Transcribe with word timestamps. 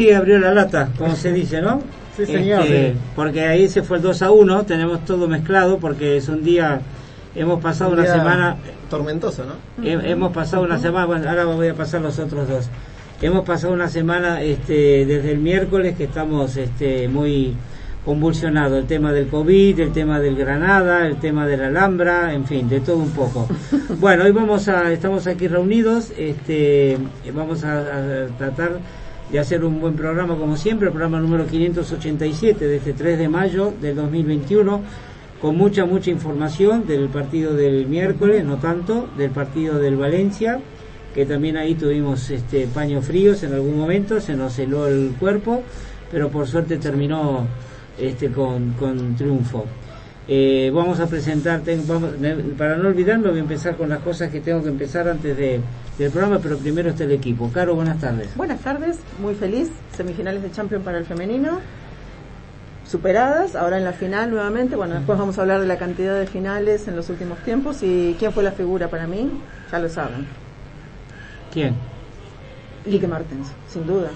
Así 0.00 0.12
abrió 0.12 0.38
la 0.38 0.52
lata, 0.52 0.88
como 0.96 1.14
se 1.14 1.32
dice, 1.32 1.60
¿no? 1.60 1.82
Sí, 2.16 2.26
señor. 2.26 2.62
Este, 2.62 2.94
porque 3.14 3.42
ahí 3.46 3.68
se 3.68 3.82
fue 3.82 3.98
el 3.98 4.02
2 4.02 4.22
a 4.22 4.30
1, 4.30 4.64
tenemos 4.64 5.04
todo 5.04 5.28
mezclado 5.28 5.78
porque 5.78 6.16
es 6.16 6.28
un 6.28 6.42
día, 6.42 6.80
hemos 7.34 7.60
pasado 7.62 7.90
Un 7.92 7.98
una 8.00 8.06
semana, 8.12 8.56
Tormentoso, 8.88 9.44
¿no? 9.44 9.84
he- 9.86 10.10
hemos 10.10 10.32
pasado 10.32 10.62
una 10.62 10.78
semana, 10.78 11.06
bueno, 11.06 11.28
ahora 11.28 11.44
voy 11.44 11.68
a 11.68 11.74
pasar 11.74 12.00
los 12.00 12.18
otros 12.18 12.48
dos. 12.48 12.66
Hemos 13.22 13.44
pasado 13.44 13.72
una 13.74 13.88
semana 13.88 14.40
este, 14.42 15.04
desde 15.04 15.32
el 15.32 15.38
miércoles 15.38 15.94
que 15.96 16.04
estamos 16.04 16.56
este, 16.56 17.06
muy 17.08 17.54
convulsionados, 18.04 18.78
el 18.78 18.86
tema 18.86 19.12
del 19.12 19.26
COVID, 19.28 19.78
el 19.80 19.92
tema 19.92 20.18
del 20.18 20.34
Granada, 20.34 21.06
el 21.06 21.16
tema 21.16 21.46
de 21.46 21.58
la 21.58 21.66
Alhambra, 21.66 22.32
en 22.32 22.46
fin, 22.46 22.68
de 22.68 22.80
todo 22.80 22.96
un 22.96 23.10
poco. 23.10 23.46
Bueno, 24.00 24.24
hoy 24.24 24.30
vamos 24.32 24.66
a, 24.68 24.90
estamos 24.92 25.26
aquí 25.26 25.46
reunidos, 25.46 26.10
este, 26.16 26.96
vamos 27.34 27.64
a, 27.64 27.80
a 27.80 28.26
tratar 28.38 28.78
de 29.32 29.38
hacer 29.38 29.64
un 29.64 29.80
buen 29.80 29.94
programa 29.94 30.36
como 30.36 30.56
siempre, 30.56 30.88
el 30.88 30.92
programa 30.92 31.20
número 31.20 31.46
587 31.46 32.66
de 32.66 32.76
este 32.76 32.92
3 32.92 33.18
de 33.18 33.28
mayo 33.28 33.72
del 33.80 33.94
2021, 33.96 34.80
con 35.40 35.56
mucha, 35.56 35.84
mucha 35.86 36.10
información 36.10 36.86
del 36.86 37.08
partido 37.08 37.54
del 37.54 37.86
miércoles, 37.86 38.44
no 38.44 38.56
tanto, 38.56 39.08
del 39.16 39.30
partido 39.30 39.78
del 39.78 39.96
Valencia, 39.96 40.60
que 41.14 41.24
también 41.26 41.56
ahí 41.56 41.74
tuvimos 41.74 42.28
este 42.30 42.66
paños 42.66 43.04
fríos 43.06 43.42
en 43.42 43.54
algún 43.54 43.78
momento, 43.78 44.20
se 44.20 44.34
nos 44.36 44.58
heló 44.58 44.86
el 44.86 45.12
cuerpo, 45.18 45.62
pero 46.10 46.28
por 46.28 46.46
suerte 46.46 46.76
terminó 46.76 47.46
este 47.98 48.30
con, 48.30 48.72
con 48.72 49.14
triunfo. 49.16 49.64
Eh, 50.28 50.70
vamos 50.72 51.00
a 51.00 51.06
presentar, 51.08 51.60
ten- 51.60 51.84
vamos- 51.88 52.12
para 52.56 52.76
no 52.76 52.88
olvidarme, 52.88 53.28
voy 53.30 53.38
a 53.38 53.42
empezar 53.42 53.76
con 53.76 53.88
las 53.88 54.00
cosas 54.00 54.30
que 54.30 54.40
tengo 54.40 54.62
que 54.62 54.68
empezar 54.68 55.08
antes 55.08 55.36
de, 55.36 55.60
del 55.98 56.10
programa, 56.10 56.38
pero 56.42 56.56
primero 56.58 56.90
está 56.90 57.04
el 57.04 57.12
equipo. 57.12 57.50
Caro, 57.52 57.74
buenas 57.74 58.00
tardes. 58.00 58.34
Buenas 58.36 58.60
tardes, 58.60 58.98
muy 59.18 59.34
feliz. 59.34 59.70
Semifinales 59.96 60.42
de 60.42 60.50
Champions 60.50 60.84
para 60.84 60.98
el 60.98 61.04
femenino. 61.04 61.60
Superadas, 62.86 63.54
ahora 63.54 63.78
en 63.78 63.84
la 63.84 63.92
final 63.92 64.30
nuevamente. 64.30 64.76
Bueno, 64.76 64.94
después 64.94 65.18
vamos 65.18 65.38
a 65.38 65.42
hablar 65.42 65.60
de 65.60 65.66
la 65.66 65.78
cantidad 65.78 66.18
de 66.18 66.26
finales 66.26 66.88
en 66.88 66.96
los 66.96 67.08
últimos 67.08 67.38
tiempos 67.40 67.82
y 67.82 68.16
quién 68.18 68.32
fue 68.32 68.42
la 68.42 68.52
figura 68.52 68.88
para 68.88 69.06
mí, 69.06 69.30
ya 69.70 69.78
lo 69.78 69.88
saben. 69.88 70.26
¿Quién? 71.52 71.74
Lique 72.86 73.06
Martens, 73.06 73.48
sin 73.68 73.86
duda, 73.86 74.08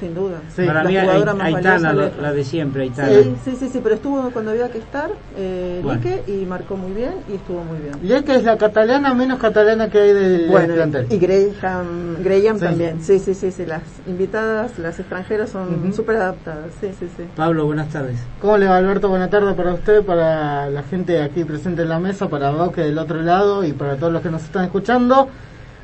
sin 0.00 0.14
duda. 0.14 0.38
Sí. 0.56 0.64
Para 0.66 0.82
La 0.82 0.88
mí, 0.90 0.96
jugadora 0.98 1.34
más 1.34 1.54
Aitana, 1.54 1.92
lejos. 1.92 2.12
la 2.20 2.32
de 2.32 2.44
siempre, 2.44 2.82
Aitana. 2.82 3.08
Sí, 3.12 3.34
sí, 3.44 3.56
sí, 3.60 3.68
sí, 3.68 3.80
pero 3.82 3.94
estuvo 3.94 4.30
cuando 4.30 4.50
había 4.50 4.68
que 4.70 4.78
estar, 4.78 5.10
eh, 5.36 5.80
Bueno. 5.82 6.00
Lique, 6.02 6.22
y 6.26 6.46
marcó 6.46 6.76
muy 6.76 6.92
bien 6.92 7.12
y 7.30 7.34
estuvo 7.36 7.62
muy 7.62 7.78
bien. 7.78 7.94
Y 8.02 8.12
es 8.12 8.22
que 8.24 8.34
es 8.36 8.44
la 8.44 8.56
catalana 8.58 9.14
menos 9.14 9.38
catalana 9.38 9.88
que 9.90 9.98
hay 10.00 10.12
del 10.12 10.48
Bueno, 10.50 10.74
plantel. 10.74 11.06
y 11.10 11.18
Graham, 11.18 12.16
Graham 12.22 12.58
Sí. 12.58 12.64
también. 12.64 13.02
Sí, 13.02 13.18
sí, 13.18 13.34
sí, 13.34 13.52
sí, 13.52 13.66
las 13.66 13.82
invitadas, 14.06 14.78
las 14.78 14.98
extranjeras 14.98 15.50
son 15.50 15.82
Ujú. 15.84 15.92
súper 15.92 16.16
adaptadas. 16.16 16.70
Sí, 16.80 16.88
sí, 16.98 17.06
sí. 17.16 17.24
Pablo, 17.36 17.66
buenas 17.66 17.88
tardes. 17.90 18.18
¿Cómo 18.40 18.56
le 18.58 18.66
va 18.66 18.78
Alberto? 18.78 19.08
Buena 19.08 19.30
tarde 19.30 19.54
para 19.54 19.74
usted, 19.74 20.02
para 20.02 20.70
la 20.70 20.82
gente 20.82 21.22
aquí 21.22 21.44
presente 21.44 21.82
en 21.82 21.88
la 21.90 22.00
mesa, 22.00 22.28
para 22.28 22.50
Boque 22.50 22.80
del 22.80 22.98
otro 22.98 23.20
lado 23.22 23.62
y 23.64 23.72
para 23.72 23.96
todos 23.96 24.12
los 24.12 24.22
que 24.22 24.30
nos 24.30 24.42
están 24.42 24.64
escuchando. 24.64 25.28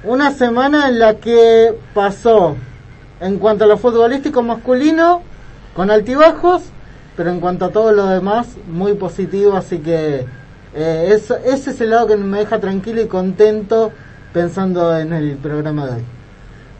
Una 0.04 0.32
semana 0.32 0.88
en 0.88 0.98
la 0.98 1.16
que 1.16 1.74
pasó, 1.94 2.56
en 3.20 3.38
cuanto 3.38 3.64
a 3.64 3.66
lo 3.66 3.76
futbolístico 3.76 4.42
masculino, 4.42 5.22
con 5.74 5.90
altibajos, 5.90 6.62
pero 7.16 7.30
en 7.30 7.40
cuanto 7.40 7.66
a 7.66 7.70
todo 7.70 7.92
lo 7.92 8.06
demás, 8.06 8.48
muy 8.66 8.94
positivo, 8.94 9.56
así 9.56 9.78
que 9.78 10.24
eh, 10.74 11.12
eso- 11.14 11.36
ese 11.44 11.70
es 11.70 11.80
el 11.80 11.90
lado 11.90 12.06
que 12.06 12.16
me 12.16 12.38
deja 12.38 12.60
tranquilo 12.60 13.00
y 13.02 13.06
contento 13.08 13.92
pensando 14.32 14.96
en 14.96 15.12
el 15.12 15.36
programa 15.36 15.86
de 15.86 15.92
hoy. 15.96 16.02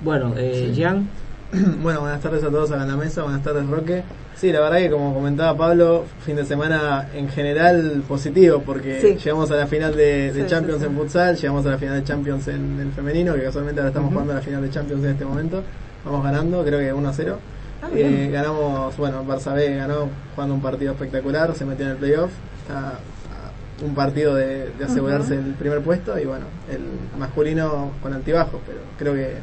Bueno, 0.02 0.32
eh, 0.37 0.72
Jan, 0.76 1.08
Bueno, 1.82 2.00
buenas 2.00 2.20
tardes 2.20 2.44
a 2.44 2.48
todos 2.50 2.70
acá 2.70 2.84
en 2.84 2.88
la 2.88 2.97
mesa, 2.97 3.22
buenas 3.25 3.42
tardes 3.42 3.66
Roque. 3.69 4.02
Sí, 4.41 4.51
la 4.53 4.61
verdad 4.61 4.78
que 4.78 4.91
como 4.91 5.12
comentaba 5.12 5.55
Pablo, 5.55 6.06
fin 6.25 6.34
de 6.37 6.47
semana 6.47 7.09
en 7.15 7.28
general 7.28 8.03
positivo 8.09 8.62
porque 8.65 8.99
Sí. 8.99 9.19
llegamos 9.23 9.51
a 9.51 9.56
la 9.56 9.67
final 9.67 9.95
de, 9.95 10.33
de 10.33 10.43
Sí, 10.45 10.49
Champions 10.49 10.81
sí, 10.81 10.87
en 10.87 10.97
futsal, 10.97 11.37
llegamos 11.37 11.67
a 11.67 11.71
la 11.73 11.78
final 11.78 11.97
de 12.01 12.05
Champions 12.05 12.49
en 12.49 12.81
el 12.81 12.91
femenino, 12.93 13.34
que 13.34 13.43
casualmente 13.43 13.81
ahora 13.83 13.89
estamos 13.91 14.11
jugando 14.11 14.33
la 14.33 14.41
final 14.41 14.62
de 14.62 14.71
Champions 14.71 15.05
en 15.05 15.11
este 15.11 15.25
momento. 15.27 15.62
Vamos 16.06 16.25
ganando, 16.25 16.64
creo 16.64 16.79
que 16.79 16.91
1 16.91 17.06
a 17.09 17.12
0. 17.12 17.38
Ah. 17.82 17.88
Eh, 17.94 18.31
ganamos, 18.32 18.97
bueno, 18.97 19.23
Barça 19.26 19.55
B 19.55 19.76
ganó 19.76 20.09
jugando 20.35 20.55
un 20.55 20.62
partido 20.62 20.93
espectacular, 20.93 21.55
se 21.55 21.67
metió 21.67 21.85
en 21.85 21.91
el 21.93 21.97
playoff. 21.99 22.31
Está 22.62 22.79
a 22.93 23.85
un 23.85 23.94
partido 23.94 24.35
de, 24.37 24.70
de 24.70 24.85
asegurarse 24.87 25.35
el 25.35 25.53
primer 25.53 25.81
puesto 25.82 26.19
y 26.19 26.25
bueno, 26.25 26.47
el 26.70 26.81
masculino 27.19 27.91
con 28.03 28.14
altibajos, 28.14 28.61
pero 28.67 28.79
creo 28.99 29.12
que, 29.12 29.35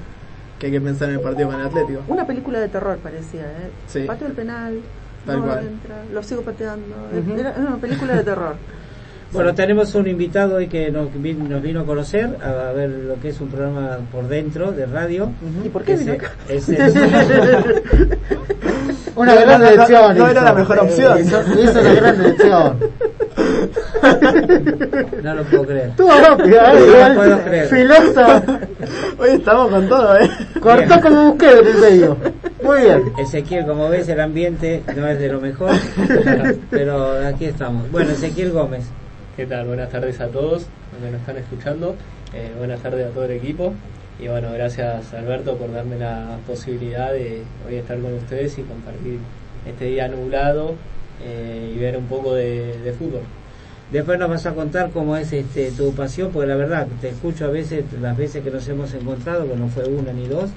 que 0.60 0.66
hay 0.68 0.72
que 0.72 0.82
pensar 0.82 1.10
en 1.10 1.16
el 1.16 1.22
partido 1.22 1.50
con 1.50 1.60
el 1.60 1.68
Atlético. 1.68 2.02
Una 2.08 2.26
película 2.26 2.60
de 2.60 2.68
terror 2.70 2.98
parecía, 2.98 3.42
¿eh? 3.44 3.72
Sí. 3.88 4.02
Pateo 4.06 4.28
el 4.28 4.34
penal, 4.34 4.80
Tal 5.26 5.40
no 5.40 5.46
cual. 5.46 5.68
entra, 5.68 5.96
lo 6.12 6.24
sigo 6.24 6.42
pateando. 6.42 6.96
Era 7.38 7.52
era 7.52 7.60
una 7.60 7.78
película 7.78 8.16
de 8.16 8.24
terror. 8.24 8.56
Bueno, 9.34 9.54
tenemos 9.54 9.94
un 9.96 10.08
invitado 10.08 10.56
hoy 10.56 10.68
que 10.68 10.90
nos, 10.90 11.10
nos 11.14 11.62
vino 11.62 11.82
a 11.82 11.86
conocer, 11.86 12.30
a 12.44 12.72
ver 12.72 12.90
lo 12.90 13.20
que 13.20 13.30
es 13.30 13.42
un 13.42 13.50
programa 13.50 13.98
por 14.12 14.28
dentro 14.28 14.72
de 14.72 14.86
radio. 14.86 15.30
¿Y 15.64 15.70
por 15.70 15.84
qué 15.84 15.94
Es 15.94 16.00
vino 16.00 16.14
acá? 16.14 16.32
es 16.50 16.70
el- 16.70 16.78
Una 19.16 19.34
No, 19.34 19.42
gran 19.42 19.60
no, 19.62 19.66
no, 19.66 19.72
elección. 19.74 20.18
no 20.18 20.28
era 20.30 20.42
la 20.44 20.54
mejor 20.54 20.80
opción. 20.80 21.20
Hizo, 21.20 21.42
hizo 21.60 21.80
una 21.82 21.94
gran 21.94 22.16
elección. 22.22 22.78
no 25.24 25.34
lo 25.36 25.44
puedo 25.44 25.64
creer. 25.66 25.92
Rápida, 25.98 26.74
No 26.74 26.80
¿eh? 26.80 27.10
lo 27.10 27.16
puedo 27.16 27.40
creer. 27.44 27.68
Filosa. 27.68 28.44
Hoy 29.18 29.30
estamos 29.32 29.70
con 29.72 29.90
todo, 29.90 30.18
¿eh? 30.20 30.30
Cortó 30.62 31.02
como 31.02 31.32
busqué 31.32 31.50
en 31.52 31.68
el 31.68 31.78
medio. 31.80 32.18
Muy 32.64 32.82
bien. 32.82 33.12
Ezequiel, 33.18 33.66
como 33.66 33.90
ves, 33.90 34.08
el 34.08 34.20
ambiente 34.20 34.84
no 34.96 35.08
es 35.08 35.20
de 35.20 35.30
lo 35.30 35.42
mejor, 35.42 35.72
pero 36.70 37.14
aquí 37.28 37.46
estamos. 37.46 37.90
Bueno, 37.92 38.12
Ezequiel 38.12 38.52
Gómez. 38.52 38.86
¿Qué 39.38 39.46
tal? 39.46 39.68
Buenas 39.68 39.90
tardes 39.90 40.20
a 40.20 40.28
todos 40.28 40.64
los 40.92 41.02
que 41.02 41.12
nos 41.12 41.20
están 41.22 41.38
escuchando. 41.38 41.96
Eh, 42.34 42.52
buenas 42.58 42.82
tardes 42.82 43.06
a 43.08 43.10
todo 43.12 43.26
el 43.26 43.32
equipo. 43.32 43.74
Y 44.20 44.28
bueno, 44.28 44.52
gracias 44.52 45.14
Alberto 45.14 45.56
por 45.58 45.72
darme 45.72 45.98
la 45.98 46.40
posibilidad 46.48 47.14
de 47.14 47.44
hoy 47.68 47.76
estar 47.76 48.00
con 48.00 48.14
ustedes 48.16 48.58
y 48.58 48.64
compartir 48.64 49.20
este 49.68 49.86
día 49.86 50.08
nublado 50.08 50.74
eh, 51.24 51.72
y 51.76 51.78
ver 51.80 51.98
un 51.98 52.08
poco 52.08 52.34
de, 52.34 52.80
de 52.80 52.92
fútbol. 52.94 53.22
Después 53.92 54.18
nos 54.20 54.30
vas 54.30 54.46
a 54.48 54.54
contar 54.54 54.90
cómo 54.90 55.16
es 55.16 55.32
este 55.32 55.72
tu 55.72 55.94
pasión, 55.94 56.32
porque 56.34 56.48
la 56.48 56.56
verdad, 56.56 56.88
te 57.00 57.10
escucho 57.10 57.46
a 57.46 57.50
veces, 57.50 57.86
las 58.02 58.18
veces 58.18 58.44
que 58.44 58.50
nos 58.52 58.68
hemos 58.68 58.94
encontrado, 58.94 59.48
que 59.48 59.56
no 59.56 59.70
fue 59.70 59.86
una 59.86 60.12
ni 60.14 60.28
dos, 60.28 60.50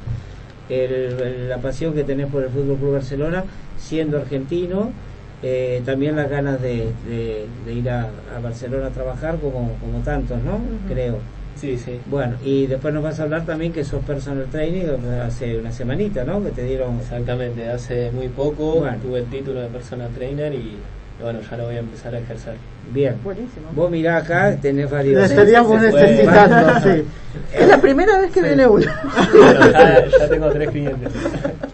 el- 0.71 1.21
el- 1.21 1.49
la 1.51 1.59
pasión 1.59 1.93
que 1.95 2.03
tenés 2.03 2.27
por 2.29 2.43
el 2.43 2.49
Fútbol 2.49 2.79
Club 2.79 2.95
Barcelona, 2.95 3.45
siendo 3.79 4.17
argentino, 4.17 4.91
eh, 5.43 5.83
también 5.85 6.17
las 6.17 6.29
ganas 6.29 6.61
de, 6.61 6.93
de- 7.07 7.49
de 7.65 7.73
ir 7.73 7.89
a, 7.91 8.11
a 8.37 8.41
Barcelona 8.41 8.87
a 8.87 8.91
trabajar 8.91 9.37
como, 9.39 9.71
como 9.81 9.99
tantos, 10.05 10.39
¿no? 10.43 10.61
Creo. 10.89 11.19
Sí, 11.57 11.77
sí. 11.77 11.99
Bueno, 12.07 12.37
y 12.43 12.67
después 12.67 12.95
nos 12.95 13.03
vas 13.03 13.21
a 13.21 13.25
hablar 13.25 13.45
también 13.45 13.73
que 13.73 13.85
sos 13.85 14.03
personal 14.05 14.47
training 14.51 14.87
hace 15.23 15.59
una 15.59 15.73
semanita, 15.73 16.25
¿no? 16.25 16.43
Que 16.43 16.51
te 16.51 16.65
dieron... 16.65 16.99
Exactamente, 17.01 17.69
hace 17.69 18.11
muy 18.13 18.29
poco 18.29 18.81
Bueno. 18.81 18.97
tuve 19.03 19.19
el 19.21 19.27
título 19.27 19.61
de 19.61 19.69
personal 19.69 20.09
trainer 20.15 20.55
y, 20.55 20.57
y 20.59 21.23
bueno, 21.23 21.41
ya 21.43 21.57
lo 21.57 21.65
voy 21.67 21.77
a 21.77 21.81
empezar 21.81 22.15
a 22.15 22.19
ejercer. 22.19 22.55
Bien. 22.93 23.17
Buenísimo. 23.23 23.69
Vos 23.75 23.91
mirá 23.91 24.17
acá, 24.19 24.57
tenés 24.61 24.91
Le 24.91 24.97
varios... 24.97 25.31
estaríamos 25.31 25.81
se 25.81 25.91
puede. 25.91 26.11
necesitando, 26.11 26.81
sí. 26.83 27.05
Es 27.55 27.69
la 27.69 27.81
primera 27.81 28.19
vez 28.19 28.33
que 28.33 28.43
viene 28.43 28.67
uno. 28.67 28.87
Ya, 29.73 30.07
ya 30.07 30.29
tengo 30.29 30.51
tres 30.51 30.71
clientes. 30.71 31.13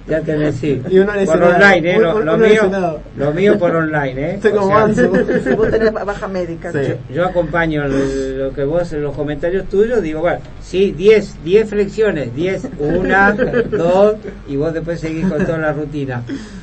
Ya 0.06 0.20
tenés, 0.20 0.54
sí. 0.56 0.80
Y 0.88 0.98
uno 0.98 1.12
por 1.24 1.42
online, 1.42 1.94
¿eh? 1.94 1.98
Lo, 1.98 2.36
mío, 2.36 3.00
lo 3.16 3.32
mío 3.32 3.58
por 3.58 3.74
online, 3.74 4.30
¿eh? 4.30 4.34
Estoy 4.34 4.52
O 4.52 4.56
como 4.56 4.94
sea, 4.94 5.06
vos 5.56 5.70
tenés 5.70 5.92
baja 5.92 6.28
médica. 6.28 6.72
Sí. 6.72 6.94
Yo 7.12 7.24
acompaño 7.24 7.88
lo 7.88 8.52
que 8.52 8.64
vos 8.64 8.92
en 8.92 9.02
los 9.02 9.14
comentarios 9.16 9.68
tuyos, 9.68 10.02
digo, 10.02 10.20
bueno, 10.20 10.40
sí, 10.62 10.92
10, 10.92 11.42
10 11.42 11.68
flexiones, 11.68 12.34
10, 12.34 12.68
una, 12.78 13.32
dos, 13.32 14.16
y 14.46 14.56
vos 14.56 14.72
después 14.72 15.00
seguís 15.00 15.26
con 15.26 15.44
toda 15.44 15.58
la 15.58 15.72
rutina. 15.72 16.22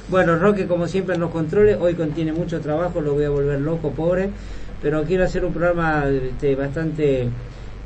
Bueno, 0.10 0.38
Roque, 0.38 0.68
como 0.68 0.88
siempre 0.88 1.16
en 1.16 1.22
los 1.22 1.32
controles, 1.32 1.78
hoy 1.80 1.96
contiene 1.96 2.32
mucho 2.34 2.62
trabajo, 2.62 3.02
lo 3.02 3.14
voy 3.14 3.26
a 3.26 3.30
volver 3.30 3.60
loco, 3.60 3.92
pobre, 3.92 4.30
pero 4.84 5.04
quiero 5.04 5.24
hacer 5.24 5.44
un 5.46 5.54
programa 5.54 6.04
este, 6.10 6.56
bastante, 6.56 7.28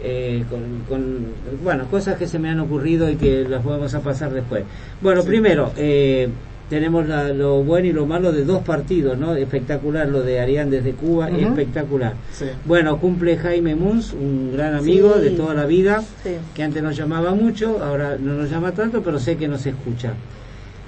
eh, 0.03 0.44
con, 0.49 0.61
con, 0.89 1.17
bueno, 1.63 1.85
cosas 1.89 2.17
que 2.17 2.27
se 2.27 2.39
me 2.39 2.49
han 2.49 2.59
ocurrido 2.59 3.09
y 3.09 3.15
que 3.15 3.45
las 3.47 3.63
vamos 3.63 3.94
a 3.94 4.01
pasar 4.01 4.33
después. 4.33 4.63
Bueno, 5.01 5.23
primero, 5.23 5.71
eh, 5.77 6.27
tenemos 6.69 7.07
la- 7.07 7.29
lo 7.29 7.63
bueno 7.63 7.88
y 7.88 7.94
lo 7.94 8.05
malo 8.05 8.31
de 8.33 8.44
dos 8.44 8.61
partidos, 8.63 9.17
¿no? 9.17 9.35
Espectacular 9.35 10.09
lo 10.09 10.21
de 10.21 10.39
Arián 10.41 10.69
desde 10.69 10.91
Cuba, 10.91 11.29
espectacular. 11.29 12.13
Sí. 12.33 12.45
Bueno, 12.65 12.97
cumple 13.00 13.38
Jaime 13.38 13.73
Munz, 13.75 14.11
un 14.11 14.51
gran 14.53 14.75
amigo 14.75 15.13
Sí. 15.15 15.21
de 15.21 15.29
toda 15.31 15.53
la 15.53 15.65
vida, 15.65 16.03
que 16.53 16.63
antes 16.63 16.83
nos 16.83 16.97
llamaba 16.97 17.33
mucho, 17.33 17.81
ahora 17.81 18.17
no 18.19 18.33
nos 18.33 18.50
llama 18.50 18.73
tanto, 18.73 19.01
pero 19.01 19.17
sé 19.19 19.38
que 19.38 19.47
nos 19.47 19.65
escucha. 19.65 20.13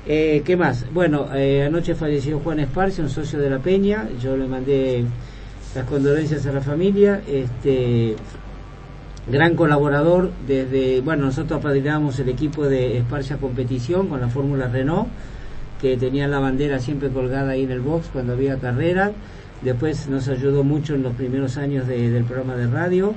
Eh, 0.07 0.41
¿Qué 0.43 0.57
más? 0.57 0.85
Bueno, 0.91 1.27
eh, 1.35 1.63
anoche 1.65 1.93
falleció 1.95 2.39
Juan 2.39 2.59
Esparce, 2.59 3.01
un 3.01 3.09
socio 3.09 3.37
de 3.39 3.49
la 3.49 3.59
Peña, 3.59 4.07
yo 4.21 4.35
le 4.35 4.47
mandé 4.47 5.03
las 5.75 5.85
condolencias 5.85 6.45
a 6.45 6.51
la 6.51 6.61
familia, 6.61 7.21
este 7.27 8.15
gran 9.31 9.55
colaborador 9.55 10.31
desde, 10.47 11.01
bueno, 11.01 11.25
nosotros 11.25 11.59
apadrinamos 11.59 12.19
el 12.19 12.29
equipo 12.29 12.65
de 12.65 12.97
Esparcia 12.97 13.37
Competición 13.37 14.07
con 14.07 14.19
la 14.21 14.27
Fórmula 14.29 14.67
Renault, 14.67 15.07
que 15.79 15.95
tenía 15.97 16.27
la 16.27 16.39
bandera 16.39 16.79
siempre 16.79 17.09
colgada 17.09 17.51
ahí 17.51 17.63
en 17.63 17.71
el 17.71 17.81
box 17.81 18.07
cuando 18.11 18.33
había 18.33 18.57
carrera. 18.57 19.11
Después 19.61 20.07
nos 20.07 20.27
ayudó 20.27 20.63
mucho 20.63 20.95
en 20.95 21.03
los 21.03 21.13
primeros 21.13 21.57
años 21.57 21.85
de- 21.87 22.09
del 22.09 22.23
programa 22.23 22.55
de 22.55 22.67
radio 22.67 23.13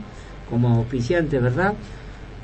como 0.51 0.69
auspiciante, 0.77 1.39
¿verdad? 1.39 1.73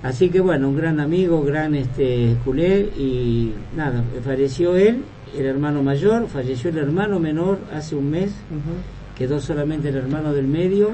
Así 0.02 0.30
que 0.30 0.40
bueno, 0.40 0.68
un 0.68 0.76
gran 0.76 1.00
amigo, 1.00 1.42
gran 1.42 1.74
este 1.74 2.36
culé 2.44 2.88
y 2.96 3.52
nada, 3.76 4.02
falleció 4.24 4.76
él, 4.76 5.02
el 5.36 5.44
hermano 5.44 5.82
mayor, 5.82 6.28
falleció 6.28 6.70
el 6.70 6.78
hermano 6.78 7.18
menor 7.18 7.58
hace 7.74 7.96
un 7.96 8.10
mes, 8.10 8.30
quedó 9.18 9.40
solamente 9.40 9.88
el 9.88 9.96
hermano 9.96 10.32
del 10.32 10.46
medio 10.46 10.92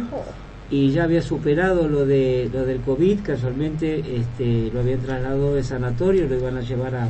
y 0.70 0.90
ya 0.90 1.04
había 1.04 1.20
superado 1.22 1.86
lo 1.88 2.06
de 2.06 2.48
lo 2.52 2.64
del 2.64 2.80
COVID, 2.80 3.20
casualmente 3.20 4.02
este 4.16 4.70
lo 4.72 4.80
habían 4.80 5.00
trasladado 5.00 5.54
de 5.54 5.62
sanatorio, 5.62 6.26
lo 6.26 6.36
iban 6.36 6.56
a 6.56 6.62
llevar 6.62 6.94
a, 6.94 7.08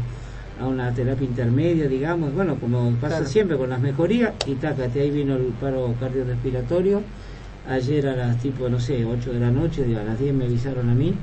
a 0.61 0.67
una 0.67 0.93
terapia 0.93 1.27
intermedia, 1.27 1.87
digamos, 1.89 2.35
bueno, 2.35 2.57
como 2.57 2.91
pasa 3.01 3.17
Claro. 3.19 3.27
siempre 3.27 3.57
con 3.57 3.71
las 3.71 3.81
mejorías, 3.81 4.33
y 4.47 4.55
tácate, 4.55 5.01
ahí 5.01 5.11
vino 5.11 5.37
el 5.37 5.45
paro 5.61 5.95
cardiorrespiratorio, 6.01 7.03
ayer 7.71 8.09
a 8.09 8.17
las 8.17 8.39
tipo, 8.43 8.69
no 8.69 8.81
sé, 8.81 9.05
8 9.05 9.33
de 9.33 9.41
la 9.41 9.51
noche, 9.51 9.85
digo, 9.85 10.01
a 10.01 10.05
las 10.05 10.19
10 10.19 10.35
me 10.35 10.45
avisaron 10.47 10.91
a 10.91 10.95
mí, 10.95 11.15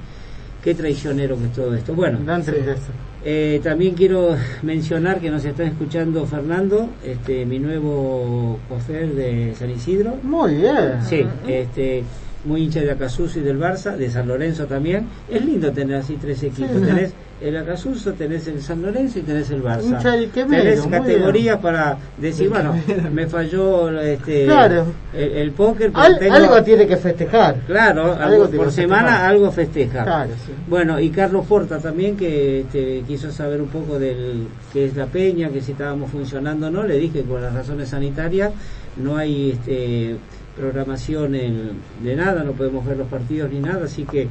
qué 0.64 0.74
traicionero 0.74 1.38
que 1.38 1.46
es 1.46 1.54
todo 1.54 1.76
esto. 1.76 1.94
Bueno, 1.94 2.20
Gran 2.26 2.44
tristeza. 2.44 2.92
Eh, 3.24 3.60
también 3.64 3.96
quiero 3.96 4.36
mencionar 4.62 5.20
que 5.20 5.30
nos 5.30 5.46
está 5.46 5.64
escuchando 5.64 6.26
Fernando, 6.26 6.90
este 7.06 7.46
mi 7.46 7.60
nuevo 7.60 8.60
cofer 8.68 9.14
de 9.14 9.54
San 9.56 9.70
Isidro. 9.70 10.16
Muy 10.24 10.56
bien. 10.56 11.04
Sí, 11.08 11.26
este, 11.48 12.04
muy 12.46 12.64
hincha 12.64 12.82
de 12.82 12.92
Acasuso 12.92 13.40
y 13.40 13.44
del 13.44 13.60
Barça, 13.60 13.96
de 13.96 14.10
San 14.10 14.28
Lorenzo 14.28 14.66
también. 14.66 15.08
Es 15.30 15.44
lindo 15.46 15.72
tener 15.72 15.98
así 15.98 16.18
tres 16.20 16.42
equipos. 16.44 16.72
Sí. 16.80 16.86
Tenés 16.86 17.14
el 17.42 17.58
Acasuso, 17.58 18.14
tenés 18.14 18.48
el 18.48 18.62
San 18.62 18.82
Lorenzo 18.84 19.20
y 19.20 19.22
tenés 19.24 19.50
el 19.50 19.64
Barça. 19.64 20.00
Quevedo, 20.32 20.48
tenés 20.62 20.82
categorías 20.88 21.58
para 21.60 21.98
decir, 22.18 22.50
bueno, 22.50 22.76
me 23.12 23.26
falló 23.28 24.00
este, 24.00 24.46
Claro. 24.46 24.86
el, 25.14 25.32
el 25.32 25.52
póker. 25.52 25.92
pero 25.92 26.04
Al- 26.04 26.20
tengo- 26.20 26.36
Algo 26.36 26.64
tiene 26.64 26.88
que 26.88 26.98
festejar. 26.98 27.56
Claro, 27.68 28.12
algo 28.14 28.22
algo, 28.24 28.44
tiene 28.48 28.58
por 28.64 28.72
semana 28.72 29.28
algo 29.28 29.52
festeja. 29.52 30.04
Claro, 30.04 30.32
sí. 30.46 30.52
Bueno, 30.68 31.00
y 31.00 31.10
Carlos 31.10 31.46
Porta 31.48 31.80
también, 31.80 32.16
que 32.16 32.62
este, 32.62 33.04
quiso 33.08 33.32
saber 33.32 33.60
un 33.62 33.70
poco 33.70 33.98
del 34.00 34.48
que 34.72 34.86
es 34.86 34.96
la 34.96 35.06
peña, 35.08 35.50
que 35.50 35.62
si 35.62 35.72
estábamos 35.74 36.12
funcionando 36.12 36.68
o 36.68 36.70
no. 36.72 36.84
Le 36.84 36.98
dije 36.98 37.24
por 37.24 37.40
las 37.42 37.54
razones 37.54 37.90
sanitarias 37.90 38.52
no 38.98 39.16
hay 39.18 39.52
este, 39.52 40.18
programación 40.56 41.36
en- 41.36 41.72
de 42.04 42.16
nada, 42.16 42.44
no 42.44 42.52
podemos 42.54 42.86
ver 42.86 42.98
los 42.98 43.08
partidos 43.08 43.52
ni 43.52 43.60
nada. 43.60 43.86
Así 43.86 44.04
que, 44.04 44.28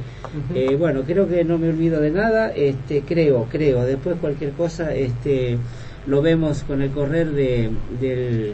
eh, 0.55 0.75
bueno, 0.77 1.01
creo 1.03 1.27
que 1.27 1.43
no 1.43 1.57
me 1.57 1.69
olvido 1.69 1.99
de 1.99 2.11
nada. 2.11 2.49
Este, 2.51 3.01
creo, 3.01 3.47
creo. 3.49 3.83
Después 3.83 4.17
cualquier 4.19 4.51
cosa 4.51 4.93
este, 4.93 5.57
lo 6.07 6.21
vemos 6.21 6.63
con 6.63 6.81
el 6.81 6.91
correr 6.91 7.31
de, 7.31 7.69
del, 7.99 8.53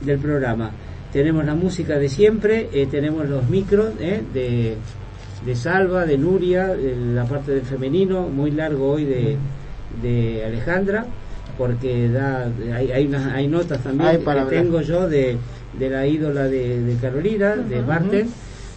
del 0.00 0.18
programa. 0.18 0.70
Tenemos 1.12 1.44
la 1.44 1.54
música 1.54 1.98
de 1.98 2.08
siempre, 2.08 2.68
eh, 2.72 2.86
tenemos 2.90 3.28
los 3.28 3.48
micros 3.48 3.90
eh, 4.00 4.22
de 4.32 4.76
de 5.44 5.54
Salva, 5.54 6.06
de 6.06 6.18
Nuria, 6.18 6.74
la 7.14 7.24
parte 7.24 7.52
del 7.52 7.62
femenino, 7.62 8.26
muy 8.26 8.50
largo 8.50 8.90
hoy 8.92 9.04
de, 9.04 9.36
de 10.02 10.44
Alejandra, 10.44 11.06
porque 11.56 12.08
da 12.08 12.50
hay, 12.74 12.90
hay, 12.90 13.06
unas- 13.06 13.32
hay 13.32 13.46
notas 13.46 13.80
también 13.82 14.10
que 14.18 14.24
hablar. 14.40 14.62
tengo 14.62 14.80
yo 14.80 15.08
de, 15.08 15.36
de 15.78 15.90
la 15.90 16.06
ídola 16.06 16.44
de, 16.44 16.80
de 16.82 16.94
Carolina, 16.96 17.56
de 17.56 17.82
Marten. 17.82 18.28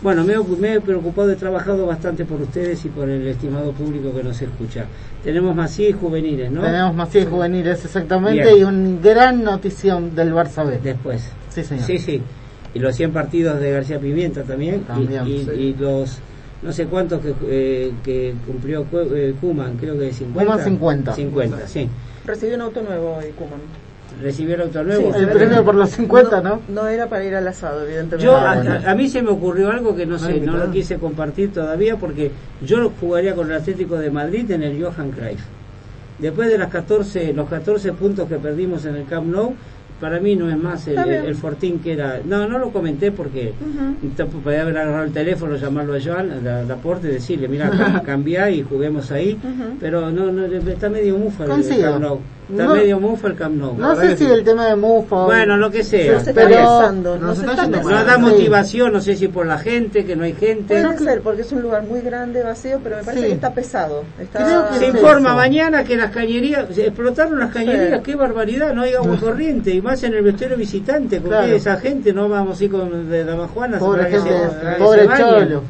Bueno, 0.02 0.24
me, 0.24 0.34
he- 0.34 0.58
me 0.60 0.74
he 0.76 0.82
preocupado, 0.82 1.30
he 1.32 1.36
trabajado 1.36 1.86
bastante 1.86 2.24
por 2.24 2.42
ustedes 2.42 2.86
y 2.86 2.90
por 2.90 3.10
el 3.10 3.28
estimado 3.28 3.74
público 3.74 4.14
que 4.16 4.24
nos 4.24 4.42
escucha. 4.42 4.86
Tenemos 5.24 5.54
Masí 5.56 5.88
y 5.88 5.92
juveniles, 5.92 6.50
¿no? 6.52 6.62
Tenemos 6.62 6.96
más 6.96 7.10
100 7.10 7.30
juveniles 7.30 7.84
exactamente 7.84 8.44
Bien. 8.46 8.58
y 8.60 8.64
una 8.64 9.02
gran 9.02 9.44
notición 9.44 10.16
del 10.16 10.34
Barça 10.34 10.66
B. 10.66 10.80
Después. 10.82 11.30
Sí, 11.50 11.64
señor. 11.66 11.86
Sí, 11.86 11.98
sí. 11.98 12.22
Y 12.74 12.80
los 12.80 12.96
100 12.96 13.12
partidos 13.12 13.60
de 13.60 13.72
García 13.72 14.00
Pimienta 14.00 14.44
también. 14.44 14.76
y- 14.76 14.80
También, 14.80 15.28
y, 15.28 15.40
sí. 15.44 15.52
y 15.52 15.74
los 15.78 16.20
no 16.62 16.72
sé 16.74 16.86
cuántos 16.86 17.22
que, 17.22 17.34
eh, 17.48 17.92
que 18.04 18.34
cumplió 18.46 18.84
Cu- 18.86 19.00
eh, 19.14 19.34
creo 19.80 19.98
que 20.00 20.14
50. 20.14 20.44
Kuman 20.52 20.64
50. 20.66 21.14
50, 21.16 21.68
sí. 21.68 21.90
Recibió 22.26 22.56
un 22.56 22.62
auto 22.62 22.82
nuevo 22.84 23.16
hoy, 23.18 23.32
Kuman. 23.38 23.60
Recibió 24.22 24.56
el 24.56 24.62
auto 24.62 24.84
nuevo. 24.84 25.16
El 25.16 25.30
premio 25.30 25.64
por 25.64 25.76
los 25.76 25.90
50, 25.92 26.42
¿no? 26.42 26.60
No 26.68 26.88
era 26.88 27.08
para 27.08 27.24
ir 27.24 27.36
al 27.36 27.48
asado, 27.48 27.84
evidentemente. 27.86 28.26
Yo, 28.26 28.36
Ah, 28.36 28.52
a, 28.52 28.56
bueno. 28.56 28.72
a- 28.86 28.92
a 28.92 28.96
mí 28.96 29.08
se 29.08 29.22
me 29.22 29.30
ocurrió 29.30 29.72
algo 29.72 29.96
que 29.96 30.06
no 30.06 30.20
sé, 30.20 30.40
no 30.42 30.58
lo 30.58 30.72
quise 30.72 30.98
compartir 30.98 31.54
todavía 31.54 31.96
porque 31.96 32.32
yo 32.66 32.92
jugaría 33.00 33.34
con 33.36 33.50
el 33.50 33.58
Atlético 33.58 33.98
de 33.98 34.12
Madrid 34.12 34.50
en 34.52 34.64
el 34.64 34.84
Johan 34.84 35.12
Cruyff. 35.12 35.42
Después 36.20 36.50
de 36.50 36.58
las 36.58 36.68
14, 36.70 37.32
los 37.34 37.48
14 37.48 37.94
puntos 37.94 38.28
que 38.28 38.36
perdimos 38.36 38.86
en 38.86 38.96
el 38.98 39.06
Camp 39.06 39.28
Nou, 39.28 39.54
para 40.02 40.20
mí 40.20 40.36
no 40.36 40.50
es 40.50 40.58
más 40.58 40.88
el, 40.88 40.98
el, 40.98 41.10
el 41.26 41.36
Fortín 41.36 41.80
que 41.80 41.94
era. 41.94 42.20
No, 42.26 42.48
no 42.48 42.58
lo 42.58 42.72
comenté 42.72 43.12
porque 43.12 43.54
podía 44.44 44.62
haber 44.64 44.78
agarrado 44.78 45.04
el 45.06 45.12
teléfono, 45.14 45.56
llamarlo 45.56 45.96
a 45.96 46.00
Joan, 46.04 46.46
a 46.48 46.62
la 46.64 46.74
aporte 46.74 47.08
y 47.08 47.12
decirle, 47.12 47.48
mira, 47.48 47.70
cam- 47.72 48.02
cambiá 48.04 48.50
y 48.50 48.64
juguemos 48.64 49.12
ahí. 49.12 49.38
Pero 49.80 50.10
no, 50.12 50.32
no, 50.32 50.46
está 50.46 50.90
medio 50.90 51.18
mufa 51.18 51.44
el. 51.46 51.50
Camp 51.50 52.02
Nou. 52.02 52.20
Está 52.50 52.64
No- 52.64 52.74
medio 52.76 53.00
mufa 53.00 53.28
el 53.28 53.36
Camp 53.36 53.56
Nou. 53.58 53.76
No 53.78 53.96
sé 53.96 54.18
si 54.18 54.26
el 54.26 54.44
tema 54.44 54.66
de 54.66 54.76
Mufa. 54.76 55.26
Bueno, 55.26 55.56
lo 55.58 55.70
que 55.70 55.84
sea. 55.84 56.18
Está 56.18 56.34
Pero 56.34 56.50
nos 56.92 57.20
nos 57.22 57.40
está 57.40 57.52
está 57.52 57.64
yendo 57.66 57.82
Nos 57.90 58.06
da 58.06 58.16
Sí. 58.16 58.22
motivación, 58.22 58.94
no 58.94 59.02
sé 59.02 59.16
si 59.16 59.28
por 59.28 59.46
la 59.46 59.60
gente, 59.60 60.04
que 60.04 60.16
no 60.16 60.24
hay 60.24 60.34
gente. 60.34 60.82
Puede 60.82 60.98
ser, 60.98 61.22
porque 61.22 61.42
es 61.44 61.52
un 61.52 61.62
lugar 61.62 61.84
muy 61.84 62.02
grande, 62.02 62.42
vacío, 62.42 62.80
pero 62.84 62.98
me 62.98 63.04
parece 63.04 63.22
Sí. 63.24 63.28
que 63.30 63.34
está 63.36 63.54
pesado. 63.54 64.04
Está... 64.20 64.44
Creo 64.44 64.68
que 64.70 64.78
Se 64.80 64.88
es 64.88 64.96
informa 64.96 65.30
eso. 65.30 65.38
mañana 65.38 65.84
que 65.84 65.96
las 65.96 66.12
cañerías, 66.12 66.66
se 66.74 66.88
explotaron 66.88 67.38
las 67.40 67.52
cañerías, 67.54 67.98
Sí. 67.98 68.04
qué 68.04 68.16
barbaridad, 68.16 68.74
no 68.74 68.82
hay 68.82 68.94
agua 68.96 69.18
corriente, 69.20 69.72
y 69.72 69.82
más 69.82 70.02
en 70.04 70.16
el 70.16 70.24
vestuario 70.24 70.58
visitante, 70.58 71.22
porque 71.22 71.38
Claro. 71.38 71.56
esa 71.56 71.78
gente 71.78 72.14
no 72.14 72.28
vamos 72.30 72.60
a 72.60 72.64
ir 72.64 72.72
con 72.72 73.10
de 73.10 73.24
Damajuana. 73.26 73.78
Pobre 73.78 74.06
gente, 74.10 74.30
se- 74.30 74.76
pobre 74.80 75.02
se 75.08 75.18
cholo. 75.18 75.64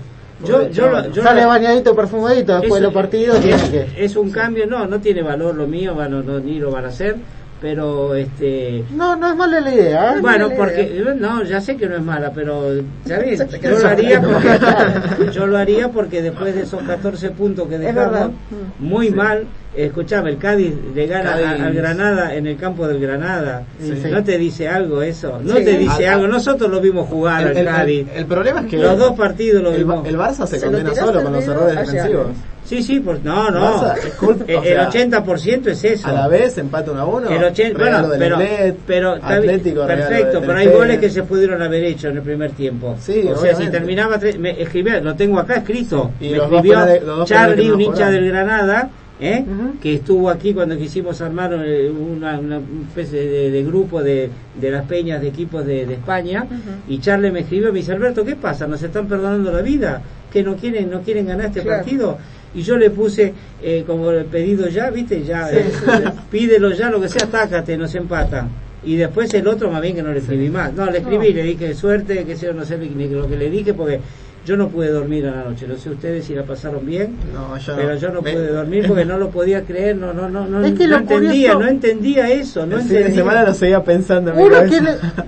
Yo, 0.46 0.70
yo, 0.70 0.90
lo- 0.90 1.12
yo 1.12 1.22
Sale 1.24 1.42
lo- 1.42 1.48
bañadito, 1.50 1.96
perfumadito, 1.96 2.54
después 2.60 2.74
de 2.74 2.78
es- 2.78 2.84
los 2.84 2.94
partidos 2.94 3.44
es, 3.44 3.62
que... 3.64 3.88
es 3.98 4.16
un 4.16 4.32
cambio, 4.32 4.66
no, 4.68 4.86
no 4.88 5.00
tiene 5.00 5.22
valor 5.22 5.56
lo 5.56 5.68
mío, 5.68 5.94
bueno, 5.96 6.24
no, 6.24 6.40
ni 6.40 6.60
lo 6.60 6.72
van 6.72 6.86
a 6.86 6.88
hacer, 6.88 7.18
pero 7.62 8.16
este... 8.16 8.86
No, 8.92 9.18
no 9.18 9.30
es 9.32 9.36
mala 9.36 9.60
la 9.60 9.74
idea, 9.74 10.14
¿eh? 10.16 10.22
Bueno, 10.22 10.50
porque 10.56 11.04
no, 11.20 11.44
ya 11.44 11.60
sé 11.60 11.76
que 11.76 11.88
no 11.88 11.96
es 11.98 12.02
mala, 12.02 12.32
pero 12.34 12.72
¿sabes? 13.06 13.40
Yo 13.62 13.78
lo 13.80 13.88
haría 13.90 14.22
porque 14.22 14.50
yo 15.34 15.46
lo 15.48 15.58
haría 15.58 15.90
porque 15.90 16.22
después 16.22 16.56
de 16.56 16.62
esos 16.62 16.82
14 16.84 17.32
puntos 17.32 17.68
que 17.68 17.78
dejamos 17.78 18.32
muy 18.80 19.10
mal 19.10 19.44
Escuchame, 19.76 20.32
el 20.32 20.38
Cádiz 20.38 20.74
le 20.96 21.06
gana 21.08 21.32
Cádiz. 21.32 21.46
a- 21.46 21.66
al 21.68 21.74
Granada 21.74 22.34
en 22.36 22.48
el 22.48 22.58
campo 22.58 22.88
del 22.88 23.00
Granada. 23.00 23.64
Sí, 23.80 23.94
sí. 24.02 24.10
¿No 24.10 24.24
te 24.24 24.38
dice 24.38 24.68
algo 24.68 25.02
eso? 25.04 25.40
No 25.44 25.58
Sí. 25.58 25.64
te 25.64 25.78
dice 25.78 26.08
Al- 26.08 26.16
algo. 26.16 26.28
Nosotros 26.28 26.70
lo 26.72 26.82
vimos 26.82 27.08
jugar 27.08 27.42
El, 27.44 27.48
al 27.50 27.58
el- 27.58 27.66
Cádiz. 27.66 28.08
el- 28.12 28.18
el 28.20 28.26
problema 28.26 28.62
es 28.62 28.66
que 28.68 28.78
Los 28.78 28.98
dos 28.98 29.14
partidos 29.16 29.62
lo 29.64 29.72
el, 29.72 29.78
vimos. 29.78 30.08
el 30.08 30.18
Barça 30.18 30.48
se, 30.48 30.60
Se 30.60 30.66
condena 30.66 30.94
solo 30.96 31.22
con 31.24 31.34
los 31.34 31.44
errores 31.44 31.78
allá. 31.78 31.92
defensivos. 31.92 32.28
Sí, 32.66 32.84
sí, 32.84 33.00
por, 33.00 33.24
no, 33.24 33.50
no. 33.50 33.62
Barça 33.62 33.98
es 33.98 34.14
culpa, 34.14 34.44
el, 34.48 34.56
o 34.58 34.62
sea, 34.64 34.82
el 34.84 34.88
80% 34.90 35.70
es 35.72 35.84
eso. 35.84 36.08
A 36.08 36.12
la 36.12 36.28
vez 36.28 36.56
empata 36.60 36.92
1 36.92 37.02
a 37.02 37.06
1. 37.06 37.30
El 37.30 37.44
80, 37.44 37.80
regalo 37.80 38.08
bueno, 38.10 38.38
pero, 38.38 38.76
pero 38.86 39.12
Atlético, 39.22 39.88
perfecto, 39.88 40.42
pero 40.42 40.58
hay 40.58 40.68
goles 40.68 41.00
que 41.00 41.10
se 41.10 41.24
pudieron 41.24 41.62
haber 41.64 41.84
hecho 41.84 42.10
en 42.10 42.18
el 42.18 42.22
primer 42.24 42.52
tiempo. 42.52 42.96
Sí, 43.00 43.28
o 43.32 43.38
sea, 43.38 43.56
si 43.56 43.68
terminaba, 43.70 44.20
me 44.40 44.62
escribía, 44.62 45.00
lo 45.00 45.16
tengo 45.16 45.40
acá 45.40 45.56
escrito. 45.58 46.12
Y 46.20 46.30
me 46.30 46.38
los 46.38 46.50
dos 46.50 46.64
escribió 46.66 47.26
Charlie, 47.26 47.72
un 47.72 47.82
hincha 47.82 48.10
del 48.12 48.28
Granada, 48.28 48.90
¿eh? 49.20 49.44
Que 49.82 49.96
estuvo 49.96 50.30
aquí 50.30 50.54
cuando 50.54 50.78
quisimos 50.78 51.22
armar 51.22 51.54
eh, 51.66 51.90
una, 51.90 52.40
una 52.40 52.60
especie 52.88 53.20
de, 53.26 53.52
de 53.52 53.64
grupo 53.64 54.02
de, 54.02 54.30
de 54.60 54.72
las 54.72 54.86
peñas 54.86 55.22
de 55.22 55.28
equipos 55.28 55.66
de, 55.66 55.86
de 55.86 55.94
España. 55.96 56.46
Y 56.88 57.00
Charlie 57.00 57.32
me 57.32 57.42
escribió, 57.42 57.72
me 57.74 57.80
dice, 57.80 57.92
Alberto, 57.94 58.24
¿qué 58.26 58.36
pasa? 58.36 58.68
¿Nos 58.68 58.82
están 58.82 59.08
perdonando 59.08 59.52
la 59.52 59.62
vida? 59.62 60.02
¿Que 60.32 60.44
no 60.44 60.56
quieren, 60.56 60.90
no 60.90 61.02
quieren 61.02 61.26
ganar 61.28 61.48
este 61.48 61.62
Claro. 61.62 61.80
partido? 61.84 62.18
Y 62.56 62.62
yo 62.64 62.78
le 62.78 62.90
puse 62.90 63.34
eh, 63.62 63.84
como 63.86 64.10
el 64.12 64.26
pedido 64.26 64.68
ya, 64.70 64.90
¿viste? 64.90 65.24
Ya, 65.24 65.48
Sí, 65.50 65.58
eh, 65.58 66.04
pídelo 66.32 66.72
ya, 66.72 66.90
lo 66.90 67.00
que 67.00 67.08
sea, 67.10 67.28
tácate, 67.28 67.78
nos 67.78 67.94
empata. 67.96 68.48
Y 68.84 68.96
después 68.96 69.34
el 69.34 69.46
otro, 69.48 69.70
más 69.70 69.82
bien 69.82 69.94
que 69.96 70.02
no 70.02 70.12
le 70.14 70.20
escribí 70.20 70.50
más. 70.50 70.74
No, 70.74 70.90
le 70.90 71.00
escribí, 71.00 71.34
le 71.34 71.44
dije 71.44 71.74
suerte, 71.76 72.24
que 72.24 72.36
sea, 72.38 72.54
no 72.54 72.64
sé 72.66 72.78
ni 72.78 73.08
lo 73.10 73.28
que 73.28 73.36
le 73.36 73.50
dije, 73.50 73.74
porque 73.74 74.00
yo 74.46 74.58
no 74.58 74.70
pude 74.70 74.90
dormir 74.90 75.28
a 75.28 75.32
la 75.36 75.44
noche. 75.44 75.68
No 75.68 75.76
sé 75.78 75.90
ustedes 75.92 76.26
si 76.26 76.34
la 76.34 76.44
pasaron 76.44 76.86
bien, 76.86 77.16
No, 77.34 77.58
yo 77.58 77.76
pero 77.76 77.90
no. 77.90 77.96
yo 77.98 78.10
no 78.10 78.22
Me- 78.22 78.34
pude 78.34 78.48
dormir 78.48 78.86
porque 78.88 79.06
no 79.06 79.18
lo 79.18 79.30
podía 79.30 79.64
creer, 79.64 79.96
no, 79.98 80.14
no, 80.14 80.28
no, 80.30 80.48
no, 80.48 80.64
Es 80.66 80.74
que 80.74 80.86
no 80.86 80.92
lo 80.92 80.98
entendía, 80.98 81.30
curioso- 81.54 81.60
no 81.60 81.68
entendía 81.68 82.30
eso, 82.30 82.66
no 82.66 82.76
el 82.78 82.82
fin 82.82 82.90
de 82.90 82.98
entendía. 83.00 83.22
semana 83.24 83.44
lo 83.44 83.54
seguía 83.54 83.84
pensando 83.84 84.32
en 84.32 84.38
mi 84.38 84.44
Uno 84.44 84.58
que, 84.64 84.82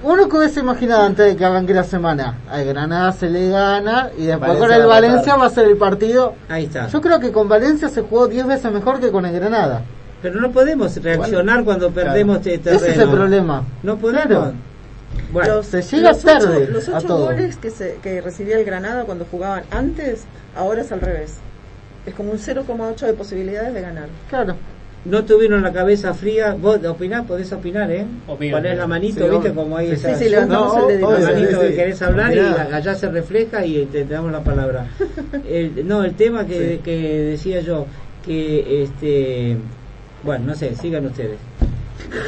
uno 0.03 0.29
que 0.29 0.37
hubiese 0.37 0.59
imaginado 0.61 1.03
antes 1.03 1.25
de 1.27 1.35
que 1.35 1.45
arranque 1.45 1.73
la 1.73 1.83
semana, 1.83 2.39
al 2.49 2.65
Granada 2.65 3.11
se 3.11 3.29
le 3.29 3.49
gana 3.49 4.09
y 4.17 4.25
después 4.25 4.39
Valencia 4.49 4.67
con 4.67 4.81
el 4.81 4.87
Valencia 4.87 5.35
va 5.35 5.45
a 5.45 5.49
ser 5.49 5.65
el 5.67 5.77
partido. 5.77 6.33
Ahí 6.49 6.65
está. 6.65 6.87
Yo 6.87 6.99
creo 7.01 7.19
que 7.19 7.31
con 7.31 7.47
Valencia 7.47 7.89
se 7.89 8.01
jugó 8.01 8.27
10 8.27 8.47
veces 8.47 8.71
mejor 8.71 8.99
que 8.99 9.11
con 9.11 9.25
el 9.25 9.33
Granada. 9.33 9.81
Pero 10.21 10.39
no 10.39 10.51
podemos 10.51 10.95
reaccionar 11.03 11.63
cuando 11.63 11.89
perdemos 11.91 12.37
este 12.37 12.57
terreno. 12.59 12.77
Ese 12.85 12.91
es 12.91 12.97
el 12.99 13.09
problema. 13.09 13.63
No 13.83 13.97
podemos. 13.97 14.25
Claro. 14.27 14.53
Bueno, 15.31 15.55
Los, 15.55 15.67
se 15.67 15.81
llega 15.81 16.09
los 16.11 16.21
tarde 16.21 16.63
ocho, 16.63 16.71
los 16.71 16.89
a 16.89 16.97
ocho 16.97 17.07
todo. 17.07 17.25
goles 17.25 17.55
que, 17.57 17.69
se, 17.69 17.95
que 18.03 18.21
recibía 18.21 18.57
el 18.57 18.65
Granada 18.65 19.03
cuando 19.05 19.25
jugaban 19.29 19.63
antes, 19.71 20.23
ahora 20.55 20.81
es 20.81 20.91
al 20.91 21.01
revés. 21.01 21.35
Es 22.05 22.13
como 22.15 22.31
un 22.31 22.37
0,8 22.39 23.05
de 23.05 23.13
posibilidades 23.13 23.73
de 23.73 23.81
ganar. 23.81 24.07
Claro. 24.29 24.55
no 25.05 25.23
tuvieron 25.25 25.63
la 25.63 25.71
cabeza 25.71 26.13
fría. 26.13 26.53
Vos 26.53 26.83
opinás, 26.85 27.25
podés 27.25 27.51
opinar, 27.53 27.89
¿eh? 27.91 28.05
Opino. 28.27 28.57
Ponés 28.57 28.77
la 28.77 28.87
manito, 28.87 29.23
Sí, 29.23 29.29
¿viste? 29.31 29.53
Como 29.53 29.77
ahí 29.77 29.87
Sí, 29.89 29.93
está. 29.93 30.15
sí, 30.15 30.29
levantamos 30.29 30.75
No, 30.75 30.81
el 30.81 30.87
dedito. 30.89 31.11
La 31.13 31.19
manito 31.31 31.61
sí, 31.61 31.67
que 31.67 31.75
querés 31.75 32.01
hablar 32.01 32.33
y 32.35 32.39
allá 32.39 32.95
se 32.95 33.09
refleja 33.09 33.65
y 33.65 33.85
te, 33.85 34.03
te 34.03 34.13
damos 34.13 34.31
la 34.31 34.43
palabra. 34.43 34.87
El- 35.49 35.87
no, 35.87 36.03
el 36.03 36.13
tema 36.15 36.45
que, 36.45 36.75
Sí. 36.75 36.81
que 36.83 36.97
decía 37.31 37.61
yo, 37.61 37.85
que 38.25 38.83
este. 38.83 39.57
Bueno, 40.23 40.45
no 40.47 40.55
sé, 40.55 40.75
sigan 40.75 41.05
ustedes. 41.05 41.37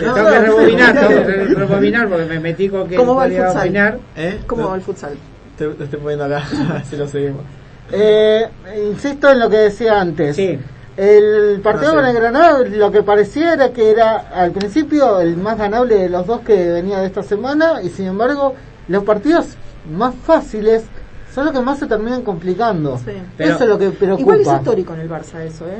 No, 0.05 0.13
tengo 0.13 0.29
que 0.29 0.39
rebobinar, 0.39 0.93
tengo 0.93 1.25
que 1.25 1.33
rebobinar 1.55 2.07
porque 2.09 2.25
me 2.25 2.39
metí 2.39 2.69
con 2.69 2.87
que 2.87 2.95
¿Cómo 2.95 3.15
va 3.15 3.25
el 3.25 3.31
podía 3.31 3.45
futsal? 3.47 3.61
opinar. 3.67 3.99
¿Eh? 4.15 4.39
¿Cómo 4.47 4.69
va 4.69 4.75
el 4.75 4.81
futsal? 4.81 5.13
Te, 5.57 5.67
te 5.69 5.83
estoy 5.83 5.99
poniendo 5.99 6.25
acá, 6.25 6.43
así 6.75 6.95
lo 6.95 7.07
seguimos. 7.07 7.41
Eh, 7.91 8.47
insisto 8.89 9.29
en 9.29 9.39
lo 9.39 9.49
que 9.49 9.57
decía 9.57 9.99
antes. 9.99 10.35
Sí. 10.35 10.57
El 10.95 11.59
partido 11.63 11.93
No 11.93 11.99
sé. 11.99 12.05
con 12.05 12.05
el 12.05 12.15
Granada 12.15 12.59
lo 12.59 12.91
que 12.91 13.01
parecía 13.01 13.53
era 13.53 13.71
que 13.73 13.89
era 13.89 14.17
al 14.33 14.51
principio 14.51 15.19
el 15.21 15.37
más 15.37 15.57
ganable 15.57 15.95
de 15.95 16.09
los 16.09 16.27
dos 16.27 16.41
que 16.41 16.69
venía 16.71 16.99
de 16.99 17.07
esta 17.07 17.23
semana 17.23 17.81
y 17.81 17.89
sin 17.89 18.05
embargo 18.07 18.53
los 18.87 19.03
partidos 19.03 19.47
más 19.91 20.13
fáciles 20.13 20.83
son 21.33 21.45
los 21.45 21.53
que 21.55 21.61
más 21.61 21.79
se 21.79 21.87
terminan 21.87 22.21
complicando. 22.21 22.97
Sí. 22.99 23.11
Pero- 23.37 23.55
eso 23.55 23.63
es 23.63 23.69
lo 23.71 23.79
que 23.79 23.89
preocupa. 23.89 24.21
Igual 24.21 24.41
es 24.41 24.47
histórico 24.47 24.93
en 24.93 24.99
el 24.99 25.09
Barça 25.09 25.41
eso, 25.41 25.65
¿eh? 25.67 25.79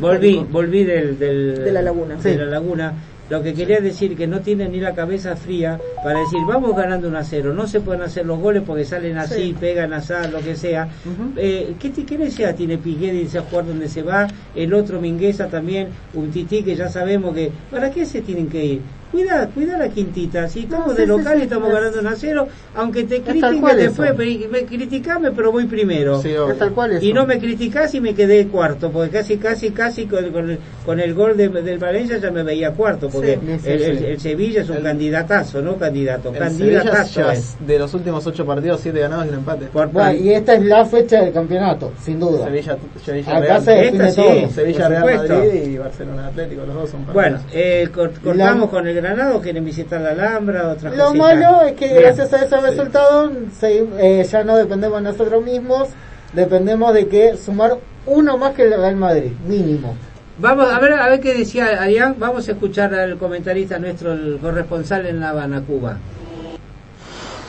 Volví, 0.00 0.44
volví 0.50 0.84
del, 0.84 1.18
del- 1.18 1.64
De 1.64 1.72
la 1.72 1.82
laguna. 1.82 2.16
de 2.16 2.32
Sí. 2.32 2.36
la 2.38 2.44
laguna. 2.46 2.94
Lo 3.30 3.42
que 3.42 3.54
quería 3.54 3.80
decir 3.80 4.14
que 4.14 4.26
no 4.26 4.40
tienen 4.42 4.72
ni 4.72 4.80
la 4.80 4.94
cabeza 4.94 5.34
fría 5.34 5.80
para 6.02 6.18
decir 6.20 6.40
vamos 6.46 6.76
ganando 6.76 7.08
un 7.08 7.16
a 7.16 7.24
cero, 7.24 7.54
no 7.54 7.66
se 7.66 7.80
pueden 7.80 8.02
hacer 8.02 8.26
los 8.26 8.38
goles 8.38 8.62
porque 8.66 8.84
salen 8.84 9.16
así, 9.16 9.42
Sí. 9.48 9.56
pegan 9.58 9.94
así, 9.94 10.12
lo 10.30 10.40
que 10.42 10.54
sea. 10.54 10.88
Ujú. 11.06 11.32
eh, 11.36 11.74
¿qué, 11.80 11.88
ti- 11.88 12.04
¿Qué 12.04 12.18
necesidad 12.18 12.54
tiene 12.54 12.76
Piqué 12.76 13.12
de 13.12 13.20
irse 13.22 13.38
a 13.38 13.42
jugar 13.42 13.64
donde 13.66 13.88
se 13.88 14.02
va? 14.02 14.30
El 14.54 14.74
otro 14.74 15.00
Mingueza 15.00 15.48
también, 15.48 15.88
un 16.12 16.30
tití 16.30 16.62
que 16.62 16.76
ya 16.76 16.88
sabemos 16.90 17.34
que 17.34 17.50
¿para 17.70 17.90
qué 17.90 18.04
se 18.04 18.20
tienen 18.20 18.48
que 18.50 18.62
ir? 18.64 18.82
Cuida, 19.14 19.46
cuida 19.54 19.78
la 19.78 19.88
quintita, 19.90 20.48
si 20.48 20.60
estamos 20.64 20.88
No, 20.88 20.92
sí, 20.94 21.00
de 21.02 21.06
local 21.06 21.34
sí, 21.34 21.38
y 21.38 21.42
estamos 21.44 21.68
es- 21.68 21.74
ganando 21.76 22.00
un 22.00 22.06
a 22.08 22.16
cero, 22.16 22.48
aunque 22.74 23.04
te 23.04 23.20
critiquen 23.22 23.76
después, 23.76 24.10
eso. 24.10 24.48
me 24.50 24.64
criticame 24.64 25.30
pero 25.30 25.52
voy 25.52 25.66
primero. 25.66 26.20
Tal 26.58 26.72
cual. 26.72 26.98
Y 27.00 27.12
no 27.12 27.24
me 27.24 27.38
criticás 27.38 27.94
y 27.94 28.00
me 28.00 28.12
quedé 28.12 28.48
cuarto, 28.48 28.90
porque 28.90 29.10
casi, 29.10 29.36
casi, 29.36 29.70
casi 29.70 30.06
con, 30.06 30.30
con 30.32 30.50
el, 30.50 30.58
con 30.84 30.98
el 30.98 31.14
gol 31.14 31.36
de, 31.36 31.48
del 31.48 31.78
Valencia 31.78 32.18
ya 32.18 32.32
me 32.32 32.42
veía 32.42 32.72
cuarto, 32.72 33.08
porque 33.08 33.38
Sí, 33.40 33.58
sí, 33.62 33.70
el, 33.70 33.82
el- 33.82 33.98
sí. 33.98 34.04
el 34.04 34.20
Sevilla 34.20 34.62
es 34.62 34.68
un 34.70 34.78
El- 34.78 34.82
candidatazo, 34.82 35.62
no 35.62 35.76
candidato, 35.76 36.32
candidatazo 36.32 37.30
es. 37.30 37.56
de 37.64 37.78
los 37.78 37.94
últimos 37.94 38.26
8 38.26 38.44
partidos, 38.44 38.80
7 38.80 38.98
ganados 38.98 39.26
y 39.26 39.28
un 39.28 39.34
empate. 39.36 39.66
Por- 39.66 39.92
Bueno, 39.92 40.12
y 40.12 40.30
esta 40.30 40.54
es 40.54 40.62
la 40.64 40.84
fecha 40.86 41.22
del 41.22 41.32
campeonato, 41.32 41.92
sin 42.02 42.18
duda. 42.18 42.46
Sevilla, 42.46 42.76
Sevilla 43.04 43.30
Acá 43.36 43.40
Real, 43.40 43.62
se 43.62 43.70
define 43.70 44.08
Esta 44.08 44.22
sí. 44.22 44.28
todo. 44.40 44.50
Sevilla 44.50 44.88
Real. 44.88 45.04
Madrid 45.28 45.62
y 45.70 45.78
Barcelona 45.78 46.26
Atlético, 46.26 46.66
los 46.66 46.74
dos 46.74 46.90
son 46.90 47.06
Bueno, 47.12 47.36
partidos. 47.36 47.52
eh, 47.54 47.88
cor- 47.94 48.12
cortamos 48.20 48.64
La- 48.64 48.70
con 48.70 48.88
el 48.88 49.03
Quieren 49.42 49.64
visitar 49.64 50.00
la 50.00 50.10
Alhambra, 50.10 50.76
Lo 50.96 51.14
malo 51.14 51.62
es 51.62 51.74
que 51.74 51.88
Bien. 51.88 52.00
gracias 52.00 52.32
a 52.32 52.36
ese 52.44 52.48
Sí. 52.48 52.62
resultado 52.64 53.30
se- 53.58 53.86
eh, 53.98 54.24
ya 54.24 54.44
no 54.44 54.56
dependemos 54.56 55.02
de 55.02 55.10
nosotros 55.10 55.44
mismos, 55.44 55.88
dependemos 56.32 56.94
de 56.94 57.06
que 57.08 57.36
sumar 57.36 57.76
uno 58.06 58.38
más 58.38 58.54
que 58.54 58.62
el 58.62 58.70
Real 58.74 58.96
Madrid, 58.96 59.32
mínimo. 59.46 59.94
Vamos 60.38 60.72
a 60.72 60.78
ver, 60.80 60.94
a 60.94 61.08
ver 61.08 61.20
qué 61.20 61.34
decía 61.34 61.66
Arián, 61.80 62.16
vamos 62.18 62.48
a 62.48 62.52
escuchar 62.52 62.92
al 62.94 63.16
comentarista 63.18 63.78
nuestro, 63.78 64.12
el 64.12 64.38
corresponsal 64.40 65.06
en 65.06 65.20
La 65.20 65.30
Habana, 65.30 65.60
Cuba. 65.62 65.96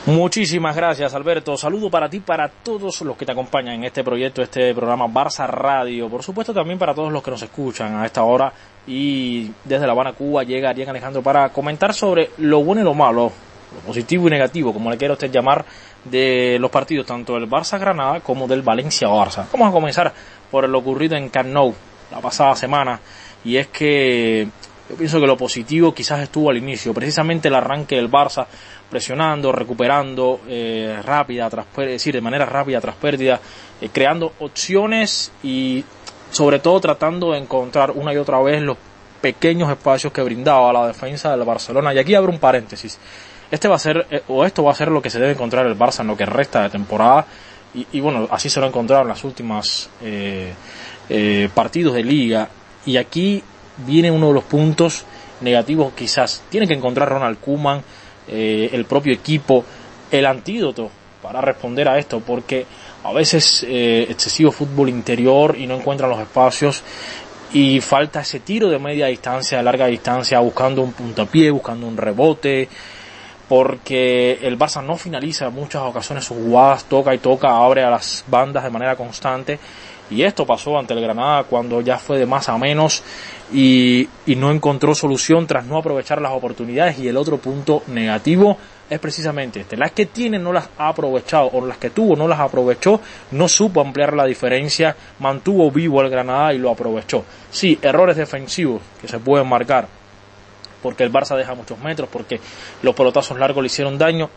Muchísimas 0.06 0.76
gracias 0.76 1.16
Alberto, 1.16 1.58
saludo 1.58 1.90
para 1.90 2.08
ti, 2.10 2.20
para 2.20 2.48
todos 2.48 3.02
los 3.02 3.18
que 3.18 3.26
te 3.26 3.32
acompañan 3.32 3.74
en 3.76 3.84
este 3.86 4.04
proyecto, 4.04 4.44
este 4.44 4.72
programa 4.76 5.08
Barça 5.08 5.48
Radio, 5.48 6.08
por 6.10 6.22
supuesto 6.22 6.54
también 6.54 6.78
para 6.78 6.94
todos 6.94 7.12
los 7.12 7.24
que 7.24 7.32
nos 7.32 7.42
escuchan 7.42 7.96
a 7.96 8.06
esta 8.06 8.22
hora 8.24 8.54
y 8.88 9.52
desde 9.64 9.86
La 9.86 9.94
Habana, 9.94 10.14
Cuba 10.14 10.44
llega 10.44 10.70
Arián 10.70 10.90
Alejandro 10.90 11.22
para 11.22 11.50
comentar 11.50 11.94
sobre 11.94 12.30
lo 12.38 12.64
bueno 12.64 12.82
y 12.82 12.84
lo 12.84 12.94
malo, 12.94 13.32
lo 13.74 13.80
positivo 13.86 14.28
y 14.28 14.32
negativo, 14.32 14.74
como 14.74 14.92
le 14.92 14.98
quiera 14.98 15.14
usted 15.14 15.32
llamar, 15.32 15.66
de 16.04 16.58
los 16.60 16.70
partidos 16.70 17.06
tanto 17.06 17.34
del 17.34 17.50
Barça 17.50 17.80
Granada 17.80 18.20
como 18.20 18.48
del 18.48 18.62
Valencia 18.62 19.08
Barça. 19.08 19.46
Vamos 19.52 19.70
a 19.70 19.72
comenzar 19.72 20.14
por 20.52 20.70
lo 20.70 20.80
ocurrido 20.80 21.16
en 21.16 21.30
Camp 21.30 21.50
la 22.12 22.20
pasada 22.22 22.56
semana 22.56 23.00
y 23.44 23.58
es 23.58 23.68
que 23.68 24.48
yo 24.88 24.96
pienso 24.96 25.20
que 25.20 25.26
lo 25.26 25.36
positivo 25.36 25.94
quizás 25.94 26.22
estuvo 26.22 26.52
al 26.52 26.58
inicio, 26.58 26.94
precisamente 26.94 27.48
el 27.48 27.56
arranque 27.56 27.96
del 27.96 28.10
Barça 28.10 28.46
presionando, 28.90 29.52
recuperando 29.52 30.42
eh, 30.48 31.00
rápida, 31.04 31.50
tras, 31.50 31.66
es 31.78 31.88
decir, 31.88 32.14
de 32.14 32.22
manera 32.22 32.46
rápida 32.46 32.80
tras 32.80 32.96
pérdida, 32.96 33.40
eh, 33.82 33.90
creando 33.92 34.34
opciones 34.40 35.32
y 35.42 35.84
sobre 36.36 36.60
todo 36.60 36.82
tratando 36.82 37.32
de 37.32 37.38
encontrar 37.38 37.92
una 37.92 38.14
y 38.14 38.18
otra 38.18 38.42
vez 38.42 38.62
los 38.62 38.76
pequeños 39.22 39.70
espacios 39.70 40.12
que 40.12 40.22
brindaba 40.22 40.74
la 40.74 40.88
defensa 40.88 41.32
del 41.32 41.46
Barcelona. 41.46 41.94
Y 41.94 41.98
aquí 41.98 42.14
abro 42.14 42.30
un 42.30 42.40
paréntesis. 42.40 43.00
Este 43.50 43.70
va 43.70 43.76
a 43.76 43.80
ser, 43.80 44.06
eh, 44.12 44.22
o 44.28 44.44
esto 44.44 44.62
va 44.62 44.74
a 44.74 44.76
ser 44.76 44.90
lo 44.90 45.02
que 45.02 45.10
se 45.10 45.18
debe 45.18 45.32
encontrar 45.32 45.66
el 45.66 45.78
Barça 45.78 46.02
en 46.02 46.08
lo 46.08 46.18
que 46.18 46.26
resta 46.26 46.64
de 46.64 46.70
temporada. 46.72 47.26
Y, 47.94 48.02
bueno, 48.02 48.28
así 48.32 48.50
se 48.50 48.60
lo 48.60 48.68
encontraron 48.68 49.06
en 49.06 49.10
las 49.10 49.24
últimas 49.24 49.90
eh, 50.02 50.54
eh, 51.08 51.48
partidos 51.54 51.94
de 51.94 52.04
liga. 52.04 52.50
Y 52.86 52.98
aquí 52.98 53.42
viene 53.78 54.12
uno 54.12 54.28
de 54.28 54.34
los 54.34 54.44
puntos 54.44 55.06
negativos 55.40 55.94
quizás. 55.94 56.44
Tiene 56.50 56.68
que 56.68 56.74
encontrar 56.74 57.08
Ronald 57.08 57.40
Koeman, 57.40 57.82
eh, 58.28 58.72
el 58.74 58.84
propio 58.84 59.14
equipo, 59.14 59.64
el 60.12 60.26
antídoto 60.26 60.92
para 61.22 61.40
responder 61.40 61.88
a 61.88 61.98
esto, 61.98 62.20
porque 62.20 62.66
a 63.06 63.14
veces 63.14 63.64
eh, 63.68 64.08
excesivo 64.10 64.52
fútbol 64.52 64.90
interior 64.90 65.56
y 65.58 65.68
no 65.68 65.76
encuentran 65.76 66.10
los 66.10 66.20
espacios 66.20 66.84
y 67.54 67.80
falta 67.80 68.22
ese 68.22 68.40
tiro 68.40 68.68
de 68.68 68.80
media 68.80 69.06
distancia, 69.06 69.60
de 69.60 69.64
larga 69.64 69.86
distancia, 69.86 70.40
buscando 70.40 70.82
un 70.82 70.92
puntapié, 70.92 71.52
buscando 71.52 71.86
un 71.86 71.96
rebote, 71.96 72.68
porque 73.48 74.40
el 74.42 74.58
Barça 74.58 74.84
no 74.84 74.98
finaliza 74.98 75.46
en 75.46 75.54
muchas 75.54 75.84
ocasiones 75.84 76.26
sus 76.26 76.38
jugadas, 76.38 76.86
toca 76.86 77.14
y 77.14 77.20
toca, 77.20 77.56
abre 77.56 77.84
a 77.84 77.92
las 77.92 78.26
bandas 78.28 78.64
de 78.64 78.72
manera 78.72 78.96
constante. 78.96 79.60
Y 80.10 80.24
esto 80.24 80.46
pasó 80.46 80.78
ante 80.78 80.94
el 80.94 81.02
Granada 81.02 81.44
cuando 81.44 81.82
ya 81.82 81.98
fue 81.98 82.18
de 82.18 82.26
más 82.26 82.50
a 82.50 82.58
menos 82.58 83.04
y, 83.54 84.08
y 84.26 84.36
no 84.36 84.52
encontró 84.52 84.94
solución 84.94 85.48
tras 85.48 85.66
no 85.66 85.78
aprovechar 85.78 86.22
las 86.22 86.32
oportunidades. 86.32 86.98
Y 87.00 87.08
el 87.08 87.18
otro 87.18 87.38
punto 87.38 87.84
negativo, 87.88 88.58
es 88.90 89.00
precisamente 89.00 89.62
este. 89.62 89.78
Las 89.78 89.92
que 89.92 90.06
tiene 90.06 90.38
no 90.38 90.54
las 90.54 90.70
ha 90.78 90.90
aprovechado, 90.90 91.50
o 91.54 91.66
las 91.66 91.78
que 91.78 91.90
tuvo 91.90 92.16
no 92.16 92.28
las 92.28 92.40
aprovechó, 92.40 93.02
no 93.32 93.48
supo 93.48 93.82
ampliar 93.82 94.14
la 94.14 94.26
diferencia, 94.26 94.96
mantuvo 95.20 95.72
vivo 95.72 96.02
el 96.02 96.10
Granada 96.10 96.54
y 96.54 96.58
lo 96.58 96.72
aprovechó. 96.72 97.26
Sí, 97.50 97.80
errores 97.82 98.18
defensivos 98.18 98.82
que 99.02 99.08
se 99.08 99.20
pueden 99.20 99.48
marcar, 99.48 99.88
porque 100.82 101.04
el 101.04 101.12
Barça 101.12 101.36
deja 101.36 101.56
muchos 101.56 101.80
metros, 101.80 102.10
porque 102.12 102.40
los 102.84 102.96
pelotazos 102.96 103.38
largos 103.40 103.64
le 103.64 103.68
hicieron 103.68 103.98
daño, 103.98 104.30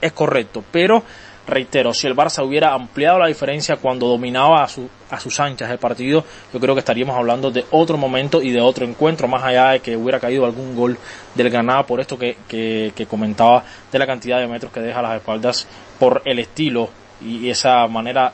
es 0.00 0.12
correcto, 0.12 0.62
pero 0.70 1.02
reitero, 1.46 1.94
si 1.94 2.06
el 2.06 2.16
Barça 2.16 2.44
hubiera 2.44 2.72
ampliado 2.74 3.18
la 3.18 3.28
diferencia 3.28 3.76
cuando 3.76 4.08
dominaba 4.08 4.62
a, 4.62 4.68
su, 4.68 4.88
a 5.10 5.20
sus 5.20 5.38
anchas 5.40 5.70
el 5.70 5.78
partido, 5.78 6.24
yo 6.52 6.60
creo 6.60 6.74
que 6.74 6.80
estaríamos 6.80 7.16
hablando 7.16 7.50
de 7.50 7.64
otro 7.70 7.96
momento 7.96 8.42
y 8.42 8.50
de 8.50 8.60
otro 8.60 8.84
encuentro, 8.84 9.28
más 9.28 9.42
allá 9.44 9.70
de 9.70 9.80
que 9.80 9.96
hubiera 9.96 10.18
caído 10.18 10.44
algún 10.44 10.74
gol 10.74 10.98
del 11.34 11.50
Granada 11.50 11.84
por 11.86 12.00
esto 12.00 12.18
que, 12.18 12.36
que, 12.48 13.06
comentaba 13.06 13.64
de 13.92 13.98
la 13.98 14.06
cantidad 14.06 14.38
de 14.40 14.48
metros 14.48 14.72
que 14.72 14.80
deja 14.80 14.98
a 14.98 15.02
las 15.02 15.16
espaldas 15.16 15.66
por 15.98 16.22
el 16.24 16.40
estilo 16.40 16.90
y 17.20 17.48
esa 17.48 17.86
manera 17.86 18.32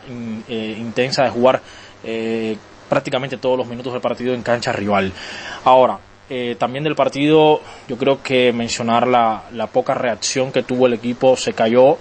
eh, 0.48 0.76
intensa 0.78 1.24
de 1.24 1.30
jugar 1.30 1.60
eh, 2.02 2.56
prácticamente 2.88 3.36
todos 3.36 3.58
los 3.58 3.66
minutos 3.66 3.92
del 3.92 4.02
partido 4.02 4.34
en 4.34 4.42
cancha 4.42 4.72
rival. 4.72 5.12
Ahora, 5.64 5.98
eh, 6.30 6.56
también 6.58 6.82
del 6.82 6.94
partido, 6.94 7.60
yo 7.88 7.98
creo 7.98 8.22
que 8.22 8.52
mencionar 8.52 9.06
la, 9.06 9.44
la 9.52 9.66
poca 9.66 9.92
reacción 9.94 10.50
que 10.50 10.62
tuvo 10.62 10.86
el 10.86 10.94
equipo, 10.94 11.36
se 11.36 11.52
cayó 11.52 11.98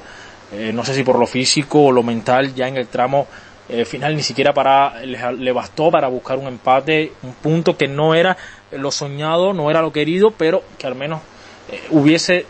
eh, 0.54 0.72
no 0.74 0.84
sé 0.84 0.94
si 0.94 1.04
por 1.04 1.18
lo 1.18 1.26
físico 1.26 1.86
o 1.86 1.92
lo 1.92 2.04
mental, 2.04 2.54
ya 2.54 2.68
en 2.68 2.76
el 2.76 2.88
tramo 2.88 3.28
eh, 3.70 3.86
final 3.86 4.16
ni 4.16 4.22
siquiera 4.22 4.54
para 4.54 5.00
le, 5.06 5.52
bastó 5.54 5.90
para 5.90 6.10
buscar 6.10 6.38
un 6.38 6.48
empate, 6.48 7.14
un 7.24 7.34
punto 7.34 7.78
que 7.78 7.88
no 7.88 8.16
era 8.16 8.36
lo 8.72 8.92
soñado, 8.92 9.54
no 9.54 9.70
era 9.70 9.82
lo 9.82 9.94
querido, 9.94 10.32
pero 10.32 10.62
que 10.78 10.88
al 10.88 10.96
menos 10.96 11.22
eh, 11.72 11.82
hubiese 11.92 12.46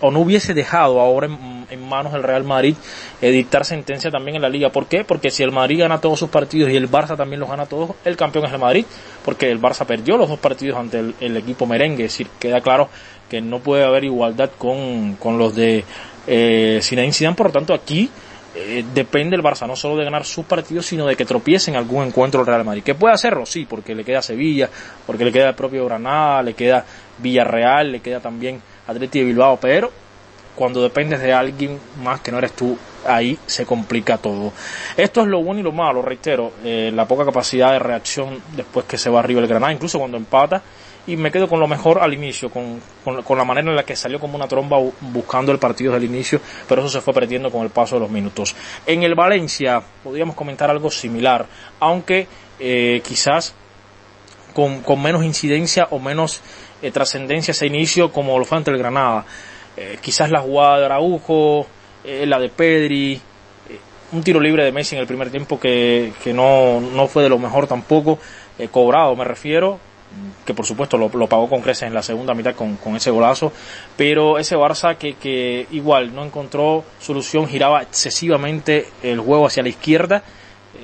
o 0.00 0.10
no 0.10 0.20
hubiese 0.20 0.52
dejado 0.52 1.00
ahora 1.00 1.28
en, 1.70 1.88
manos 1.88 2.12
del 2.12 2.22
Real 2.22 2.44
Madrid 2.44 2.76
dictar 3.22 3.64
sentencia 3.64 4.10
también 4.10 4.36
en 4.36 4.42
la 4.42 4.50
liga. 4.50 4.68
¿Por 4.68 4.84
qué? 4.84 5.02
Porque 5.02 5.30
si 5.30 5.42
el 5.42 5.50
Madrid 5.50 5.80
gana 5.80 5.98
todos 5.98 6.18
sus 6.18 6.28
partidos 6.28 6.70
y 6.70 6.76
el 6.76 6.90
Barça 6.90 7.16
también 7.16 7.40
los 7.40 7.48
gana 7.48 7.64
todos, 7.64 7.92
el 8.04 8.14
campeón 8.18 8.44
es 8.44 8.52
el 8.52 8.58
Madrid, 8.58 8.84
porque 9.24 9.50
el 9.50 9.62
Barça 9.62 9.86
perdió 9.86 10.18
los 10.18 10.28
dos 10.28 10.38
partidos 10.38 10.78
ante 10.78 11.14
el, 11.18 11.36
equipo 11.38 11.64
merengue, 11.64 12.04
es 12.04 12.12
decir, 12.12 12.26
queda 12.38 12.60
claro 12.60 12.90
que 13.30 13.40
no 13.40 13.60
puede 13.60 13.82
haber 13.82 14.04
igualdad 14.04 14.50
con, 14.58 15.14
con 15.14 15.38
los 15.38 15.54
de 15.56 15.86
eh, 16.26 16.80
Zinedine 16.82 17.34
por 17.34 17.46
lo 17.46 17.52
tanto, 17.52 17.74
aquí 17.74 18.10
eh, 18.54 18.84
depende 18.94 19.34
el 19.34 19.42
Barça 19.42 19.66
no 19.66 19.76
solo 19.76 19.96
de 19.96 20.04
ganar 20.04 20.24
sus 20.24 20.44
partidos, 20.44 20.86
sino 20.86 21.06
de 21.06 21.16
que 21.16 21.24
tropiece 21.24 21.70
en 21.70 21.76
algún 21.76 22.06
encuentro 22.06 22.40
el 22.40 22.46
Real 22.46 22.64
Madrid. 22.64 22.82
¿Que 22.82 22.94
puede 22.94 23.14
hacerlo? 23.14 23.46
Sí, 23.46 23.66
porque 23.68 23.94
le 23.94 24.04
queda 24.04 24.20
Sevilla, 24.20 24.68
porque 25.06 25.24
le 25.24 25.32
queda 25.32 25.50
el 25.50 25.54
propio 25.54 25.86
Granada, 25.86 26.42
le 26.42 26.54
queda 26.54 26.84
Villarreal, 27.18 27.92
le 27.92 28.00
queda 28.00 28.20
también 28.20 28.60
Atleti 28.86 29.20
de 29.20 29.24
Bilbao, 29.24 29.58
pero 29.60 29.90
cuando 30.54 30.82
dependes 30.82 31.20
de 31.20 31.32
alguien 31.32 31.78
más 32.02 32.20
que 32.20 32.30
no 32.30 32.38
eres 32.38 32.52
tú, 32.52 32.76
ahí 33.06 33.38
se 33.46 33.64
complica 33.64 34.18
todo. 34.18 34.52
Esto 34.96 35.22
es 35.22 35.28
lo 35.28 35.42
bueno 35.42 35.60
y 35.60 35.62
lo 35.62 35.72
malo, 35.72 36.02
reitero, 36.02 36.52
eh, 36.62 36.90
la 36.94 37.06
poca 37.06 37.24
capacidad 37.24 37.72
de 37.72 37.78
reacción 37.78 38.42
después 38.54 38.84
que 38.84 38.98
se 38.98 39.08
va 39.08 39.20
arriba 39.20 39.40
el 39.40 39.46
Granada, 39.46 39.72
incluso 39.72 39.98
cuando 39.98 40.18
empata, 40.18 40.62
y 41.06 41.16
me 41.16 41.32
quedo 41.32 41.48
con 41.48 41.58
lo 41.58 41.66
mejor 41.66 41.98
al 41.98 42.14
inicio, 42.14 42.48
con, 42.48 42.80
con, 43.04 43.38
la 43.38 43.44
manera 43.44 43.70
en 43.70 43.76
la 43.76 43.84
que 43.84 43.96
salió 43.96 44.20
como 44.20 44.36
una 44.36 44.46
tromba 44.46 44.78
buscando 45.00 45.50
el 45.50 45.58
partido 45.58 45.92
desde 45.92 46.06
el 46.06 46.12
inicio, 46.12 46.40
pero 46.68 46.80
eso 46.80 46.90
se 46.90 47.00
fue 47.00 47.12
perdiendo 47.12 47.50
con 47.50 47.62
el 47.62 47.70
paso 47.70 47.96
de 47.96 48.02
los 48.02 48.10
minutos. 48.10 48.54
En 48.86 49.02
el 49.02 49.14
Valencia 49.14 49.82
podríamos 50.04 50.36
comentar 50.36 50.70
algo 50.70 50.90
similar, 50.90 51.46
aunque 51.80 52.28
eh, 52.60 53.00
quizás 53.04 53.54
con, 54.54 54.82
con, 54.82 55.02
menos 55.02 55.24
incidencia 55.24 55.88
o 55.90 55.98
menos 55.98 56.40
eh, 56.82 56.92
trascendencia 56.92 57.50
ese 57.50 57.66
inicio 57.66 58.12
como 58.12 58.38
lo 58.38 58.44
fue 58.44 58.58
ante 58.58 58.70
el 58.70 58.78
Granada. 58.78 59.24
Eh, 59.76 59.98
quizás 60.00 60.30
la 60.30 60.40
jugada 60.40 60.78
de 60.78 60.84
Araujo, 60.84 61.66
la 62.04 62.38
de 62.38 62.48
Pedri, 62.48 63.20
un 64.12 64.22
tiro 64.22 64.38
libre 64.38 64.64
de 64.64 64.72
Messi 64.72 64.94
en 64.94 65.00
el 65.00 65.06
primer 65.06 65.30
tiempo 65.30 65.58
que, 65.58 66.12
que 66.22 66.32
no, 66.32 66.80
no 66.80 67.06
fue 67.06 67.22
de 67.22 67.28
lo 67.28 67.38
mejor 67.38 67.66
tampoco, 67.66 68.18
cobrado 68.70 69.16
me 69.16 69.24
refiero, 69.24 69.78
que 70.44 70.54
por 70.54 70.66
supuesto 70.66 70.98
lo, 70.98 71.08
pagó 71.28 71.48
con 71.48 71.60
creces 71.60 71.84
en 71.84 71.94
la 71.94 72.02
segunda 72.02 72.34
mitad 72.34 72.54
con, 72.54 72.96
ese 72.96 73.10
golazo, 73.10 73.52
pero 73.96 74.38
ese 74.38 74.56
Barça 74.56 74.96
que, 74.96 75.14
que, 75.14 75.66
igual 75.70 76.14
no 76.14 76.24
encontró 76.24 76.84
solución, 77.00 77.48
giraba 77.48 77.82
excesivamente 77.82 78.88
el 79.02 79.20
juego 79.20 79.46
hacia 79.46 79.62
la 79.62 79.68
izquierda, 79.68 80.22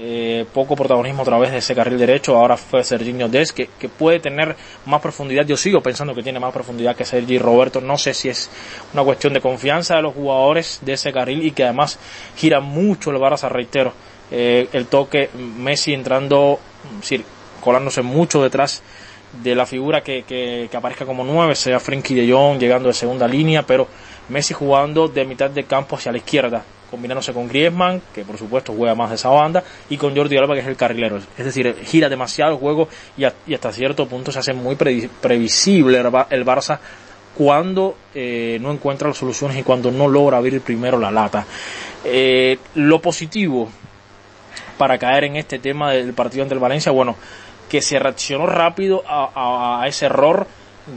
eh, 0.01 0.45
poco 0.53 0.77
protagonismo 0.77 1.23
a 1.23 1.25
través 1.25 1.51
de 1.51 1.59
ese 1.59 1.75
carril 1.75 1.99
derecho, 1.99 2.37
ahora 2.37 2.57
fue 2.57 2.85
Serginho 2.85 3.29
Des, 3.29 3.53
que, 3.53 3.69
puede 3.88 4.21
tener 4.21 4.55
más 4.87 5.01
profundidad, 5.01 5.45
yo 5.45 5.57
sigo 5.57 5.81
pensando 5.81 6.14
que 6.14 6.23
tiene 6.23 6.38
más 6.38 6.53
profundidad 6.53 6.95
que 6.95 7.05
Sergi 7.05 7.38
Roberto, 7.38 7.81
no 7.81 7.99
sé 7.99 8.14
si 8.14 8.29
es 8.29 8.49
una 8.93 9.03
cuestión 9.03 9.33
de 9.33 9.41
confianza 9.41 9.97
de 9.97 10.03
los 10.03 10.14
jugadores 10.14 10.79
de 10.83 10.93
ese 10.93 11.12
carril 11.12 11.45
y 11.45 11.51
que 11.51 11.64
además 11.64 11.99
gira 12.37 12.61
mucho 12.61 13.11
el 13.11 13.17
Barça, 13.17 13.49
reitero, 13.49 13.93
eh, 14.31 14.69
el 14.73 14.87
toque 14.87 15.31
Messi 15.35 15.95
entrando, 15.95 16.61
colándose 17.61 18.03
mucho 18.03 18.43
detrás 18.43 18.83
de 19.42 19.55
la 19.55 19.66
figura 19.66 20.03
que, 20.03 20.24
que, 20.24 20.68
aparezca 20.77 21.07
como 21.07 21.24
nueve, 21.24 21.55
sea 21.55 21.81
Frenkie 21.81 22.14
de 22.14 22.33
Jong 22.33 22.59
llegando 22.59 22.88
de 22.88 22.94
segunda 22.94 23.27
línea, 23.27 23.62
pero 23.62 23.87
Messi 24.29 24.55
jugando 24.55 25.09
de 25.09 25.24
mitad 25.24 25.51
de 25.51 25.64
campo 25.64 25.96
hacia 25.96 26.12
la 26.12 26.18
izquierda, 26.18 26.62
combinándose 26.90 27.33
con 27.33 27.48
Griezmann, 27.48 28.03
que 28.14 28.24
por 28.24 28.37
supuesto 28.37 28.74
juega 28.77 28.94
más 28.94 29.11
de 29.11 29.16
esa 29.16 29.31
banda, 29.31 29.62
y 29.88 29.96
con 29.96 30.14
Jordi 30.14 30.37
Alba, 30.37 30.55
que 30.55 30.61
es 30.61 30.66
el 30.66 30.77
carrilero. 30.77 31.18
Es 31.37 31.44
decir, 31.44 31.74
gira 31.85 32.09
demasiado 32.09 32.53
el 32.53 32.59
juego 32.59 32.88
y, 33.16 33.24
hasta 33.24 33.72
cierto 33.72 34.07
punto 34.07 34.31
se 34.33 34.38
hace 34.38 34.53
muy 34.53 34.77
previsible 34.77 35.98
el 35.98 36.44
Barça 36.44 36.79
cuando 37.38 37.96
eh, 38.14 38.59
no 38.61 38.72
encuentra 38.72 39.09
las 39.09 39.16
soluciones 39.16 39.57
y 39.57 39.62
cuando 39.62 39.92
no 39.92 40.09
logra 40.09 40.38
abrir 40.38 40.61
primero 40.61 40.98
la 40.98 41.11
lata. 41.11 41.46
Eh, 42.05 42.59
lo 42.74 43.01
positivo 43.01 43.68
para 44.77 44.98
caer 44.98 45.24
en 45.24 45.37
este 45.37 45.59
tema 45.59 45.92
del 45.92 46.14
partido 46.14 46.42
ante 46.42 46.55
el 46.55 46.61
Valencia, 46.61 46.90
bueno, 46.90 47.16
que 47.68 47.83
se 47.83 47.98
reaccionó 47.98 48.46
rápido 48.46 49.02
a, 49.07 49.85
ese 49.87 50.07
error 50.07 50.46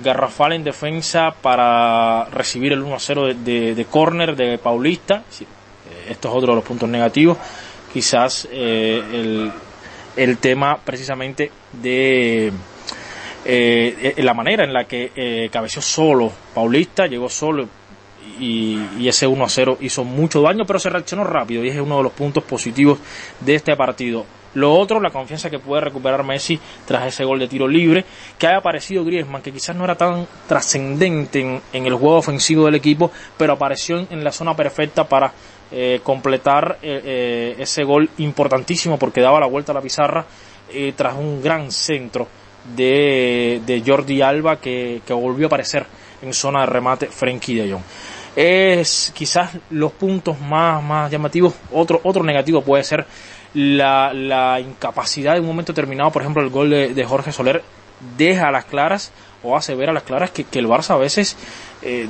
garrafal 0.04 0.54
en 0.54 0.64
defensa 0.64 1.36
para 1.42 2.26
recibir 2.26 2.72
el 2.72 2.84
1-0 2.84 3.36
de, 3.36 3.76
de, 3.76 3.86
córner 3.86 4.36
de 4.36 4.58
Paulista. 4.58 5.24
Esto 6.10 6.30
es 6.30 6.34
otro 6.34 6.52
de 6.54 6.56
los 6.56 6.64
puntos 6.64 6.90
negativos. 6.90 7.38
Quizás 7.92 8.48
eh, 8.52 9.04
el, 9.12 9.52
el, 10.16 10.38
tema 10.38 10.78
precisamente 10.78 11.52
de 11.74 12.52
eh, 13.44 14.14
la 14.18 14.34
manera 14.34 14.64
en 14.64 14.72
la 14.72 14.86
que 14.86 15.12
eh, 15.16 15.50
cabeció 15.52 15.82
solo 15.82 16.32
Paulista, 16.54 17.08
llegó 17.08 17.28
solo 17.28 17.68
y, 18.40 18.80
y, 18.98 19.08
ese 19.10 19.28
1 19.28 19.50
0 19.50 19.78
hizo 19.82 20.04
mucho 20.06 20.42
daño, 20.42 20.64
pero 20.66 20.80
se 20.80 20.90
reaccionó 20.90 21.26
rápido 21.26 21.66
y 21.66 21.70
es 21.70 21.80
uno 21.80 21.98
de 21.98 22.04
los 22.04 22.14
puntos 22.14 22.44
positivos 22.44 23.00
de 23.42 23.56
este 23.56 23.76
partido. 23.76 24.26
Lo 24.54 24.74
otro, 24.74 25.00
la 25.00 25.12
confianza 25.12 25.50
que 25.50 25.60
puede 25.60 25.82
recuperar 25.82 26.24
Messi 26.24 26.60
tras 26.86 27.08
ese 27.08 27.24
gol 27.24 27.40
de 27.40 27.48
tiro 27.48 27.68
libre, 27.68 28.04
que 28.38 28.48
haya 28.48 28.58
aparecido 28.58 29.06
Griezmann, 29.06 29.42
que 29.42 29.52
quizás 29.52 29.76
no 29.76 29.86
era 29.86 29.96
tan 29.96 30.28
trascendente 30.48 31.62
en, 31.72 31.86
el 31.86 31.94
juego 31.94 32.18
ofensivo 32.18 32.66
del 32.66 32.76
equipo, 32.76 33.12
pero 33.38 33.54
apareció 33.54 33.98
en, 33.98 34.24
la 34.24 34.32
zona 34.32 34.56
perfecta 34.56 35.08
para 35.08 35.32
eh, 35.72 36.02
completar 36.04 36.80
eh, 36.82 37.02
eh, 37.04 37.56
ese 37.60 37.84
gol 37.84 38.10
importantísimo 38.18 39.00
porque 39.00 39.22
daba 39.22 39.40
la 39.40 39.48
vuelta 39.48 39.72
a 39.72 39.76
la 39.76 39.82
pizarra 39.82 40.26
tras 40.96 41.16
un 41.16 41.42
gran 41.42 41.70
centro 41.70 42.30
de, 42.76 43.84
Jordi 43.86 44.22
Alba 44.22 44.58
que, 44.58 45.02
que, 45.06 45.14
volvió 45.14 45.46
a 45.46 45.48
aparecer 45.48 45.86
en 46.22 46.34
zona 46.34 46.62
de 46.62 46.68
remate 46.68 47.08
Frenkie 47.08 47.56
de 47.56 47.72
Jong. 47.72 47.84
Es 48.36 49.12
quizás 49.14 49.52
los 49.72 49.92
puntos 49.92 50.40
más, 50.40 50.82
más 50.82 51.12
llamativos. 51.12 51.54
Otro, 51.74 52.00
otro 52.04 52.24
negativo 52.24 52.62
puede 52.62 52.84
ser 52.84 53.06
la, 53.54 54.14
la 54.14 54.60
incapacidad 54.60 55.34
de 55.34 55.42
un 55.42 55.48
momento 55.48 55.74
determinado, 55.74 56.12
por 56.12 56.22
ejemplo, 56.22 56.42
el 56.42 56.50
gol 56.50 56.70
de, 56.70 57.06
Jorge 57.06 57.32
Soler 57.32 57.64
deja 58.18 58.48
a 58.48 58.52
las 58.52 58.66
claras 58.66 59.12
o 59.44 59.56
hace 59.56 59.76
ver 59.76 59.90
a 59.90 59.94
las 59.94 60.04
claras 60.04 60.32
que, 60.32 60.44
que 60.44 60.60
el 60.60 60.68
Barça 60.68 60.92
a 60.92 60.98
veces 60.98 61.36
eh, 61.82 62.08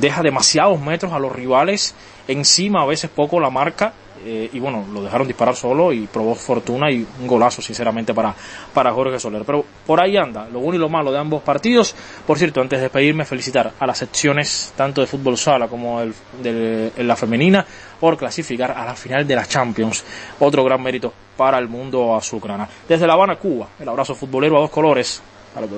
deja 0.00 0.22
demasiados 0.22 0.80
metros 0.80 1.12
a 1.12 1.18
los 1.18 1.32
rivales 1.32 1.94
encima, 2.28 2.82
a 2.82 2.86
veces 2.86 3.10
poco 3.10 3.40
la 3.40 3.50
marca 3.50 3.92
eh, 4.24 4.50
y 4.52 4.58
bueno, 4.60 4.84
lo 4.92 5.02
dejaron 5.02 5.26
disparar 5.26 5.54
solo 5.54 5.92
y 5.92 6.06
probó 6.06 6.34
fortuna 6.34 6.90
y 6.90 7.06
un 7.20 7.26
golazo 7.26 7.62
sinceramente 7.62 8.14
para, 8.14 8.34
para 8.72 8.92
Jorge 8.92 9.18
Soler. 9.18 9.42
Pero 9.44 9.64
por 9.86 10.00
ahí 10.00 10.16
anda, 10.16 10.48
lo 10.52 10.60
bueno 10.60 10.76
y 10.76 10.78
lo 10.78 10.88
malo 10.88 11.12
de 11.12 11.18
ambos 11.18 11.42
partidos. 11.42 11.94
Por 12.26 12.38
cierto, 12.38 12.60
antes 12.60 12.78
de 12.78 12.84
despedirme, 12.84 13.24
felicitar 13.24 13.72
a 13.78 13.86
las 13.86 13.98
secciones 13.98 14.72
tanto 14.76 15.00
de 15.00 15.06
fútbol 15.06 15.36
sala 15.36 15.68
como 15.68 16.00
el, 16.00 16.14
de, 16.42 16.92
la 16.98 17.16
femenina 17.16 17.64
por 18.00 18.16
clasificar 18.16 18.72
a 18.72 18.84
la 18.84 18.94
final 18.94 19.26
de 19.26 19.36
la 19.36 19.46
Champions. 19.46 20.04
Otro 20.40 20.64
gran 20.64 20.82
mérito 20.82 21.12
para 21.36 21.58
el 21.58 21.68
mundo 21.68 22.16
azulgrana. 22.16 22.68
Desde 22.88 23.06
La 23.06 23.14
Habana, 23.14 23.36
Cuba, 23.36 23.68
el 23.78 23.88
abrazo 23.88 24.14
futbolero 24.14 24.58
a 24.58 24.60
dos 24.60 24.70
colores. 24.70 25.22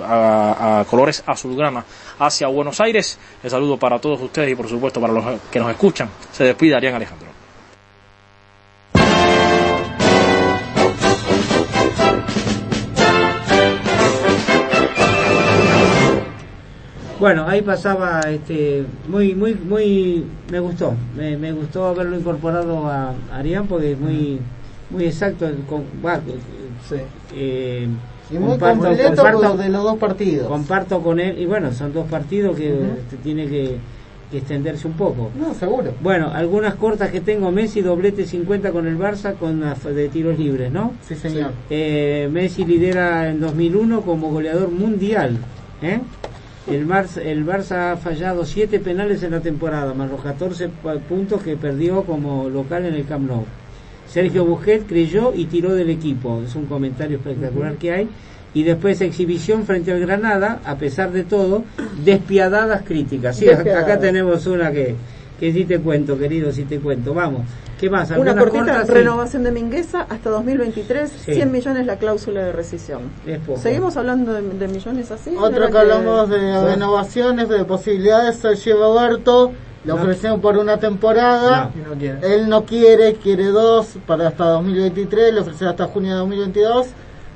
A, 0.05 0.85
colores 0.90 1.22
azulgrana 1.26 1.83
hacia 2.18 2.48
Buenos 2.48 2.81
Aires. 2.81 3.18
El 3.42 3.50
saludo 3.50 3.79
para 3.79 3.98
todos 3.98 4.20
ustedes 4.20 4.50
y 4.50 4.55
por 4.55 4.68
supuesto 4.68 5.00
para 5.00 5.12
los 5.12 5.40
que 5.50 5.59
nos 5.59 5.70
escuchan. 5.70 6.11
Se 6.33 6.44
despide 6.44 6.76
Arián 6.76 6.96
Alejandro. 6.96 7.29
Bueno, 17.20 17.44
ahí 17.46 17.61
pasaba, 17.62 18.20
este, 18.22 18.85
muy, 19.09 19.35
muy, 19.35 19.54
muy, 19.54 20.24
me 20.50 20.59
gustó, 20.59 20.94
me, 21.16 21.37
me 21.37 21.52
gustó 21.52 21.87
haberlo 21.87 22.16
incorporado 22.18 22.87
a 22.87 23.12
Arián 23.33 23.66
porque 23.66 23.92
es 23.92 23.98
muy, 24.00 24.38
muy 24.90 25.04
exacto, 25.04 25.46
con, 25.68 25.83
va, 26.04 26.18
Sí. 26.88 26.96
eh, 27.35 27.87
Y 28.30 28.35
muy 28.38 28.52
comparto- 28.52 28.87
completo 28.87 29.22
comparto- 29.22 29.56
de 29.59 29.68
los 29.68 29.83
dos 29.83 29.98
partidos. 29.98 30.48
comparto 30.48 31.00
con 31.02 31.20
él, 31.20 31.38
y 31.38 31.44
bueno, 31.46 31.72
son 31.72 31.92
dos 31.92 32.06
partidos 32.09 32.56
que 32.56 32.70
este, 32.72 33.16
tiene 33.22 33.46
que, 33.46 33.76
que 34.30 34.38
extenderse 34.38 34.87
un 34.88 34.94
poco. 34.94 35.30
No, 35.38 35.52
seguro. 35.54 35.92
Bueno, 36.00 36.30
algunas 36.33 36.74
cortas 36.76 37.11
que 37.11 37.20
tengo, 37.20 37.50
Messi 37.52 37.83
doblete 37.83 38.24
50 38.24 38.72
con 38.72 38.87
el 38.87 38.96
Barça 38.98 39.35
con 39.35 39.61
de 39.94 40.09
tiros 40.09 40.38
libres, 40.38 40.72
¿no? 40.72 40.94
Sí, 41.06 41.14
señor. 41.16 41.50
Eh, 41.68 42.28
Messi 42.33 42.64
lidera 42.64 43.28
en 43.28 43.40
2001 43.40 44.00
como 44.00 44.30
goleador 44.30 44.70
mundial. 44.70 45.37
¿eh? 45.83 46.00
El, 46.66 46.86
Barça, 46.86 47.18
el 47.22 47.44
Barça 47.46 47.92
ha 47.92 47.96
fallado 47.96 48.44
7 48.44 48.78
penales 48.80 49.22
en 49.22 49.32
la 49.32 49.40
temporada, 49.40 49.94
más 49.94 50.10
los 50.10 50.20
14 50.20 50.68
pa- 50.82 50.96
puntos 50.98 51.42
que 51.42 51.56
perdió 51.56 52.02
como 52.04 52.48
local 52.48 52.84
en 52.86 52.94
el 52.94 53.06
Camp 53.06 53.28
Nou. 53.28 53.44
Sergio 54.06 54.44
Busquets 54.44 54.84
creyó 54.88 55.32
y 55.34 55.46
tiró 55.46 55.72
del 55.74 55.88
equipo. 55.90 56.42
Es 56.44 56.54
un 56.56 56.66
comentario 56.66 57.16
espectacular 57.18 57.74
que 57.76 57.92
hay. 57.92 58.08
Y 58.52 58.64
después 58.64 59.00
exhibición 59.00 59.64
frente 59.64 59.92
al 59.92 60.00
Granada, 60.00 60.60
a 60.64 60.74
pesar 60.76 61.12
de 61.12 61.22
todo, 61.22 61.62
despiadadas 62.04 62.82
críticas. 62.82 63.36
Sí, 63.36 63.46
Despiadadas. 63.46 63.84
acá 63.84 64.00
tenemos 64.00 64.46
una 64.48 64.72
que, 64.72 64.96
que 65.40 65.53
sí 65.53 65.64
te 65.64 65.81
cuento, 65.81 66.18
querido, 66.18 66.53
sí 66.53 66.64
te 66.64 66.79
cuento. 66.79 67.14
Vamos, 67.14 67.42
¿qué 67.81 67.88
más? 67.88 68.09
Una 68.11 68.16
¿Algunas 68.33 68.37
cortita? 68.37 68.85
Sí. 68.85 68.92
renovación 68.92 69.42
de 69.42 69.50
Mingueza 69.53 70.03
hasta 70.09 70.29
2023, 70.31 71.11
Sí. 71.24 71.35
100 71.35 71.50
millones 71.50 71.87
la 71.87 71.96
cláusula 71.96 72.44
de 72.44 72.53
rescisión. 72.53 73.00
Es 73.26 73.38
poco. 73.38 73.59
¿Seguimos 73.59 73.96
hablando 73.96 74.35
de, 74.35 74.42
de 74.42 74.68
millones 74.68 75.11
así? 75.11 75.35
Otro 75.35 75.57
¿Era 75.64 75.70
que 75.70 75.79
hablamos 75.79 76.29
de 76.29 76.64
renovaciones, 76.66 77.48
de 77.48 77.64
posibilidades, 77.64 78.37
Sergio 78.37 78.76
Roberto, 78.76 79.53
le 79.85 79.88
No. 79.88 79.94
ofrecieron 79.94 80.42
por 80.42 80.59
una 80.59 80.76
temporada. 80.76 81.70
No. 81.74 82.26
Él 82.29 82.48
no 82.50 82.66
quiere, 82.66 83.14
quiere 83.14 83.46
dos 83.46 83.96
para 84.07 84.29
hasta 84.29 84.44
2023, 84.44 85.33
le 85.33 85.40
ofrecieron 85.40 85.70
hasta 85.70 85.87
junio 85.87 86.11
de 86.12 86.18
2022. 86.18 86.87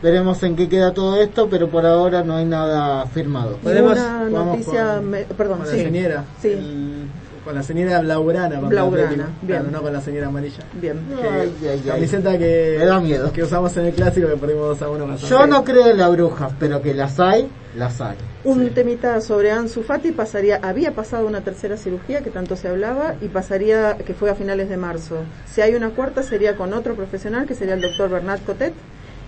Veremos 0.02 0.42
en 0.42 0.54
qué 0.54 0.68
queda 0.68 0.92
todo 0.92 1.18
esto, 1.22 1.48
pero 1.48 1.68
por 1.70 1.86
ahora 1.86 2.22
no 2.22 2.36
hay 2.36 2.44
nada 2.44 3.06
firmado. 3.06 3.56
Podemos- 3.62 3.96
una 3.98 4.44
noticia, 4.44 4.96
con- 4.96 5.08
me- 5.10 5.24
perdón, 5.24 5.60
Con 5.60 5.66
la 5.68 5.72
sí. 5.72 5.80
señora. 5.80 6.24
Sí. 6.42 6.48
El- 6.48 7.06
con 7.44 7.54
la 7.54 7.62
señora 7.62 8.00
blaugrana. 8.00 8.60
Blaugrana, 8.60 9.10
bien. 9.42 9.60
Claro, 9.60 9.70
no 9.70 9.82
con 9.82 9.92
la 9.92 10.00
señora 10.00 10.28
amarilla. 10.28 10.64
Bien. 10.80 10.98
Que- 11.20 11.28
Ay, 11.28 11.52
ay, 11.68 12.38
que, 12.38 12.76
Me 12.78 12.84
da 12.86 13.00
miedo. 13.00 13.32
que 13.32 13.42
usamos 13.42 13.76
en 13.76 13.86
el 13.86 13.92
clásico 13.92 14.28
que 14.28 14.36
perdimos 14.36 14.78
2 14.78 14.82
a 14.82 14.88
1 14.88 15.06
con 15.06 15.16
Yo 15.16 15.46
no 15.46 15.64
creo 15.64 15.90
en 15.90 15.98
las 15.98 16.10
brujas, 16.10 16.52
pero 16.58 16.80
que 16.80 16.94
las 16.94 17.20
hay, 17.20 17.48
las 17.76 18.00
hay. 18.00 18.16
Un 18.44 18.68
temita 18.70 19.20
sobre 19.20 19.50
Ansu 19.50 19.82
Fati 19.82 20.12
pasaría, 20.12 20.60
había 20.62 20.92
pasado 20.92 21.26
una 21.26 21.42
tercera 21.42 21.76
cirugía 21.76 22.22
que 22.22 22.30
tanto 22.30 22.56
se 22.56 22.68
hablaba 22.68 23.14
y 23.20 23.28
pasaría, 23.28 23.96
que 23.98 24.14
fue 24.14 24.30
a 24.30 24.34
finales 24.34 24.68
de 24.68 24.76
marzo. 24.76 25.16
Si 25.46 25.60
hay 25.60 25.74
una 25.74 25.90
cuarta 25.90 26.22
sería 26.22 26.56
con 26.56 26.72
otro 26.72 26.94
profesional 26.94 27.46
que 27.46 27.54
sería 27.54 27.74
el 27.74 27.80
doctor 27.80 28.10
Bernard 28.10 28.40
Cotet 28.40 28.72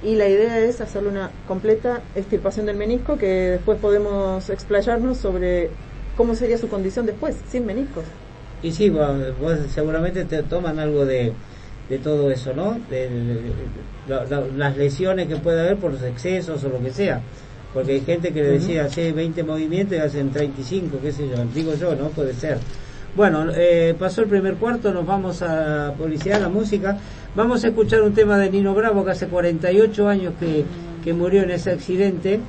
y 0.02 0.14
la 0.14 0.28
idea 0.28 0.58
es 0.58 0.80
hacerle 0.82 1.08
una 1.08 1.30
completa 1.48 2.00
extirpación 2.14 2.66
del 2.66 2.76
menisco 2.76 3.16
que 3.16 3.50
después 3.52 3.78
podemos 3.78 4.48
explayarnos 4.50 5.16
sobre 5.16 5.70
cómo 6.16 6.34
sería 6.34 6.58
su 6.58 6.68
condición 6.68 7.06
después, 7.06 7.36
sin 7.50 7.66
meniscos. 7.66 8.04
Y 8.62 8.72
sí, 8.72 8.88
vos 8.90 9.04
seguramente 9.74 10.24
te 10.24 10.42
toman 10.42 10.78
algo 10.78 11.04
de, 11.04 11.32
de 11.88 11.98
todo 11.98 12.30
eso, 12.30 12.52
¿no? 12.54 12.78
De, 12.90 13.08
de- 13.08 13.52
la- 14.08 14.24
la- 14.24 14.46
las 14.56 14.76
lesiones 14.76 15.28
que 15.28 15.36
puede 15.36 15.60
haber 15.60 15.76
por 15.76 15.92
los 15.92 16.02
excesos 16.02 16.62
o 16.64 16.68
lo 16.68 16.80
que 16.82 16.90
sea. 16.90 17.20
Porque 17.74 17.92
hay 17.92 18.00
gente 18.00 18.32
que 18.32 18.42
le 18.42 18.50
decía, 18.52 18.84
hace 18.86 19.12
20 19.12 19.42
movimientos 19.42 19.98
y 19.98 20.00
hacen 20.00 20.30
35, 20.30 20.98
qué 21.02 21.12
sé 21.12 21.28
yo. 21.28 21.44
Digo 21.54 21.74
yo, 21.74 21.94
¿no? 21.94 22.08
Puede 22.08 22.32
ser. 22.32 22.58
Bueno, 23.14 23.46
eh, 23.54 23.94
pasó 23.98 24.22
el 24.22 24.28
primer 24.28 24.54
cuarto, 24.54 24.92
nos 24.92 25.06
vamos 25.06 25.42
a 25.42 25.92
publicidad, 25.98 26.40
la 26.40 26.48
música. 26.48 26.96
Vamos 27.34 27.64
a 27.64 27.68
escuchar 27.68 28.02
un 28.02 28.14
tema 28.14 28.38
de 28.38 28.50
Nino 28.50 28.74
Bravo, 28.74 29.04
que 29.04 29.10
hace 29.10 29.26
48 29.26 30.08
años 30.08 30.32
que, 30.40 30.64
que 31.04 31.12
murió 31.12 31.42
en 31.42 31.50
ese 31.50 31.70
accidente, 31.72 32.40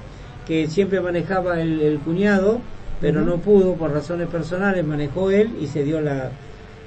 que 0.47 0.67
siempre 0.67 1.01
manejaba 1.01 1.60
el, 1.62 1.82
el 1.82 1.99
cuñado, 1.99 2.60
pero 2.99 3.21
no 3.21 3.38
pudo 3.38 3.75
por 3.75 3.91
razones 3.91 4.27
personales, 4.27 4.83
manejó 4.86 5.29
él 5.31 5.49
y 5.62 5.67
se 5.67 5.83
dio 5.83 6.01
la, 6.01 6.31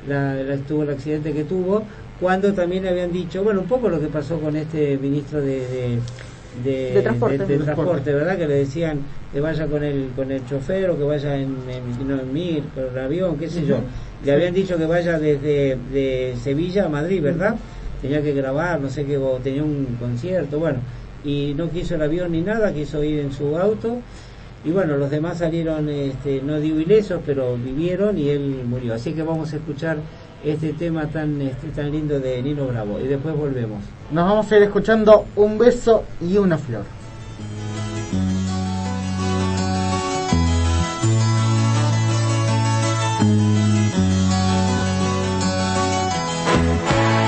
la, 0.09 0.35
la- 0.35 0.57
tuvo 0.59 0.83
el 0.83 0.91
accidente 0.91 1.33
que 1.33 1.45
tuvo, 1.45 1.85
cuando 2.21 2.53
también 2.53 2.87
habían 2.87 3.13
dicho, 3.13 3.43
bueno, 3.43 3.61
un 3.61 3.67
poco 3.69 3.89
lo 3.89 4.01
que 4.01 4.09
pasó 4.09 4.39
con 4.41 4.57
este 4.57 4.99
ministro 4.99 5.41
de, 5.41 5.61
de, 5.69 5.99
de- 6.65 6.93
De 6.95 7.03
transporte. 7.03 7.39
de- 7.39 7.59
de 7.59 7.65
transporte, 7.65 8.13
¿verdad? 8.13 8.37
Que 8.37 8.47
le 8.47 8.55
decían 8.55 8.99
que 9.33 9.41
vaya 9.41 9.67
con 9.67 9.85
el, 9.85 10.09
con 10.17 10.31
el 10.33 10.45
chofer 10.47 10.91
o 10.91 10.99
que 10.99 11.05
vaya 11.05 11.37
en, 11.37 11.55
en, 11.69 12.09
no, 12.09 12.21
en 12.21 12.33
Mir, 12.33 12.65
con 12.75 12.85
el 12.93 12.99
avión, 13.05 13.39
qué 13.39 13.49
sé 13.49 13.65
yo. 13.65 13.77
Le 14.25 14.33
habían 14.33 14.53
dicho 14.53 14.77
que 14.77 14.85
vaya 14.87 15.19
desde 15.19 15.79
de 15.93 16.35
Sevilla 16.43 16.87
a 16.87 16.89
Madrid, 16.89 17.23
¿verdad? 17.23 17.57
Tenía 18.03 18.21
que 18.21 18.33
grabar, 18.35 18.81
no 18.81 18.91
sé 18.91 19.05
qué, 19.05 19.17
o 19.17 19.37
tenía 19.39 19.63
un 19.63 19.97
concierto, 19.99 20.59
bueno. 20.59 20.81
Y 21.25 21.55
no 21.57 21.71
quiso 21.71 21.95
el 21.95 22.03
avión 22.03 22.33
ni 22.33 22.41
nada, 22.41 22.73
quiso 22.73 23.03
ir 23.05 23.21
en 23.21 23.33
su 23.33 23.57
auto. 23.57 24.03
Y 24.63 24.73
bueno, 24.73 24.99
los 24.99 25.11
demás 25.11 25.39
salieron, 25.39 25.89
este, 25.89 26.43
no 26.43 26.61
digo 26.61 26.79
ilesos, 26.81 27.21
pero 27.25 27.57
vivieron 27.57 28.19
y 28.19 28.29
él 28.29 28.63
murió. 28.67 28.95
Así 28.95 29.15
que 29.15 29.23
vamos 29.23 29.53
a 29.53 29.57
escuchar 29.57 29.97
este 30.45 30.75
tema 30.75 31.07
tan, 31.07 31.41
este, 31.41 31.69
tan 31.69 31.91
lindo 31.91 32.21
de 32.21 32.43
Nino 32.43 32.67
Bravo. 32.67 33.01
Y 33.01 33.07
después 33.07 33.35
volvemos. 33.35 33.83
Nos 34.11 34.29
vamos 34.29 34.53
a 34.53 34.57
ir 34.57 34.63
escuchando 34.65 35.27
un 35.37 35.57
beso 35.57 36.05
y 36.21 36.37
una 36.37 36.59
flor. 36.59 36.85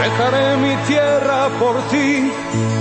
Dejaré 0.03 0.57
mi 0.59 0.77
tierra 0.87 1.49
por 1.59 1.77
ti, 1.89 2.31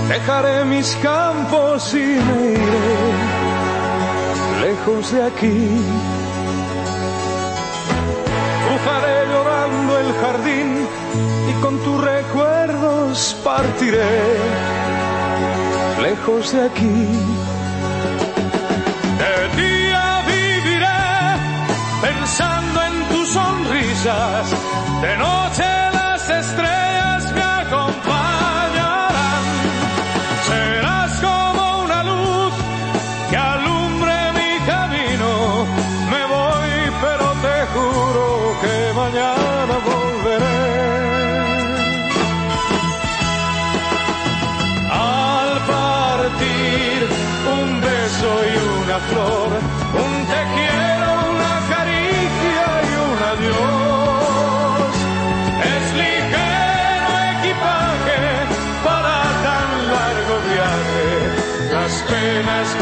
dejaré 0.08 0.64
mis 0.66 0.94
campos 0.96 1.94
y 1.94 1.96
me 1.96 2.52
iré 2.52 3.41
lejos 4.62 5.12
de 5.12 5.22
aquí. 5.30 5.58
Cruzaré 8.64 9.18
llorando 9.32 9.98
el 9.98 10.10
jardín 10.22 10.68
y 11.50 11.52
con 11.62 11.78
tus 11.84 11.98
recuerdos 12.04 13.36
partiré 13.42 14.18
lejos 16.00 16.52
de 16.52 16.60
aquí. 16.68 16.98
De 19.22 19.34
día 19.62 20.04
viviré 20.30 21.02
pensando 22.06 22.82
en 22.88 22.94
tus 23.10 23.28
sonrisas, 23.28 24.44
de 25.02 25.16
noche 25.18 25.71
las 62.46 62.81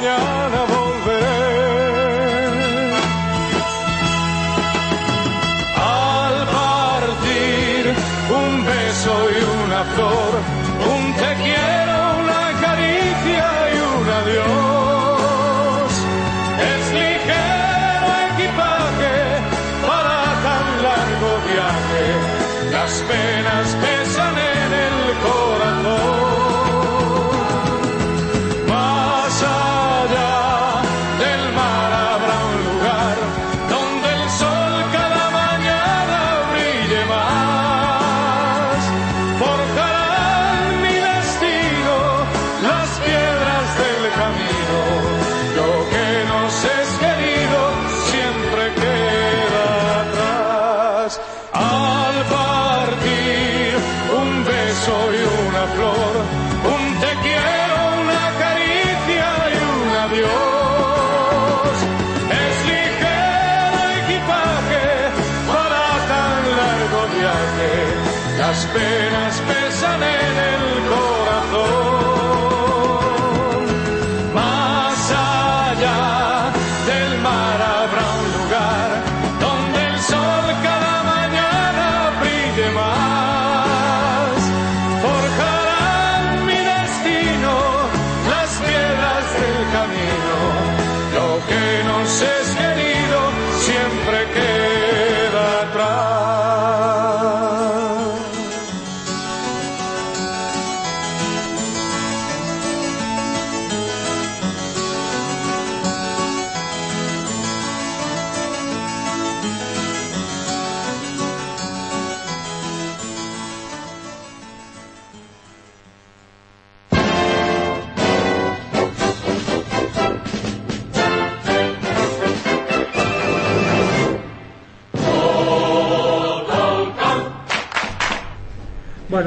que 0.00 0.06
mañana 0.08 0.39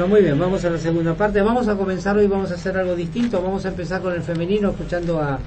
Bueno, 0.04 0.16
muy 0.16 0.22
bien, 0.22 0.38
vamos 0.38 0.62
a 0.66 0.68
la 0.68 0.76
segunda 0.76 1.14
parte. 1.14 1.40
Vamos 1.40 1.66
a 1.66 1.76
comenzar 1.76 2.14
hoy, 2.18 2.26
vamos 2.26 2.50
a 2.50 2.54
hacer 2.56 2.76
algo 2.76 2.94
distinto. 2.94 3.40
Vamos 3.40 3.64
a 3.64 3.68
empezar 3.68 4.02
con 4.02 4.12
el 4.12 4.20
femenino, 4.20 4.68
escuchando 4.68 5.18
a 5.18 5.38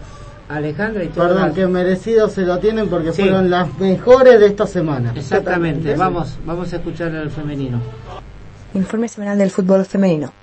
Alejandra 0.49 1.03
y 1.03 1.09
todo. 1.09 1.27
Perdón, 1.27 1.53
que 1.53 1.67
merecido 1.67 2.27
se 2.27 2.41
lo 2.41 2.57
tienen 2.57 2.89
porque 2.89 3.13
Sí. 3.13 3.21
fueron 3.21 3.51
las 3.51 3.77
mejores 3.77 4.39
de 4.39 4.47
esta 4.47 4.65
semana. 4.65 5.13
Exactamente, 5.15 5.95
vamos, 5.95 6.39
vamos 6.43 6.73
a 6.73 6.77
escuchar 6.77 7.15
al 7.15 7.29
femenino. 7.29 7.79
Informe 8.73 9.07
semanal 9.09 9.37
del 9.37 9.51
fútbol 9.51 9.85
femenino. 9.85 10.33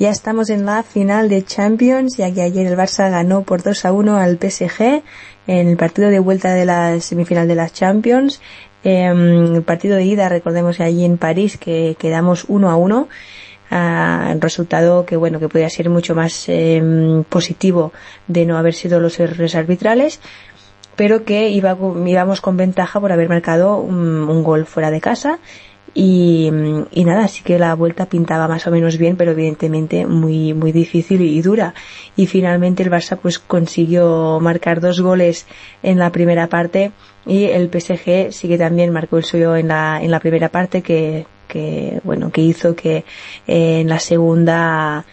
Ya 0.00 0.10
estamos 0.10 0.50
en 0.50 0.66
la 0.66 0.82
final 0.82 1.28
de 1.28 1.44
Champions, 1.44 2.16
ya 2.16 2.32
que 2.34 2.42
ayer 2.42 2.66
el 2.66 2.76
Barça 2.76 3.08
ganó 3.12 3.42
por 3.42 3.62
2 3.62 3.84
a 3.84 3.92
1 3.92 4.16
al 4.16 4.38
PSG 4.38 5.04
en 5.46 5.68
el 5.68 5.76
partido 5.76 6.08
de 6.10 6.18
vuelta 6.18 6.52
de 6.52 6.64
la 6.66 6.98
semifinal 7.00 7.46
de 7.46 7.54
las 7.54 7.72
Champions. 7.72 8.40
Em, 8.82 9.54
el 9.54 9.62
partido 9.62 9.94
de 9.94 10.02
ida, 10.04 10.28
recordemos 10.28 10.80
allí 10.80 11.04
en 11.04 11.16
París, 11.16 11.56
que 11.58 11.94
quedamos 12.00 12.46
1 12.48 12.68
a 12.68 12.74
1. 12.74 13.08
Ah, 13.74 14.34
resultado 14.38 15.06
que 15.06 15.16
bueno 15.16 15.40
que 15.40 15.48
podía 15.48 15.70
ser 15.70 15.88
mucho 15.88 16.14
más 16.14 16.46
em, 16.50 17.24
positivo 17.24 17.90
de 18.28 18.44
no 18.44 18.58
haber 18.58 18.74
sido 18.74 19.00
los 19.00 19.18
errores 19.18 19.54
arbitrales 19.54 20.20
pero 20.94 21.24
que 21.24 21.48
iba, 21.48 21.74
íbamos 22.06 22.42
con 22.42 22.58
ventaja 22.58 23.00
por 23.00 23.12
haber 23.12 23.30
marcado 23.30 23.78
un, 23.78 24.28
un 24.28 24.42
gol 24.42 24.66
fuera 24.66 24.90
de 24.90 25.00
casa 25.00 25.38
y, 25.94 26.50
y 26.90 27.04
nada, 27.06 27.24
así 27.24 27.42
que 27.42 27.58
la 27.58 27.74
vuelta 27.74 28.06
pintaba 28.06 28.46
más 28.46 28.66
o 28.66 28.70
menos 28.70 28.98
bien, 28.98 29.16
pero 29.16 29.30
evidentemente 29.32 30.06
muy, 30.06 30.52
muy 30.52 30.72
difícil 30.72 31.22
y 31.22 31.40
dura. 31.42 31.74
Y 32.16 32.26
finalmente 32.26 32.82
el 32.82 32.90
Barça 32.90 33.18
pues 33.20 33.38
consiguió 33.38 34.38
marcar 34.40 34.80
dos 34.80 35.00
goles 35.00 35.46
en 35.82 35.98
la 35.98 36.10
primera 36.10 36.46
parte 36.48 36.92
y 37.26 37.44
el 37.44 37.68
PSG 37.68 38.32
sí 38.32 38.48
que 38.48 38.58
también 38.58 38.92
marcó 38.92 39.16
el 39.18 39.24
suyo 39.24 39.56
en 39.56 39.68
la, 39.68 39.98
en 40.02 40.10
la 40.10 40.20
primera 40.20 40.50
parte 40.50 40.82
que, 40.82 41.26
que 41.52 42.00
bueno, 42.04 42.30
que 42.32 42.40
hizo 42.40 42.74
que 42.74 43.04
eh, 43.46 43.80
en 43.82 43.88
la 43.88 43.98
segunda 43.98 45.04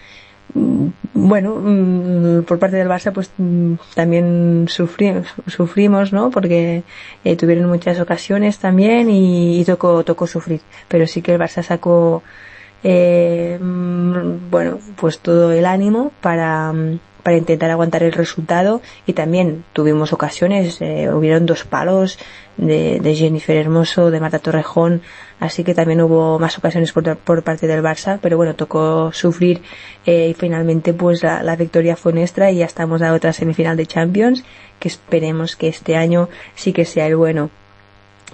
Mm, 0.56 0.88
bueno, 1.14 1.58
mm, 1.64 2.42
por 2.48 2.58
parte 2.58 2.78
del 2.78 2.88
Barça 2.88 3.12
pues 3.14 3.30
mm, 3.38 3.74
también 3.94 4.66
sufri- 4.68 5.24
sufrimos, 5.46 6.12
¿no? 6.12 6.32
Porque 6.32 6.82
eh, 7.24 7.36
tuvieron 7.36 7.70
muchas 7.70 8.00
ocasiones 8.00 8.58
también 8.58 9.12
y, 9.12 9.64
tocó, 9.66 10.04
tocó 10.04 10.26
sufrir. 10.26 10.62
Pero 10.88 11.06
sí 11.06 11.22
que 11.22 11.34
el 11.36 11.40
Barça 11.40 11.62
sacó, 11.62 12.24
eh, 12.84 13.60
bueno, 13.62 14.80
pues 15.00 15.20
todo 15.20 15.52
el 15.52 15.66
ánimo 15.68 16.12
para, 16.20 16.74
para 17.30 17.38
intentar 17.38 17.70
aguantar 17.70 18.02
el 18.02 18.12
resultado 18.12 18.82
y 19.06 19.14
también 19.14 19.64
tuvimos 19.74 20.14
ocasiones, 20.14 20.82
eh, 20.82 21.14
hubieron 21.14 21.46
dos 21.46 21.64
palos 21.64 22.18
de, 22.58 23.00
de 23.00 23.14
Jennifer 23.14 23.56
Hermoso, 23.56 24.10
de 24.10 24.20
Marta 24.20 24.40
Torrejón, 24.40 25.04
así 25.40 25.64
que 25.64 25.76
también 25.76 26.02
hubo 26.02 26.40
más 26.40 26.58
ocasiones 26.58 26.92
por, 26.92 27.44
parte 27.44 27.68
del 27.68 27.84
Barça, 27.84 28.18
pero 28.20 28.36
bueno, 28.36 28.56
tocó 28.56 29.12
sufrir 29.14 29.62
eh, 30.08 30.30
y 30.30 30.34
finalmente 30.34 30.92
pues 30.92 31.22
la 31.22 31.56
victoria 31.56 31.96
fue 31.96 32.14
nuestra 32.14 32.50
y 32.50 32.58
ya 32.58 32.66
estamos 32.66 33.04
a 33.04 33.14
otra 33.14 33.32
semifinal 33.32 33.78
de 33.78 33.86
Champions, 33.86 34.44
que 34.80 34.88
esperemos 34.88 35.56
que 35.56 35.68
este 35.68 35.98
año 35.98 36.30
sí 36.56 36.74
que 36.74 36.86
sea 36.86 37.06
el 37.06 37.16
bueno. 37.16 37.52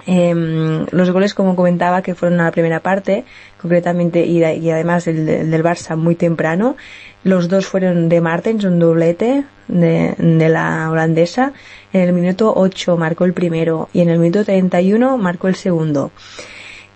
Em, 0.06 0.86
los 0.90 1.10
goles, 1.10 1.34
como 1.34 1.56
comentaba, 1.56 2.02
que 2.02 2.14
fueron 2.14 2.40
a 2.40 2.44
la 2.44 2.50
primera 2.52 2.80
parte, 2.80 3.24
concretamente, 3.60 4.24
y, 4.26 4.44
además 4.44 5.06
el, 5.06 5.26
de- 5.26 5.40
el 5.40 5.50
del 5.50 5.64
Barça 5.64 5.96
muy 5.96 6.14
temprano. 6.14 6.76
Los 7.24 7.48
dos 7.48 7.66
fueron 7.66 8.08
de 8.08 8.20
Martens, 8.20 8.64
un 8.64 8.78
doblete 8.78 9.44
de, 9.68 10.14
la 10.48 10.90
holandesa. 10.90 11.52
En 11.92 12.02
el 12.02 12.12
minuto 12.12 12.52
8 12.54 12.96
marcó 12.96 13.24
el 13.24 13.32
primero 13.32 13.88
y 13.92 14.00
en 14.02 14.10
el 14.10 14.18
minuto 14.18 14.44
31 14.44 15.16
marcó 15.18 15.48
el 15.48 15.56
segundo. 15.56 16.12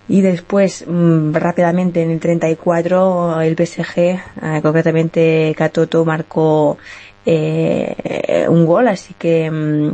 Y 0.07 0.21
después, 0.21 0.85
mm, 0.87 1.33
rápidamente, 1.33 2.01
en 2.01 2.11
el 2.11 2.19
34, 2.19 3.41
el 3.41 3.55
PSG, 3.55 3.97
eh, 3.99 4.19
concretamente 4.61 5.53
Katoto, 5.57 6.05
marcó 6.05 6.77
eh, 7.25 8.45
un 8.49 8.65
gol, 8.65 8.87
así 8.87 9.13
que, 9.17 9.49
mm, 9.51 9.91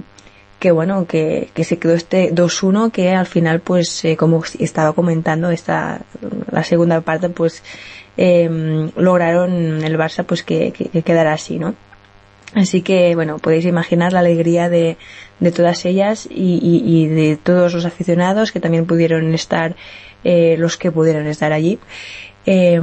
que 0.60 0.72
bueno, 0.72 1.06
que, 1.06 1.50
que 1.54 1.64
se 1.64 1.78
quedó 1.78 1.94
este 1.94 2.34
2-1, 2.34 2.92
que 2.92 3.12
al 3.12 3.28
final, 3.28 3.60
pues, 3.60 4.04
eh, 4.06 4.18
como 4.18 4.44
estaba 4.60 4.94
comentando, 4.94 5.52
esta, 5.52 6.02
la 6.52 6.64
segunda 6.64 7.02
parte, 7.02 7.30
pues, 7.30 7.64
eh, 8.18 8.90
lograron 8.96 9.84
el 9.84 9.98
Barça, 9.98 10.24
pues, 10.24 10.44
que, 10.44 10.72
que, 10.72 10.86
que 10.90 11.02
quedara 11.04 11.34
así, 11.34 11.60
¿no? 11.60 11.76
Así 12.56 12.82
que, 12.82 13.14
bueno, 13.14 13.38
podéis 13.40 13.66
imaginar 13.66 14.14
la 14.14 14.20
alegría 14.20 14.70
de, 14.70 14.98
de 15.40 15.52
todas 15.52 15.86
ellas 15.86 16.28
y, 16.30 16.60
y, 16.62 17.04
y, 17.04 17.08
de 17.08 17.38
todos 17.38 17.74
los 17.74 17.86
aficionados 17.86 18.52
que 18.52 18.60
también 18.60 18.86
pudieron 18.86 19.34
estar, 19.34 19.76
eh, 20.24 20.56
los 20.58 20.78
que 20.78 20.92
pudieron 20.92 21.28
estar 21.28 21.52
allí. 21.52 21.78
Eh, 22.46 22.80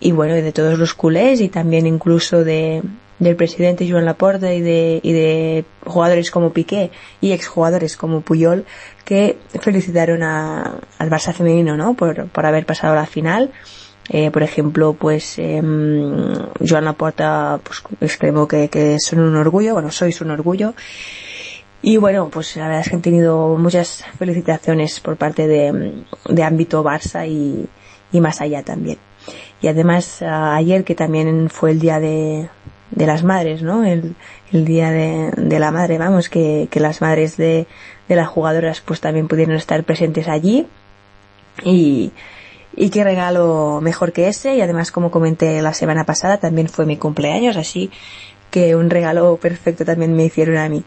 y 0.00 0.12
bueno, 0.12 0.34
de 0.34 0.52
todos 0.52 0.78
los 0.78 0.92
culés 0.92 1.40
y 1.40 1.48
también 1.48 1.86
incluso 1.86 2.44
de, 2.44 2.82
del 3.18 3.36
presidente 3.36 3.88
Joan 3.88 4.04
Laporta 4.04 4.52
y 4.52 4.60
de, 4.60 5.00
y 5.02 5.12
de 5.12 5.64
jugadores 5.84 6.30
como 6.30 6.52
Piqué 6.52 6.90
y 7.20 7.32
exjugadores 7.32 7.96
como 7.96 8.20
Puyol 8.20 8.64
que 9.04 9.38
felicitaron 9.60 10.22
a, 10.22 10.78
al 10.98 11.10
Barça 11.10 11.32
femenino, 11.32 11.76
¿no? 11.76 11.94
Por, 11.94 12.26
por 12.28 12.46
haber 12.46 12.66
pasado 12.66 12.94
la 12.94 13.06
final. 13.06 13.52
Eh, 14.10 14.30
por 14.30 14.42
ejemplo, 14.42 14.92
pues 14.92 15.38
eh, 15.38 15.62
Joan 15.62 16.84
Laporta 16.84 17.58
pues, 17.62 17.82
exclamó 18.00 18.46
que, 18.46 18.68
que 18.68 18.98
son 19.00 19.20
un 19.20 19.36
orgullo, 19.36 19.74
bueno, 19.74 19.90
sois 19.90 20.20
un 20.20 20.30
orgullo. 20.30 20.74
Y 21.80 21.98
bueno, 21.98 22.28
pues 22.30 22.56
la 22.56 22.66
verdad 22.66 22.80
es 22.80 22.88
que 22.88 22.96
han 22.96 23.02
tenido 23.02 23.56
muchas 23.56 24.04
felicitaciones 24.18 25.00
por 25.00 25.16
parte 25.16 25.46
de, 25.46 26.02
de 26.28 26.42
ámbito 26.42 26.82
Barça 26.82 27.28
y, 27.28 27.66
y 28.12 28.20
más 28.20 28.40
allá 28.40 28.62
también. 28.62 28.98
Y 29.60 29.68
además 29.68 30.20
ayer 30.20 30.84
que 30.84 30.94
también 30.94 31.48
fue 31.48 31.70
el 31.70 31.80
día 31.80 32.00
de, 32.00 32.48
de 32.90 33.06
las 33.06 33.24
madres, 33.24 33.62
¿no? 33.62 33.84
El, 33.84 34.14
el 34.52 34.64
día 34.64 34.90
de, 34.90 35.58
la 35.58 35.70
madre, 35.70 35.98
vamos, 35.98 36.28
que, 36.28 36.68
las 36.74 37.00
madres 37.00 37.36
de, 37.36 37.66
las 38.08 38.28
jugadoras 38.28 38.80
pues 38.80 39.00
también 39.00 39.28
pudieron 39.28 39.56
estar 39.56 39.82
presentes 39.84 40.28
allí. 40.28 40.66
Y, 41.62 42.12
y 42.76 42.90
qué 42.90 43.04
regalo 43.04 43.80
mejor 43.80 44.12
que 44.12 44.28
ese. 44.28 44.56
Y 44.56 44.60
además, 44.60 44.90
como 44.90 45.10
comenté 45.10 45.60
la 45.62 45.74
semana 45.74 46.04
pasada, 46.04 46.38
también 46.38 46.68
fue 46.68 46.86
mi 46.86 46.96
cumpleaños, 46.96 47.56
así 47.56 47.90
que 48.50 48.76
un 48.76 48.90
regalo 48.90 49.36
perfecto 49.36 49.84
también 49.84 50.14
me 50.14 50.24
hicieron 50.24 50.56
a 50.58 50.68
mí. 50.68 50.84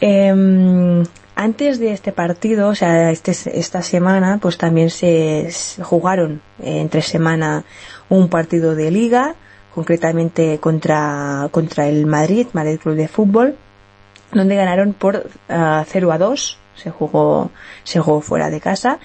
Eh, 0.00 1.04
antes 1.40 1.78
de 1.78 1.92
este 1.92 2.12
partido, 2.12 2.68
o 2.68 2.74
sea, 2.74 3.10
este, 3.10 3.32
esta 3.58 3.80
semana, 3.80 4.38
pues 4.42 4.58
también 4.58 4.90
se, 4.90 5.48
jugaron 5.82 6.42
entre 6.62 7.00
semana 7.00 7.64
un 8.10 8.28
partido 8.28 8.74
de 8.74 8.90
liga, 8.90 9.36
concretamente 9.74 10.58
contra, 10.58 11.48
contra 11.50 11.88
el 11.88 12.06
Madrid, 12.06 12.46
Madrid 12.52 12.78
Club 12.78 12.96
de 12.96 13.08
Fútbol, 13.08 13.56
donde 14.32 14.56
ganaron 14.56 14.92
por 14.92 15.16
uh, 15.48 15.84
0 15.86 16.12
a 16.12 16.18
2, 16.18 16.58
se 16.74 16.90
jugó, 16.90 17.50
se 17.84 18.00
jugó 18.00 18.20
fuera 18.20 18.50
de 18.50 18.60
casa, 18.60 18.98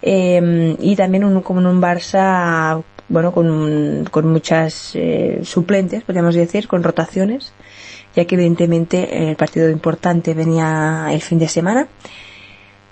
eh, 0.00 0.76
y 0.80 0.96
también 0.96 1.24
un, 1.24 1.40
como 1.42 1.60
un 1.60 1.80
Barça, 1.80 2.82
bueno, 3.08 3.32
con, 3.32 4.04
con 4.10 4.26
muchas 4.28 4.92
eh, 4.94 5.40
suplentes, 5.44 6.02
podríamos 6.02 6.34
decir, 6.34 6.66
con 6.66 6.82
rotaciones, 6.82 7.52
ya 8.16 8.24
que 8.24 8.34
evidentemente 8.34 9.30
el 9.30 9.36
partido 9.36 9.70
importante 9.70 10.34
venía 10.34 11.08
el 11.10 11.22
fin 11.22 11.38
de 11.38 11.48
semana. 11.48 11.88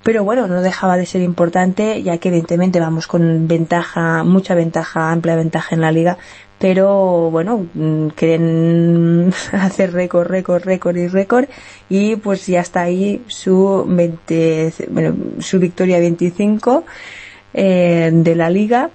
Pero 0.02 0.24
bueno, 0.24 0.46
no 0.46 0.62
dejaba 0.62 0.96
de 0.96 1.04
ser 1.04 1.20
importante, 1.20 2.02
ya 2.02 2.16
que 2.16 2.28
evidentemente 2.28 2.80
vamos 2.80 3.06
con 3.06 3.46
ventaja, 3.46 4.24
mucha 4.24 4.54
ventaja, 4.54 5.10
amplia 5.10 5.36
ventaja 5.36 5.74
en 5.74 5.82
la 5.82 5.92
liga, 5.92 6.16
pero 6.60 7.30
bueno, 7.30 7.66
quieren 8.14 9.32
hacer 9.52 9.92
récord, 9.92 10.28
récord, 10.28 10.62
récord 10.62 10.96
y 10.96 11.08
récord, 11.08 11.46
y 11.88 12.16
pues 12.16 12.46
ya 12.46 12.60
está 12.60 12.82
ahí 12.82 13.22
su 13.28 13.84
20, 13.88 14.72
bueno, 14.90 15.16
su 15.40 15.58
victoria 15.58 15.98
25 15.98 16.84
eh, 17.54 18.10
de 18.12 18.34
la 18.36 18.50
liga 18.50 18.90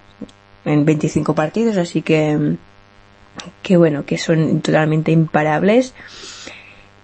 en 0.63 0.85
25 0.85 1.33
partidos, 1.33 1.77
así 1.77 2.03
que 2.03 2.55
que 3.61 3.77
bueno, 3.77 4.05
que 4.05 4.17
son 4.17 4.61
totalmente 4.61 5.11
imparables. 5.11 5.93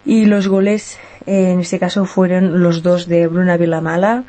Y 0.06 0.26
los 0.26 0.48
goles, 0.48 0.98
eh, 1.26 1.52
en 1.52 1.60
este 1.60 1.80
caso, 1.80 2.06
fueron 2.06 2.62
los 2.64 2.84
dos 2.84 3.08
de 3.08 3.28
Bruna 3.28 3.58
Vilamala, 3.58 4.24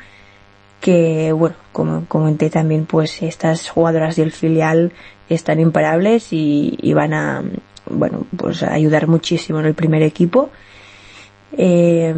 que 0.81 1.31
bueno, 1.31 1.55
como 1.71 2.05
comenté 2.07 2.49
también, 2.49 2.85
pues 2.85 3.21
estas 3.21 3.69
jugadoras 3.69 4.15
del 4.15 4.31
filial 4.31 4.91
están 5.29 5.59
imparables 5.59 6.33
y, 6.33 6.77
y 6.81 6.93
van 6.93 7.13
a, 7.13 7.43
bueno, 7.89 8.25
pues 8.37 8.63
a 8.63 8.73
ayudar 8.73 9.07
muchísimo 9.07 9.59
en 9.59 9.65
el 9.65 9.73
primer 9.73 10.03
equipo. 10.03 10.49
Eh, 11.55 12.09
el 12.09 12.15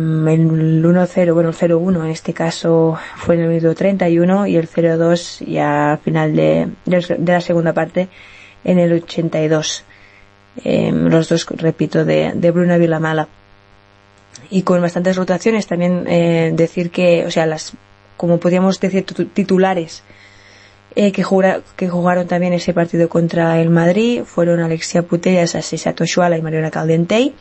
1-0, 0.84 1.34
bueno, 1.34 1.50
el 1.50 1.56
0-1 1.56 2.06
en 2.06 2.10
este 2.10 2.34
caso 2.34 2.98
fue 3.18 3.36
en 3.36 3.41
el 3.41 3.50
minuto 3.50 3.76
31 3.76 4.48
y 4.48 4.56
el 4.56 4.70
0-2 4.70 5.46
ya 5.46 5.91
al 5.91 5.98
final 5.98 6.36
de, 6.36 6.70
de, 6.86 7.18
la 7.20 7.41
segunda 7.41 7.74
parte 7.74 8.08
en 8.63 8.80
el 8.80 8.94
82. 8.94 9.84
Eh, 10.63 10.91
los 10.94 11.28
dos, 11.28 11.46
repito, 11.50 12.06
de, 12.06 12.32
de 12.34 12.52
Bruna 12.52 12.78
Vilamala. 12.78 13.28
Y 14.50 14.62
con 14.62 14.82
bastantes 14.82 15.18
rotaciones 15.18 15.68
también 15.68 16.06
eh, 16.08 16.52
decir 16.54 16.89
que, 16.89 17.26
o 17.26 17.32
sea, 17.32 17.46
las, 17.46 17.74
como 18.15 18.39
podríamos 18.39 18.80
decir, 18.80 19.04
titulares 19.34 20.04
eh, 20.95 21.12
que, 21.12 21.23
jura, 21.23 21.62
que 21.75 21.89
jugaron 21.89 22.27
también 22.27 22.53
ese 22.53 22.73
partido 22.73 23.10
contra 23.10 23.60
el 23.62 23.69
Madrid 23.69 24.23
fueron 24.23 24.62
Alexia 24.62 25.03
Putellas, 25.03 25.55
Asisa 25.55 25.93
Toshuala 25.93 26.38
y 26.38 26.41
Mariona 26.41 26.71
Caldentey. 26.71 27.34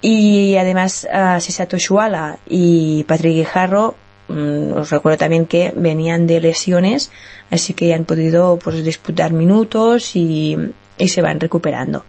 Y 0.00 0.56
además, 0.56 1.06
Asisa 1.10 1.66
Toshuala 1.66 2.38
y 2.46 3.04
Patrick 3.04 3.34
Guijarro 3.34 3.94
Mm, 4.28 4.72
os 4.72 4.90
recuerdo 4.90 5.18
también 5.18 5.46
que 5.46 5.72
venían 5.76 6.26
de 6.26 6.40
lesiones, 6.40 7.10
así 7.50 7.74
que 7.74 7.94
han 7.94 8.04
podido 8.04 8.58
pues, 8.58 8.82
disputar 8.84 9.32
minutos 9.32 10.16
y, 10.16 10.56
y 10.98 11.08
se 11.08 11.22
van 11.22 11.38
recuperando. 11.40 12.04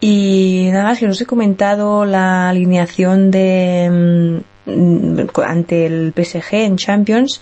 Y 0.00 0.68
nada 0.70 0.84
más 0.84 0.98
que 0.98 1.06
os 1.06 1.20
he 1.20 1.26
comentado 1.26 2.04
la 2.04 2.50
alineación 2.50 3.30
de 3.30 4.42
mm, 4.66 5.40
ante 5.40 5.86
el 5.86 6.12
PSG 6.12 6.54
en 6.54 6.76
Champions, 6.76 7.40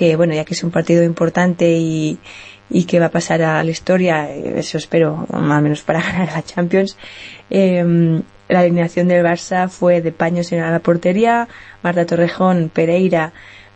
que 0.00 0.16
bueno, 0.16 0.32
ya 0.32 0.46
que 0.46 0.54
es 0.54 0.64
un 0.64 0.70
partido 0.70 1.04
importante 1.04 1.72
y, 1.72 2.18
y 2.70 2.84
que 2.84 2.98
va 2.98 3.06
a 3.06 3.10
pasar 3.10 3.42
a 3.42 3.62
la 3.62 3.70
historia, 3.70 4.30
eso 4.32 4.78
espero, 4.78 5.26
al 5.30 5.60
menos 5.60 5.82
para 5.82 6.00
ganar 6.06 6.32
la 6.32 6.42
Champions, 6.42 6.96
eh, 7.50 8.22
la 8.48 8.60
alineación 8.60 9.08
del 9.08 9.22
Barça 9.22 9.68
fue 9.68 10.00
de 10.00 10.10
Paños 10.10 10.52
en 10.52 10.60
la 10.60 10.78
portería, 10.78 11.48
Marta 11.82 12.06
Torrejón, 12.06 12.70
Pereira, 12.72 13.34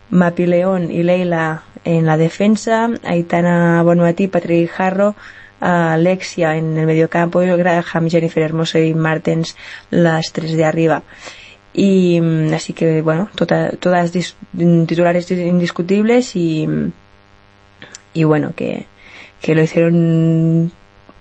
Mapi 0.09 0.47
León 0.47 0.91
y 0.91 1.03
Leila 1.03 1.65
en 1.85 2.07
la 2.07 2.17
defensa, 2.17 2.89
Aitana 3.03 3.83
Bonuati, 3.83 4.27
Patrick 4.27 4.71
Jarro, 4.71 5.15
Alexia 5.61 6.57
en 6.57 6.79
el 6.79 6.87
mediocampo 6.87 7.41
Graham, 7.41 8.09
Jennifer 8.09 8.43
Hermoso 8.43 8.79
y 8.79 8.95
Martens 8.95 9.57
las 9.91 10.33
tres 10.33 10.57
de 10.57 10.65
arriba. 10.65 11.03
Y 11.75 12.21
así 12.55 12.73
que 12.73 13.03
bueno, 13.03 13.29
tota, 13.35 13.71
todas 13.73 14.13
titulares 14.13 15.31
indiscutibles 15.33 16.37
y, 16.37 16.69
y 18.15 18.25
bueno, 18.25 18.53
que, 18.55 18.87
que 19.43 19.57
lo 19.57 19.63
hicieron 19.63 20.73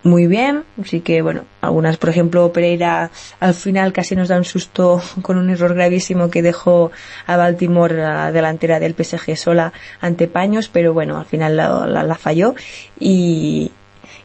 muy 0.03 0.27
bien, 0.27 0.63
así 0.79 1.01
que 1.01 1.23
bueno, 1.23 1.45
algunas, 1.61 1.97
por 1.97 2.09
ejemplo, 2.09 2.53
Pereira 2.53 3.09
al 3.39 3.53
final 3.55 3.93
casi 3.93 4.15
nos 4.15 4.27
da 4.27 4.37
un 4.37 4.43
susto 4.43 5.01
con 5.23 5.37
un 5.37 5.49
error 5.49 5.73
gravísimo 5.73 6.29
que 6.29 6.43
dejó 6.43 6.91
a 7.25 7.35
Baltimore 7.35 7.95
la 7.95 8.31
delantera 8.31 8.79
del 8.79 8.93
PSG 8.93 9.35
sola 9.35 9.73
ante 10.01 10.27
Paños, 10.27 10.69
pero 10.71 10.93
bueno, 10.93 11.17
al 11.17 11.25
final 11.25 11.57
la, 11.57 11.87
la, 11.87 12.03
la 12.03 12.15
falló 12.15 12.53
y, 12.99 13.71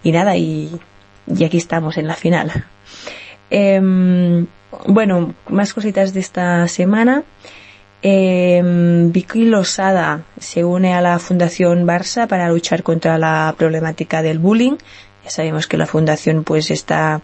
y 0.02 0.12
nada, 0.12 0.36
y, 0.36 0.78
y, 1.26 1.44
aquí 1.44 1.56
estamos 1.56 1.96
en 1.96 2.06
la 2.06 2.14
final. 2.14 2.66
Eh, 3.50 4.44
bueno, 4.86 5.34
más 5.48 5.72
cositas 5.74 6.14
de 6.14 6.20
esta 6.20 6.66
semana. 6.68 7.24
Eh, 8.00 8.62
Vicky 9.10 9.44
Losada 9.44 10.22
se 10.38 10.64
une 10.64 10.94
a 10.94 11.00
la 11.00 11.18
Fundación 11.18 11.84
Barça 11.84 12.28
para 12.28 12.48
luchar 12.48 12.84
contra 12.84 13.18
la 13.18 13.52
problemática 13.58 14.22
del 14.22 14.38
bullying 14.38 14.76
ya 15.28 15.30
sabemos 15.30 15.66
que 15.66 15.76
la 15.76 15.86
fundación 15.86 16.42
pues 16.42 16.70
está 16.70 17.20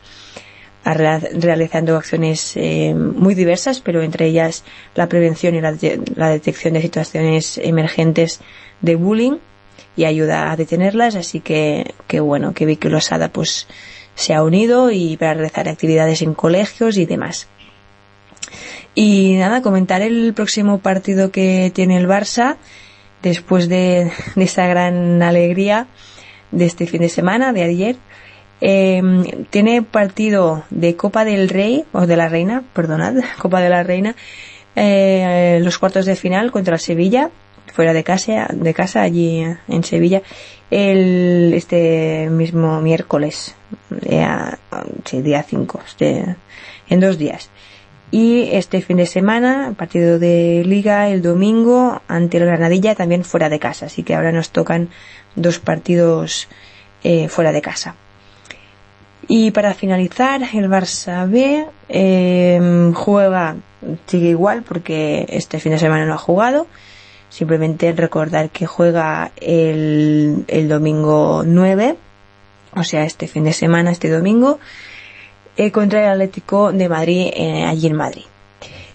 realizando 0.84 1.96
acciones 1.96 2.52
eh, 2.56 2.94
muy 2.94 3.34
diversas, 3.34 3.80
pero 3.80 4.02
entre 4.02 4.26
ellas 4.26 4.64
la 4.94 5.08
prevención 5.08 5.54
y 5.54 5.62
la, 5.62 5.74
la, 6.14 6.28
detección 6.28 6.74
de 6.74 6.82
situaciones 6.82 7.56
emergentes 7.56 8.40
de 8.82 8.96
bullying 8.96 9.38
y 9.96 10.04
ayuda 10.04 10.52
a 10.52 10.56
detenerlas, 10.56 11.14
así 11.14 11.40
que, 11.40 11.94
que 12.06 12.20
bueno, 12.20 12.52
que 12.52 12.66
Vicky 12.66 12.90
Losada 12.90 13.28
pues 13.28 13.66
se 14.14 14.34
ha 14.34 14.42
unido 14.42 14.90
y 14.90 15.16
para 15.16 15.34
realizar 15.34 15.68
actividades 15.68 16.22
en 16.22 16.34
colegios 16.34 16.96
y 16.96 17.06
demás. 17.06 17.48
Y 18.94 19.34
nada, 19.34 19.62
comentar 19.62 20.02
el 20.02 20.34
próximo 20.34 20.78
partido 20.78 21.30
que 21.30 21.72
tiene 21.74 21.96
el 21.96 22.06
Barça 22.06 22.56
después 23.22 23.68
de, 23.68 24.12
de 24.36 24.44
esa 24.44 24.66
gran 24.66 25.22
alegría 25.22 25.86
de 26.52 26.66
este 26.66 26.86
fin 26.86 27.00
de 27.00 27.08
semana, 27.08 27.52
de 27.52 27.62
ayer. 27.62 27.96
Eh, 28.60 29.02
tiene 29.50 29.82
partido 29.82 30.64
de 30.70 30.96
Copa 30.96 31.24
del 31.24 31.48
Rey, 31.48 31.84
o 31.92 32.06
de 32.06 32.16
la 32.16 32.28
Reina, 32.28 32.62
perdonad, 32.72 33.14
Copa 33.38 33.60
de 33.60 33.68
la 33.68 33.82
Reina, 33.82 34.14
eh, 34.76 35.60
los 35.62 35.78
cuartos 35.78 36.06
de 36.06 36.16
final 36.16 36.50
contra 36.50 36.78
Sevilla, 36.78 37.30
fuera 37.72 37.92
de 37.92 38.04
casa, 38.04 38.48
de 38.52 38.74
casa 38.74 39.02
allí 39.02 39.44
en 39.68 39.84
Sevilla, 39.84 40.22
el, 40.74 41.54
este 41.54 42.28
mismo 42.30 42.80
miércoles, 42.80 43.54
día, 43.90 44.58
sí, 45.04 45.22
día 45.22 45.44
5, 45.44 45.80
este, 45.86 46.34
en 46.88 47.00
dos 47.00 47.16
días. 47.16 47.48
Y 48.10 48.48
este 48.50 48.82
fin 48.82 48.96
de 48.96 49.06
semana, 49.06 49.74
partido 49.76 50.18
de 50.18 50.64
liga 50.66 51.08
el 51.08 51.22
domingo 51.22 52.02
ante 52.08 52.38
el 52.38 52.46
Granadilla 52.46 52.96
también 52.96 53.24
fuera 53.24 53.48
de 53.48 53.60
casa. 53.60 53.86
Así 53.86 54.02
que 54.02 54.16
ahora 54.16 54.32
nos 54.32 54.50
tocan 54.50 54.88
dos 55.36 55.60
partidos 55.60 56.48
eh, 57.04 57.28
fuera 57.28 57.52
de 57.52 57.62
casa. 57.62 57.94
Y 59.28 59.52
para 59.52 59.74
finalizar, 59.74 60.42
el 60.42 60.68
Barça 60.68 61.30
B 61.30 61.66
eh, 61.88 62.92
juega, 62.94 63.56
sigue 64.06 64.30
igual 64.30 64.64
porque 64.64 65.24
este 65.28 65.60
fin 65.60 65.72
de 65.72 65.78
semana 65.78 66.04
no 66.04 66.14
ha 66.14 66.18
jugado. 66.18 66.66
Simplemente 67.28 67.92
recordar 67.92 68.50
que 68.50 68.66
juega 68.66 69.32
el, 69.40 70.44
el 70.46 70.68
domingo 70.68 71.42
9, 71.44 71.96
o 72.76 72.84
sea, 72.84 73.04
este 73.04 73.26
fin 73.26 73.44
de 73.44 73.52
semana, 73.52 73.90
este 73.90 74.08
domingo, 74.08 74.60
eh, 75.56 75.70
contra 75.70 76.02
el 76.04 76.10
Atlético 76.10 76.72
de 76.72 76.88
Madrid, 76.88 77.30
eh, 77.34 77.64
allí 77.64 77.86
en 77.86 77.96
Madrid. 77.96 78.24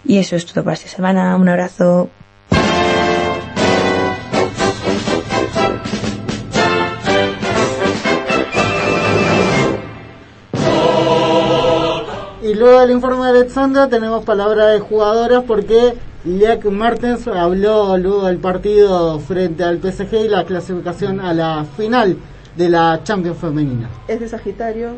Y 0.06 0.18
eso 0.18 0.36
es 0.36 0.46
todo 0.46 0.64
para 0.64 0.76
esta 0.76 0.90
semana. 0.90 1.36
Un 1.36 1.50
abrazo. 1.50 2.10
Y 12.42 12.56
luego 12.56 12.80
del 12.80 12.92
informe 12.92 13.26
de 13.26 13.40
Alexandra 13.40 13.90
tenemos 13.90 14.26
palabra 14.26 14.66
de 14.68 14.80
jugadoras 14.80 15.44
porque 15.46 15.94
Liak 16.26 16.66
Martens 16.66 17.28
habló 17.28 17.98
luego 17.98 18.26
del 18.28 18.38
partido 18.38 19.20
frente 19.20 19.64
al 19.64 19.80
PSG 19.80 20.26
y 20.26 20.28
la 20.28 20.44
clasificación 20.44 21.22
a 21.22 21.34
la 21.34 21.66
final 21.78 22.18
de 22.58 22.70
la 22.70 23.00
Champions 23.04 23.38
femenina. 23.38 23.90
Es 24.08 24.20
de 24.20 24.28
Sagitario, 24.28 24.92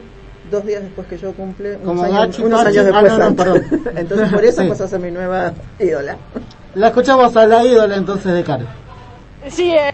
dos 0.49 0.65
días 0.65 0.81
después 0.81 1.05
que 1.07 1.17
yo 1.19 1.31
cumple, 1.33 1.75
unos 1.75 1.85
Como 1.85 2.03
años, 2.03 2.17
Gachi, 2.17 2.43
unos 2.43 2.63
Gachi. 2.63 2.77
años 2.79 2.93
Ah, 2.95 3.01
después. 3.03 3.37
no, 3.37 3.45
no, 3.91 3.91
entonces 3.99 4.33
por 4.33 4.43
eso 4.45 4.61
Sí. 4.63 4.67
pasó 4.69 4.83
a 4.85 4.87
ser 4.87 4.99
mi 4.99 5.11
nueva 5.11 5.53
ídola. 5.79 6.17
La 6.73 6.87
escuchamos 6.87 7.35
a 7.37 7.45
la 7.45 7.63
ídola 7.65 7.95
entonces 7.97 8.33
de 8.33 8.43
Caro. 8.43 8.65
Sí, 9.47 9.71
eh, 9.71 9.90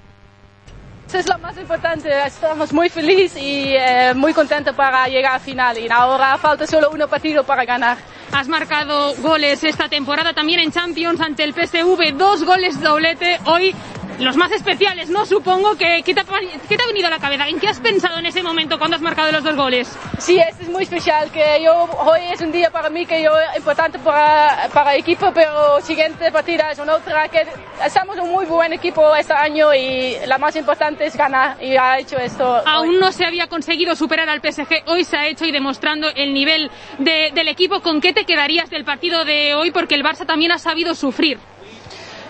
eso 1.08 1.20
es 1.20 1.30
lo 1.30 1.38
más 1.39 1.58
importante. 1.58 2.10
Estamos 2.26 2.74
muy 2.74 2.89
felices 2.89 3.41
y 3.41 3.74
eh, 3.76 4.14
muy 4.14 4.34
contentos 4.34 4.76
para 4.76 5.08
llegar 5.08 5.36
a 5.36 5.39
final. 5.39 5.78
Y 5.78 5.88
ahora 5.89 6.38
falta 6.38 6.68
solo 6.68 6.89
un 6.89 6.99
partido 7.08 7.45
para 7.45 7.64
ganar. 7.64 7.97
Has 8.34 8.49
marcado 8.49 9.16
goles 9.16 9.64
esta 9.64 9.88
temporada 9.88 10.34
también 10.34 10.60
en 10.60 10.72
Champions 10.72 11.22
ante 11.22 11.45
el 11.45 11.53
PSV, 11.53 12.18
dos 12.18 12.43
goles 12.43 12.82
doblete. 12.82 13.39
Hoy 13.45 13.74
los 14.20 14.36
más 14.36 14.51
especiales, 14.51 15.09
¿no? 15.09 15.26
Supongo 15.26 15.76
que 15.78 16.01
¿qué 16.03 16.13
te, 16.13 16.22
ha, 16.22 16.26
qué 16.68 16.76
te 16.78 16.84
ha 16.84 16.88
venido 16.88 17.07
a 17.07 17.09
la 17.11 17.20
cabeza? 17.20 17.47
¿En 17.47 17.59
qué 17.59 17.68
has 17.68 17.80
pensado 17.80 18.18
en 18.20 18.26
ese 18.26 18.41
momento 18.43 18.78
cuando 18.80 18.95
has 18.95 19.01
marcado 19.01 19.32
los 19.32 19.43
dos 19.43 19.55
goles? 19.55 19.95
Sí, 20.18 20.39
este 20.39 20.63
es 20.63 20.70
muy 20.70 20.84
especial. 20.84 21.30
Que 21.32 21.61
yo, 21.63 21.74
hoy 21.99 22.22
es 22.32 22.41
un 22.41 22.51
día 22.51 22.72
para 22.72 22.89
mí 22.89 23.05
que 23.05 23.22
yo 23.22 23.32
importante 23.55 23.99
para, 23.99 24.70
para 24.74 24.93
el 24.95 25.01
equipo, 25.01 25.32
pero 25.34 25.80
siguiente 25.82 26.32
partida 26.32 26.72
es 26.72 26.80
una 26.80 26.95
otra. 26.95 27.28
Que 27.30 27.45
estamos 27.86 28.18
un 28.18 28.32
muy 28.32 28.45
buen 28.45 28.74
equipo 28.74 29.15
este 29.15 29.34
año 29.34 29.74
y 29.74 30.15
la 30.26 30.38
más 30.38 30.55
importante 30.55 31.05
es 31.05 31.15
ganar. 31.15 31.61
Y 31.63 31.78
ha 31.78 31.99
hecho 31.99 32.18
esto. 32.18 32.61
Aún 32.65 32.89
hoy. 32.89 32.97
no 32.99 33.11
se 33.11 33.26
había 33.26 33.47
conseguido 33.47 33.95
superar 33.95 34.30
al 34.30 34.41
PSG, 34.41 34.84
hoy 34.88 35.03
se 35.03 35.18
ha 35.18 35.28
hecho 35.28 35.45
y 35.45 35.51
demostrando 35.51 36.09
el 36.15 36.34
nivel 36.34 36.72
de- 36.97 37.32
del 37.34 37.47
equipo. 37.49 37.82
¿Con 37.82 38.01
qué 38.01 38.13
te 38.13 38.26
quedarías 38.26 38.70
del 38.70 38.84
partido 38.84 39.26
de 39.26 39.53
hoy? 39.53 39.72
Porque 39.72 39.95
el 39.95 40.03
Barça 40.03 40.26
también 40.26 40.51
ha 40.51 40.57
sabido 40.59 40.95
sufrir. 40.95 41.38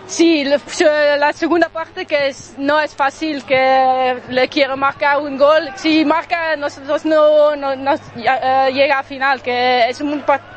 Sí, 0.08 0.46
la 0.46 1.34
segunda 1.34 1.68
parte 1.68 2.06
que 2.06 2.30
es- 2.30 2.54
no 2.58 2.80
es 2.80 2.96
fácil, 2.96 3.44
que 3.44 4.18
le 4.30 4.48
quiero 4.48 4.78
marcar 4.78 5.20
un 5.20 5.38
gol. 5.38 5.70
Si 5.76 6.06
marca, 6.06 6.56
nosotros 6.56 7.04
no, 7.06 7.56
no, 7.58 7.76
no, 7.76 7.94
eh, 8.16 8.70
llega 8.74 9.00
a 9.00 9.04
final, 9.04 9.42
que 9.42 9.90
es 9.90 10.00
un 10.00 10.22
partido 10.22 10.57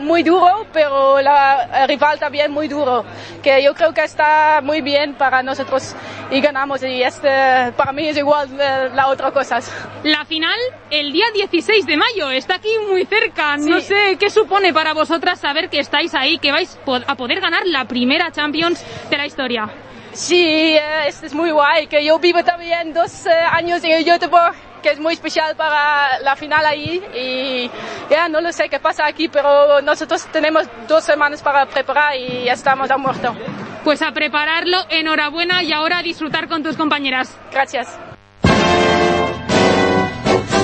muy 0.00 0.22
duro, 0.22 0.66
pero 0.72 1.20
la 1.20 1.68
el 1.82 1.88
rival 1.88 2.18
también 2.18 2.50
muy 2.50 2.68
duro, 2.68 3.04
que 3.42 3.62
yo 3.62 3.74
creo 3.74 3.92
que 3.92 4.02
está 4.02 4.60
muy 4.62 4.80
bien 4.80 5.14
para 5.14 5.42
nosotros 5.42 5.94
y 6.30 6.40
ganamos. 6.40 6.82
Y 6.82 7.02
este, 7.02 7.72
para 7.76 7.92
mí 7.92 8.08
es 8.08 8.16
igual 8.16 8.48
eh, 8.58 8.90
la 8.94 9.08
otra 9.08 9.30
cosa. 9.30 9.60
La 10.02 10.24
final 10.24 10.58
el 10.90 11.12
día 11.12 11.26
16 11.34 11.86
de 11.86 11.96
mayo, 11.96 12.30
está 12.30 12.56
aquí 12.56 12.68
muy 12.90 13.04
cerca. 13.06 13.56
No 13.56 13.80
Sí. 13.80 13.86
sé 13.86 14.16
qué 14.18 14.30
supone 14.30 14.72
para 14.72 14.92
vosotras 14.92 15.38
saber 15.40 15.68
que 15.68 15.78
estáis 15.80 16.14
ahí, 16.14 16.38
que 16.38 16.50
vais 16.52 16.78
a 17.06 17.14
poder 17.14 17.40
ganar 17.40 17.62
la 17.66 17.84
primera 17.84 18.30
Champions 18.32 18.84
de 19.10 19.16
la 19.16 19.26
historia. 19.26 19.68
Sí, 20.12 20.76
eh, 20.76 21.08
este 21.08 21.26
es 21.26 21.34
muy 21.34 21.50
guay, 21.50 21.86
que 21.88 22.04
yo 22.04 22.18
vivo 22.18 22.42
también 22.44 22.92
dos 22.92 23.26
eh, 23.26 23.30
años 23.50 23.82
en 23.82 24.04
Göteborg, 24.04 24.54
que 24.84 24.90
es 24.90 25.00
muy 25.00 25.14
especial 25.14 25.56
para 25.56 26.20
la 26.20 26.36
final 26.36 26.66
ahí 26.66 27.02
y 27.14 27.70
ya 28.10 28.28
no 28.28 28.42
lo 28.42 28.52
sé 28.52 28.68
qué 28.68 28.78
pasa 28.78 29.06
aquí, 29.06 29.28
pero 29.28 29.80
nosotros 29.80 30.26
tenemos 30.30 30.68
dos 30.86 31.02
semanas 31.02 31.40
para 31.40 31.64
preparar 31.64 32.14
y 32.16 32.44
ya 32.44 32.52
estamos 32.52 32.90
a 32.90 32.98
muerto. 32.98 33.34
Pues 33.82 34.02
a 34.02 34.12
prepararlo, 34.12 34.76
enhorabuena 34.90 35.62
y 35.62 35.72
ahora 35.72 36.00
a 36.00 36.02
disfrutar 36.02 36.48
con 36.48 36.62
tus 36.62 36.76
compañeras. 36.76 37.34
Gracias. 37.50 37.88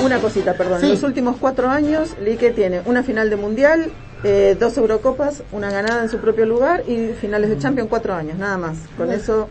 Una 0.03 0.19
cosita, 0.19 0.53
perdón. 0.53 0.81
Sí. 0.81 0.85
En 0.85 0.91
los 0.91 1.01
últimos 1.01 1.37
cuatro 1.39 1.71
años, 1.71 2.15
Lique 2.19 2.51
tiene 2.51 2.81
una 2.85 3.01
final 3.01 3.31
de 3.31 3.37
mundial, 3.37 3.91
eh, 4.23 4.55
dos 4.59 4.77
Eurocopas, 4.77 5.41
una 5.51 5.71
ganada 5.71 6.03
en 6.03 6.09
su 6.09 6.19
propio 6.19 6.45
lugar 6.45 6.83
y 6.87 7.13
finales 7.19 7.49
de 7.49 7.57
Champions 7.57 7.89
cuatro 7.89 8.13
años, 8.13 8.37
nada 8.37 8.57
más. 8.59 8.77
Con 8.97 9.11
eso 9.11 9.49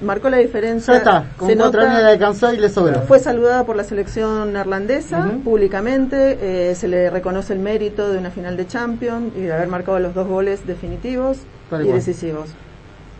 marcó 0.00 0.28
la 0.28 0.38
diferencia. 0.38 0.92
Ya 0.94 0.98
está, 0.98 1.24
con 1.36 1.48
Se 1.48 1.56
cuatro 1.56 1.80
nota- 1.80 1.92
años 1.92 2.02
le 2.04 2.10
alcanzó 2.10 2.52
y 2.52 2.56
le 2.58 2.68
sobró. 2.68 3.02
Fue 3.02 3.18
saludada 3.18 3.64
por 3.64 3.76
la 3.76 3.84
selección 3.84 4.52
neerlandesa 4.52 5.22
públicamente, 5.42 6.38
eh, 6.70 6.74
se 6.74 6.88
le 6.88 7.10
reconoce 7.10 7.52
el 7.52 7.58
mérito 7.60 8.10
de 8.12 8.18
una 8.18 8.30
final 8.30 8.56
de 8.56 8.66
Champions 8.66 9.32
y 9.36 9.42
de 9.42 9.52
haber 9.52 9.68
marcado 9.68 9.98
los 9.98 10.14
dos 10.14 10.26
goles 10.28 10.66
definitivos 10.66 11.38
y 11.72 11.88
decisivos. 11.94 12.50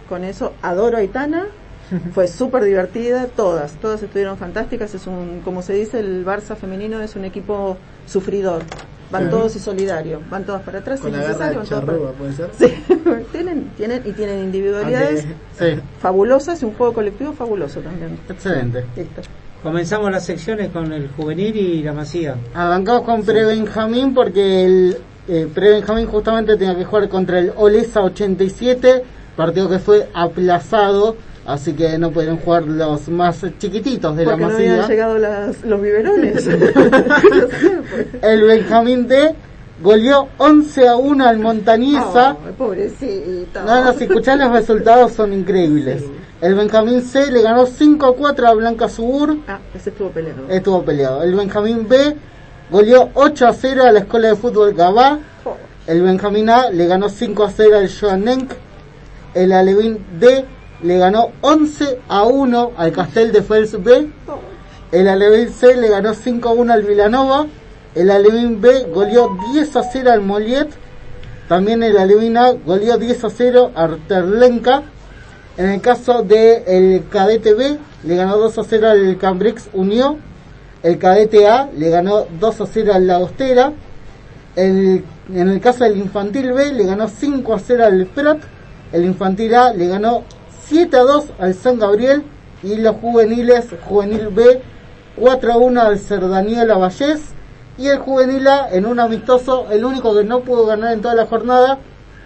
Con 0.08 0.24
eso 0.24 0.52
adoro 0.62 0.96
a 0.96 1.00
Aitana, 1.00 1.46
fue 2.14 2.28
súper 2.28 2.64
divertida, 2.64 3.26
todas, 3.26 3.72
todas 3.74 4.02
estuvieron 4.02 4.36
fantásticas, 4.38 4.94
es 4.94 5.06
un, 5.06 5.40
como 5.44 5.62
se 5.62 5.74
dice, 5.74 6.00
el 6.00 6.24
Barça 6.26 6.56
femenino 6.56 7.00
es 7.00 7.14
un 7.16 7.24
equipo 7.24 7.76
sufridor, 8.06 8.62
van 9.20 9.30
todos 9.30 9.56
y 9.56 9.58
solidarios, 9.58 10.20
van 10.30 10.44
todas 10.44 10.62
para 10.62 10.78
atrás, 10.80 11.00
Con 11.00 11.10
si 11.10 11.16
la 11.16 11.22
garra 11.22 11.32
necesario, 11.48 11.52
de 11.52 11.58
van 11.58 11.68
todas 11.68 11.84
para- 11.84 11.98
charrúa, 11.98 12.12
¿puede 12.12 12.32
ser? 12.32 12.50
Sí, 12.58 13.24
tienen, 13.32 13.70
tienen, 13.76 14.02
y 14.04 14.12
tienen 14.12 14.38
individualidades 14.44 15.26
Sí, 15.58 15.66
fabulosas 16.00 16.60
y 16.62 16.64
un 16.64 16.74
juego 16.74 16.92
colectivo 16.92 17.32
fabuloso 17.32 17.80
también. 17.80 18.18
excelente. 18.28 18.84
Listo. 18.96 19.22
Comenzamos 19.62 20.10
las 20.10 20.24
secciones 20.26 20.68
con 20.70 20.92
el 20.92 21.08
juvenil 21.08 21.56
y 21.56 21.82
la 21.82 21.92
masía. 21.94 22.34
Arrancamos 22.54 23.02
con 23.02 23.22
Pre-Benjamín 23.24 24.12
porque 24.12 24.64
el 24.64 24.98
eh, 25.26 25.48
Pre-Benjamín 25.54 26.06
justamente 26.06 26.56
tenía 26.56 26.76
que 26.76 26.84
jugar 26.84 27.08
contra 27.08 27.38
el 27.38 27.50
Olesa 27.56 28.02
87, 28.02 29.02
partido 29.36 29.70
que 29.70 29.78
fue 29.78 30.08
aplazado, 30.12 31.16
así 31.46 31.74
que 31.74 31.98
no 31.98 32.10
pudieron 32.10 32.38
jugar 32.38 32.64
los 32.64 33.08
más 33.08 33.44
chiquititos 33.58 34.16
de 34.16 34.24
Porque 34.24 34.42
la 34.42 34.48
no 34.48 34.54
habían 34.54 34.76
masía. 34.78 34.88
llegado 34.88 35.18
las, 35.18 35.62
los 35.64 35.80
biberones. 35.80 36.46
el 38.22 38.42
Benjamín 38.42 39.06
D 39.06 39.34
goleó 39.82 40.28
11 40.38 40.88
a 40.88 40.96
1 40.96 41.26
al 41.28 41.38
Montañesa. 41.38 42.30
Ay, 42.30 42.54
pobrecito. 42.56 43.62
No, 43.64 43.84
no, 43.84 43.92
si 43.92 44.04
escuchás 44.04 44.38
los 44.38 44.50
resultados 44.50 45.12
son 45.12 45.32
increíbles. 45.32 46.02
Sí. 46.02 46.10
El 46.40 46.54
Benjamín 46.54 47.02
C 47.02 47.30
le 47.30 47.42
ganó 47.42 47.66
5 47.66 48.06
a 48.06 48.16
4 48.16 48.48
a 48.48 48.54
Blanca 48.54 48.88
Subur. 48.88 49.38
Ah, 49.48 49.58
ese 49.74 49.90
estuvo 49.90 50.10
peleado. 50.10 50.48
Estuvo 50.48 50.82
peleado. 50.84 51.22
El 51.22 51.34
Benjamín 51.34 51.88
B 51.88 52.16
goleó 52.70 53.10
8 53.14 53.46
a 53.46 53.52
0 53.52 53.84
a 53.84 53.92
la 53.92 54.00
Escuela 54.00 54.28
de 54.28 54.36
Fútbol 54.36 54.74
Gabá. 54.74 55.18
Oh, 55.44 55.56
El 55.86 56.02
Benjamín 56.02 56.50
A 56.50 56.70
le 56.70 56.86
ganó 56.86 57.08
5 57.08 57.44
a 57.44 57.50
0 57.50 57.78
al 57.78 57.88
Joanenk. 57.88 58.52
El 59.34 59.52
Alevín 59.52 60.04
D 60.18 60.44
le 60.84 60.98
ganó 60.98 61.30
11 61.40 61.98
a 62.08 62.24
1 62.24 62.72
al 62.76 62.92
Castel 62.92 63.32
de 63.32 63.42
Fels 63.42 63.82
B. 63.82 64.06
El 64.92 65.08
Alevín 65.08 65.48
C 65.48 65.76
le 65.76 65.88
ganó 65.88 66.12
5 66.12 66.46
a 66.46 66.52
1 66.52 66.72
al 66.72 66.82
Vilanova. 66.82 67.46
El 67.94 68.10
Alevín 68.10 68.60
B 68.60 68.88
goleó 68.92 69.34
10 69.54 69.76
a 69.76 69.82
0 69.82 70.12
al 70.12 70.20
Moliet. 70.20 70.68
También 71.48 71.82
el 71.82 71.96
Alevín 71.96 72.36
A 72.36 72.50
goleó 72.50 72.98
10 72.98 73.24
a 73.24 73.30
0 73.30 73.70
a 73.74 73.88
Terlenca. 74.06 74.82
En 75.56 75.70
el 75.70 75.80
caso 75.80 76.22
del 76.22 76.62
el 76.66 77.04
Cadete 77.08 77.54
B 77.54 77.78
le 78.02 78.16
ganó 78.16 78.36
2 78.36 78.58
a 78.58 78.64
0 78.64 78.88
al 78.88 79.16
Cambrix 79.16 79.70
Unió. 79.72 80.18
El 80.82 80.98
Cadete 80.98 81.48
A 81.48 81.70
le 81.74 81.88
ganó 81.88 82.26
2 82.38 82.60
a 82.60 82.66
0 82.66 82.92
al 82.92 83.06
La 83.06 83.14
Austera. 83.16 83.72
El, 84.54 85.02
en 85.32 85.48
el 85.48 85.60
caso 85.62 85.84
del 85.84 85.96
Infantil 85.96 86.52
B 86.52 86.74
le 86.74 86.84
ganó 86.84 87.08
5 87.08 87.54
a 87.54 87.58
0 87.58 87.84
al 87.86 88.06
Prat. 88.06 88.42
El 88.92 89.06
Infantil 89.06 89.54
A 89.54 89.72
le 89.72 89.88
ganó 89.88 90.24
7 90.66 90.96
a 90.96 91.00
2 91.00 91.24
al 91.38 91.54
San 91.54 91.78
Gabriel. 91.78 92.24
Y 92.62 92.76
los 92.76 92.96
juveniles, 92.96 93.66
Juvenil 93.86 94.28
B 94.28 94.62
4 95.16 95.52
a 95.52 95.56
1 95.56 95.80
al 95.80 95.98
Cerdanía 95.98 96.64
Lavallés. 96.64 97.20
Y 97.76 97.88
el 97.88 97.98
Juvenil 97.98 98.46
A 98.46 98.68
en 98.70 98.86
un 98.86 99.00
amistoso, 99.00 99.66
el 99.70 99.84
único 99.84 100.14
que 100.14 100.24
no 100.24 100.40
pudo 100.40 100.66
ganar 100.66 100.92
en 100.92 101.02
toda 101.02 101.14
la 101.14 101.26
jornada, 101.26 101.78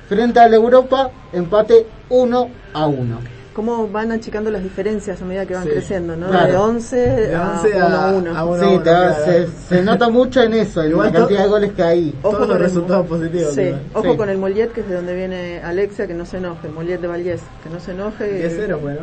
frente 0.09 0.41
a 0.41 0.49
la 0.49 0.57
Europa, 0.57 1.11
empate 1.33 1.87
1 2.11 2.51
a 2.75 2.87
1. 2.87 3.38
Cómo 3.59 3.89
van 3.89 4.13
achicando 4.13 4.53
las 4.53 4.63
diferencias 4.63 5.21
a 5.21 5.25
medida 5.25 5.45
que 5.45 5.53
van 5.55 5.65
Sí, 5.65 5.71
creciendo, 5.71 6.15
¿no? 6.17 6.29
claro. 6.29 6.47
De 6.53 6.57
11, 6.59 6.97
De 6.97 7.35
a 7.35 7.51
11 7.61 7.77
a- 7.77 7.87
1 7.89 7.97
a 7.97 8.13
1. 8.15 8.37
a 8.39 8.45
uno. 8.45 8.61
Sí, 8.63 8.71
no, 8.71 8.77
te- 8.79 8.83
claro. 8.85 9.15
se, 9.25 9.49
se 9.69 9.83
nota 9.83 10.09
mucho 10.11 10.43
en 10.45 10.53
eso, 10.55 10.85
en 10.85 10.91
Igual 10.93 11.13
la 11.13 11.19
cantidad 11.19 11.43
de 11.43 11.49
goles 11.49 11.73
que 11.73 11.83
hay. 11.83 12.15
Ojo 12.23 12.37
Todos 12.37 12.49
los 12.51 12.57
el- 12.57 12.63
resultados 12.63 13.07
positivos. 13.09 13.53
Sí, 13.55 13.73
ojo 13.95 14.13
Sí. 14.13 14.17
con 14.17 14.29
el 14.29 14.39
Mollet, 14.39 14.71
que 14.73 14.81
es 14.83 14.89
de 14.89 14.95
donde 14.95 15.17
viene 15.17 15.61
Alexia, 15.61 16.07
que 16.07 16.15
no 16.15 16.25
se 16.25 16.37
enoje. 16.37 16.69
Mollet 16.69 17.01
de 17.01 17.09
Vallés, 17.09 17.41
que 17.65 17.69
no 17.71 17.81
se 17.81 17.91
enoje. 17.91 18.33
10-0 18.33 18.79
fue, 18.79 18.95
¿no? 18.95 19.01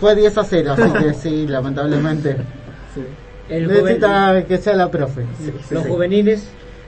Fue 0.00 0.14
10 0.14 0.38
a 0.38 0.44
0, 0.44 0.72
así 0.72 0.90
que 1.04 1.12
sí, 1.12 1.46
lamentablemente. 1.46 2.36
Sí. 2.94 3.02
El 3.50 3.68
Necesita 3.68 4.42
que 4.48 4.56
sea 4.56 4.74
la 4.74 4.90
profe. 4.90 5.26
los 5.70 5.86
juveniles, 5.86 6.44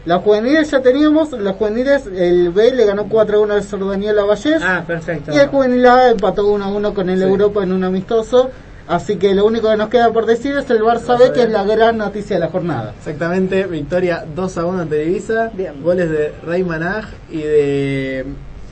Los 0.07 0.23
juveniles 0.23 0.71
ya 0.71 0.81
teníamos, 0.81 1.33
los 1.33 1.55
juveniles, 1.57 2.07
el 2.07 2.51
B 2.51 2.73
le 2.73 2.87
ganó 2.87 3.07
4 3.09 3.37
a 3.39 3.41
1 3.43 3.55
al 3.55 3.63
Sordañel 3.63 4.19
a 4.19 4.25
Vallés. 4.25 4.63
ah, 4.63 4.83
perfecto. 4.87 5.33
Y 5.33 5.37
el 5.39 5.49
juvenil 5.49 5.87
A 5.87 6.11
empató 6.11 6.47
1 6.49 6.65
a 6.65 6.69
1 6.69 6.95
con 6.95 7.11
el 7.11 7.19
Sí. 7.19 7.25
Europa 7.25 7.63
en 7.63 7.73
un 7.73 7.85
amistoso. 7.85 8.51
Así 8.89 9.17
que 9.17 9.35
lo 9.37 9.45
único 9.47 9.71
que 9.71 9.77
nos 9.77 9.89
queda 9.89 10.11
por 10.13 10.27
decir 10.27 10.57
es 10.57 10.69
el 10.71 10.81
Barça 10.83 11.17
B, 11.17 11.31
que 11.33 11.43
es 11.45 11.51
la 11.51 11.63
gran 11.65 11.97
noticia 11.99 12.37
de 12.37 12.41
la 12.41 12.49
jornada. 12.49 12.93
Exactamente, 12.99 13.65
victoria 13.67 14.25
2 14.35 14.59
a 14.59 14.65
1 14.65 14.81
ante 14.81 15.05
Ibiza. 15.05 15.51
Bien. 15.53 15.81
Goles 15.83 16.11
de 16.11 16.33
Rey 16.45 16.65
Manaj 16.65 17.05
y 17.31 17.43
de, 17.43 18.25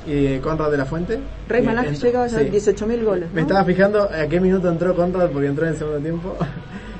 y 0.08 0.24
de 0.24 0.40
Conrad 0.40 0.72
de 0.72 0.76
la 0.78 0.86
Fuente. 0.86 1.20
Rey 1.48 1.62
Manaj 1.62 1.86
ent- 1.86 2.02
llega 2.02 2.24
a 2.24 2.28
sí. 2.28 2.36
18.000 2.36 3.04
goles. 3.04 3.28
Me 3.32 3.42
¿no? 3.42 3.46
estaba 3.46 3.64
fijando 3.64 4.02
a 4.04 4.26
qué 4.26 4.40
minuto 4.40 4.68
entró 4.68 4.96
Conrad 4.96 5.28
porque 5.30 5.46
entró 5.46 5.66
en 5.66 5.72
el 5.74 5.78
segundo 5.78 6.00
tiempo. 6.00 6.36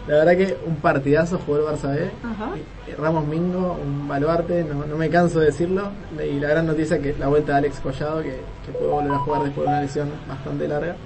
La 0.08 0.24
verdad 0.24 0.36
que 0.36 0.56
un 0.66 0.76
partidazo 0.76 1.38
jugó 1.44 1.58
el 1.58 1.64
Barça 1.64 1.94
B. 1.94 2.10
Ajá. 2.24 2.50
Ramos 2.98 3.26
Mingo, 3.26 3.78
un 3.84 4.08
baluarte, 4.08 4.64
no, 4.64 4.86
no 4.86 4.96
me 4.96 5.10
canso 5.10 5.38
de 5.40 5.46
decirlo. 5.46 5.90
Y 6.18 6.40
la 6.40 6.48
gran 6.48 6.66
noticia 6.66 6.98
que 6.98 7.14
la 7.18 7.28
vuelta 7.28 7.52
de 7.52 7.58
Alex 7.58 7.80
Collado, 7.80 8.22
que, 8.22 8.40
que 8.64 8.72
pudo 8.78 8.90
volver 8.92 9.12
a 9.12 9.18
jugar 9.18 9.42
después 9.44 9.66
de 9.66 9.72
una 9.72 9.80
lesión 9.82 10.08
bastante 10.26 10.66
larga. 10.66 10.96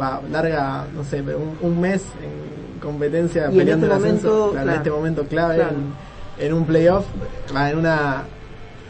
Va, 0.00 0.20
larga, 0.30 0.84
no 0.94 1.02
sé, 1.04 1.22
pero 1.24 1.38
un, 1.38 1.58
un 1.60 1.80
mes 1.80 2.02
en 2.22 2.80
competencia 2.80 3.42
Y 3.48 3.52
en 3.52 3.58
peleando 3.58 3.86
este 3.86 3.96
el 3.98 4.02
ascenso. 4.04 4.28
momento, 4.28 4.50
Claro, 4.52 4.52
claro. 4.52 4.70
En 4.70 4.76
este 4.76 4.90
momento 4.90 5.24
clave, 5.24 5.54
Claro. 5.56 5.70
en, 6.38 6.46
en 6.46 6.52
un 6.54 6.64
playoff, 6.64 7.04
va, 7.54 7.70
en 7.70 7.78
una 7.78 8.22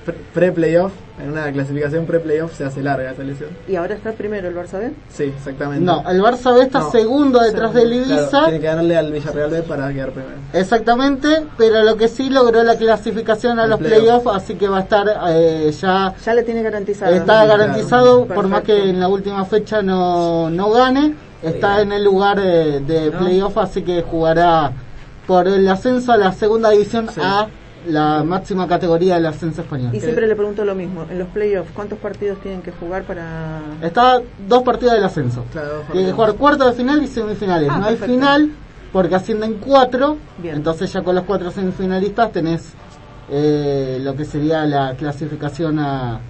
pre- 0.04 0.14
pre-playoff, 0.34 0.92
en 1.22 1.30
una 1.32 1.50
clasificación 1.52 2.06
pre-playoff 2.06 2.54
se 2.56 2.64
hace 2.64 2.82
larga 2.82 3.10
esa 3.12 3.22
lesión. 3.22 3.50
Y 3.68 3.76
ahora 3.76 3.94
está 3.94 4.12
primero 4.12 4.48
el 4.48 4.54
Barça 4.56 4.78
B. 4.78 4.92
Sí, 5.08 5.24
exactamente. 5.24 5.84
No, 5.84 6.02
el 6.08 6.20
Barça 6.22 6.54
B 6.54 6.62
está 6.62 6.80
No. 6.80 6.90
segundo 6.90 7.40
detrás 7.40 7.72
del 7.74 7.90
Claro, 7.90 8.20
Ibiza. 8.22 8.44
tiene 8.44 8.60
que 8.60 8.66
ganarle 8.66 8.96
al 8.96 9.12
Villarreal 9.12 9.50
B 9.50 9.62
para 9.62 9.92
quedar 9.92 10.10
primero. 10.12 10.34
Exactamente, 10.52 11.28
pero 11.56 11.82
lo 11.82 11.96
que 11.96 12.08
sí 12.08 12.30
logró 12.30 12.62
la 12.62 12.76
clasificación 12.76 13.58
a 13.58 13.64
El 13.64 13.70
los 13.70 13.78
playoff. 13.80 14.22
playoffs, 14.22 14.42
así 14.42 14.54
que 14.54 14.68
va 14.68 14.78
a 14.78 14.80
estar 14.80 15.06
eh, 15.28 15.72
ya 15.80 16.14
Ya 16.24 16.34
le 16.34 16.42
tiene 16.42 16.62
garantizado. 16.62 17.12
está 17.12 17.44
claro. 17.44 17.48
garantizado, 17.48 18.26
por 18.26 18.48
más 18.48 18.62
que 18.62 18.90
en 18.90 19.00
la 19.00 19.08
última 19.08 19.44
fecha 19.44 19.82
no, 19.82 20.48
no 20.50 20.70
gane, 20.70 21.14
está 21.42 21.80
en 21.80 21.92
el 21.92 22.04
lugar 22.04 22.38
eh, 22.42 22.80
de 22.86 23.10
No. 23.10 23.18
playoff, 23.18 23.58
así 23.58 23.82
que 23.82 24.02
jugará 24.02 24.72
por 25.26 25.48
el 25.48 25.66
ascenso 25.68 26.12
a 26.12 26.16
la 26.16 26.32
segunda 26.32 26.70
división 26.70 27.08
Sí. 27.08 27.20
a 27.22 27.46
la 27.88 28.22
máxima 28.24 28.66
categoría 28.68 29.14
del 29.14 29.26
ascenso 29.26 29.62
español. 29.62 29.94
Y 29.94 30.00
siempre 30.00 30.26
le 30.26 30.36
pregunto 30.36 30.64
lo 30.64 30.74
mismo. 30.74 31.06
En 31.10 31.18
los 31.18 31.28
playoffs, 31.28 31.70
¿cuántos 31.72 31.98
partidos 31.98 32.38
tienen 32.40 32.62
que 32.62 32.72
jugar 32.72 33.04
para...? 33.04 33.60
Está 33.82 34.20
dos 34.46 34.62
partidos 34.62 34.94
del 34.94 35.04
ascenso. 35.04 35.44
Claro, 35.52 35.82
Tiene 35.90 36.08
que 36.08 36.12
jugar 36.12 36.34
cuartos 36.34 36.66
de 36.68 36.72
final 36.74 37.02
y 37.02 37.06
semifinales. 37.06 37.68
Ah, 37.70 37.78
no 37.78 37.86
hay 37.86 37.96
final 37.96 38.50
porque 38.92 39.14
ascienden 39.14 39.54
cuatro. 39.64 40.18
Bien. 40.38 40.56
Entonces 40.56 40.92
ya 40.92 41.02
con 41.02 41.14
los 41.14 41.24
cuatro 41.24 41.50
semifinalistas 41.50 42.32
tenés 42.32 42.72
eh, 43.30 43.98
lo 44.00 44.14
que 44.16 44.24
sería 44.24 44.66
la 44.66 44.94
clasificación 44.96 45.78
a, 45.78 46.20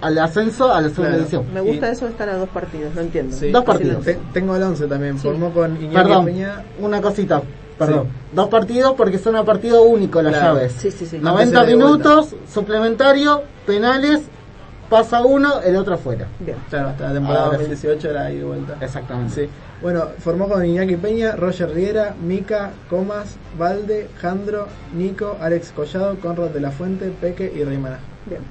al 0.00 0.18
ascenso 0.18 0.72
a 0.72 0.80
la 0.80 0.88
segunda 0.88 1.10
Claro. 1.10 1.16
división. 1.18 1.44
Me 1.54 1.60
gusta 1.60 1.88
Y- 1.88 1.92
eso 1.92 2.04
de 2.06 2.10
estar 2.10 2.28
a 2.28 2.36
dos 2.36 2.48
partidos, 2.48 2.94
lo 2.94 3.00
entiendo. 3.02 3.36
Sí. 3.36 3.50
Dos 3.50 3.64
partidos. 3.64 4.04
Te- 4.04 4.18
tengo 4.32 4.56
el 4.56 4.62
11 4.62 4.86
también, 4.88 5.16
Sí. 5.18 5.22
formó 5.28 5.50
con 5.52 5.76
Iñaki 5.76 5.94
Perdón, 5.94 6.24
Peña. 6.26 6.64
una 6.80 7.00
cosita. 7.00 7.40
Perdón. 7.78 8.04
Sí. 8.04 8.30
Dos 8.36 8.48
partidos 8.48 8.94
porque 8.96 9.18
son 9.18 9.36
a 9.36 9.44
partido 9.44 9.82
único 9.82 10.20
las 10.22 10.34
Claro. 10.34 10.54
llaves. 10.54 10.72
Sí, 10.78 10.90
sí, 10.90 11.06
sí. 11.06 11.18
90 11.18 11.42
Antes 11.42 11.52
era 11.52 11.62
de 11.66 11.76
minutos, 11.76 12.34
suplementario, 12.52 13.42
penales, 13.66 14.20
pasa 14.88 15.22
uno, 15.24 15.60
el 15.62 15.76
otro 15.76 15.94
afuera. 15.94 16.26
Bien. 16.40 16.56
Claro, 16.68 16.88
hasta 16.90 17.08
la 17.08 17.14
temporada 17.14 17.44
Ahora 17.46 17.58
sí. 17.58 17.64
2018 17.64 18.10
era 18.10 18.24
ahí 18.26 18.38
de 18.38 18.44
vuelta. 18.44 18.76
Exactamente. 18.80 19.34
Sí. 19.34 19.50
Bueno, 19.80 20.04
formó 20.18 20.48
con 20.48 20.64
Iñaki 20.64 20.96
Peña, 20.96 21.32
Roger 21.32 21.70
Riera, 21.70 22.14
Mica, 22.22 22.70
Comas, 22.88 23.36
Valde, 23.58 24.08
Jandro, 24.20 24.68
Nico, 24.94 25.36
Alex 25.40 25.72
Collado, 25.74 26.16
Conrad 26.20 26.50
de 26.50 26.60
la 26.60 26.70
Fuente, 26.70 27.10
Peque 27.20 27.52
y 27.54 27.64
Reymana. 27.64 27.98
Bien. 28.26 28.42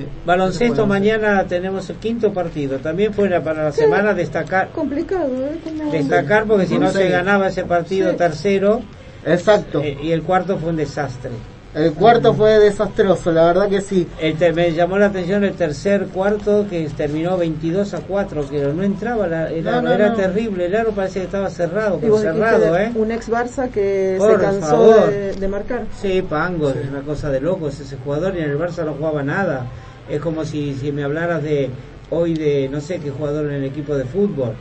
Sí. 0.00 0.06
baloncesto 0.24 0.86
mañana 0.86 1.44
tenemos 1.46 1.88
el 1.90 1.96
quinto 1.96 2.32
partido. 2.32 2.78
También 2.78 3.12
fuera 3.14 3.42
para 3.42 3.64
la 3.64 3.72
semana 3.72 4.14
destacar 4.14 4.68
Complicado, 4.70 5.26
¿eh? 5.26 5.58
Destacar 5.90 6.44
porque 6.44 6.66
si 6.66 6.78
no 6.78 6.90
se 6.90 7.08
ganaba 7.08 7.48
ese 7.48 7.64
partido 7.64 8.10
Sí. 8.12 8.16
tercero 8.16 8.82
Exacto. 9.24 9.80
eh, 9.82 9.96
y 10.02 10.12
el 10.12 10.22
cuarto 10.22 10.56
fue 10.58 10.70
un 10.70 10.76
desastre. 10.76 11.30
El 11.74 11.92
cuarto 11.92 12.32
fue 12.32 12.58
desastroso, 12.58 13.30
la 13.32 13.44
verdad 13.44 13.68
que 13.68 13.82
sí. 13.82 14.08
El 14.18 14.36
ter- 14.36 14.54
me 14.54 14.72
llamó 14.72 14.96
la 14.96 15.06
atención 15.06 15.44
el 15.44 15.52
tercer 15.52 16.06
cuarto 16.06 16.66
que 16.70 16.88
terminó 16.96 17.36
22 17.36 17.92
a 17.92 17.98
4, 18.00 18.48
que 18.48 18.62
no 18.62 18.82
entraba, 18.82 19.26
la- 19.26 19.50
el 19.50 19.62
No, 19.64 19.70
aro, 19.72 19.82
no, 19.82 19.92
era 19.92 20.08
no. 20.08 20.14
terrible, 20.14 20.64
el 20.66 20.74
aro 20.74 20.92
parece 20.92 21.18
que 21.18 21.24
estaba 21.26 21.50
cerrado, 21.50 22.00
cerrado, 22.18 22.78
¿eh? 22.78 22.92
un 22.94 23.10
ex 23.10 23.28
Barça 23.28 23.68
que 23.68 24.14
Por 24.16 24.32
se 24.32 24.38
cansó 24.40 25.06
de 25.38 25.48
marcar. 25.48 25.82
Sí, 26.00 26.22
Pango, 26.26 26.70
es 26.70 26.88
una 26.88 27.02
cosa 27.02 27.28
de 27.28 27.40
locos 27.42 27.78
ese 27.78 27.96
jugador 28.02 28.34
y 28.34 28.38
en 28.38 28.50
el 28.52 28.58
Barça 28.58 28.82
no 28.82 28.94
jugaba 28.94 29.22
nada. 29.22 29.66
Es 30.10 30.20
como 30.20 30.44
si, 30.44 30.74
si 30.74 30.92
me 30.92 31.02
hablaras 31.04 31.42
de 31.42 31.70
hoy 32.10 32.34
de 32.34 32.68
no 32.70 32.80
sé 32.80 32.98
qué 33.00 33.10
jugador 33.10 33.46
en 33.46 33.54
el 33.56 33.64
equipo 33.64 33.96
de 33.96 34.04
fútbol, 34.04 34.52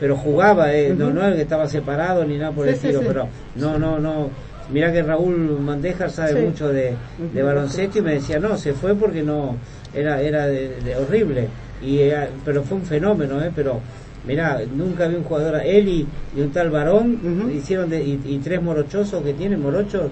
pero 0.00 0.16
jugaba, 0.16 0.74
eh, 0.74 0.94
no, 0.96 1.10
no 1.10 1.26
el 1.26 1.34
que 1.34 1.42
estaba 1.42 1.66
separado 1.68 2.24
ni 2.24 2.36
nada 2.38 2.52
por 2.52 2.66
el 2.68 2.74
Sí, 2.74 2.86
estilo, 2.86 3.00
sí. 3.00 3.06
pero 3.08 3.28
no, 3.56 3.78
no, 3.78 3.98
no. 3.98 4.30
Mira 4.72 4.92
que 4.92 5.02
Raúl 5.02 5.60
Mandejar 5.60 6.10
sabe 6.10 6.44
mucho 6.44 6.68
de, 6.68 6.94
de 7.32 7.42
baloncesto 7.42 7.98
y 7.98 8.02
me 8.02 8.14
decía, 8.14 8.38
no, 8.38 8.56
se 8.56 8.74
fue 8.74 8.94
porque 8.94 9.22
no, 9.22 9.56
era, 9.94 10.20
era 10.20 10.46
de, 10.46 10.80
de 10.80 10.96
horrible. 10.96 11.48
Y, 11.80 11.98
eh, 11.98 12.28
pero 12.44 12.62
fue 12.62 12.76
un 12.78 12.84
fenómeno, 12.84 13.42
eh, 13.42 13.50
pero 13.54 13.80
Mirá, 14.26 14.60
nunca 14.74 15.06
vi 15.06 15.14
un 15.14 15.22
jugador, 15.22 15.62
él 15.64 15.88
y, 15.88 16.06
y 16.36 16.40
un 16.40 16.50
tal 16.52 16.70
varón, 16.70 17.50
hicieron 17.54 17.88
de, 17.88 18.02
y, 18.04 18.20
y 18.26 18.38
tres 18.40 18.60
morochosos 18.60 19.22
que 19.22 19.32
tienen, 19.32 19.62
morochos, 19.62 20.10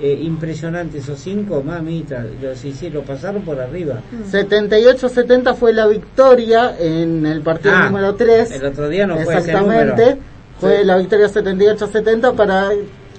eh, 0.00 0.18
impresionantes, 0.22 1.04
esos 1.04 1.18
cinco, 1.20 1.62
mamita, 1.62 2.24
los, 2.42 2.64
lo 2.92 3.02
pasaron 3.02 3.42
por 3.42 3.60
arriba. 3.60 4.00
78-70 4.30 5.54
fue 5.54 5.72
la 5.72 5.86
victoria 5.86 6.74
en 6.78 7.24
el 7.26 7.42
partido 7.42 7.74
Ah, 7.76 7.86
número 7.86 8.14
3. 8.14 8.50
el 8.50 8.64
otro 8.64 8.88
día 8.88 9.06
no 9.06 9.16
fue 9.18 9.36
Exactamente. 9.36 10.16
Fue 10.58 10.78
Sí. 10.78 10.84
la 10.84 10.96
victoria 10.98 11.28
78-70 11.28 12.34
para 12.34 12.70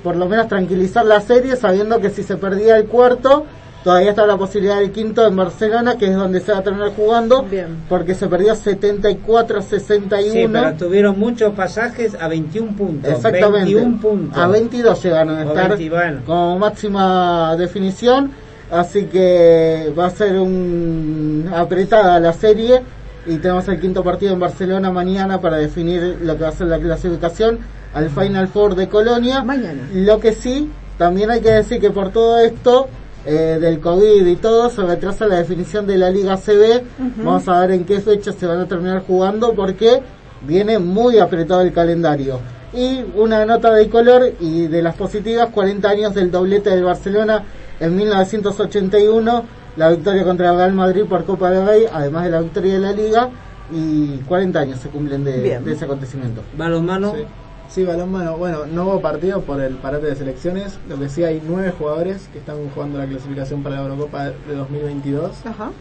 por 0.03 0.15
lo 0.15 0.27
menos 0.27 0.47
tranquilizar 0.47 1.05
la 1.05 1.19
serie, 1.21 1.55
sabiendo 1.55 1.99
que 1.99 2.09
si 2.11 2.21
se 2.23 2.37
perdía 2.37 2.77
el 2.77 2.85
cuarto, 2.85 3.45
todavía 3.85 4.09
está 4.09 4.25
la 4.25 4.35
posibilidad 4.35 4.79
del 4.79 4.91
quinto 4.91 5.27
en 5.27 5.35
Barcelona, 5.35 5.95
que 5.95 6.07
es 6.07 6.15
donde 6.15 6.39
se 6.39 6.51
va 6.51 6.57
a 6.57 6.63
terminar 6.63 6.89
jugando, 6.95 7.43
Bien. 7.43 7.83
porque 7.87 8.15
se 8.15 8.25
perdió 8.25 8.55
74-61. 8.55 10.31
Sí, 10.31 10.47
pero 10.51 10.73
tuvieron 10.73 11.19
muchos 11.19 11.53
pasajes 11.53 12.17
a 12.19 12.27
21 12.27 12.75
puntos. 12.75 13.11
Exactamente. 13.11 13.75
21 13.75 14.01
puntos. 14.01 14.37
A 14.39 14.47
22 14.47 15.03
llegaron 15.03 15.35
a 15.35 15.43
estar 15.43 15.77
20, 15.77 15.89
bueno. 15.95 16.21
como 16.25 16.57
máxima 16.57 17.55
definición. 17.57 18.31
Así 18.71 19.03
que 19.03 19.93
va 19.97 20.07
a 20.07 20.09
ser 20.09 20.39
un 20.39 21.47
apretada 21.55 22.19
la 22.19 22.33
serie. 22.33 22.81
Y 23.27 23.37
tenemos 23.37 23.67
el 23.67 23.79
quinto 23.79 24.03
partido 24.03 24.33
en 24.33 24.39
Barcelona 24.39 24.89
mañana 24.89 25.39
para 25.39 25.57
definir 25.57 26.17
lo 26.23 26.35
que 26.35 26.41
va 26.41 26.49
a 26.49 26.53
ser 26.53 26.67
la 26.67 26.79
clasificación 26.79 27.59
al 27.93 28.09
Final 28.09 28.47
Four 28.47 28.73
de 28.73 28.89
Colonia. 28.89 29.43
Mañana. 29.43 29.87
Lo 29.93 30.19
que 30.19 30.33
sí, 30.33 30.71
también 30.97 31.29
hay 31.29 31.41
que 31.41 31.51
decir 31.51 31.79
que 31.79 31.91
por 31.91 32.09
todo 32.09 32.39
esto 32.39 32.89
eh, 33.25 33.57
del 33.59 33.79
COVID 33.79 34.25
y 34.25 34.35
todo, 34.35 34.69
se 34.69 34.83
retrasa 34.83 35.27
la 35.27 35.37
definición 35.37 35.87
de 35.87 35.97
la 35.97 36.09
Liga 36.09 36.37
CB. 36.37 36.83
Vamos 37.23 37.47
a 37.47 37.59
ver 37.61 37.71
en 37.71 37.85
qué 37.85 37.99
fecha 37.99 38.31
se 38.31 38.45
van 38.45 38.59
a 38.59 38.67
terminar 38.67 39.03
jugando 39.05 39.53
porque 39.53 40.01
viene 40.41 40.79
muy 40.79 41.17
apretado 41.19 41.61
el 41.61 41.73
calendario. 41.73 42.39
Y 42.73 43.03
una 43.15 43.45
nota 43.45 43.71
de 43.73 43.89
color 43.89 44.33
y 44.39 44.67
de 44.67 44.81
las 44.81 44.95
positivas, 44.95 45.49
40 45.49 45.89
años 45.89 46.13
del 46.13 46.29
doblete 46.29 46.69
del 46.69 46.83
Barcelona 46.83 47.43
en 47.79 47.95
1981, 47.95 49.45
la 49.77 49.89
victoria 49.89 50.23
contra 50.23 50.51
el 50.51 50.57
Real 50.57 50.73
Madrid 50.73 51.03
por 51.05 51.25
Copa 51.25 51.51
del 51.51 51.65
Rey, 51.65 51.85
además 51.91 52.25
de 52.25 52.31
la 52.31 52.41
victoria 52.41 52.73
de 52.73 52.79
la 52.79 52.91
Liga, 52.91 53.29
y 53.71 54.17
40 54.27 54.59
años 54.59 54.79
se 54.79 54.89
cumplen 54.89 55.23
de 55.23 55.59
ese 55.65 55.85
acontecimiento. 55.85 56.41
Balonmano, 56.57 57.13
Sí. 57.15 57.23
Sí, 57.69 57.83
balonmano. 57.83 58.37
Bueno, 58.37 58.65
no 58.65 58.85
hubo 58.85 59.01
partido 59.01 59.41
por 59.41 59.61
el 59.61 59.75
parate 59.75 60.05
de 60.05 60.15
selecciones. 60.15 60.79
Lo 60.87 60.97
que 60.97 61.09
sí 61.09 61.23
hay 61.23 61.41
nueve 61.45 61.73
jugadores 61.77 62.29
que 62.31 62.39
están 62.39 62.57
jugando 62.69 62.99
la 62.99 63.07
clasificación 63.07 63.63
para 63.63 63.75
la 63.75 63.83
Eurocopa 63.83 64.25
de 64.25 64.55
2022. 64.55 65.45
Ajá. 65.45 65.71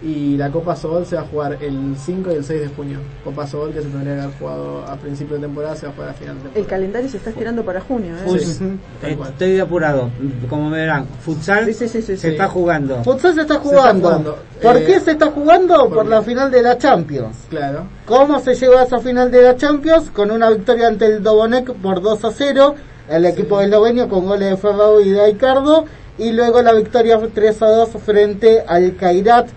Y 0.00 0.36
la 0.36 0.48
Copa 0.50 0.76
Sobol 0.76 1.04
se 1.04 1.16
va 1.16 1.22
a 1.22 1.24
jugar 1.24 1.58
el 1.60 1.96
5 1.96 2.30
y 2.30 2.34
el 2.36 2.44
6 2.44 2.60
de 2.60 2.68
junio. 2.68 2.98
Copa 3.24 3.46
Sobol 3.48 3.72
que 3.72 3.82
se 3.82 3.88
tendría 3.88 4.14
que 4.14 4.20
haber 4.22 4.38
jugado 4.38 4.84
a 4.86 4.94
principio 4.96 5.34
de 5.36 5.42
temporada, 5.42 5.74
se 5.74 5.86
va 5.86 5.92
a 5.92 5.94
jugar 5.96 6.10
a 6.10 6.14
final 6.14 6.34
de 6.36 6.40
temporada. 6.42 6.60
El 6.60 6.66
calendario 6.66 7.08
se 7.08 7.16
está 7.16 7.30
estirando 7.30 7.64
para 7.64 7.80
junio. 7.80 8.14
¿eh? 8.14 8.38
Sí, 8.38 8.64
eh. 9.02 9.18
Estoy 9.28 9.58
apurado, 9.58 10.10
como 10.48 10.70
verán. 10.70 11.06
Futsal 11.20 11.64
Sí, 11.66 11.74
sí, 11.74 11.88
sí, 11.88 12.00
sí, 12.02 12.16
se 12.16 12.16
sí. 12.16 12.28
está 12.28 12.46
jugando. 12.48 13.02
Futsal 13.02 13.34
se 13.34 13.40
está 13.40 13.54
Se 13.54 13.58
está 13.60 13.68
jugando. 13.68 14.08
jugando. 14.08 14.38
¿Por 14.62 14.76
Eh, 14.76 14.84
qué 14.86 15.00
se 15.00 15.10
está 15.12 15.26
jugando? 15.32 15.88
¿por 15.88 16.06
la 16.06 16.22
final 16.22 16.50
de 16.50 16.62
la 16.62 16.78
Champions. 16.78 17.36
Claro. 17.50 17.82
¿Cómo 18.06 18.38
se 18.38 18.54
llegó 18.54 18.78
a 18.78 18.84
esa 18.84 19.00
final 19.00 19.30
de 19.32 19.42
la 19.42 19.56
Champions? 19.56 20.10
Con 20.10 20.30
una 20.30 20.48
victoria 20.50 20.86
ante 20.86 21.06
el 21.06 21.22
Dobonek 21.24 21.72
por 21.74 22.00
2 22.00 22.24
a 22.24 22.30
0, 22.30 22.74
el 23.10 23.24
equipo 23.26 23.60
eslovenio 23.60 24.08
con 24.08 24.26
goles 24.26 24.50
de 24.50 24.56
Ferrao 24.56 25.00
y 25.00 25.10
de 25.10 25.20
Aicardo, 25.22 25.86
y 26.18 26.30
luego 26.32 26.62
la 26.62 26.72
victoria 26.72 27.18
3 27.34 27.62
a 27.62 27.66
2 27.70 27.88
frente 28.04 28.62
al 28.66 28.94
Kairat, 28.96 29.48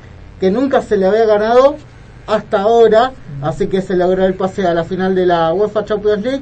que 0.41 0.51
nunca 0.51 0.81
se 0.81 0.97
le 0.97 1.05
había 1.05 1.25
ganado 1.25 1.75
hasta 2.25 2.61
ahora, 2.61 3.11
así 3.43 3.67
que 3.67 3.81
se 3.81 3.95
logró 3.95 4.25
el 4.25 4.33
pase 4.33 4.65
a 4.65 4.73
la 4.73 4.83
final 4.83 5.13
de 5.15 5.25
la 5.27 5.53
UEFA 5.53 5.85
Champions 5.85 6.23
League, 6.23 6.41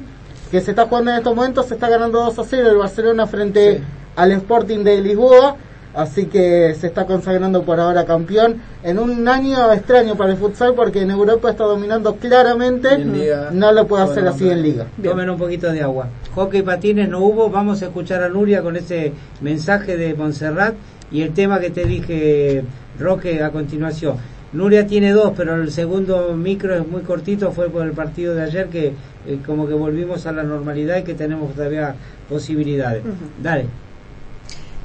que 0.50 0.60
se 0.62 0.70
está 0.70 0.86
jugando 0.86 1.10
en 1.12 1.18
estos 1.18 1.36
momentos, 1.36 1.66
se 1.66 1.74
está 1.74 1.88
ganando 1.88 2.18
2 2.24 2.38
a 2.38 2.44
0 2.44 2.70
el 2.70 2.76
Barcelona 2.78 3.26
frente 3.26 3.74
Sí. 3.78 3.84
al 4.16 4.32
Sporting 4.32 4.78
de 4.84 5.00
Lisboa, 5.02 5.56
así 5.94 6.26
que 6.26 6.74
se 6.80 6.86
está 6.86 7.04
consagrando 7.04 7.62
por 7.62 7.78
ahora 7.78 8.06
campeón 8.06 8.62
en 8.82 8.98
un 8.98 9.28
año 9.28 9.70
extraño 9.72 10.16
para 10.16 10.32
el 10.32 10.38
futsal 10.38 10.74
porque 10.74 11.02
en 11.02 11.10
Europa 11.10 11.50
está 11.50 11.64
dominando 11.64 12.16
claramente, 12.16 12.96
Liga, 12.96 13.50
no 13.52 13.70
lo 13.72 13.86
puede 13.86 14.04
hacer 14.04 14.22
bueno, 14.22 14.30
así 14.30 14.48
en 14.48 14.62
liga. 14.62 14.86
Tomen 15.02 15.28
un 15.28 15.36
poquito 15.36 15.70
de 15.72 15.82
agua. 15.82 16.08
Hockey 16.34 16.62
patines 16.62 17.08
no 17.08 17.18
hubo. 17.20 17.50
Vamos 17.50 17.82
a 17.82 17.86
escuchar 17.86 18.22
a 18.22 18.28
Nuria 18.30 18.62
con 18.62 18.76
ese 18.76 19.12
mensaje 19.42 19.96
de 19.98 20.14
Montserrat 20.14 20.74
y 21.12 21.22
el 21.22 21.34
tema 21.34 21.58
que 21.58 21.70
te 21.70 21.84
dije, 21.84 22.62
Roque, 23.00 23.42
a 23.42 23.50
continuación. 23.50 24.16
Nuria 24.52 24.86
tiene 24.86 25.12
dos, 25.12 25.32
pero 25.36 25.54
el 25.54 25.70
segundo 25.70 26.34
micro 26.36 26.74
es 26.76 26.86
muy 26.86 27.02
cortito. 27.02 27.52
Fue 27.52 27.70
por 27.70 27.86
el 27.86 27.92
partido 27.92 28.34
de 28.34 28.42
ayer 28.42 28.68
que 28.68 28.92
eh, 29.26 29.38
como 29.44 29.66
que 29.66 29.74
volvimos 29.74 30.26
a 30.26 30.32
la 30.32 30.42
normalidad 30.42 30.98
y 30.98 31.02
que 31.02 31.14
tenemos 31.14 31.54
todavía 31.54 31.94
posibilidades. 32.28 33.02
Dale. 33.42 33.66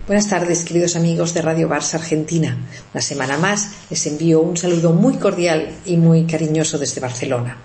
Buenas 0.05 0.29
tardes, 0.29 0.63
queridos 0.63 0.95
amigos 0.95 1.33
de 1.33 1.41
Radio 1.41 1.67
Barça 1.67 1.95
Argentina. 1.95 2.55
Una 2.93 3.01
semana 3.01 3.39
más 3.39 3.71
les 3.89 4.05
envío 4.05 4.39
un 4.39 4.55
saludo 4.55 4.93
muy 4.93 5.15
cordial 5.15 5.67
y 5.83 5.97
muy 5.97 6.25
cariñoso 6.25 6.77
desde 6.77 7.01
Barcelona. 7.01 7.57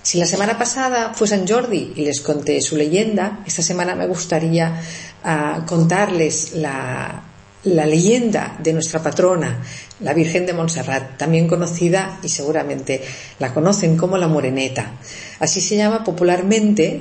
Si 0.00 0.18
la 0.18 0.26
semana 0.26 0.56
pasada 0.56 1.12
fue 1.14 1.26
San 1.26 1.48
Jordi 1.48 1.94
y 1.96 2.04
les 2.04 2.20
conté 2.20 2.60
su 2.60 2.76
leyenda, 2.76 3.40
esta 3.44 3.62
semana 3.62 3.96
me 3.96 4.06
gustaría 4.06 4.80
ah, 5.24 5.64
contarles 5.66 6.52
la, 6.54 7.24
la 7.64 7.86
leyenda 7.86 8.56
de 8.62 8.72
nuestra 8.72 9.02
patrona, 9.02 9.62
la 10.00 10.14
Virgen 10.14 10.46
de 10.46 10.52
Montserrat, 10.52 11.16
también 11.16 11.48
conocida 11.48 12.18
y 12.22 12.28
seguramente 12.28 13.02
la 13.38 13.52
conocen 13.52 13.96
como 13.96 14.16
la 14.16 14.28
Moreneta. 14.28 14.92
Así 15.40 15.60
se 15.60 15.76
llama 15.76 16.04
popularmente 16.04 17.00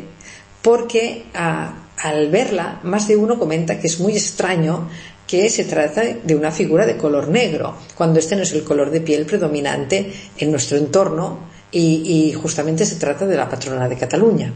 porque 0.62 1.26
al 1.34 2.30
verla 2.30 2.80
más 2.84 3.08
de 3.08 3.16
uno 3.16 3.38
comenta 3.38 3.80
que 3.80 3.88
es 3.88 4.00
muy 4.00 4.14
extraño 4.14 4.90
que 5.28 5.50
se 5.50 5.66
trata 5.66 6.04
de 6.04 6.36
una 6.36 6.52
figura 6.52 6.86
de 6.86 6.98
color 6.98 7.28
negro, 7.28 7.76
cuando 7.96 8.20
este 8.20 8.36
no 8.36 8.44
es 8.44 8.54
el 8.54 8.64
color 8.64 8.90
de 8.92 9.02
piel 9.02 9.26
predominante 9.26 10.12
en 10.38 10.52
nuestro 10.52 10.78
entorno 10.78 11.57
y, 11.72 12.30
y 12.30 12.34
justamente 12.34 12.86
se 12.86 12.96
trata 12.96 13.26
de 13.26 13.36
la 13.36 13.50
patrona 13.50 13.88
de 13.88 13.98
Cataluña. 13.98 14.54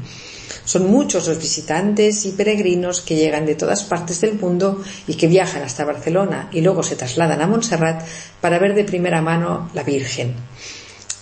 Son 0.64 0.90
muchos 0.90 1.28
los 1.28 1.38
visitantes 1.38 2.26
y 2.26 2.32
peregrinos 2.32 3.02
que 3.02 3.16
llegan 3.16 3.46
de 3.46 3.56
todas 3.56 3.84
partes 3.84 4.22
del 4.22 4.40
mundo 4.40 4.82
y 5.08 5.16
que 5.16 5.28
viajan 5.28 5.64
hasta 5.64 5.86
Barcelona 5.86 6.50
y 6.52 6.62
luego 6.62 6.84
se 6.84 6.96
trasladan 6.96 7.42
a 7.42 7.48
Montserrat 7.48 8.06
para 8.40 8.60
ver 8.60 8.76
de 8.76 8.84
primera 8.84 9.22
mano 9.22 9.70
la 9.74 9.84
Virgen. 9.84 10.36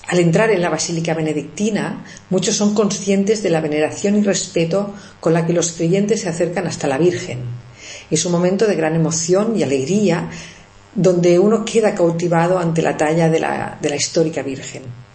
Al 0.07 0.19
entrar 0.19 0.49
en 0.49 0.61
la 0.61 0.69
Basílica 0.69 1.13
Benedictina, 1.13 2.03
muchos 2.31 2.55
son 2.55 2.73
conscientes 2.73 3.43
de 3.43 3.51
la 3.51 3.61
veneración 3.61 4.17
y 4.17 4.23
respeto 4.23 4.93
con 5.19 5.33
la 5.33 5.45
que 5.45 5.53
los 5.53 5.71
creyentes 5.73 6.21
se 6.21 6.29
acercan 6.29 6.65
hasta 6.65 6.87
la 6.87 6.97
Virgen. 6.97 7.39
Es 8.09 8.25
un 8.25 8.31
momento 8.31 8.65
de 8.65 8.75
gran 8.75 8.95
emoción 8.95 9.55
y 9.55 9.63
alegría 9.63 10.29
donde 10.95 11.37
uno 11.37 11.63
queda 11.63 11.93
cautivado 11.93 12.57
ante 12.57 12.81
la 12.81 12.97
talla 12.97 13.29
de 13.29 13.39
la, 13.39 13.77
de 13.79 13.89
la 13.89 13.95
histórica 13.95 14.41
Virgen. 14.41 15.08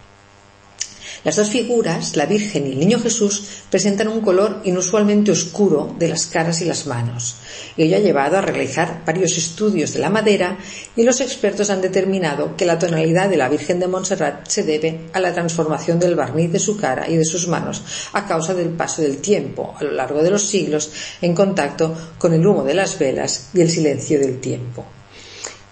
Las 1.25 1.37
dos 1.37 1.49
figuras, 1.49 2.15
la 2.15 2.27
Virgen 2.27 2.67
y 2.67 2.73
el 2.73 2.79
Niño 2.79 2.99
Jesús, 2.99 3.63
presentan 3.71 4.09
un 4.09 4.21
color 4.21 4.61
inusualmente 4.63 5.31
oscuro 5.31 5.95
de 5.97 6.07
las 6.07 6.27
caras 6.27 6.61
y 6.61 6.65
las 6.65 6.85
manos. 6.85 7.37
Ello 7.75 7.97
ha 7.97 7.99
llevado 7.99 8.37
a 8.37 8.41
realizar 8.41 9.01
varios 9.03 9.35
estudios 9.35 9.91
de 9.93 10.01
la 10.01 10.11
madera 10.11 10.59
y 10.95 11.01
los 11.01 11.21
expertos 11.21 11.71
han 11.71 11.81
determinado 11.81 12.55
que 12.55 12.67
la 12.67 12.77
tonalidad 12.77 13.27
de 13.27 13.37
la 13.37 13.49
Virgen 13.49 13.79
de 13.79 13.87
Montserrat 13.87 14.47
se 14.47 14.61
debe 14.61 15.09
a 15.13 15.19
la 15.19 15.33
transformación 15.33 15.99
del 15.99 16.13
barniz 16.13 16.51
de 16.51 16.59
su 16.59 16.77
cara 16.77 17.09
y 17.09 17.17
de 17.17 17.25
sus 17.25 17.47
manos 17.47 17.81
a 18.13 18.27
causa 18.27 18.53
del 18.53 18.69
paso 18.69 19.01
del 19.01 19.17
tiempo 19.17 19.73
a 19.79 19.83
lo 19.83 19.93
largo 19.93 20.21
de 20.21 20.29
los 20.29 20.43
siglos 20.43 20.91
en 21.23 21.33
contacto 21.33 21.91
con 22.19 22.33
el 22.33 22.45
humo 22.45 22.63
de 22.63 22.75
las 22.75 22.99
velas 22.99 23.49
y 23.51 23.61
el 23.61 23.71
silencio 23.71 24.19
del 24.19 24.39
tiempo. 24.39 24.85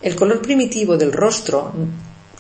El 0.02 0.16
color 0.16 0.42
primitivo 0.42 0.98
del 0.98 1.14
rostro 1.14 1.72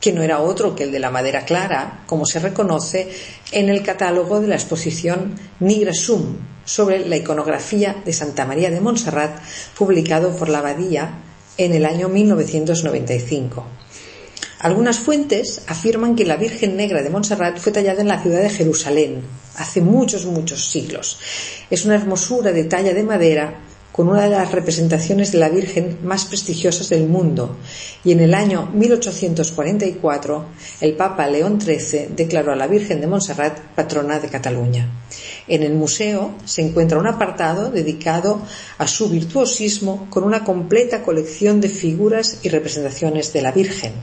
que 0.03 0.11
no 0.11 0.21
era 0.21 0.41
otro 0.41 0.75
que 0.75 0.83
el 0.83 0.91
de 0.91 0.99
la 0.99 1.11
madera 1.11 1.45
clara, 1.45 2.03
como 2.07 2.25
se 2.25 2.41
reconoce 2.41 3.07
en 3.53 3.69
el 3.69 3.83
catálogo 3.83 4.41
de 4.41 4.49
la 4.49 4.55
exposición 4.55 5.35
Nigra 5.61 5.93
Sum 5.93 6.39
sobre 6.65 7.07
la 7.07 7.15
iconografía 7.15 7.95
de 8.03 8.11
Santa 8.11 8.45
María 8.45 8.69
de 8.69 8.81
Montserrat, 8.81 9.39
publicado 9.77 10.35
por 10.35 10.49
la 10.49 10.57
Abadía 10.57 11.19
en 11.57 11.73
el 11.73 11.85
año 11.85 12.09
1995. 12.09 13.65
Algunas 14.59 14.99
fuentes 14.99 15.61
afirman 15.67 16.17
que 16.17 16.25
la 16.25 16.35
Virgen 16.35 16.75
Negra 16.75 17.01
de 17.01 17.09
Montserrat 17.09 17.57
fue 17.57 17.71
tallada 17.71 18.01
en 18.01 18.09
la 18.09 18.21
ciudad 18.21 18.41
de 18.41 18.49
Jerusalén 18.49 19.21
hace 19.55 19.79
muchos, 19.79 20.25
muchos 20.25 20.69
siglos. 20.69 21.17
Es 21.69 21.85
una 21.85 21.95
hermosura 21.95 22.51
de 22.51 22.65
talla 22.65 22.93
de 22.93 23.03
madera 23.03 23.53
con 23.93 24.09
una 24.09 24.23
de 24.23 24.31
las 24.31 24.51
representaciones 24.51 25.31
de 25.31 25.37
la 25.37 25.49
Virgen 25.49 25.99
más 26.03 26.25
prestigiosas 26.25 26.89
del 26.89 27.07
mundo, 27.07 27.57
y 28.03 28.11
en 28.11 28.21
el 28.21 28.33
año 28.33 28.69
1844 28.73 30.45
el 30.81 30.95
Papa 30.95 31.27
León 31.27 31.61
XIII 31.61 32.09
declaró 32.15 32.51
a 32.51 32.55
la 32.55 32.65
Virgen 32.65 32.99
de 32.99 33.07
Montserrat 33.07 33.59
patrona 33.75 34.19
de 34.19 34.29
Cataluña. 34.29 34.89
En 35.47 35.61
el 35.61 35.73
museo 35.75 36.33
se 36.43 36.63
encuentra 36.63 36.97
un 36.97 37.05
apartado 37.05 37.69
dedicado 37.69 38.41
a 38.79 38.87
su 38.87 39.09
virtuosismo 39.09 40.07
con 40.09 40.23
una 40.23 40.43
completa 40.43 41.03
colección 41.03 41.61
de 41.61 41.69
figuras 41.69 42.39
y 42.41 42.49
representaciones 42.49 43.31
de 43.31 43.41
la 43.43 43.51
Virgen. 43.51 43.93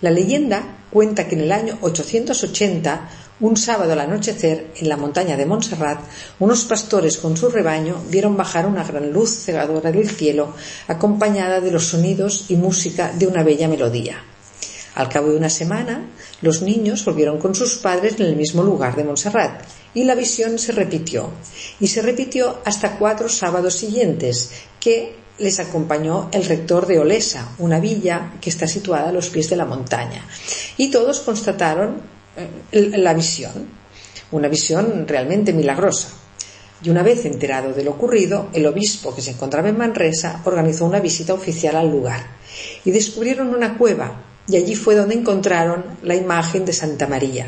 La 0.00 0.10
leyenda 0.10 0.78
cuenta 0.90 1.28
que 1.28 1.36
en 1.36 1.42
el 1.42 1.52
año 1.52 1.78
880 1.80 3.08
un 3.40 3.56
sábado 3.56 3.92
al 3.92 4.00
anochecer, 4.00 4.70
en 4.76 4.88
la 4.88 4.96
montaña 4.96 5.36
de 5.36 5.46
Montserrat, 5.46 6.00
unos 6.38 6.64
pastores 6.64 7.18
con 7.18 7.36
su 7.36 7.48
rebaño 7.48 8.00
vieron 8.08 8.36
bajar 8.36 8.66
una 8.66 8.84
gran 8.84 9.12
luz 9.12 9.44
cegadora 9.44 9.90
del 9.90 10.08
cielo, 10.08 10.54
acompañada 10.86 11.60
de 11.60 11.72
los 11.72 11.86
sonidos 11.86 12.46
y 12.48 12.56
música 12.56 13.12
de 13.12 13.26
una 13.26 13.42
bella 13.42 13.66
melodía. 13.66 14.22
Al 14.94 15.08
cabo 15.08 15.30
de 15.30 15.36
una 15.36 15.50
semana, 15.50 16.06
los 16.40 16.62
niños 16.62 17.04
volvieron 17.04 17.38
con 17.38 17.56
sus 17.56 17.74
padres 17.78 18.20
en 18.20 18.26
el 18.26 18.36
mismo 18.36 18.62
lugar 18.62 18.94
de 18.94 19.02
Montserrat, 19.02 19.62
y 19.92 20.04
la 20.04 20.14
visión 20.14 20.58
se 20.58 20.70
repitió, 20.70 21.30
y 21.80 21.88
se 21.88 22.02
repitió 22.02 22.58
hasta 22.64 22.96
cuatro 22.96 23.28
sábados 23.28 23.74
siguientes, 23.74 24.50
que 24.78 25.16
les 25.38 25.58
acompañó 25.58 26.28
el 26.30 26.44
rector 26.44 26.86
de 26.86 27.00
Olesa, 27.00 27.48
una 27.58 27.80
villa 27.80 28.34
que 28.40 28.50
está 28.50 28.68
situada 28.68 29.08
a 29.08 29.12
los 29.12 29.30
pies 29.30 29.50
de 29.50 29.56
la 29.56 29.64
montaña, 29.64 30.24
y 30.76 30.92
todos 30.92 31.18
constataron 31.18 32.13
la 32.72 33.14
visión, 33.14 33.68
una 34.32 34.48
visión 34.48 35.06
realmente 35.06 35.52
milagrosa. 35.52 36.08
Y 36.82 36.90
una 36.90 37.02
vez 37.02 37.24
enterado 37.24 37.72
de 37.72 37.84
lo 37.84 37.92
ocurrido, 37.92 38.48
el 38.52 38.66
obispo 38.66 39.14
que 39.14 39.22
se 39.22 39.30
encontraba 39.30 39.68
en 39.68 39.78
Manresa 39.78 40.42
organizó 40.44 40.84
una 40.84 41.00
visita 41.00 41.32
oficial 41.32 41.76
al 41.76 41.90
lugar 41.90 42.26
y 42.84 42.90
descubrieron 42.90 43.54
una 43.54 43.78
cueva 43.78 44.22
y 44.46 44.56
allí 44.56 44.74
fue 44.74 44.94
donde 44.94 45.14
encontraron 45.14 45.84
la 46.02 46.14
imagen 46.14 46.64
de 46.64 46.72
Santa 46.72 47.06
María. 47.06 47.46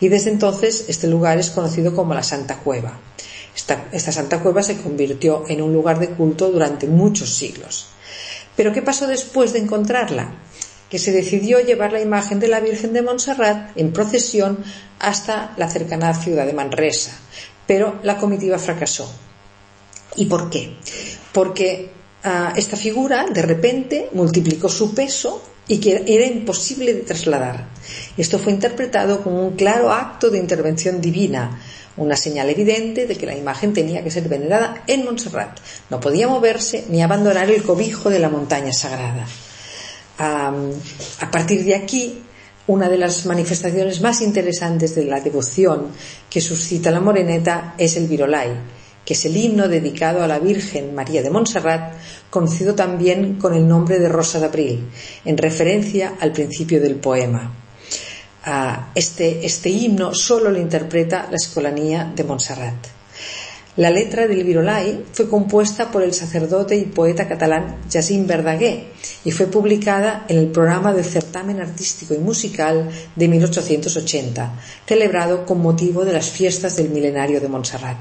Y 0.00 0.08
desde 0.08 0.30
entonces 0.30 0.84
este 0.88 1.08
lugar 1.08 1.38
es 1.38 1.50
conocido 1.50 1.94
como 1.94 2.14
la 2.14 2.22
Santa 2.22 2.58
Cueva. 2.58 2.98
Esta, 3.54 3.88
esta 3.92 4.12
Santa 4.12 4.40
Cueva 4.40 4.62
se 4.62 4.76
convirtió 4.76 5.44
en 5.48 5.62
un 5.62 5.72
lugar 5.72 5.98
de 5.98 6.10
culto 6.10 6.50
durante 6.50 6.86
muchos 6.86 7.34
siglos. 7.34 7.88
Pero 8.56 8.72
¿qué 8.72 8.82
pasó 8.82 9.06
después 9.06 9.52
de 9.52 9.60
encontrarla? 9.60 10.34
Que 10.90 10.98
se 10.98 11.12
decidió 11.12 11.60
llevar 11.60 11.92
la 11.92 12.00
imagen 12.00 12.40
de 12.40 12.48
la 12.48 12.60
Virgen 12.60 12.92
de 12.92 13.02
Montserrat 13.02 13.70
en 13.76 13.92
procesión 13.92 14.58
hasta 14.98 15.54
la 15.56 15.70
cercana 15.70 16.12
ciudad 16.14 16.44
de 16.44 16.52
Manresa, 16.52 17.12
pero 17.66 18.00
la 18.02 18.18
comitiva 18.18 18.58
fracasó. 18.58 19.10
¿Y 20.16 20.26
por 20.26 20.50
qué? 20.50 20.76
Porque 21.32 21.90
uh, 22.24 22.56
esta 22.56 22.76
figura 22.76 23.24
de 23.32 23.42
repente 23.42 24.08
multiplicó 24.12 24.68
su 24.68 24.92
peso 24.92 25.40
y 25.68 25.78
que 25.78 26.02
era 26.04 26.26
imposible 26.26 26.92
de 26.92 27.02
trasladar. 27.02 27.68
Esto 28.16 28.40
fue 28.40 28.52
interpretado 28.52 29.22
como 29.22 29.46
un 29.46 29.54
claro 29.54 29.92
acto 29.92 30.28
de 30.28 30.38
intervención 30.38 31.00
divina, 31.00 31.60
una 31.96 32.16
señal 32.16 32.50
evidente 32.50 33.06
de 33.06 33.14
que 33.14 33.26
la 33.26 33.36
imagen 33.36 33.72
tenía 33.72 34.02
que 34.02 34.10
ser 34.10 34.28
venerada 34.28 34.82
en 34.88 35.04
Montserrat. 35.04 35.60
No 35.88 36.00
podía 36.00 36.26
moverse 36.26 36.86
ni 36.88 37.02
abandonar 37.02 37.48
el 37.48 37.62
cobijo 37.62 38.10
de 38.10 38.18
la 38.18 38.28
montaña 38.28 38.72
sagrada. 38.72 39.26
A 40.20 41.30
partir 41.30 41.64
de 41.64 41.74
aquí, 41.74 42.22
una 42.66 42.88
de 42.88 42.98
las 42.98 43.26
manifestaciones 43.26 44.00
más 44.00 44.20
interesantes 44.20 44.94
de 44.94 45.04
la 45.04 45.20
devoción 45.20 45.88
que 46.28 46.40
suscita 46.40 46.90
la 46.90 47.00
moreneta 47.00 47.74
es 47.78 47.96
el 47.96 48.06
virolai, 48.06 48.50
que 49.04 49.14
es 49.14 49.24
el 49.24 49.36
himno 49.36 49.66
dedicado 49.66 50.22
a 50.22 50.28
la 50.28 50.38
Virgen 50.38 50.94
María 50.94 51.22
de 51.22 51.30
Montserrat, 51.30 51.94
conocido 52.28 52.74
también 52.74 53.36
con 53.36 53.54
el 53.54 53.66
nombre 53.66 53.98
de 53.98 54.08
Rosa 54.08 54.38
de 54.38 54.46
Abril, 54.46 54.88
en 55.24 55.36
referencia 55.36 56.14
al 56.20 56.32
principio 56.32 56.80
del 56.80 56.96
poema. 56.96 57.52
Este, 58.94 59.44
este, 59.44 59.68
himno 59.68 60.14
solo 60.14 60.50
lo 60.50 60.58
interpreta 60.58 61.26
la 61.28 61.36
Escolanía 61.36 62.12
de 62.14 62.24
Montserrat. 62.24 62.99
La 63.80 63.88
letra 63.88 64.26
del 64.26 64.44
Virolai 64.44 65.06
fue 65.10 65.26
compuesta 65.26 65.90
por 65.90 66.02
el 66.02 66.12
sacerdote 66.12 66.76
y 66.76 66.84
poeta 66.84 67.26
catalán 67.26 67.78
Jacint 67.90 68.26
Verdaguer 68.26 68.88
y 69.24 69.30
fue 69.30 69.46
publicada 69.46 70.26
en 70.28 70.36
el 70.36 70.48
programa 70.48 70.92
del 70.92 71.06
certamen 71.06 71.62
artístico 71.62 72.12
y 72.12 72.18
musical 72.18 72.90
de 73.16 73.28
1880, 73.28 74.52
celebrado 74.86 75.46
con 75.46 75.62
motivo 75.62 76.04
de 76.04 76.12
las 76.12 76.28
fiestas 76.28 76.76
del 76.76 76.90
milenario 76.90 77.40
de 77.40 77.48
Montserrat. 77.48 77.96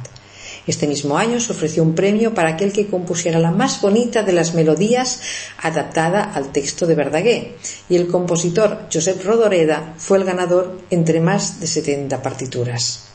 Este 0.67 0.85
mismo 0.85 1.17
año 1.17 1.39
se 1.39 1.53
ofreció 1.53 1.81
un 1.81 1.95
premio 1.95 2.33
para 2.33 2.49
aquel 2.49 2.73
que 2.73 2.87
compusiera 2.87 3.39
la 3.39 3.51
más 3.51 3.79
bonita 3.79 4.21
de 4.21 4.33
las 4.33 4.53
melodías 4.53 5.21
adaptada 5.63 6.23
al 6.23 6.51
texto 6.51 6.87
de 6.87 6.95
Verdaguer, 6.95 7.55
y 7.87 7.95
el 7.95 8.07
compositor 8.07 8.89
Josep 8.91 9.23
Rodoreda 9.23 9.93
fue 9.97 10.17
el 10.17 10.25
ganador 10.25 10.81
entre 10.89 11.21
más 11.21 11.61
de 11.61 11.67
70 11.67 12.21
partituras. 12.21 13.08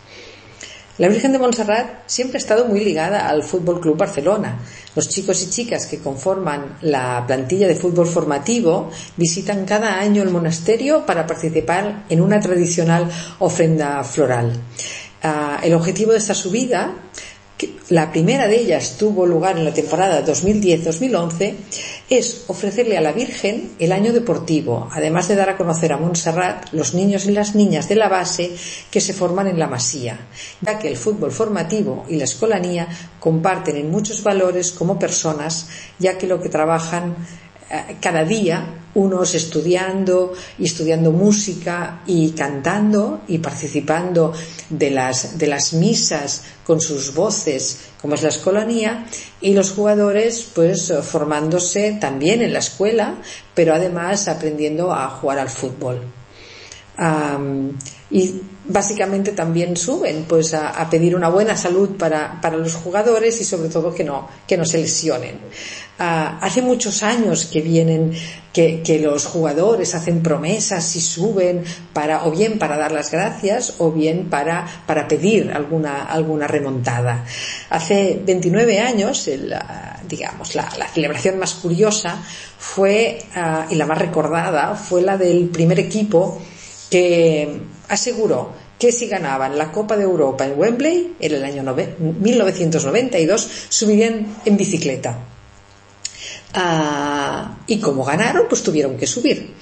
La 0.97 1.09
Virgen 1.09 1.33
de 1.33 1.41
Montserrat 1.41 2.05
siempre 2.07 2.39
ha 2.39 2.41
estado 2.41 2.67
muy 2.67 2.85
ligada 2.85 3.29
al 3.29 3.43
Fútbol 3.43 3.81
Club 3.81 3.97
Barcelona. 3.97 4.61
Los 4.95 5.09
chicos 5.09 5.43
y 5.43 5.51
chicas 5.51 5.87
que 5.87 5.99
conforman 5.99 6.79
la 6.83 7.25
plantilla 7.27 7.67
de 7.67 7.75
fútbol 7.75 8.07
formativo 8.07 8.91
visitan 9.17 9.65
cada 9.65 9.99
año 9.99 10.23
el 10.23 10.31
monasterio 10.31 11.05
para 11.05 11.27
participar 11.27 12.05
en 12.09 12.21
una 12.21 12.39
tradicional 12.39 13.11
ofrenda 13.41 14.05
floral. 14.05 14.53
Ah, 15.21 15.59
el 15.65 15.75
objetivo 15.75 16.13
de 16.13 16.19
esta 16.19 16.35
subida 16.35 16.93
la 17.91 18.11
primera 18.11 18.49
de 18.49 18.61
ellas 18.61 18.97
tuvo 18.99 19.27
lugar 19.27 19.57
en 19.57 19.65
la 19.65 19.73
temporada 19.73 20.25
2010-2011, 20.25 21.55
es 22.11 22.45
ofrecerle 22.49 22.97
a 22.97 23.01
la 23.01 23.13
Virgen 23.13 23.73
el 23.79 23.93
año 23.93 24.13
deportivo, 24.13 24.89
además 24.91 25.29
de 25.29 25.37
dar 25.37 25.51
a 25.51 25.57
conocer 25.57 25.93
a 25.93 25.99
Montserrat 25.99 26.73
los 26.73 26.95
niños 26.95 27.27
y 27.27 27.33
las 27.33 27.55
niñas 27.55 27.89
de 27.89 27.95
la 27.95 28.09
base 28.09 28.51
que 28.91 29.01
se 29.01 29.13
forman 29.13 29.47
en 29.47 29.59
la 29.59 29.69
Masía, 29.69 30.19
ya 30.61 30.79
que 30.79 30.89
el 30.89 30.97
fútbol 30.97 31.31
formativo 31.31 32.05
y 32.09 32.17
la 32.17 32.25
escolanía 32.25 32.89
comparten 33.21 33.77
en 33.77 33.91
muchos 33.91 34.23
valores 34.23 34.73
como 34.73 34.99
personas, 34.99 35.69
ya 35.99 36.19
que 36.19 36.27
lo 36.27 36.41
que 36.41 36.49
trabajan 36.49 37.17
eh, 37.71 37.97
cada 38.01 38.25
día 38.25 38.84
unos 38.95 39.35
estudiando 39.35 40.33
y 40.59 40.65
estudiando 40.65 41.11
música 41.11 42.03
y 42.07 42.31
cantando 42.31 43.23
y 43.29 43.39
participando 43.39 44.33
de 44.71 44.91
las, 44.91 45.39
de 45.39 45.47
las 45.47 45.73
misas 45.73 46.43
con 46.65 46.81
sus 46.81 47.15
voces, 47.15 47.81
como 48.01 48.15
es 48.15 48.23
la 48.23 48.29
escolanía, 48.29 49.07
y 49.41 49.55
los 49.55 49.73
jugadores 49.73 50.49
pues 50.55 50.93
formándose 51.03 51.99
también 52.01 52.43
en 52.43 52.53
la 52.53 52.61
escuela, 52.61 53.17
pero 53.55 53.75
además 53.75 54.29
aprendiendo 54.29 54.93
a 54.93 55.09
jugar 55.09 55.39
al 55.39 55.49
fútbol. 55.49 56.01
Básicamente 58.67 59.33
también 59.33 59.77
suben 59.77 60.25
pues 60.29 60.55
a, 60.55 60.89
pedir 60.91 61.15
una 61.15 61.29
buena 61.29 61.57
salud 61.57 61.97
para, 61.97 62.41
para, 62.41 62.57
los 62.57 62.75
jugadores 62.75 63.41
y 63.41 63.45
sobre 63.45 63.69
todo 63.69 63.95
que 63.95 64.05
no, 64.05 64.29
que 64.47 64.57
no 64.57 64.65
se 64.65 64.79
lesionen. 64.79 65.39
Ah, 65.99 66.39
hace 66.41 66.61
muchos 66.61 67.05
años 67.05 67.47
que 67.47 67.61
vienen 67.61 68.13
que, 68.53 69.01
los 69.01 69.27
jugadores 69.27 69.95
hacen 69.95 70.23
promesas 70.23 70.97
y 70.97 71.01
suben 71.01 71.63
para 71.93 72.25
o 72.27 72.31
bien 72.31 72.59
para 72.59 72.77
dar 72.77 72.91
las 72.91 73.11
gracias 73.11 73.75
o 73.79 73.93
bien 73.93 74.29
para, 74.31 74.67
para 74.87 75.07
pedir 75.07 75.53
alguna, 75.53 76.05
alguna 76.05 76.47
remontada. 76.47 77.25
Hace 77.71 78.21
29 78.25 78.81
años, 78.81 79.29
digamos, 80.09 80.55
la, 80.55 80.69
celebración 80.93 81.39
más 81.39 81.55
curiosa 81.55 82.17
fue 82.59 83.19
ah, 83.35 83.67
y 83.71 83.75
la 83.75 83.87
más 83.87 83.99
recordada 83.99 84.75
fue 84.75 85.03
la 85.03 85.17
del 85.17 85.49
primer 85.49 85.79
equipo 85.79 86.41
que 86.91 87.61
aseguró 87.89 88.53
que 88.79 88.93
si 88.93 89.07
ganaban 89.09 89.57
la 89.57 89.71
Copa 89.73 89.97
de 89.97 90.05
Europa 90.05 90.45
en 90.47 90.59
Wembley 90.59 91.17
en 91.21 91.35
el 91.35 91.45
año 91.45 91.75
1992 91.99 93.49
subirían 93.69 94.37
en 94.45 94.57
bicicleta 94.57 95.19
Ah, 96.55 97.57
y 97.67 97.79
como 97.81 98.05
ganaron, 98.05 98.47
pues 98.49 98.63
tuvieron 98.63 98.97
que 98.97 99.07
subir. 99.07 99.55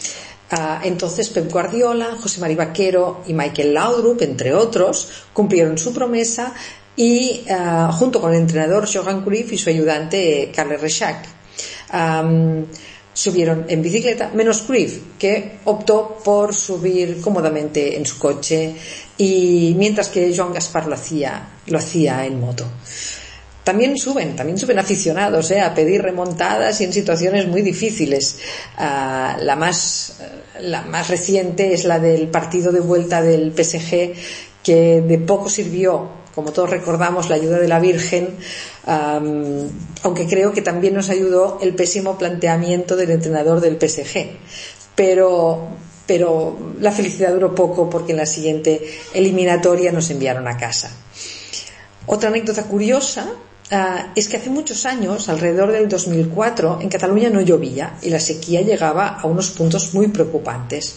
Ah, 0.51 0.81
entonces 0.85 1.31
Pep 1.31 1.51
Guardiola, 1.51 2.16
José 2.20 2.41
María 2.41 2.59
Vaquero 2.59 3.23
y 3.27 3.33
Michael 3.33 3.73
Laudrup, 3.73 4.20
entre 4.20 4.55
otros, 4.55 5.09
cumplieron 5.33 5.79
su 5.79 5.95
promesa 5.95 6.53
y 6.95 7.47
ah, 7.51 7.91
junto 7.93 8.20
con 8.20 8.35
el 8.35 8.41
entrenador 8.41 8.87
Johan 8.93 9.25
Cruyff 9.25 9.53
y 9.53 9.59
su 9.59 9.70
ayudante 9.70 10.53
Carles 10.55 10.83
Rechac 10.83 11.27
subieron 13.14 13.66
en 13.68 13.82
bicicleta, 13.82 14.30
menos 14.34 14.62
Cruyff, 14.62 14.98
que 15.18 15.58
optó 15.64 16.18
por 16.24 16.54
subir 16.54 17.20
cómodamente 17.20 17.96
en 17.96 18.06
su 18.06 18.18
coche 18.18 18.74
y 19.18 19.74
mientras 19.76 20.08
que 20.08 20.34
Joan 20.34 20.52
Gaspar 20.52 20.86
lo 20.86 20.94
hacía, 20.94 21.48
lo 21.66 21.78
hacía 21.78 22.24
en 22.24 22.40
moto. 22.40 22.66
También 23.64 23.96
suben, 23.96 24.34
también 24.34 24.58
suben 24.58 24.78
aficionados 24.78 25.50
¿eh? 25.52 25.60
a 25.60 25.72
pedir 25.72 26.02
remontadas 26.02 26.80
y 26.80 26.84
en 26.84 26.92
situaciones 26.92 27.46
muy 27.46 27.62
difíciles. 27.62 28.38
Ah, 28.76 29.36
la, 29.40 29.54
más, 29.54 30.16
la 30.60 30.82
más 30.82 31.08
reciente 31.08 31.72
es 31.72 31.84
la 31.84 32.00
del 32.00 32.28
partido 32.28 32.72
de 32.72 32.80
vuelta 32.80 33.22
del 33.22 33.52
PSG, 33.52 34.14
que 34.64 35.00
de 35.02 35.18
poco 35.18 35.48
sirvió, 35.48 36.22
como 36.35 36.53
todos 36.53 36.70
recordamos, 36.70 37.28
la 37.28 37.37
ayuda 37.37 37.59
de 37.59 37.68
la 37.68 37.80
Virgen, 37.80 38.37
aunque 40.03 40.26
creo 40.26 40.53
que 40.53 40.62
también 40.62 40.95
nos 40.95 41.11
ayudó 41.11 41.59
el 41.61 41.74
pésimo 41.74 42.18
planteamiento 42.18 42.97
del 42.97 43.11
entrenador 43.11 43.61
del 43.61 43.78
PSG. 43.78 44.30
Pero, 44.95 45.68
pero 46.07 46.74
la 46.80 46.93
felicidad 46.93 47.33
duró 47.33 47.55
poco 47.55 47.89
porque 47.89 48.12
en 48.12 48.18
la 48.18 48.26
siguiente 48.26 48.83
eliminatoria 49.14 49.93
nos 49.93 50.11
enviaron 50.11 50.47
a 50.49 50.57
casa. 50.57 50.91
Otra 52.07 52.28
anécdota 52.28 52.64
curiosa 52.64 53.26
Ah, 53.74 54.12
es 54.14 54.28
que 54.28 54.37
hace 54.37 54.51
muchos 54.51 54.85
años, 54.85 55.30
alrededor 55.30 55.72
del 55.72 55.89
2004, 55.89 56.80
en 56.83 56.91
Cataluña 56.91 57.30
no 57.30 57.41
llovía 57.41 57.97
y 58.03 58.11
la 58.11 58.20
sequía 58.20 58.61
llegaba 58.61 59.18
a 59.18 59.26
unos 59.26 59.49
puntos 59.49 59.95
muy 59.95 60.09
preocupantes. 60.09 60.97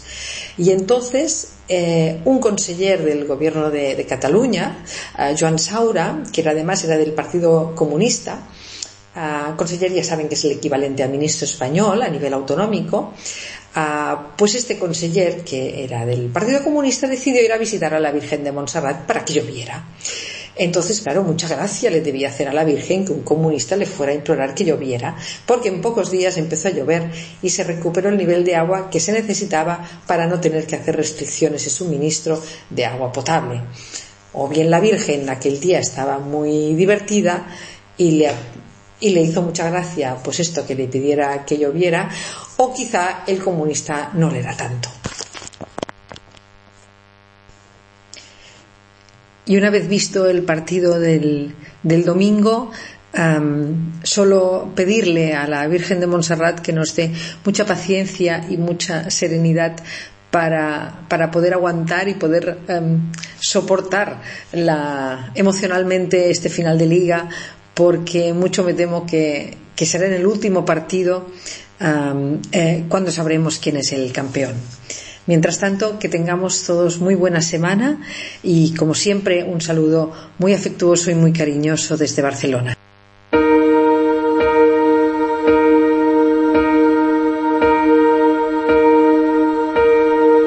Y 0.58 0.72
entonces 0.72 1.52
eh, 1.68 2.22
un 2.26 2.40
conseller 2.40 3.04
del 3.04 3.26
gobierno 3.26 3.72
de, 3.72 4.06
Cataluña, 4.08 4.84
ah, 5.16 5.34
Joan 5.38 5.58
Saura, 5.58 6.24
que 6.32 6.48
además 6.48 6.84
era 6.84 6.98
del 6.98 7.14
Partido 7.14 7.74
Comunista, 7.76 8.40
uh, 9.16 9.56
conseller 9.56 9.94
ya 9.94 10.04
saben 10.04 10.28
que 10.28 10.36
es 10.36 10.44
el 10.46 10.52
equivalente 10.54 11.04
a 11.04 11.08
ministro 11.08 11.46
español 11.46 12.02
a 12.02 12.10
nivel 12.10 12.34
autonómico, 12.34 13.14
pues 14.38 14.56
este 14.56 14.80
conseller, 14.80 15.44
que 15.44 15.84
era 15.84 16.06
del 16.06 16.30
Partido 16.30 16.64
Comunista, 16.64 17.08
decidió 17.08 17.44
ir 17.44 17.52
a 17.52 17.58
visitar 17.58 17.94
a 17.94 18.00
la 18.00 18.12
Virgen 18.12 18.44
de 18.44 18.52
Montserrat 18.54 19.06
para 19.06 19.26
que 19.26 19.34
lloviera. 19.34 19.84
Entonces, 20.58 21.02
claro, 21.02 21.24
mucha 21.24 21.50
gracia 21.50 21.90
le 21.90 22.00
debía 22.00 22.30
hacer 22.30 22.48
a 22.48 22.54
la 22.54 22.64
Virgen 22.64 23.04
que 23.04 23.12
un 23.12 23.24
comunista 23.24 23.76
le 23.76 23.86
fuera 23.86 24.14
a 24.14 24.16
implorar 24.16 24.56
que 24.56 24.64
lloviera, 24.64 25.18
porque 25.46 25.68
en 25.68 25.82
pocos 25.82 26.12
días 26.12 26.38
empezó 26.38 26.70
a 26.70 26.72
llover 26.72 27.12
y 27.42 27.50
se 27.50 27.66
recuperó 27.66 28.10
el 28.10 28.18
nivel 28.18 28.46
de 28.46 28.56
agua 28.56 28.90
que 28.90 29.02
se 29.02 29.12
necesitaba 29.12 29.86
para 30.08 30.28
no 30.28 30.40
tener 30.40 30.66
que 30.66 30.78
hacer 30.78 30.96
restricciones 30.96 31.66
de 31.66 31.70
suministro 31.70 32.42
de 32.70 32.86
agua 32.86 33.12
potable. 33.12 33.62
O 34.32 34.48
bien 34.48 34.70
la 34.70 34.80
Virgen 34.80 35.30
aquel 35.30 35.60
día 35.60 35.80
estaba 35.80 36.20
muy 36.20 36.74
divertida 36.74 37.48
y 37.98 38.12
le, 38.12 38.32
y 39.02 39.10
le 39.10 39.22
hizo 39.22 39.42
mucha 39.42 39.70
gracia 39.70 40.18
pues 40.24 40.40
esto 40.40 40.66
que 40.66 40.76
le 40.76 40.88
pidiera 40.88 41.44
que 41.44 41.58
lloviera, 41.58 42.10
o 42.58 42.74
quizá 42.74 43.24
el 43.28 43.44
comunista 43.44 44.12
no 44.14 44.32
le 44.32 44.42
da 44.42 44.56
tanto. 44.56 44.95
Y 49.46 49.58
una 49.58 49.70
vez 49.70 49.88
visto 49.88 50.28
el 50.28 50.44
partido 50.44 51.00
del, 51.00 51.54
domingo, 51.84 52.72
solo 54.04 54.72
pedirle 54.76 55.34
a 55.34 55.48
la 55.48 55.68
Virgen 55.68 56.00
de 56.00 56.08
Montserrat 56.08 56.60
que 56.60 56.74
nos 56.74 56.96
dé 56.96 57.12
mucha 57.46 57.66
paciencia 57.66 58.46
y 58.50 58.58
mucha 58.58 59.10
serenidad 59.12 59.76
para, 60.32 61.32
poder 61.32 61.54
aguantar 61.54 62.10
y 62.10 62.16
poder 62.16 62.58
soportar 63.40 64.22
emocionalmente 65.34 66.30
este 66.30 66.50
final 66.50 66.78
de 66.78 66.88
liga, 66.88 67.30
porque 67.74 68.34
mucho 68.34 68.64
me 68.64 68.74
temo 68.74 69.06
que, 69.06 69.56
será 69.78 70.08
en 70.08 70.14
el 70.14 70.26
último 70.26 70.66
partido 70.66 71.28
eh, 72.52 72.86
cuando 72.90 73.12
sabremos 73.12 73.60
quién 73.60 73.78
es 73.78 73.92
el 73.94 74.12
campeón. 74.12 74.56
Mientras 75.28 75.58
tanto, 75.60 75.98
que 75.98 76.08
tengamos 76.08 76.64
todos 76.64 77.00
muy 77.00 77.16
buena 77.16 77.42
semana 77.42 78.00
y, 78.44 78.76
como 78.76 78.94
siempre, 78.94 79.44
un 79.44 79.60
saludo 79.60 80.12
muy 80.38 80.54
afectuoso 80.54 81.10
y 81.10 81.16
muy 81.16 81.34
cariñoso 81.34 81.98
desde 81.98 82.22
Barcelona. 82.22 82.78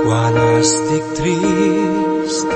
Quan 0.09 0.39
estic 0.61 1.11
trist 1.19 2.55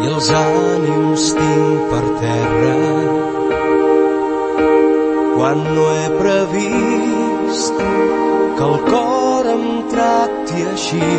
i 0.00 0.06
els 0.08 0.30
ànims 0.32 1.26
tinc 1.36 1.90
per 1.90 2.06
terra, 2.22 2.78
quan 5.34 5.66
no 5.74 5.84
he 5.98 6.08
previst 6.22 7.84
que 8.56 8.64
el 8.70 8.78
cor 8.88 9.50
em 9.52 9.66
tracti 9.92 10.66
així, 10.72 11.12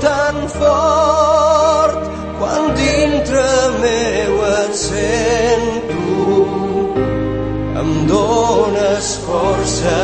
tan 0.00 0.48
fort 0.48 2.02
quan 2.38 2.74
dintre 2.76 3.46
meu 3.80 4.34
et 4.62 4.74
sento. 4.74 6.36
Em 7.80 7.90
dones 8.10 9.14
força 9.26 9.98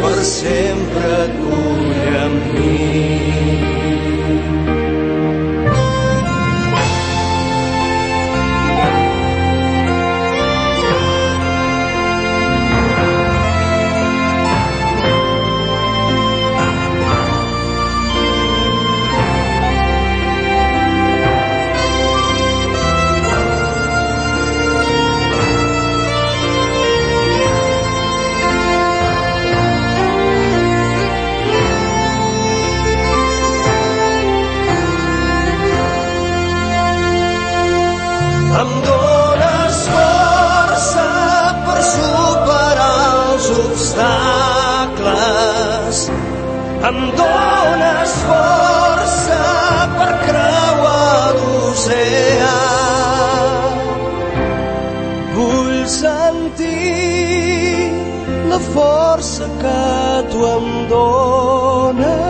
per 0.00 0.18
sempre 0.24 1.12
et 1.24 1.79
Em 46.88 46.98
dones 47.12 48.12
força 48.24 49.40
per 49.98 50.12
creuar 50.22 51.34
l'oceà. 51.36 52.54
Vull 55.34 55.76
sentir 55.98 56.72
la 58.48 58.60
força 58.72 59.52
que 59.60 59.84
tu 60.32 60.48
em 60.56 60.66
dones. 60.96 62.29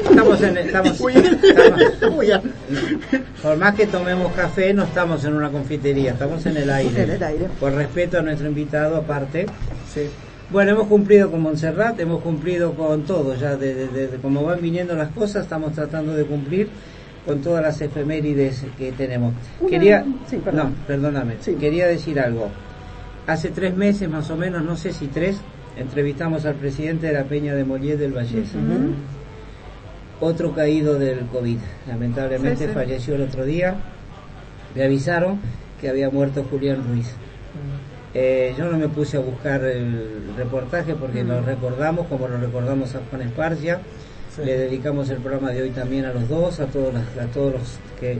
estamos 0.09 0.41
en, 0.41 0.57
estamos, 0.57 0.99
estamos- 1.93 2.41
por 3.41 3.57
más 3.57 3.75
que 3.75 3.85
tomemos 3.87 4.31
café, 4.33 4.73
no 4.73 4.83
estamos 4.83 5.23
en 5.25 5.33
una 5.33 5.49
confitería, 5.49 6.11
estamos 6.11 6.45
en 6.45 6.57
el 6.57 6.69
aire. 6.69 7.03
En 7.03 7.09
el 7.11 7.23
aire. 7.23 7.47
Por 7.59 7.73
respeto 7.73 8.19
a 8.19 8.21
nuestro 8.21 8.47
invitado, 8.47 8.97
aparte. 8.97 9.45
Sí. 9.93 10.01
Bueno, 10.49 10.71
hemos 10.71 10.87
cumplido 10.87 11.29
con 11.29 11.41
Montserrat, 11.41 11.99
hemos 11.99 12.21
cumplido 12.21 12.73
con 12.73 13.03
todo, 13.03 13.35
ya 13.35 13.57
de, 13.57 13.73
de- 13.87 14.07
de 14.07 14.17
cómo 14.17 14.43
van 14.43 14.61
viniendo 14.61 14.95
las 14.95 15.09
cosas, 15.09 15.43
estamos 15.43 15.73
tratando 15.73 16.13
de 16.15 16.23
cumplir 16.25 16.69
con 17.25 17.41
todas 17.41 17.61
las 17.61 17.81
efemérides 17.81 18.63
que 18.77 18.93
tenemos. 18.93 19.33
Una- 19.59 19.69
Quería, 19.69 20.05
sí, 20.29 20.37
perdón. 20.37 20.75
no, 20.79 20.87
perdóname, 20.87 21.35
Sí. 21.41 21.55
quería 21.55 21.85
decir 21.87 22.19
algo. 22.19 22.49
Hace 23.27 23.49
tres 23.49 23.75
meses 23.75 24.09
más 24.09 24.29
o 24.29 24.37
menos, 24.37 24.63
no 24.63 24.77
sé 24.77 24.93
si 24.93 25.07
tres, 25.07 25.35
entrevistamos 25.79 26.45
al 26.45 26.55
presidente 26.55 27.07
de 27.07 27.13
la 27.13 27.23
Peña 27.23 27.53
de 27.55 27.63
Mollet 27.63 27.97
del 27.97 28.13
Vallés. 28.13 28.49
Otro 30.19 30.53
caído 30.53 30.97
del 30.97 31.19
COVID, 31.27 31.57
lamentablemente 31.87 32.63
Sí, 32.63 32.67
sí. 32.67 32.73
falleció 32.73 33.15
el 33.15 33.21
otro 33.21 33.45
día. 33.45 33.75
Me 34.75 34.83
avisaron 34.83 35.39
que 35.79 35.89
había 35.89 36.09
muerto 36.09 36.43
Julián 36.49 36.83
Ruiz. 36.87 37.11
Eh, 38.15 38.55
yo 38.57 38.65
no 38.71 38.77
me 38.79 38.87
puse 38.87 39.17
a 39.17 39.19
buscar 39.19 39.63
el 39.63 40.33
reportaje 40.35 40.95
porque 40.95 41.23
lo 41.23 41.41
recordamos 41.41 42.07
como 42.07 42.27
lo 42.27 42.37
recordamos 42.39 42.95
a 42.95 43.01
Juan 43.09 43.21
Esparcia. 43.21 43.79
Le 44.43 44.57
dedicamos 44.57 45.09
el 45.09 45.17
programa 45.17 45.51
de 45.51 45.61
hoy 45.63 45.69
también 45.71 46.05
a 46.05 46.13
los 46.13 46.27
dos, 46.27 46.59
a 46.59 46.65
todos, 46.65 46.93
los- 46.93 47.23
a 47.23 47.27
todos 47.31 47.53
los 47.53 47.79
que 47.99 48.19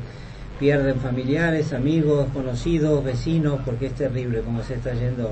pierden 0.60 0.95
familiares, 0.99 1.74
amigos, 1.74 2.28
conocidos, 2.34 3.03
vecinos, 3.03 3.60
porque 3.66 3.88
es 3.88 3.93
terrible 3.93 4.41
como 4.41 4.62
se 4.64 4.76
está 4.76 4.93
yendo 4.93 5.32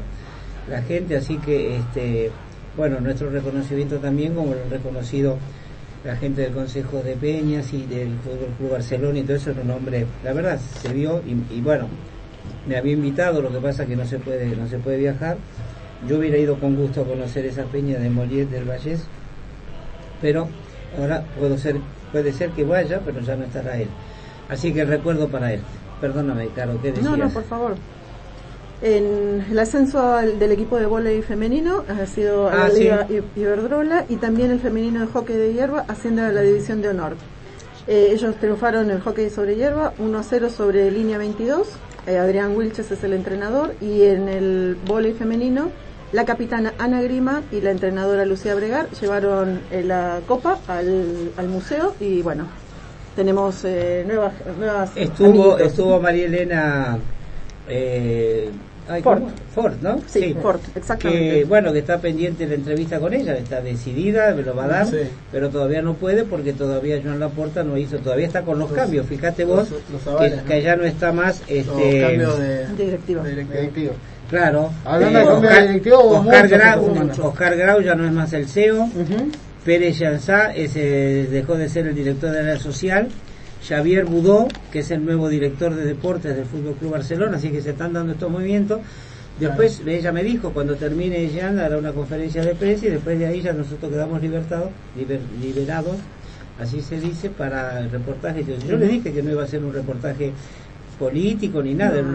la 0.70 0.82
gente. 0.82 1.16
Así 1.18 1.38
que, 1.38 1.78
este, 1.78 2.32
bueno, 2.78 3.00
nuestro 3.00 3.30
reconocimiento 3.30 3.98
también, 3.98 4.36
como 4.36 4.54
lo 4.54 4.62
han 4.62 4.70
reconocido 4.70 5.38
la 6.04 6.16
gente 6.16 6.42
del 6.42 6.54
Consejo 6.54 7.02
de 7.02 7.16
Peñas 7.16 7.74
y 7.74 7.86
del 7.86 8.18
Fútbol 8.20 8.54
Club 8.58 8.72
Barcelona 8.72 9.20
y 9.20 9.24
todo 9.24 9.38
eso, 9.38 9.52
era 9.52 9.62
un 9.62 9.72
hombre, 9.72 10.06
la 10.24 10.34
verdad, 10.34 10.60
se 10.82 10.94
vio 10.94 11.22
y, 11.26 11.56
y 11.56 11.62
bueno, 11.62 11.88
me 12.68 12.78
había 12.78 12.94
invitado, 12.94 13.42
lo 13.42 13.52
que 13.52 13.60
pasa 13.60 13.86
que 13.86 13.96
no 13.96 14.06
se 14.06 14.20
puede, 14.20 14.56
no 14.56 14.68
se 14.68 14.78
puede 14.78 14.98
viajar. 14.98 15.38
Yo 16.08 16.20
hubiera 16.20 16.38
ido 16.38 16.60
con 16.60 16.76
gusto 16.76 17.02
a 17.02 17.06
conocer 17.06 17.46
esa 17.46 17.64
peña 17.64 17.98
de 17.98 18.10
Mollet 18.10 18.50
del 18.50 18.66
Vallés, 18.66 19.04
pero 20.22 20.48
ahora 21.00 21.24
puedo 21.40 21.58
ser, 21.58 21.78
puede 22.12 22.32
ser 22.34 22.52
que 22.52 22.64
vaya, 22.64 23.02
pero 23.04 23.22
ya 23.22 23.36
no 23.36 23.46
estará 23.46 23.80
él. 23.80 23.88
Así 24.50 24.74
que 24.74 24.86
recuerdo 24.86 25.28
para 25.30 25.54
él. 25.54 25.62
Perdóname, 26.02 26.50
Caro, 26.50 26.80
¿qué 26.82 26.92
decías? 26.92 27.10
No, 27.10 27.18
no, 27.18 27.30
por 27.30 27.44
favor. 27.46 27.76
En 28.86 29.44
el 29.50 29.58
ascenso 29.58 30.14
al- 30.14 30.38
del 30.38 30.52
equipo 30.52 30.78
de 30.78 30.86
vóley 30.86 31.24
femenino 31.24 31.84
ha 31.90 32.06
sido 32.06 32.48
a 32.48 32.66
Ah, 32.66 32.68
la. 32.68 32.74
Liga 32.76 33.08
Iberdrola 33.36 34.06
y 34.10 34.18
también 34.18 34.52
el 34.52 34.60
femenino 34.60 35.00
de 35.00 35.08
hockey 35.08 35.36
de 35.36 35.54
hierba 35.54 35.86
asciende 35.88 36.22
a 36.22 36.32
la 36.32 36.42
división 36.42 36.84
de 36.84 36.90
honor. 36.90 37.16
Eh, 37.88 38.10
ellos 38.12 38.36
triunfaron 38.40 38.86
en 38.92 38.98
el 38.98 39.02
hockey 39.02 39.32
sobre 39.32 39.56
hierba 39.56 39.92
1 39.98 40.20
a 40.20 40.22
0 40.22 40.52
sobre 40.52 40.92
línea 40.92 41.18
22. 41.18 41.68
Eh, 42.06 42.20
Adrián 42.20 42.56
Wilches 42.56 42.92
es 42.92 43.04
el 43.04 43.14
entrenador 43.14 43.74
y 43.82 44.04
en 44.04 44.30
el 44.30 44.78
vóley 44.86 45.14
femenino 45.14 45.72
la 46.12 46.24
capitana 46.26 46.76
Ana 46.78 47.02
Grima 47.02 47.42
y 47.52 47.62
la 47.62 47.72
entrenadora 47.72 48.24
Lucía 48.24 48.54
Bregar 48.54 48.92
llevaron 49.02 49.62
eh, 49.72 49.82
la 49.84 50.20
copa 50.28 50.60
al, 50.68 51.32
al 51.38 51.48
museo 51.48 51.96
y 52.00 52.22
bueno, 52.22 52.46
tenemos 53.16 53.66
eh, 53.66 54.04
nuevas, 54.06 54.34
nuevas 54.60 54.92
Estuvo, 54.96 55.26
amiguitos. 55.30 55.62
estuvo 55.62 56.00
María 56.00 56.26
Elena 56.28 57.00
eh, 57.68 58.52
ay, 58.90 59.02
Ford. 59.02 59.22
Ford, 59.54 59.74
¿no? 59.82 60.00
Sí, 60.08 60.36
Ford, 60.42 60.60
exactamente. 60.76 61.40
Que, 61.40 61.46
bueno, 61.46 61.72
que 61.74 61.80
está 61.80 61.98
pendiente 62.00 62.46
la 62.48 62.56
entrevista 62.56 63.00
con 63.00 63.14
ella, 63.14 63.38
está 63.38 63.62
decidida, 63.62 64.34
me 64.36 64.42
lo 64.44 64.56
va 64.56 64.66
a 64.66 64.68
dar, 64.68 64.86
Sí. 64.88 64.98
pero 65.32 65.50
todavía 65.50 65.82
no 65.82 65.94
puede 65.96 66.24
porque 66.24 66.54
todavía 66.54 67.00
Joan 67.04 67.20
Laporta 67.20 67.64
no 67.64 67.78
hizo, 67.78 67.98
todavía 68.00 68.28
está 68.28 68.42
con 68.44 68.60
los 68.60 68.72
cambios. 68.72 69.06
Fíjate 69.08 69.46
vos 69.46 69.70
los- 69.72 69.82
los 69.92 70.02
que, 70.04 70.10
avales, 70.10 70.38
¿no? 70.44 70.46
que 70.50 70.62
ya 70.62 70.76
no 70.76 70.84
está 70.86 71.12
más 71.12 71.40
Los 71.42 71.50
este 71.50 72.02
cambios 72.02 72.40
de, 72.40 72.68
Directiva. 72.76 73.24
de 73.24 73.30
directiva. 73.30 73.60
Directivo. 73.60 73.94
Claro. 74.30 74.72
Hablando 74.86 75.20
eh, 75.20 75.22
de 75.22 75.28
cambio 75.28 75.42
de 75.44 75.50
Oscar, 75.52 76.48
directivo, 76.48 76.58
Grau. 76.58 77.28
Oscar 77.30 77.56
Grau 77.58 77.82
ya 77.82 77.96
no 77.96 78.06
es 78.06 78.12
más 78.12 78.34
el 78.34 78.48
CEO. 78.48 78.84
Ujú. 78.86 79.30
Pérez 79.64 79.98
Yanzá 79.98 80.54
ese, 80.54 81.28
dejó 81.32 81.56
de 81.56 81.70
ser 81.70 81.88
el 81.88 81.96
director 81.96 82.30
de 82.32 82.40
área 82.40 82.58
social. 82.60 83.08
Xavier 83.68 84.06
Budó, 84.06 84.48
que 84.72 84.80
es 84.80 84.92
el 84.92 85.04
nuevo 85.06 85.28
director 85.30 85.74
de 85.76 85.86
deportes 85.86 86.36
del 86.36 86.46
Fútbol 86.46 86.76
Club 86.76 86.92
Barcelona, 86.92 87.38
así 87.38 87.50
que 87.50 87.62
se 87.62 87.72
están 87.72 87.94
dando 87.94 88.14
estos 88.14 88.30
movimientos. 88.32 88.80
Después 89.40 89.82
ella 89.86 90.12
me 90.12 90.24
dijo, 90.24 90.52
cuando 90.52 90.76
termine 90.76 91.28
Jean 91.30 91.60
hará 91.60 91.78
una 91.78 91.92
conferencia 91.92 92.44
de 92.44 92.56
prensa 92.56 92.86
y 92.86 92.90
después 92.92 93.20
de 93.20 93.26
ahí 93.26 93.42
ya 93.42 93.52
nosotros 93.54 93.92
quedamos 93.92 94.22
libertados, 94.22 94.70
liber- 94.98 95.20
liberados, 95.42 95.96
así 96.62 96.80
se 96.82 97.00
dice, 97.00 97.30
para 97.30 97.80
el 97.80 97.92
reportaje. 97.92 98.46
Yo, 98.46 98.56
yo 98.66 98.78
le 98.78 98.88
dije 98.88 99.12
que 99.12 99.22
no 99.22 99.32
iba 99.32 99.44
a 99.44 99.48
ser 99.48 99.64
un 99.64 99.74
reportaje 99.74 100.32
político 100.98 101.62
ni 101.62 101.74
nada, 101.74 102.02
No, 102.02 102.14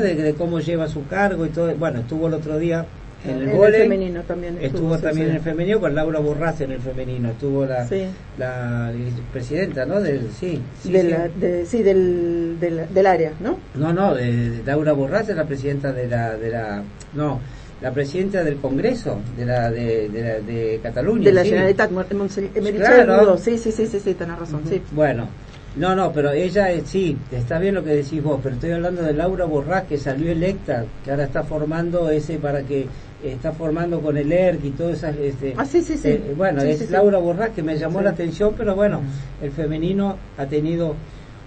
de 0.00 0.34
cómo 0.38 0.60
lleva 0.60 0.88
su 0.88 1.06
cargo 1.06 1.44
y 1.44 1.50
todo. 1.50 1.74
Bueno, 1.76 2.00
estuvo 2.00 2.28
el 2.28 2.34
otro 2.34 2.58
día 2.58 2.86
en 3.24 3.42
el 3.42 3.48
el 3.50 3.74
femenino 3.74 4.22
también 4.22 4.54
estuvo, 4.60 4.94
Estuvo 4.94 4.96
sí, 4.96 5.02
también 5.02 5.26
sí. 5.26 5.30
en 5.30 5.36
el 5.36 5.42
femenino 5.42 5.80
con 5.80 5.94
Laura 5.94 6.18
Borrás 6.20 6.60
en 6.60 6.72
el 6.72 6.80
femenino. 6.80 7.30
Estuvo 7.30 7.66
la, 7.66 7.86
Sí. 7.86 8.04
la 8.38 8.92
presidenta, 9.32 9.84
¿no? 9.84 10.00
Del, 10.00 10.30
sí, 10.32 10.60
sí, 10.82 10.92
de 10.92 11.02
sí. 11.02 11.08
la- 11.08 11.28
de- 11.28 11.66
sí, 11.66 11.82
del, 11.82 12.56
del, 12.58 12.82
del 12.92 13.06
área, 13.06 13.32
¿no? 13.40 13.58
No, 13.74 13.92
no, 13.92 14.14
de, 14.14 14.50
de 14.50 14.62
Laura 14.64 14.92
Borrás 14.92 15.28
es 15.28 15.36
la 15.36 15.44
presidenta 15.44 15.92
de 15.92 16.06
la, 16.08 16.36
de 16.36 16.50
la, 16.50 16.82
no, 17.14 17.40
la 17.82 17.92
presidenta 17.92 18.42
del 18.44 18.56
Congreso 18.56 19.18
de 19.36 19.46
la, 19.46 19.70
de, 19.70 20.08
de, 20.08 20.22
la- 20.22 20.40
de 20.40 20.80
Cataluña. 20.82 21.24
De 21.24 21.32
la 21.32 21.42
sí. 21.42 21.48
Generalitat, 21.50 21.90
Meritxell 21.90 23.04
Claro. 23.04 23.36
Sí, 23.38 23.58
sí, 23.58 23.70
sí, 23.72 23.86
sí, 23.86 24.00
sí, 24.00 24.14
tenés 24.14 24.38
razón, 24.38 24.62
sí. 24.68 24.80
Bueno, 24.92 25.28
no, 25.76 25.94
no, 25.94 26.12
pero 26.12 26.32
ella 26.32 26.70
eh, 26.72 26.82
sí, 26.84 27.16
está 27.30 27.58
bien 27.58 27.74
lo 27.76 27.84
que 27.84 27.90
decís 27.90 28.22
vos, 28.22 28.40
pero 28.42 28.56
estoy 28.56 28.72
hablando 28.72 29.02
de 29.02 29.12
Laura 29.12 29.44
Borrás 29.44 29.84
que 29.84 29.98
salió 29.98 30.32
electa, 30.32 30.84
que 31.04 31.10
ahora 31.12 31.24
está 31.24 31.44
formando 31.44 32.10
ese 32.10 32.38
para 32.38 32.62
que 32.62 32.86
está 33.22 33.52
formando 33.52 34.00
con 34.00 34.16
el 34.16 34.32
ERC 34.32 34.64
y 34.64 34.70
todo 34.70 34.90
esas 34.90 35.14
este 35.16 35.54
Ah, 35.56 35.64
sí, 35.64 35.82
sí, 35.82 35.96
sí. 35.96 36.08
eh, 36.08 36.34
bueno, 36.36 36.62
Sí, 36.62 36.70
es 36.70 36.78
sí. 36.80 36.86
Laura 36.88 37.18
Borrás 37.18 37.50
que 37.50 37.62
me 37.62 37.76
llamó 37.78 38.00
la 38.00 38.10
atención, 38.10 38.54
pero 38.56 38.74
bueno, 38.74 39.00
el 39.42 39.52
femenino 39.52 40.16
ha 40.38 40.46
tenido 40.46 40.94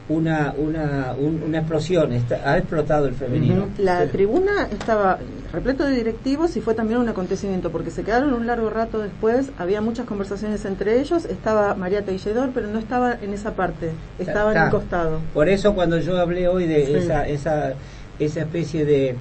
una 0.10 0.54
una 0.58 1.14
un- 1.18 1.42
una 1.46 1.60
explosión, 1.60 2.12
está- 2.12 2.42
ha 2.52 2.58
explotado 2.58 3.08
el 3.08 3.14
femenino. 3.14 3.68
La 3.78 4.04
Sí. 4.04 4.10
tribuna 4.12 4.68
estaba 4.72 5.18
repleto 5.54 5.86
de 5.86 5.92
directivos 5.96 6.58
y 6.58 6.62
fue 6.62 6.74
también 6.74 7.00
un 7.00 7.08
acontecimiento 7.08 7.72
porque 7.72 7.90
se 7.90 8.04
quedaron 8.04 8.34
un 8.34 8.46
largo 8.46 8.70
rato 8.70 9.00
después, 9.00 9.52
había 9.58 9.80
muchas 9.82 10.06
conversaciones 10.06 10.66
entre 10.66 11.00
ellos, 11.00 11.24
estaba 11.26 11.74
María 11.76 12.04
Teilledor, 12.04 12.50
pero 12.54 12.68
no 12.68 12.80
estaba 12.80 13.14
en 13.22 13.34
esa 13.34 13.52
parte, 13.56 13.92
estaba 14.20 14.52
en 14.52 14.64
el 14.64 14.70
costado. 14.72 15.20
Por 15.34 15.48
eso 15.48 15.74
cuando 15.74 15.98
yo 16.00 16.18
hablé 16.18 16.48
hoy 16.50 16.66
de 16.68 16.86
Sí. 16.86 16.94
esa, 16.96 17.26
esa, 17.28 17.74
esa 18.20 18.40
especie 18.42 18.84
de, 18.86 19.16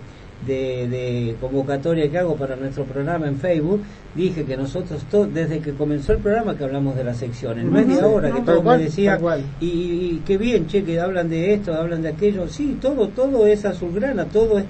de, 0.47 0.89
de 0.89 1.37
convocatoria 1.41 2.11
que 2.11 2.19
hago 2.19 2.37
para 2.37 2.57
nuestro 2.57 2.85
programa 2.85 3.27
en 3.29 3.37
Facebook, 3.39 3.83
dije 4.15 4.45
que 4.45 4.57
nosotros, 4.57 5.05
to- 5.11 5.27
desde 5.27 5.61
que 5.61 5.73
comenzó 5.73 6.13
el 6.13 6.19
programa, 6.19 6.57
que 6.57 6.65
hablamos 6.65 6.97
de 6.97 7.05
las 7.05 7.17
secciones, 7.17 7.65
no 7.65 7.79
es 7.79 7.87
de 7.89 7.95
ahora, 8.01 8.29
que 8.29 8.41
todos 8.47 8.65
me 8.65 8.85
decían, 8.85 9.15
y, 9.61 9.67
y 9.67 10.23
qué 10.27 10.39
bien, 10.39 10.67
che, 10.67 10.85
que 10.85 11.01
hablan 11.01 11.29
de 11.31 11.55
esto, 11.55 11.73
hablan 11.75 12.03
de 12.03 12.09
aquello, 12.09 12.49
sí, 12.49 12.77
todo, 12.81 13.09
todo 13.09 13.47
es 13.47 13.65
azulgrana, 13.65 14.25
todo 14.27 14.59
es 14.59 14.65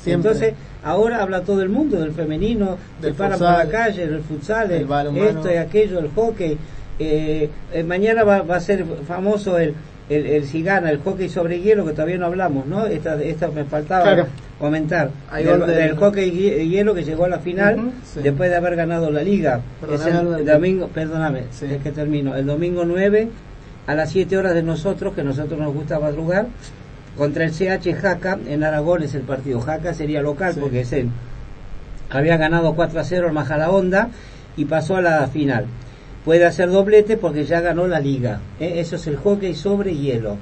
siempre. 0.00 0.30
Entonces, 0.30 0.54
ahora 0.84 1.22
habla 1.22 1.42
todo 1.42 1.62
el 1.62 1.68
mundo 1.68 1.98
del 2.00 2.12
femenino, 2.12 2.76
Del 3.00 3.12
se 3.12 3.18
paran 3.18 3.38
por 3.38 3.48
la 3.48 3.54
calle, 3.70 4.06
del 4.08 4.20
futsal, 4.20 4.70
el- 4.72 4.86
esto 5.28 5.50
y 5.52 5.56
aquello, 5.56 5.98
el 6.00 6.08
hockey. 6.08 6.58
Eh, 6.98 7.48
eh, 7.72 7.82
mañana 7.84 8.22
va, 8.22 8.42
va 8.42 8.56
a 8.56 8.60
ser 8.60 8.84
famoso 9.06 9.58
el, 9.58 9.74
el, 10.08 10.26
el 10.26 10.44
si 10.46 10.62
gana 10.62 10.90
el 10.90 10.98
hockey 10.98 11.28
sobre 11.28 11.60
hielo 11.60 11.84
que 11.86 11.92
todavía 11.92 12.18
no 12.18 12.26
hablamos, 12.26 12.66
¿no? 12.66 12.86
Esta, 12.86 13.20
esta 13.22 13.48
me 13.48 13.64
faltaba 13.64 14.02
Claro. 14.02 14.26
comentar 14.58 15.10
del, 15.34 15.60
del- 15.60 15.66
del 15.66 15.96
hockey 15.96 16.30
hie- 16.30 16.68
hielo 16.68 16.94
que 16.94 17.04
llegó 17.04 17.24
a 17.24 17.28
la 17.28 17.38
final 17.38 17.92
sí. 18.04 18.20
después 18.22 18.50
de 18.50 18.56
haber 18.56 18.76
ganado 18.76 19.10
la 19.10 19.22
liga. 19.22 19.60
Perdóname, 19.80 20.10
es 20.10 20.14
el 20.14 20.26
Alberto. 20.26 20.52
domingo, 20.52 20.88
perdóname, 20.88 21.42
Sí. 21.50 21.66
es 21.70 21.82
que 21.82 21.92
termino. 21.92 22.36
El 22.36 22.46
domingo 22.46 22.84
9 22.84 23.28
a 23.86 23.94
las 23.94 24.10
7 24.10 24.36
horas 24.36 24.54
de 24.54 24.62
nosotros, 24.62 25.14
que 25.14 25.22
nosotros 25.24 25.58
nos 25.58 25.72
gusta 25.74 25.98
madrugar, 25.98 26.46
contra 27.16 27.44
el 27.44 27.52
CH 27.52 27.94
Jaca 27.94 28.38
en 28.46 28.64
Aragón 28.64 29.02
es 29.02 29.14
el 29.14 29.22
partido. 29.22 29.60
Jaca 29.60 29.92
sería 29.94 30.22
local 30.22 30.54
Sí. 30.54 30.60
porque 30.60 30.80
es 30.80 30.92
el 30.92 31.08
había 32.10 32.36
ganado 32.36 32.74
4 32.74 33.00
a 33.00 33.04
0 33.04 33.26
el 33.28 33.32
Majadahonda 33.32 34.08
y 34.56 34.66
pasó 34.66 34.96
a 34.96 35.00
la 35.02 35.26
final. 35.28 35.64
Puede 36.24 36.46
hacer 36.46 36.70
doblete 36.70 37.16
porque 37.16 37.44
ya 37.44 37.60
ganó 37.60 37.88
la 37.88 37.98
liga. 37.98 38.38
¿eh? 38.60 38.74
Eso 38.76 38.94
es 38.94 39.06
el 39.08 39.16
hockey 39.16 39.54
sobre 39.56 39.92
hielo. 39.96 40.36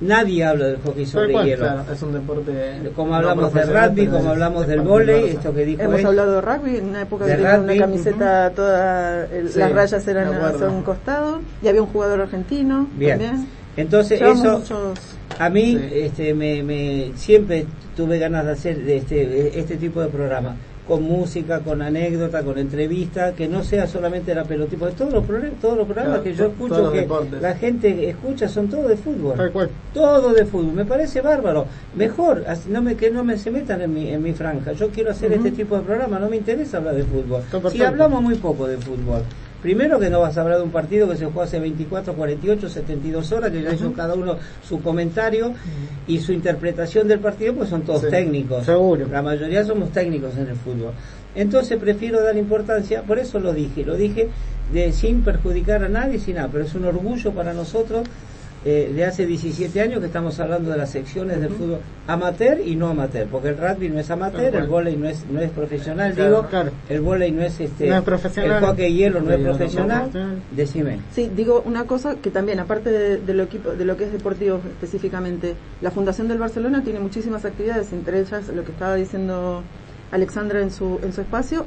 Nadie 0.00 0.44
habla 0.44 0.66
del 0.66 0.76
hockey 0.78 1.06
sobre 1.06 1.32
cual, 1.32 1.46
hielo. 1.46 1.64
Claro, 1.64 1.84
es 1.92 2.02
un 2.02 2.12
deporte. 2.12 2.52
Como 2.94 3.10
no 3.10 3.16
hablamos 3.16 3.44
de 3.46 3.50
profesional, 3.50 3.90
rugby, 3.90 4.06
como 4.06 4.30
hablamos 4.30 4.66
del 4.68 4.80
vóley, 4.82 5.24
esto 5.30 5.52
que 5.52 5.64
dijo 5.64 5.82
Hemos 5.82 6.00
él. 6.00 6.06
hablado 6.06 6.34
de 6.36 6.40
rugby, 6.40 6.76
en 6.76 6.88
una 6.90 7.02
época 7.02 7.24
De 7.24 7.30
que 7.32 7.36
tenía 7.42 7.58
una 7.58 7.76
camiseta, 7.76 8.50
toda 8.50 9.26
el- 9.26 9.48
Sí, 9.50 9.58
las 9.58 9.72
rayas 9.72 10.06
eran 10.06 10.34
hacia 10.34 10.68
un 10.68 10.82
costado, 10.82 11.40
y 11.62 11.66
había 11.68 11.82
un 11.82 11.88
jugador 11.88 12.20
argentino 12.20 12.86
Bien. 12.96 13.18
también. 13.18 13.48
Entonces 13.76 14.20
Llevamos 14.20 14.40
eso 14.44 14.58
muchos- 14.58 14.98
a 15.36 15.50
mí 15.50 15.76
Sí. 15.76 15.88
este 15.98 16.32
me, 16.34 16.62
me 16.62 17.10
siempre 17.16 17.66
tuve 17.96 18.20
ganas 18.20 18.44
de 18.46 18.52
hacer 18.52 18.78
este 18.88 19.58
este 19.58 19.76
tipo 19.78 20.00
de 20.00 20.06
programa 20.08 20.54
con 20.86 21.02
música, 21.02 21.60
con 21.60 21.80
anécdota, 21.80 22.42
con 22.42 22.58
entrevista, 22.58 23.32
que 23.32 23.48
no 23.48 23.64
sea 23.64 23.86
solamente 23.86 24.34
la 24.34 24.44
pelotita, 24.44 24.90
todos 24.90 25.12
los 25.12 25.24
programas, 25.24 25.60
todos 25.60 25.78
los 25.78 25.86
programas 25.86 26.20
Claro, 26.20 26.24
que 26.24 26.34
yo 26.34 26.46
escucho 26.46 26.92
que 26.92 27.00
deportes. 27.00 27.40
la 27.40 27.54
gente 27.54 28.08
escucha 28.10 28.48
son 28.48 28.68
todos 28.68 28.88
de 28.88 28.96
fútbol. 28.96 29.36
Tal 29.36 29.50
cual. 29.52 29.70
Todo 29.94 30.32
de 30.34 30.44
fútbol, 30.44 30.72
me 30.74 30.84
parece 30.84 31.20
bárbaro. 31.22 31.66
Mejor, 31.96 32.44
así 32.46 32.68
no 32.68 32.82
me 32.82 32.96
que 32.96 33.10
no 33.10 33.24
me 33.24 33.38
se 33.38 33.50
metan 33.50 33.80
en 33.80 33.94
mi 33.94 34.08
en 34.10 34.22
mi 34.22 34.32
franja. 34.34 34.72
Yo 34.72 34.90
quiero 34.90 35.10
hacer 35.10 35.32
este 35.32 35.52
tipo 35.52 35.76
de 35.76 35.82
programa, 35.82 36.18
no 36.18 36.28
me 36.28 36.36
interesa 36.36 36.76
hablar 36.78 36.96
de 36.96 37.04
fútbol. 37.04 37.42
Si 37.72 37.82
hablamos 37.82 38.22
muy 38.22 38.34
poco 38.34 38.66
de 38.66 38.76
fútbol. 38.76 39.22
Primero 39.64 39.98
que 39.98 40.10
no 40.10 40.20
vas 40.20 40.36
a 40.36 40.42
hablar 40.42 40.58
de 40.58 40.64
un 40.64 40.70
partido 40.70 41.08
que 41.08 41.16
se 41.16 41.24
jugó 41.24 41.40
hace 41.40 41.58
24, 41.58 42.12
48, 42.12 42.68
72 42.68 43.32
horas, 43.32 43.50
que 43.50 43.62
ya 43.62 43.72
hizo 43.72 43.94
cada 43.94 44.12
uno 44.12 44.36
su 44.62 44.82
comentario 44.82 45.54
y 46.06 46.18
su 46.20 46.34
interpretación 46.34 47.08
del 47.08 47.18
partido, 47.20 47.54
pues 47.54 47.70
son 47.70 47.80
todos 47.80 48.02
Sí, 48.02 48.08
técnicos. 48.10 48.66
seguro. 48.66 49.06
La 49.10 49.22
mayoría 49.22 49.64
somos 49.64 49.90
técnicos 49.90 50.36
en 50.36 50.48
el 50.48 50.56
fútbol. 50.56 50.92
Entonces 51.34 51.78
prefiero 51.78 52.22
dar 52.22 52.36
importancia, 52.36 53.04
por 53.04 53.18
eso 53.18 53.40
lo 53.40 53.54
dije, 53.54 53.86
lo 53.86 53.96
dije 53.96 54.28
de 54.70 54.92
sin 54.92 55.22
perjudicar 55.22 55.82
a 55.82 55.88
nadie, 55.88 56.18
sin 56.18 56.34
nada, 56.34 56.50
pero 56.52 56.64
es 56.64 56.74
un 56.74 56.84
orgullo 56.84 57.32
para 57.32 57.54
nosotros 57.54 58.06
eh, 58.64 58.90
de 58.94 59.04
hace 59.04 59.26
17 59.26 59.78
años 59.80 60.00
que 60.00 60.06
estamos 60.06 60.40
hablando 60.40 60.70
de 60.70 60.78
las 60.78 60.90
secciones 60.90 61.40
del 61.40 61.50
fútbol 61.50 61.78
amateur 62.06 62.58
y 62.60 62.76
no 62.76 62.88
amateur, 62.88 63.26
porque 63.28 63.48
el 63.48 63.58
rugby 63.58 63.88
no 63.90 63.98
es 64.00 64.10
amateur, 64.10 64.54
el 64.54 64.66
vóley 64.66 64.96
no 64.96 65.08
es 65.08 65.24
no 65.30 65.40
es 65.40 65.50
profesional, 65.50 66.14
Claro, 66.14 66.36
digo, 66.36 66.48
claro. 66.48 66.70
el 66.88 67.00
vóley 67.00 67.30
no 67.30 67.42
es 67.42 67.60
este 67.60 67.88
No 67.88 67.96
es 67.98 68.02
profesional. 68.02 68.58
el 68.62 68.64
hockey 68.68 68.94
hielo 68.94 69.20
no 69.20 69.30
es 69.32 69.38
no, 69.40 69.44
profesional. 69.50 70.10
no. 70.14 70.26
Decime. 70.56 70.98
Sí, 71.14 71.30
digo 71.34 71.62
una 71.66 71.84
cosa 71.84 72.16
que 72.16 72.30
también, 72.30 72.58
aparte 72.60 72.90
de, 72.90 73.16
de 73.18 73.34
lo, 73.34 73.42
equipo, 73.44 73.70
de 73.72 73.84
lo 73.84 73.96
que 73.96 74.04
es 74.04 74.12
deportivo 74.12 74.60
específicamente, 74.66 75.54
la 75.82 75.90
Fundación 75.90 76.28
del 76.28 76.38
Barcelona 76.38 76.82
tiene 76.82 77.00
muchísimas 77.00 77.44
actividades, 77.44 77.92
entre 77.92 78.20
ellas 78.20 78.48
lo 78.48 78.64
que 78.64 78.72
estaba 78.72 78.94
diciendo 78.94 79.62
Alexandra 80.10 80.60
en 80.60 80.70
su, 80.70 81.00
en 81.02 81.12
su 81.12 81.20
espacio, 81.20 81.66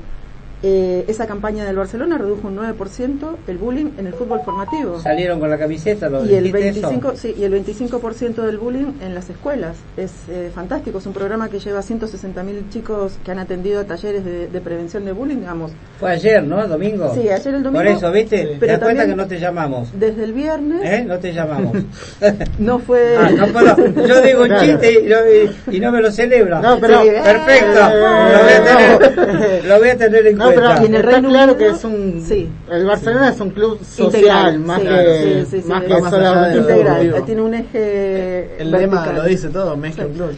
eh, 0.63 1.05
esa 1.07 1.27
campaña 1.27 1.65
del 1.65 1.75
Barcelona 1.75 2.17
redujo 2.17 2.47
un 2.47 2.57
9% 2.57 3.35
el 3.47 3.57
bullying 3.57 3.91
en 3.97 4.07
el 4.07 4.13
fútbol 4.13 4.41
formativo. 4.43 4.99
Salieron 4.99 5.39
con 5.39 5.49
la 5.49 5.57
camiseta, 5.57 6.09
lo 6.09 6.25
Y 6.25 6.33
el, 6.33 6.45
dijiste 6.45 6.69
eso. 6.69 6.81
25, 6.89 7.15
sí, 7.15 7.35
y 7.37 7.43
el 7.43 7.53
25% 7.53 8.35
del 8.43 8.57
bullying 8.57 8.93
en 9.01 9.13
las 9.13 9.29
escuelas. 9.29 9.75
Es 9.97 10.11
eh, 10.29 10.49
fantástico, 10.53 10.97
es 10.97 11.05
un 11.05 11.13
programa 11.13 11.49
que 11.49 11.59
lleva 11.59 11.81
160.000 11.81 12.69
chicos 12.69 13.13
que 13.23 13.31
han 13.31 13.39
atendido 13.39 13.85
talleres 13.85 14.25
de, 14.25 14.47
de 14.47 14.61
prevención 14.61 15.05
de 15.05 15.11
bullying, 15.11 15.37
digamos. 15.37 15.71
Fue 15.99 16.11
ayer, 16.11 16.43
¿no? 16.43 16.67
Domingo. 16.67 17.13
Sí, 17.13 17.29
ayer 17.29 17.53
el 17.55 17.63
domingo. 17.63 17.83
Por 17.83 17.87
eso, 17.87 18.11
¿viste? 18.11 18.53
Sí. 18.53 18.59
¿Te 18.59 18.65
das 18.67 18.79
cuenta 18.79 19.05
que 19.05 19.15
no 19.15 19.27
te 19.27 19.39
llamamos? 19.39 19.89
Desde 19.97 20.23
el 20.23 20.33
viernes 20.33 20.81
¿Eh? 20.83 21.03
No 21.07 21.19
te 21.19 21.33
llamamos. 21.33 21.77
no 22.59 22.79
fue... 22.79 23.15
Ah, 23.17 23.29
no, 23.29 23.45
pero 23.75 24.07
yo 24.07 24.21
digo 24.21 24.41
un 24.41 24.47
Claro. 24.47 24.65
chiste 24.65 24.93
y, 24.93 25.07
no- 25.07 25.71
y- 25.71 25.75
y 25.77 25.79
no 25.79 25.91
me 25.91 26.01
lo 26.01 26.11
celebra. 26.11 26.61
No, 26.61 26.79
pero- 26.79 27.01
Sí, 27.03 27.09
Perfecto. 27.09 27.79
eh, 27.93 28.01
lo, 28.33 28.39
voy 28.43 28.49
a 28.53 29.17
tener, 29.17 29.65
lo 29.65 29.77
voy 29.79 29.89
a 29.89 29.97
tener 29.97 30.27
en 30.27 30.37
No, 30.49 30.55
pero. 30.55 30.81
Y 30.81 30.85
en 30.85 30.95
el 30.95 30.95
está 30.95 31.11
Reino 31.11 31.29
claro 31.29 31.53
Unido- 31.53 31.57
que 31.57 31.75
es 31.75 31.83
un. 31.83 32.23
Sí. 32.27 32.49
El 32.69 32.85
Barcelona 32.85 33.29
es 33.29 33.39
un 33.39 33.49
club 33.51 33.79
social, 33.83 34.05
Integral, 34.05 34.59
más 34.59 34.81
sí, 34.81 34.87
que, 34.87 35.45
sí, 35.45 35.51
sí, 35.57 35.61
sí, 35.61 35.67
más 35.67 35.83
que 35.83 35.89
más 36.01 36.09
solamente 36.11 36.57
integral, 36.59 37.23
tiene 37.25 37.41
un 37.41 37.53
eje 37.53 38.61
El 38.61 38.71
lema 38.71 39.05
lo 39.13 39.23
dice 39.23 39.49
todo, 39.49 39.75
mezcla 39.77 40.03
Sí. 40.05 40.09
un 40.11 40.15
club. 40.15 40.29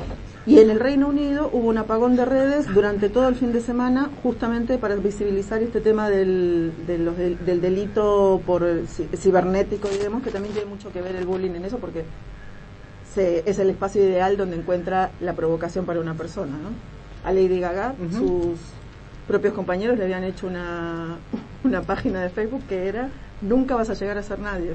Y 0.45 0.57
en 0.59 0.71
el 0.71 0.79
Reino 0.79 1.07
Unido 1.09 1.49
hubo 1.53 1.67
un 1.67 1.77
apagón 1.77 2.15
de 2.15 2.25
redes 2.25 2.65
durante 2.73 3.09
todo 3.09 3.27
el 3.27 3.35
fin 3.35 3.51
de 3.53 3.61
semana, 3.61 4.09
justamente 4.23 4.79
para 4.79 4.95
visibilizar 4.95 5.61
este 5.61 5.79
tema 5.79 6.09
del, 6.09 6.71
de 6.87 6.97
los 6.97 7.15
del, 7.17 7.37
del 7.45 7.61
delito 7.61 8.41
por 8.47 8.63
eh, 8.63 8.83
ci- 8.85 9.15
cibernético 9.15 9.89
y 9.93 9.97
demás, 10.01 10.23
que 10.23 10.31
también 10.31 10.53
tiene 10.55 10.67
mucho 10.69 10.91
que 10.91 11.03
ver 11.03 11.15
el 11.17 11.25
bullying 11.25 11.51
en 11.51 11.65
eso, 11.65 11.77
porque 11.77 12.03
se, 13.13 13.43
es 13.47 13.59
el 13.59 13.69
espacio 13.69 14.03
ideal 14.03 14.37
donde 14.37 14.55
encuentra 14.55 15.11
la 15.21 15.33
provocación 15.33 15.85
para 15.85 15.99
una 15.99 16.15
persona. 16.15 16.53
¿no? 16.53 16.69
A 17.29 17.31
Lady 17.31 17.59
Gaga, 17.59 17.93
sus 18.11 18.57
propios 19.29 19.53
compañeros 19.53 19.97
le 19.97 20.03
habían 20.03 20.23
hecho 20.25 20.47
una, 20.47 21.15
una 21.63 21.81
página 21.83 22.21
de 22.23 22.29
Facebook 22.29 22.63
que 22.67 22.87
era 22.89 23.07
Nunca 23.41 23.75
vas 23.75 23.89
a 23.89 23.93
llegar 23.93 24.17
a 24.17 24.23
ser 24.23 24.37
nadie. 24.39 24.71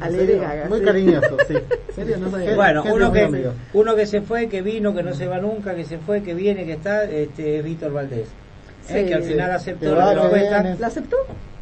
A. 0.00 0.08
Gaga. 0.08 0.66
Muy 0.70 0.78
sí. 0.78 0.84
cariñoso, 0.86 1.36
sí. 1.46 1.54
¿En 1.88 1.94
serio? 1.94 2.16
No 2.16 2.30
sabía. 2.30 2.46
Gente- 2.46 2.56
Bueno, 2.56 2.84
uno 2.90 3.12
que, 3.12 3.50
uno 3.74 3.94
que 3.94 4.06
se 4.06 4.20
fue, 4.22 4.48
que 4.48 4.62
vino, 4.62 4.94
que 4.94 5.02
no 5.02 5.12
se 5.12 5.26
va 5.26 5.38
nunca, 5.38 5.74
que 5.74 5.84
se 5.84 5.98
fue, 5.98 6.22
que 6.22 6.32
viene, 6.34 6.64
que 6.64 6.72
está, 6.72 7.04
este, 7.04 7.58
es 7.58 7.64
Víctor 7.64 7.92
Valdés. 7.92 8.26
Eh, 8.88 9.02
Sí. 9.02 9.06
que 9.06 9.14
al 9.14 9.22
final 9.22 9.50
aceptó 9.50 9.94
va, 9.96 10.28
cuesta. 10.30 10.62
viene. 10.62 10.78
¿La 10.78 10.86
aceptó? 10.86 11.16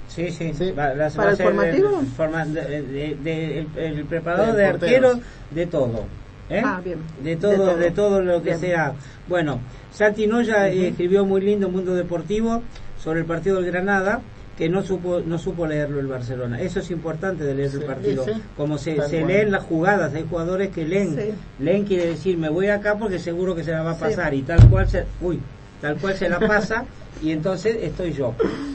Sí, 0.09 0.31
sí, 0.31 0.53
Sí. 0.55 0.71
Va, 0.73 0.95
la- 0.95 1.09
va 1.09 1.15
¿Para 1.15 1.29
a 1.29 1.31
el 1.33 1.37
ser 1.37 1.47
formativo? 1.47 2.03
forma- 2.17 2.45
de- 2.47 2.83
de- 2.83 3.17
de- 3.23 3.59
el, 3.59 3.67
el 3.77 4.05
preparador 4.05 4.55
De 4.55 4.65
arqueros, 4.67 5.19
de 5.51 5.67
todo. 5.67 6.05
¿Eh? 6.51 6.63
Ah, 6.65 6.81
bien. 6.85 6.99
De 7.23 7.37
todo, 7.37 7.51
De 7.53 7.57
todo. 7.57 7.77
de 7.77 7.91
todo 7.91 8.23
lo 8.23 8.39
que 8.43 8.51
Bien. 8.51 8.61
sea. 8.61 8.93
Bueno, 9.29 9.61
Santi 9.93 10.27
Noya 10.27 10.69
eh, 10.69 10.89
escribió 10.89 11.25
muy 11.25 11.41
lindo 11.41 11.69
Mundo 11.69 11.95
Deportivo 11.95 12.63
sobre 12.99 13.21
el 13.21 13.27
partido 13.27 13.57
del 13.57 13.67
Granada 13.71 14.21
que 14.57 14.69
no 14.69 14.83
supo 14.83 15.21
no 15.25 15.39
supo 15.39 15.67
leerlo 15.67 15.99
el 15.99 16.07
Barcelona. 16.07 16.61
Eso 16.61 16.81
es 16.81 16.91
importante 16.91 17.43
de 17.43 17.55
leer 17.55 17.71
Sí, 17.71 17.79
el 17.79 17.85
partido. 17.85 18.25
sí. 18.25 18.33
Como 18.57 18.77
se, 18.77 19.01
se 19.09 19.25
leen 19.25 19.51
las 19.51 19.65
jugadas, 19.65 20.13
hay 20.15 20.27
jugadores 20.29 20.69
que 20.69 20.87
leen. 20.87 21.17
Leen 21.59 21.85
quiere 21.85 22.07
decir, 22.09 22.37
me 22.37 22.51
voy 22.51 22.69
acá 22.69 22.97
porque 22.97 23.19
seguro 23.19 23.55
que 23.55 23.65
se 23.65 23.71
la 23.73 23.83
va 23.83 23.93
a 23.93 23.99
pasar 23.99 24.35
y 24.35 24.43
tal 24.43 24.69
cual 24.69 24.89
se 24.89 25.05
uy, 25.23 25.41
tal 25.81 25.97
cual 25.97 26.15
se 26.17 26.29
la 26.29 26.39
pasa 26.39 26.85
y 27.23 27.31
entonces 27.33 27.77
estoy 27.81 28.13
yo. 28.13 28.35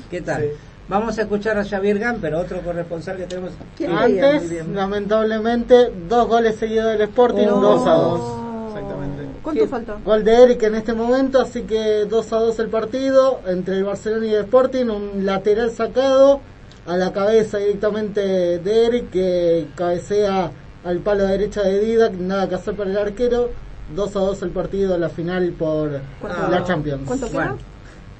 ¿Qué 0.09 0.21
tal? 0.21 0.45
Vamos 0.89 1.17
a 1.17 1.21
escuchar 1.23 1.57
a 1.57 1.65
Javier 1.65 1.99
Gamper, 1.99 2.33
otro 2.35 2.61
corresponsal 2.61 3.17
que 3.17 3.23
tenemos. 3.25 3.51
Antes, 3.97 4.65
lamentablemente, 4.73 5.91
dos 6.07 6.27
goles 6.29 6.55
seguidos 6.55 6.91
del 6.93 7.01
Sporting, 7.01 7.47
Oh. 7.47 7.59
2 7.59 7.87
a 7.87 7.93
2. 7.93 8.67
Exactamente. 8.69 9.23
¿Cuánto 9.43 9.63
Sí. 9.63 9.67
falta? 9.69 9.97
Gol 10.05 10.23
de 10.23 10.43
Eric 10.43 10.63
en 10.63 10.75
este 10.75 10.93
momento, 10.93 11.41
así 11.41 11.63
que 11.63 12.05
2 12.05 12.31
a 12.31 12.39
2 12.39 12.59
el 12.59 12.69
partido 12.69 13.41
entre 13.47 13.75
el 13.77 13.83
Barcelona 13.83 14.25
y 14.27 14.33
el 14.33 14.43
Sporting, 14.45 14.85
un 14.85 15.25
lateral 15.25 15.71
sacado 15.71 16.39
a 16.85 16.95
la 16.95 17.11
cabeza 17.11 17.57
directamente 17.57 18.21
de 18.59 18.85
Eric 18.85 19.09
que 19.09 19.67
cabecea 19.75 20.51
al 20.85 20.99
palo 20.99 21.25
derecha 21.25 21.63
de 21.63 21.79
Didac, 21.81 22.13
nada 22.13 22.47
que 22.47 22.55
hacer 22.55 22.75
para 22.75 22.89
el 22.89 22.97
arquero. 22.97 23.49
2 23.93 24.15
a 24.15 24.19
2 24.19 24.41
el 24.41 24.49
partido, 24.51 24.97
la 24.97 25.09
final 25.09 25.51
por 25.51 25.99
¿Cuánto- 26.21 26.47
la 26.49 26.63
Champions. 26.63 27.01
¿Cuánto 27.05 27.27
queda? 27.27 27.35
Bueno. 27.37 27.57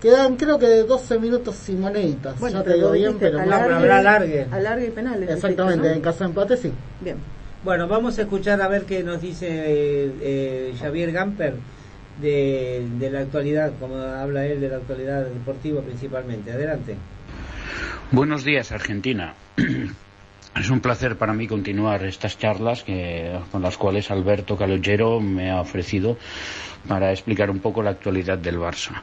Quedan 0.02 0.36
creo 0.36 0.60
que 0.60 0.68
12 0.84 1.18
minutos 1.20 1.68
y 1.70 1.74
moneditas, 1.74 2.40
Bueno, 2.40 2.60
ya 2.60 2.64
te 2.64 2.74
digo 2.76 2.92
bien, 2.92 3.18
pero 3.20 3.40
alargue. 3.40 3.68
más- 3.70 3.78
habrá 3.80 3.98
alargue. 3.98 4.48
Alargue 4.52 4.88
y 4.88 4.92
penales. 4.92 5.30
exactamente, 5.30 5.74
dijiste, 5.88 5.98
en 5.98 6.02
caso 6.02 6.20
de 6.20 6.26
empate 6.26 6.58
sí. 6.58 6.68
¿no? 6.68 6.74
Bien. 7.02 7.18
Bueno, 7.64 7.88
vamos 7.88 8.18
a 8.20 8.22
escuchar 8.22 8.62
a 8.62 8.68
ver 8.68 8.84
qué 8.84 9.04
nos 9.04 9.22
dice 9.22 9.48
eh, 9.50 10.12
eh, 10.22 10.74
Javier 10.80 11.12
Gamper 11.12 11.56
de, 12.22 12.86
de 13.00 13.10
la 13.10 13.22
actualidad, 13.22 13.72
como 13.80 13.96
habla 13.98 14.46
él 14.46 14.62
de 14.62 14.70
la 14.70 14.78
actualidad 14.78 15.26
deportiva 15.26 15.82
principalmente. 15.82 16.52
Adelante. 16.52 16.96
Buenos 18.12 18.44
días, 18.44 18.72
Argentina. 18.72 19.34
Es 20.60 20.72
un 20.72 20.80
placer 20.80 21.18
para 21.18 21.34
mí 21.34 21.46
continuar 21.48 22.04
estas 22.04 22.36
charlas 22.40 22.84
que, 22.84 23.32
con 23.52 23.62
las 23.62 23.78
cuales 23.78 24.10
Alberto 24.10 24.58
Calogero 24.58 25.20
me 25.20 25.52
ha 25.52 25.62
ofrecido 25.62 26.18
para 26.88 27.12
explicar 27.12 27.50
un 27.50 27.60
poco 27.60 27.82
la 27.84 27.92
actualidad 27.92 28.38
del 28.38 28.58
Barça. 28.58 29.02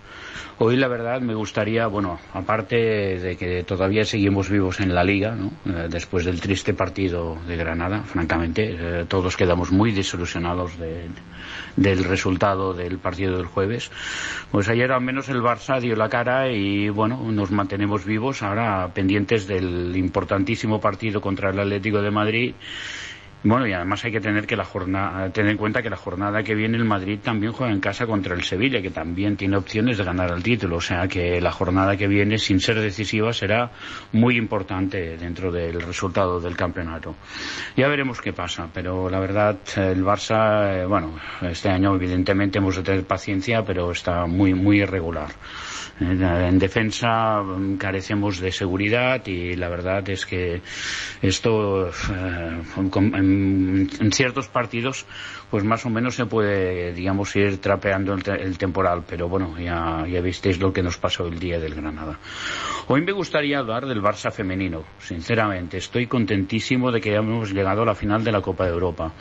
Hoy, 0.59 0.77
la 0.77 0.87
verdad, 0.87 1.21
me 1.21 1.35
gustaría, 1.35 1.89
bueno, 1.89 2.21
aparte 2.33 2.77
de 2.77 3.37
que 3.37 3.65
todavía 3.65 4.05
seguimos 4.05 4.49
vivos 4.49 4.79
en 4.79 4.95
la 4.95 5.03
liga, 5.03 5.35
¿no? 5.35 5.51
Eh, 5.67 5.89
después 5.91 6.25
del 6.25 6.41
triste 6.41 6.75
partido 6.75 7.37
de 7.49 7.57
Granada, 7.57 8.03
francamente, 8.05 8.77
eh, 8.79 9.05
todos 9.09 9.37
quedamos 9.37 9.73
muy 9.73 9.91
desilusionados 9.91 10.79
de- 10.79 11.09
del 11.77 12.05
resultado 12.05 12.73
del 12.73 12.99
partido 12.99 13.37
del 13.37 13.47
jueves. 13.47 13.91
Pues 14.53 14.69
ayer 14.69 14.93
al 14.93 15.01
menos 15.01 15.29
el 15.29 15.43
Barça 15.43 15.81
dio 15.81 15.97
la 15.97 16.09
cara 16.09 16.49
y, 16.49 16.89
bueno, 16.89 17.21
nos 17.33 17.51
mantenemos 17.51 18.05
vivos, 18.05 18.43
ahora 18.43 18.89
pendientes 18.95 19.49
del 19.49 19.97
importantísimo 19.97 20.81
partido 20.81 21.21
contra 21.21 21.51
el 21.51 21.59
Atlético 21.59 22.01
de 22.01 22.11
Madrid 22.13 22.55
bueno, 23.45 23.67
y 23.67 23.75
además 23.75 24.03
hay 24.05 24.13
que 24.13 24.21
tener 24.21 24.47
que 24.47 24.57
la 24.57 24.65
jornada, 24.65 25.29
tener 25.29 25.53
en 25.53 25.59
cuenta 25.59 25.83
que 25.83 25.91
la 25.91 25.97
jornada 25.97 26.43
que 26.43 26.55
viene 26.55 26.79
el 26.79 26.87
Madrid 26.87 27.19
también 27.23 27.53
juega 27.53 27.73
en 27.73 27.81
casa 27.81 28.07
contra 28.07 28.35
el 28.35 28.43
Sevilla, 28.43 28.81
que 28.81 28.91
también 28.91 29.37
tiene 29.37 29.59
opciones 29.59 29.99
de 29.99 30.05
ganar 30.05 30.31
el 30.31 30.43
título. 30.43 30.77
O 30.77 30.81
sea 30.81 31.07
que 31.07 31.43
la 31.43 31.53
jornada 31.53 31.95
que 31.97 32.09
viene, 32.09 32.39
sin 32.39 32.59
ser 32.59 32.81
decisiva, 32.81 33.35
será 33.35 33.71
muy 34.13 34.39
importante 34.39 35.19
dentro 35.19 35.53
del 35.53 35.83
resultado 35.83 36.41
del 36.41 36.57
campeonato. 36.57 37.17
Ya 37.77 37.87
veremos 37.89 38.23
qué 38.23 38.33
pasa, 38.33 38.69
pero 38.73 39.11
la 39.11 39.21
verdad, 39.21 39.59
el 39.77 40.03
Barça, 40.03 40.81
eh, 40.81 40.87
bueno, 40.87 41.15
este 41.43 41.69
año 41.69 41.95
evidentemente 41.95 42.59
hemos 42.59 42.77
de 42.77 42.83
tener 42.83 43.05
paciencia, 43.05 43.63
pero 43.63 43.91
está 43.91 44.25
muy, 44.27 44.55
muy 44.55 44.81
irregular. 44.81 45.29
En 46.01 46.59
defensa 46.59 47.41
mm, 47.41 47.77
carecemos 47.77 48.41
de 48.41 48.51
seguridad 48.51 49.25
y 49.27 49.55
la 49.55 49.69
verdad 49.69 50.09
es 50.09 50.27
que 50.27 50.61
esto 51.23 51.89
eh, 51.89 52.63
en, 52.77 53.34
en 53.35 54.13
ciertos 54.13 54.49
partidos 54.49 55.07
pues 55.51 55.65
más 55.65 55.85
o 55.87 55.91
menos 55.91 56.15
se 56.15 56.27
puede 56.27 56.93
digamos 56.93 57.35
ir 57.37 57.59
trapeando 57.59 58.15
el, 58.15 58.23
el 58.41 58.59
temporal. 58.59 59.05
Pero 59.09 59.29
bueno 59.29 59.59
ya, 59.59 60.07
ya 60.09 60.21
visteis 60.21 60.59
lo 60.59 60.73
que 60.73 60.83
nos 60.83 60.99
pasó 60.99 61.27
el 61.27 61.39
día 61.39 61.59
del 61.59 61.75
Granada. 61.75 62.19
Hoy 62.89 63.03
me 63.03 63.13
gustaría 63.13 63.59
hablar 63.59 63.87
del 63.87 64.03
Barça 64.03 64.31
femenino 64.31 64.85
sinceramente. 64.99 65.79
Estoy 65.79 66.07
contentísimo 66.07 66.91
de 66.91 67.01
que 67.01 67.11
ya 67.11 67.19
hemos 67.19 67.53
llegado 67.53 67.83
a 67.83 67.87
la 67.87 67.95
final 67.95 68.25
de 68.25 68.33
la 68.33 68.41
Copa 68.41 68.65
de 68.65 68.71
Europa 68.71 69.13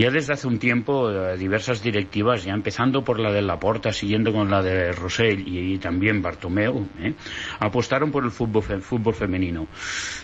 ya 0.00 0.10
desde 0.10 0.32
hace 0.32 0.46
un 0.46 0.58
tiempo 0.58 1.10
eh, 1.10 1.36
diversas 1.36 1.82
directivas, 1.82 2.44
ya 2.44 2.52
empezando 2.54 3.02
por 3.04 3.18
la 3.20 3.30
de 3.32 3.42
Laporta, 3.42 3.92
siguiendo 3.92 4.32
con 4.32 4.50
la 4.50 4.62
de 4.62 4.92
Rosell 4.92 5.46
y, 5.46 5.78
también 5.78 6.22
Bartomeu, 6.22 6.86
¿eh? 7.00 7.14
apostaron 7.58 8.10
por 8.10 8.24
el 8.24 8.30
fútbol, 8.30 8.62
fe- 8.62 8.80
fútbol 8.80 9.14
femenino. 9.14 9.66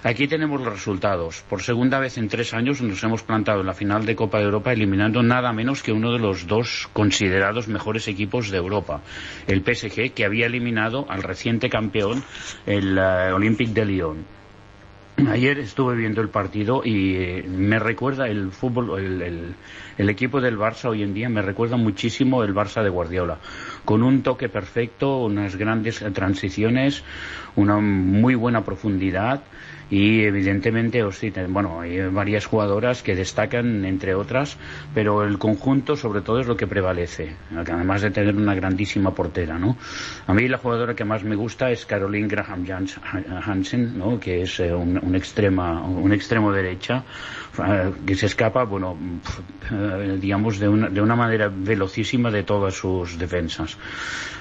Aquí 0.02 0.26
tenemos 0.28 0.60
los 0.60 0.72
resultados. 0.72 1.42
Por 1.48 1.62
segunda 1.62 1.98
vez 1.98 2.18
en 2.18 2.28
tres 2.28 2.54
años 2.54 2.80
nos 2.80 3.02
hemos 3.04 3.22
plantado 3.22 3.60
en 3.60 3.66
la 3.66 3.74
final 3.74 4.06
de 4.06 4.16
Copa 4.16 4.38
de 4.38 4.44
Europa 4.44 4.72
eliminando 4.72 5.22
nada 5.22 5.52
menos 5.52 5.82
que 5.82 5.92
uno 5.92 6.12
de 6.12 6.18
los 6.18 6.46
dos 6.46 6.88
considerados 6.92 7.68
mejores 7.68 8.08
equipos 8.08 8.50
de 8.50 8.58
Europa, 8.58 9.02
el 9.46 9.62
PSG, 9.62 10.12
que 10.14 10.24
había 10.24 10.46
eliminado 10.46 11.06
al 11.08 11.22
reciente 11.22 11.68
campeón, 11.68 12.22
el 12.66 12.96
eh, 12.98 13.32
Olympique 13.32 13.72
de 13.72 13.84
Lyon. 13.84 14.36
Ayer 15.30 15.58
estuve 15.58 15.96
viendo 15.96 16.20
el 16.20 16.28
partido 16.28 16.82
y 16.84 17.14
eh, 17.16 17.44
me 17.48 17.78
recuerda 17.78 18.28
el 18.28 18.50
fútbol, 18.52 18.98
el, 18.98 19.22
el- 19.22 19.54
el 19.98 20.10
equipo 20.10 20.42
del 20.42 20.58
Barça 20.58 20.90
hoy 20.90 21.02
en 21.02 21.14
día 21.14 21.30
me 21.30 21.40
recuerda 21.40 21.78
muchísimo 21.78 22.44
el 22.44 22.54
Barça 22.54 22.82
de 22.82 22.90
Guardiola, 22.90 23.38
con 23.86 24.02
un 24.02 24.22
toque 24.22 24.50
perfecto, 24.50 25.24
unas 25.24 25.56
grandes 25.56 26.04
transiciones, 26.12 27.04
una 27.54 27.78
muy 27.78 28.34
buena 28.34 28.64
profundidad 28.64 29.42
y 29.88 30.22
evidentemente 30.22 31.04
bueno, 31.48 31.80
hay 31.80 32.00
varias 32.08 32.46
jugadoras 32.46 33.02
que 33.02 33.14
destacan 33.14 33.84
entre 33.84 34.14
otras, 34.14 34.56
pero 34.92 35.22
el 35.22 35.38
conjunto 35.38 35.96
sobre 35.96 36.22
todo 36.22 36.40
es 36.40 36.46
lo 36.46 36.56
que 36.56 36.66
prevalece, 36.66 37.36
además 37.54 38.02
de 38.02 38.10
tener 38.10 38.34
una 38.34 38.54
grandísima 38.54 39.12
portera, 39.14 39.58
¿no? 39.58 39.76
A 40.26 40.34
mí 40.34 40.48
la 40.48 40.58
jugadora 40.58 40.94
que 40.94 41.04
más 41.04 41.22
me 41.22 41.36
gusta 41.36 41.70
es 41.70 41.86
Caroline 41.86 42.26
Graham 42.26 42.66
Hansen, 43.44 43.96
¿no? 43.96 44.18
Que 44.18 44.42
es 44.42 44.58
eh, 44.58 44.74
un, 44.74 44.98
un 45.00 45.14
extrema, 45.14 45.80
un 45.82 46.12
extremo 46.12 46.52
derecha 46.52 47.04
eh, 47.64 47.92
que 48.04 48.14
se 48.14 48.26
escapa, 48.26 48.64
bueno, 48.64 48.98
eh, 49.70 50.18
digamos 50.20 50.58
de 50.58 50.68
una, 50.68 50.88
de 50.88 51.00
una 51.00 51.14
manera 51.14 51.48
velocísima 51.48 52.30
de 52.30 52.42
todas 52.42 52.74
sus 52.74 53.18
defensas. 53.18 53.75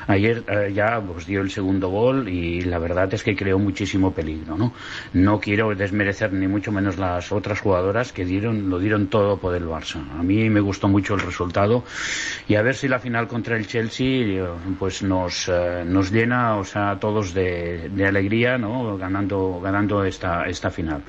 Ayer 0.07 0.43
eh, 0.47 0.71
ya 0.73 1.01
pues, 1.01 1.25
dio 1.25 1.41
el 1.41 1.49
segundo 1.49 1.89
gol 1.89 2.29
y 2.29 2.61
la 2.61 2.77
verdad 2.77 3.11
es 3.13 3.23
que 3.23 3.35
creó 3.35 3.57
muchísimo 3.57 4.13
peligro. 4.13 4.55
No, 4.55 4.73
no 5.13 5.39
quiero 5.39 5.73
desmerecer 5.73 6.31
ni 6.31 6.47
mucho 6.47 6.71
menos 6.71 6.97
las 6.97 7.31
otras 7.31 7.59
jugadoras 7.59 8.11
que 8.11 8.23
dieron, 8.25 8.69
lo 8.69 8.77
dieron 8.79 9.07
todo 9.07 9.37
por 9.37 9.55
el 9.55 9.65
Barça. 9.65 9.99
A 10.17 10.21
mí 10.21 10.49
me 10.49 10.59
gustó 10.59 10.87
mucho 10.87 11.15
el 11.15 11.21
resultado 11.21 11.83
y 12.47 12.55
a 12.55 12.61
ver 12.61 12.75
si 12.75 12.87
la 12.87 12.99
final 12.99 13.27
contra 13.27 13.57
el 13.57 13.65
Chelsea 13.67 14.07
eh, 14.07 14.47
pues 14.77 15.01
nos, 15.01 15.49
eh, 15.49 15.83
nos 15.85 16.11
llena 16.11 16.57
o 16.57 16.63
sea, 16.63 16.91
a 16.91 16.99
todos 16.99 17.33
de, 17.33 17.89
de 17.89 18.05
alegría 18.05 18.57
¿no? 18.57 18.97
ganando, 18.97 19.59
ganando 19.61 20.03
esta, 20.05 20.45
esta 20.45 20.69
final. 20.69 21.01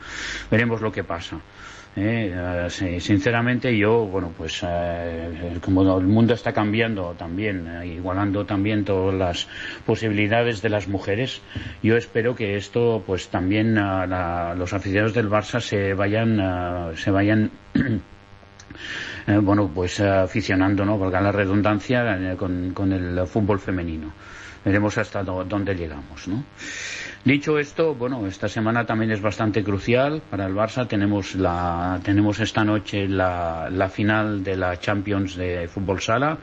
Veremos 0.51 0.81
lo 0.81 0.91
que 0.91 1.05
pasa. 1.05 1.37
Eh, 1.99 2.31
eh, 2.35 3.01
sinceramente 3.01 3.75
yo, 3.77 4.05
bueno, 4.05 4.31
pues 4.37 4.61
eh, 4.63 5.57
como 5.63 5.99
el 5.99 6.07
mundo 6.07 6.35
está 6.35 6.53
cambiando 6.53 7.15
también, 7.19 7.67
eh, 7.67 7.87
igualando 7.87 8.45
también 8.45 8.85
todas 8.85 9.15
las 9.15 9.49
posibilidades 9.87 10.61
de 10.61 10.69
las 10.69 10.89
mujeres, 10.89 11.41
yo 11.83 11.97
espero 11.97 12.35
que 12.37 12.57
esto, 12.57 13.03
pues 13.07 13.29
también 13.29 13.77
la- 13.77 14.55
los 14.59 14.75
aficionados 14.75 15.15
del 15.15 15.31
Barça 15.31 15.59
se 15.61 15.95
vayan, 15.95 16.93
se 16.97 17.11
vayan 17.11 17.51
eh, 19.27 19.39
bueno, 19.39 19.71
pues 19.75 19.99
eh, 20.01 20.09
aficionando, 20.09 20.85
¿no? 20.85 20.99
Porque 20.99 21.19
la 21.21 21.33
redundancia 21.33 22.33
eh, 22.33 22.37
con, 22.37 22.73
con 22.75 22.93
el 22.93 23.27
fútbol 23.27 23.59
femenino. 23.59 24.13
Veremos 24.67 24.99
hasta 24.99 25.23
dó- 25.23 25.45
dónde 25.45 25.77
llegamos, 25.77 26.27
¿no? 26.27 26.43
Dicho 27.25 27.57
esto, 27.59 27.95
bueno, 27.95 28.27
esta 28.27 28.49
semana 28.49 28.85
también 28.85 29.13
es 29.13 29.21
bastante 29.23 29.63
crucial 29.63 30.23
para 30.29 30.47
el 30.47 30.55
Barça. 30.55 30.89
Tenemos 30.89 31.37
la, 31.37 32.01
tenemos 32.03 32.41
esta 32.41 32.65
noche 32.65 33.07
la, 33.09 33.89
final 33.93 34.43
de 34.43 34.57
la 34.57 34.77
Champions 34.81 35.37
de 35.37 35.69
fútbol 35.69 36.01
sala 36.01 36.39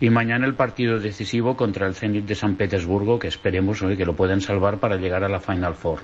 y 0.00 0.10
mañana 0.10 0.46
el 0.46 0.54
partido 0.54 0.98
decisivo 0.98 1.56
contra 1.56 1.86
el 1.86 1.94
Zenit 1.94 2.26
de 2.26 2.34
San 2.34 2.56
Petersburgo, 2.56 3.18
que 3.18 3.28
esperemos 3.28 3.80
oye, 3.82 3.96
que 3.96 4.04
lo 4.04 4.14
puedan 4.14 4.42
salvar 4.42 4.78
para 4.78 4.96
llegar 4.96 5.24
a 5.24 5.28
la 5.30 5.40
Final 5.40 5.74
Four. 5.74 6.00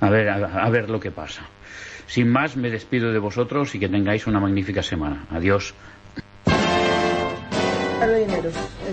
A 0.00 0.10
ver, 0.10 0.28
a 0.28 0.68
ver 0.70 0.90
lo 0.90 0.98
que 0.98 1.12
pasa. 1.12 1.42
Sin 2.06 2.28
más, 2.28 2.56
me 2.56 2.68
despido 2.68 3.12
de 3.12 3.20
vosotros 3.20 3.72
y 3.76 3.78
que 3.78 3.88
tengáis 3.88 4.26
una 4.26 4.40
magnífica 4.40 4.82
semana. 4.82 5.26
Adiós. 5.30 5.72
De. 8.06 8.26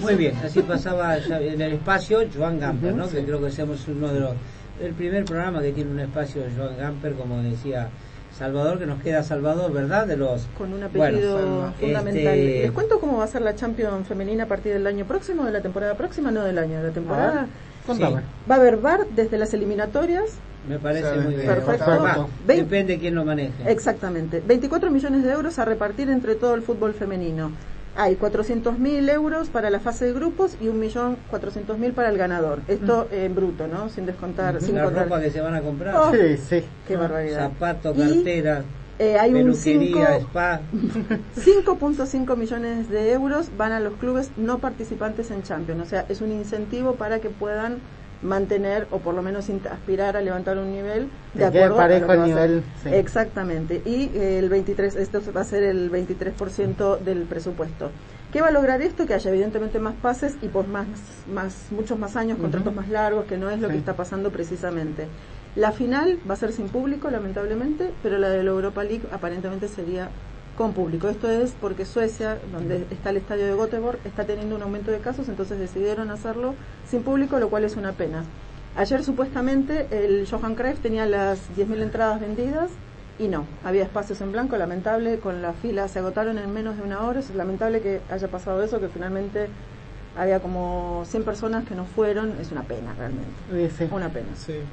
Muy 0.01 0.15
bien, 0.15 0.35
así 0.43 0.61
pasaba 0.61 1.17
ya 1.19 1.39
en 1.39 1.61
el 1.61 1.73
espacio 1.73 2.19
Joan 2.35 2.59
Gamper, 2.59 2.93
¿no? 2.93 3.09
Que 3.09 3.23
creo 3.23 3.41
que 3.41 3.51
somos 3.51 3.87
uno 3.87 4.11
de 4.13 4.19
los 4.19 4.33
el 4.81 4.93
primer 4.93 5.25
programa 5.25 5.61
que 5.61 5.71
tiene 5.71 5.91
un 5.91 5.99
espacio 5.99 6.43
Joan 6.55 6.77
Gamper, 6.77 7.13
como 7.13 7.41
decía 7.41 7.89
Salvador, 8.37 8.77
que 8.77 8.85
nos 8.85 9.01
queda 9.01 9.23
Salvador, 9.23 9.71
¿verdad? 9.73 10.05
De 10.05 10.15
los 10.17 10.45
Con 10.57 10.71
un 10.73 10.83
apellido 10.83 11.71
fundamental. 11.79 12.33
Este- 12.37 12.61
¿Les 12.63 12.71
cuento 12.71 12.99
cómo 12.99 13.17
va 13.17 13.23
a 13.23 13.27
ser 13.27 13.41
la 13.41 13.55
Champions 13.55 14.07
femenina 14.07 14.43
a 14.43 14.47
partir 14.47 14.73
del 14.73 14.85
año 14.85 15.05
próximo, 15.05 15.45
de 15.45 15.51
la 15.51 15.61
temporada 15.61 15.95
próxima? 15.95 16.29
No 16.29 16.43
del 16.43 16.57
año, 16.59 16.77
de 16.77 16.87
la 16.89 16.93
temporada. 16.93 17.47
Ah. 17.47 18.21
Va 18.49 18.55
a 18.55 18.57
haber 18.57 18.77
VAR 18.77 19.07
desde 19.15 19.37
las 19.37 19.53
eliminatorias. 19.53 20.25
Me 20.67 20.77
parece 20.77 21.13
Sí, 21.13 21.19
muy 21.19 21.35
bien. 21.35 21.47
perfecto. 21.47 21.85
Va, 21.85 22.27
Depende 22.45 22.99
quién 22.99 23.15
lo 23.15 23.23
maneje. 23.23 23.53
Exactamente. 23.65 24.43
24 24.45 24.91
millones 24.91 25.23
de 25.23 25.31
euros 25.31 25.57
a 25.57 25.63
repartir 25.65 26.09
entre 26.09 26.35
todo 26.35 26.53
el 26.55 26.61
fútbol 26.61 26.93
femenino. 26.93 27.51
Hay 27.99 28.15
400.000 28.15 29.09
euros 29.09 29.49
para 29.49 29.71
la 29.71 29.79
fase 29.79 30.05
de 30.05 30.13
grupos 30.13 30.55
y 30.61 30.65
1.400.000 30.67 31.93
para 31.93 32.09
el 32.09 32.17
ganador. 32.19 32.59
Esto 32.67 33.07
en 33.11 33.33
bruto, 33.33 33.67
¿no? 33.67 33.89
Sin 33.89 34.05
descontar. 34.05 34.61
sin 34.61 34.75
la 34.75 34.83
contar- 34.83 35.05
ropa 35.05 35.19
que 35.19 35.31
se 35.31 35.41
van 35.41 35.55
a 35.55 35.61
comprar. 35.61 35.95
Oh, 35.95 36.11
Sí, 36.11 36.37
sí. 36.37 36.63
Qué 36.87 36.95
barbaridad. 36.95 37.49
Zapatos, 37.49 37.97
Y, 37.97 38.01
carteras, 38.01 38.65
eh, 38.99 39.17
hay 39.17 39.33
un 39.33 39.37
peluquería, 39.51 40.07
cinco- 40.19 40.27
spa. 40.29 40.61
5.5 41.35 42.35
millones 42.37 42.87
de 42.89 43.11
euros 43.13 43.49
van 43.57 43.71
a 43.71 43.79
los 43.79 43.93
clubes 43.95 44.29
no 44.37 44.59
participantes 44.59 45.31
en 45.31 45.41
Champions. 45.41 45.81
O 45.81 45.85
sea, 45.85 46.05
es 46.07 46.21
un 46.21 46.31
incentivo 46.31 46.95
para 46.95 47.19
que 47.19 47.31
puedan 47.31 47.79
mantener 48.21 48.87
o 48.91 48.99
por 48.99 49.13
lo 49.13 49.21
menos 49.21 49.49
aspirar 49.49 50.17
a 50.17 50.21
levantar 50.21 50.57
un 50.57 50.71
nivel 50.71 51.09
de 51.33 51.45
acuerdo 51.45 51.79
a 51.79 51.87
lo 51.87 52.07
que 52.07 52.17
nivel, 52.17 52.63
sí. 52.83 52.89
Exactamente. 52.89 53.81
Y 53.85 54.11
eh, 54.15 54.39
el 54.39 54.49
23, 54.49 54.95
esto 54.95 55.21
va 55.35 55.41
a 55.41 55.43
ser 55.43 55.63
el 55.63 55.91
23% 55.91 56.99
del 56.99 57.23
presupuesto. 57.23 57.91
¿Qué 58.31 58.41
va 58.41 58.47
a 58.47 58.51
lograr 58.51 58.81
esto? 58.81 59.05
Que 59.05 59.13
haya 59.13 59.31
evidentemente 59.31 59.79
más 59.79 59.95
pases 59.95 60.35
y 60.41 60.49
por 60.49 60.67
más, 60.67 60.87
más 61.33 61.67
muchos 61.71 61.97
más 61.97 62.15
años, 62.15 62.37
contratos 62.37 62.73
más 62.73 62.89
largos, 62.89 63.25
que 63.25 63.37
no 63.37 63.49
es 63.49 63.59
lo 63.59 63.69
que 63.69 63.77
está 63.77 63.95
pasando 63.95 64.31
precisamente. 64.31 65.07
La 65.55 65.71
final 65.71 66.19
va 66.29 66.33
a 66.33 66.37
ser 66.37 66.51
sin 66.51 66.67
público, 66.67 67.09
lamentablemente, 67.09 67.91
pero 68.03 68.17
la 68.17 68.29
de 68.29 68.43
la 68.43 68.51
Europa 68.51 68.83
League 68.83 69.07
aparentemente 69.11 69.67
sería 69.67 70.09
con 70.57 70.73
público. 70.73 71.07
Esto 71.07 71.29
es 71.29 71.55
porque 71.61 71.85
Suecia, 71.85 72.39
donde 72.51 72.87
está 72.91 73.11
el 73.11 73.17
estadio 73.17 73.45
de 73.45 73.53
Göteborg, 73.53 73.99
está 74.03 74.25
teniendo 74.25 74.55
un 74.55 74.63
aumento 74.63 74.91
de 74.91 74.99
casos, 74.99 75.29
entonces 75.29 75.59
decidieron 75.59 76.09
hacerlo 76.09 76.55
sin 76.89 77.03
público, 77.03 77.39
lo 77.39 77.49
cual 77.49 77.63
es 77.63 77.77
una 77.77 77.93
pena. 77.93 78.23
Ayer 78.75 79.03
supuestamente 79.03 79.87
el 79.91 80.27
Johan 80.29 80.55
Cruyff 80.55 80.79
tenía 80.79 81.05
las 81.05 81.39
10.000 81.55 81.81
entradas 81.81 82.19
vendidas 82.19 82.71
y 83.19 83.27
no, 83.27 83.45
había 83.63 83.83
espacios 83.83 84.21
en 84.21 84.31
blanco, 84.31 84.57
lamentable, 84.57 85.19
con 85.19 85.41
la 85.41 85.53
fila 85.53 85.87
se 85.87 85.99
agotaron 85.99 86.37
en 86.37 86.53
menos 86.53 86.77
de 86.77 86.83
una 86.83 87.01
hora, 87.01 87.19
es 87.19 87.33
lamentable 87.33 87.81
que 87.81 88.01
haya 88.11 88.27
pasado 88.27 88.61
eso, 88.61 88.79
que 88.79 88.89
finalmente 88.89 89.47
había 90.17 90.39
como 90.39 91.03
100 91.07 91.23
personas 91.23 91.65
que 91.65 91.75
no 91.75 91.85
fueron, 91.85 92.33
es 92.41 92.51
una 92.51 92.63
pena 92.63 92.93
realmente. 92.97 93.29
Una 93.91 94.09
pena. 94.09 94.27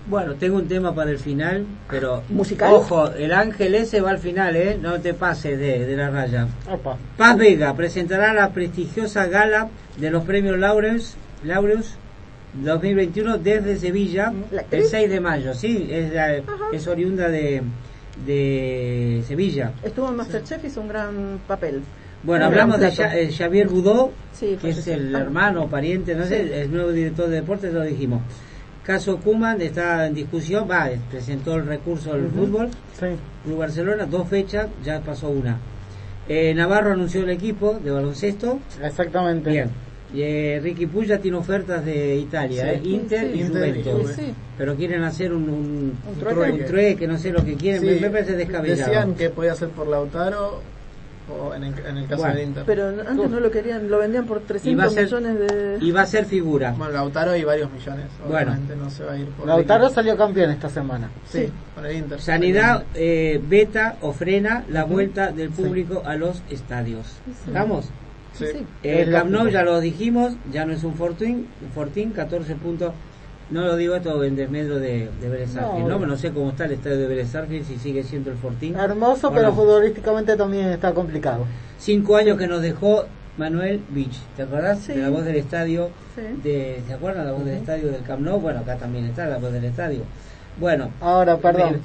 Bueno, 0.07 0.35
tengo 0.35 0.57
un 0.57 0.66
tema 0.69 0.95
para 0.95 1.11
el 1.11 1.19
final, 1.19 1.66
pero 1.91 2.23
¿Musical? 2.31 2.73
ojo, 2.73 3.11
el 3.12 3.33
ángel 3.33 3.75
ese 3.75 4.01
va 4.01 4.11
al 4.11 4.19
final, 4.19 4.57
¿eh? 4.57 4.79
No 4.81 5.01
te 5.01 5.12
pases 5.15 5.59
de, 5.59 5.87
de 5.87 5.97
la 5.97 6.11
raya. 6.11 6.47
Paz 7.16 7.37
Vega 7.37 7.75
presentará 7.75 8.33
la 8.33 8.51
prestigiosa 8.51 9.27
gala 9.27 9.69
de 9.99 10.11
los 10.11 10.25
premios 10.25 10.59
Laureus, 10.59 11.15
Laureus 11.45 11.95
2021 12.55 13.39
desde 13.39 13.77
Sevilla 13.77 14.33
el 14.71 14.85
6 14.85 15.11
de 15.11 15.21
mayo, 15.21 15.55
sí, 15.55 15.89
es, 15.91 16.12
la- 16.12 16.37
es 16.73 16.87
oriunda 16.87 17.29
de, 17.29 17.62
de 18.27 19.23
Sevilla. 19.27 19.73
Estuvo 19.83 20.09
en 20.09 20.16
Masterchef, 20.16 20.65
hizo 20.65 20.81
un 20.81 20.89
gran 20.89 21.41
papel. 21.47 21.83
Bueno, 22.25 22.47
hablamos 22.47 22.81
de. 22.81 22.91
Ja- 22.91 23.17
eh, 23.19 23.31
Xavier 23.31 23.69
Budó, 23.69 24.13
Sí, 24.33 24.57
que 24.61 24.71
es 24.71 24.77
falleció. 24.77 24.95
el 24.95 25.15
hermano, 25.15 25.69
pariente, 25.69 26.15
no 26.15 26.25
sé, 26.25 26.45
Sí. 26.47 26.53
el 26.55 26.73
nuevo 26.73 26.91
director 26.91 27.29
de 27.29 27.37
deportes, 27.37 27.73
lo 27.73 27.83
dijimos. 27.83 28.23
Caso 28.83 29.19
Kuman 29.19 29.61
está 29.63 30.07
en 30.07 30.15
discusión, 30.15 30.67
va, 30.71 30.91
presentó 31.11 31.55
el 31.57 31.67
recurso 31.67 32.11
Ujú. 32.11 32.29
fútbol. 32.47 32.69
Club 33.45 33.59
Barcelona, 33.59 34.07
dos 34.07 34.29
fechas, 34.29 34.69
ya 34.85 35.01
pasó 35.01 35.29
una. 35.29 35.59
Eh, 36.29 36.55
Navarro 36.55 36.93
anunció 36.93 37.23
el 37.23 37.31
equipo 37.31 37.79
de 37.83 37.91
baloncesto. 37.91 38.59
Exactamente. 38.83 39.51
Bien. 39.51 39.69
Y, 40.15 40.23
eh, 40.23 40.61
Ricky 40.63 40.87
Puya 40.87 41.19
tiene 41.19 41.37
ofertas 41.37 41.85
de 41.85 42.17
Italia, 42.17 42.63
Sí. 42.63 42.69
eh, 42.71 42.81
Inter 42.89 43.33
Sí, 43.33 43.41
y 43.41 43.49
Juventus. 43.49 43.93
Juve. 43.93 44.15
Sí. 44.15 44.35
Pero 44.57 44.77
quieren 44.77 45.03
hacer 45.03 45.33
un, 45.33 45.43
un, 45.49 45.99
Un 46.09 46.15
trueque. 46.21 46.53
un 46.53 46.65
trueque, 46.67 47.07
no 47.09 47.19
sé 47.19 47.31
lo 47.33 47.45
que 47.45 47.55
quieren, 47.55 47.81
Sí, 47.81 47.87
me, 47.87 48.01
me 48.01 48.11
parece 48.11 48.33
descabellado. 48.37 48.91
Decían 48.91 49.15
que 49.15 49.31
podía 49.31 49.55
ser 49.55 49.71
por 49.71 49.89
Lautaro 49.89 50.61
o 51.29 51.55
en 51.55 51.65
el, 51.65 51.75
en 51.87 51.97
el 51.97 52.07
caso 52.07 52.23
Bueno. 52.23 52.35
del 52.37 52.45
Inter. 52.49 52.63
Pero 52.67 52.89
antes 52.89 53.31
no 53.31 53.41
lo 53.41 53.51
querían, 53.51 53.89
lo 53.91 53.99
vendían 53.99 54.27
por 54.27 54.41
300 54.41 54.93
ser- 54.93 55.05
millones 55.05 55.39
de... 55.41 55.79
Y 55.81 55.91
va 55.91 56.03
a 56.03 56.07
ser 56.07 56.25
figura. 56.27 56.73
Bueno, 56.77 56.93
Lautaro 56.93 57.35
y 57.37 57.45
varios 57.45 57.71
millones. 57.73 58.07
Bueno. 58.29 58.53
Obviamente 58.53 58.77
no 58.77 58.91
se 58.91 59.05
va 59.05 59.13
a 59.13 59.17
ir 59.19 59.27
por 59.29 59.47
Lautaro 59.47 59.89
salió 59.89 60.17
campeón 60.17 60.51
esta 60.51 60.69
semana. 60.69 61.09
Sí, 61.29 61.49
con 61.75 61.87
el 61.87 61.97
Inter. 61.97 62.21
Sanidad 62.21 62.85
eh, 62.95 63.41
beta 63.49 63.97
o 64.03 64.13
frena 64.13 64.65
la 64.69 64.85
vuelta 64.85 65.33
del 65.33 65.51
público 65.51 66.03
a 66.05 66.15
los 66.17 66.43
estadios. 66.51 67.07
¿Estamos? 67.47 67.89
Sí. 68.35 68.47
Eh, 68.83 69.03
Es 69.03 69.09
Camp 69.11 69.31
Nou 69.31 69.49
ya 69.49 69.63
lo 69.63 69.81
dijimos, 69.81 70.35
ya 70.53 70.67
no 70.67 70.73
es 70.73 70.83
un 70.85 70.95
Fortín, 70.95 71.47
un 71.63 71.71
Fortín 71.73 72.11
14 72.11 72.57
puntos. 72.57 72.93
No 73.51 73.62
lo 73.62 73.77
digo 73.77 73.95
esto 73.95 74.25
en 74.25 74.37
desmedro 74.37 74.79
de, 74.79 75.11
de 75.21 75.29
Vélez 75.29 75.55
No. 75.55 75.99
¿no? 75.99 76.16
Sé 76.16 76.33
cómo 76.33 76.51
está 76.51 76.65
el 76.65 76.73
estadio 76.73 76.99
de 76.99 77.07
Vélez 77.07 77.29
si 77.66 77.77
sigue 77.79 78.03
siendo 78.03 78.31
el 78.31 78.37
Fortín. 78.37 78.75
Hermoso, 78.77 79.31
pero 79.33 79.49
no. 79.49 79.55
futbolísticamente 79.55 80.37
también 80.37 80.69
está 80.69 80.93
complicado. 80.93 81.45
Cinco 81.79 82.16
años 82.16 82.39
que 82.39 82.47
nos 82.47 82.62
dejó 82.62 83.05
Manuel 83.37 83.81
Beach, 83.91 84.16
¿te 84.37 84.43
acordás? 84.45 84.79
Sí. 84.81 84.93
De 84.93 85.03
la 85.03 85.11
voz 85.11 85.25
del 85.25 85.37
estadio, 85.37 85.91
Sí. 86.15 86.23
de, 86.43 86.83
¿se 86.87 86.95
acuerdan 86.95 87.27
la 87.27 87.33
voz 87.33 87.45
del 87.45 87.57
estadio 87.57 87.89
del 87.91 88.03
Camp 88.03 88.21
Nou? 88.23 88.39
Bueno, 88.41 88.61
acá 88.61 88.77
también 88.77 89.05
está 89.07 89.27
la 89.27 89.39
voz 89.39 89.53
del 89.53 89.65
estadio. 89.65 90.01
Bueno, 90.59 90.91
Ahora, 91.01 91.37
perdón, 91.39 91.81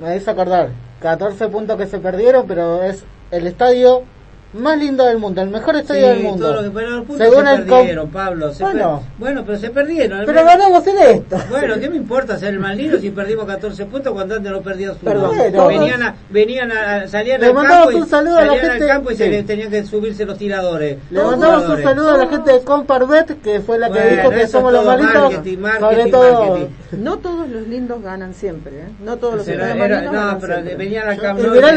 me- 0.00 0.06
me 0.06 0.16
hizo 0.16 0.30
acordar, 0.30 0.70
14 1.00 1.48
puntos 1.48 1.76
que 1.76 1.86
se 1.86 1.98
perdieron, 1.98 2.46
pero 2.46 2.82
es 2.82 3.04
el 3.30 3.46
estadio 3.46 4.02
más 4.52 4.78
lindo 4.78 5.04
del 5.04 5.18
mundo, 5.18 5.42
el 5.42 5.50
mejor 5.50 5.76
estadio 5.76 6.02
Sí, 6.06 6.08
del 6.14 6.22
mundo. 6.22 6.46
todo 6.46 6.56
lo 6.56 6.62
que- 6.62 6.70
pero 6.70 6.90
los 6.90 7.04
puntos 7.04 7.26
Según 7.28 7.44
se 7.46 7.54
el 7.54 7.62
perdieron, 7.64 8.08
Pablo. 8.10 8.54
se 8.54 8.62
Bueno. 8.62 9.00
per- 9.00 9.18
bueno, 9.18 9.42
pero 9.44 9.58
se 9.58 9.70
perdieron. 9.70 10.22
Pero 10.24 10.44
ganamos 10.44 10.86
en 10.86 10.98
esto. 10.98 11.36
Bueno, 11.50 11.74
¿qué 11.78 11.90
me 11.90 11.96
importa 11.96 12.38
ser 12.38 12.54
el 12.54 12.60
más 12.60 12.76
lindo 12.76 12.98
si 12.98 13.10
perdimos 13.10 13.44
14 13.44 13.84
puntos 13.86 14.12
cuando 14.12 14.36
antes 14.36 14.50
no 14.50 14.62
perdíamos 14.62 14.96
uno? 15.02 15.10
Perdón, 15.12 15.68
venían 15.68 16.02
a, 16.02 16.14
venían 16.30 16.72
a, 16.72 17.06
salían 17.08 17.40
Le 17.40 17.48
al 17.48 17.54
mandamos 17.54 17.84
campo, 17.86 17.98
y, 17.98 18.02
un 18.02 18.08
saludo 18.08 18.36
a 18.38 18.40
la 18.40 18.46
salían 18.46 18.64
al 18.64 18.70
gente- 18.72 18.86
campo 18.86 19.10
y 19.10 19.16
se 19.16 19.42
tenían 19.42 19.70
que 19.70 19.84
subirse 19.84 20.24
los 20.24 20.38
tiradores. 20.38 20.98
Le 21.10 21.18
Los 21.18 21.30
mandamos 21.32 21.68
un 21.68 21.82
saludo 21.82 22.10
a 22.14 22.18
la 22.18 22.26
gente 22.28 22.52
de 22.52 22.60
Comparbet, 22.60 23.42
que 23.42 23.60
fue 23.60 23.78
la 23.78 23.88
que 23.90 23.98
Bueno, 24.00 24.16
dijo 24.16 24.30
que 24.30 24.46
somos 24.46 24.72
los 24.72 24.84
marketing, 24.86 25.12
sobre 25.12 25.56
marketing, 25.58 26.10
todo. 26.10 26.44
marketing. 26.48 26.74
No 27.02 27.18
todos 27.18 27.48
los 27.48 27.66
lindos 27.68 28.02
ganan 28.02 28.32
siempre, 28.32 28.72
¿eh? 28.78 28.84
No 29.04 29.16
todos 29.18 29.34
los 29.36 29.46
más 29.46 29.56
era- 29.56 30.00
lindos 30.00 30.14
no, 30.32 30.38
pero 30.40 30.54
venían 30.78 31.08
al 31.08 31.18
campo 31.18 31.42
Y 31.44 31.48
mirá 31.50 31.72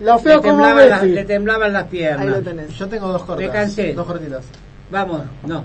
lo 0.00 0.18
feo 0.18 0.42
como 0.42 0.74
Messi. 0.74 1.08
le 1.10 1.24
temblaban 1.24 1.72
las 1.72 1.84
piernas. 1.84 2.13
Ahí 2.22 2.28
lo 2.28 2.40
tenés. 2.42 2.70
Yo 2.74 2.88
tengo 2.88 3.08
dos 3.08 3.22
cortas. 3.24 3.46
Me 3.46 3.52
cansé. 3.52 3.92
Dos 3.94 4.06
cortitas. 4.06 4.44
Vamos, 4.90 5.22
no. 5.46 5.64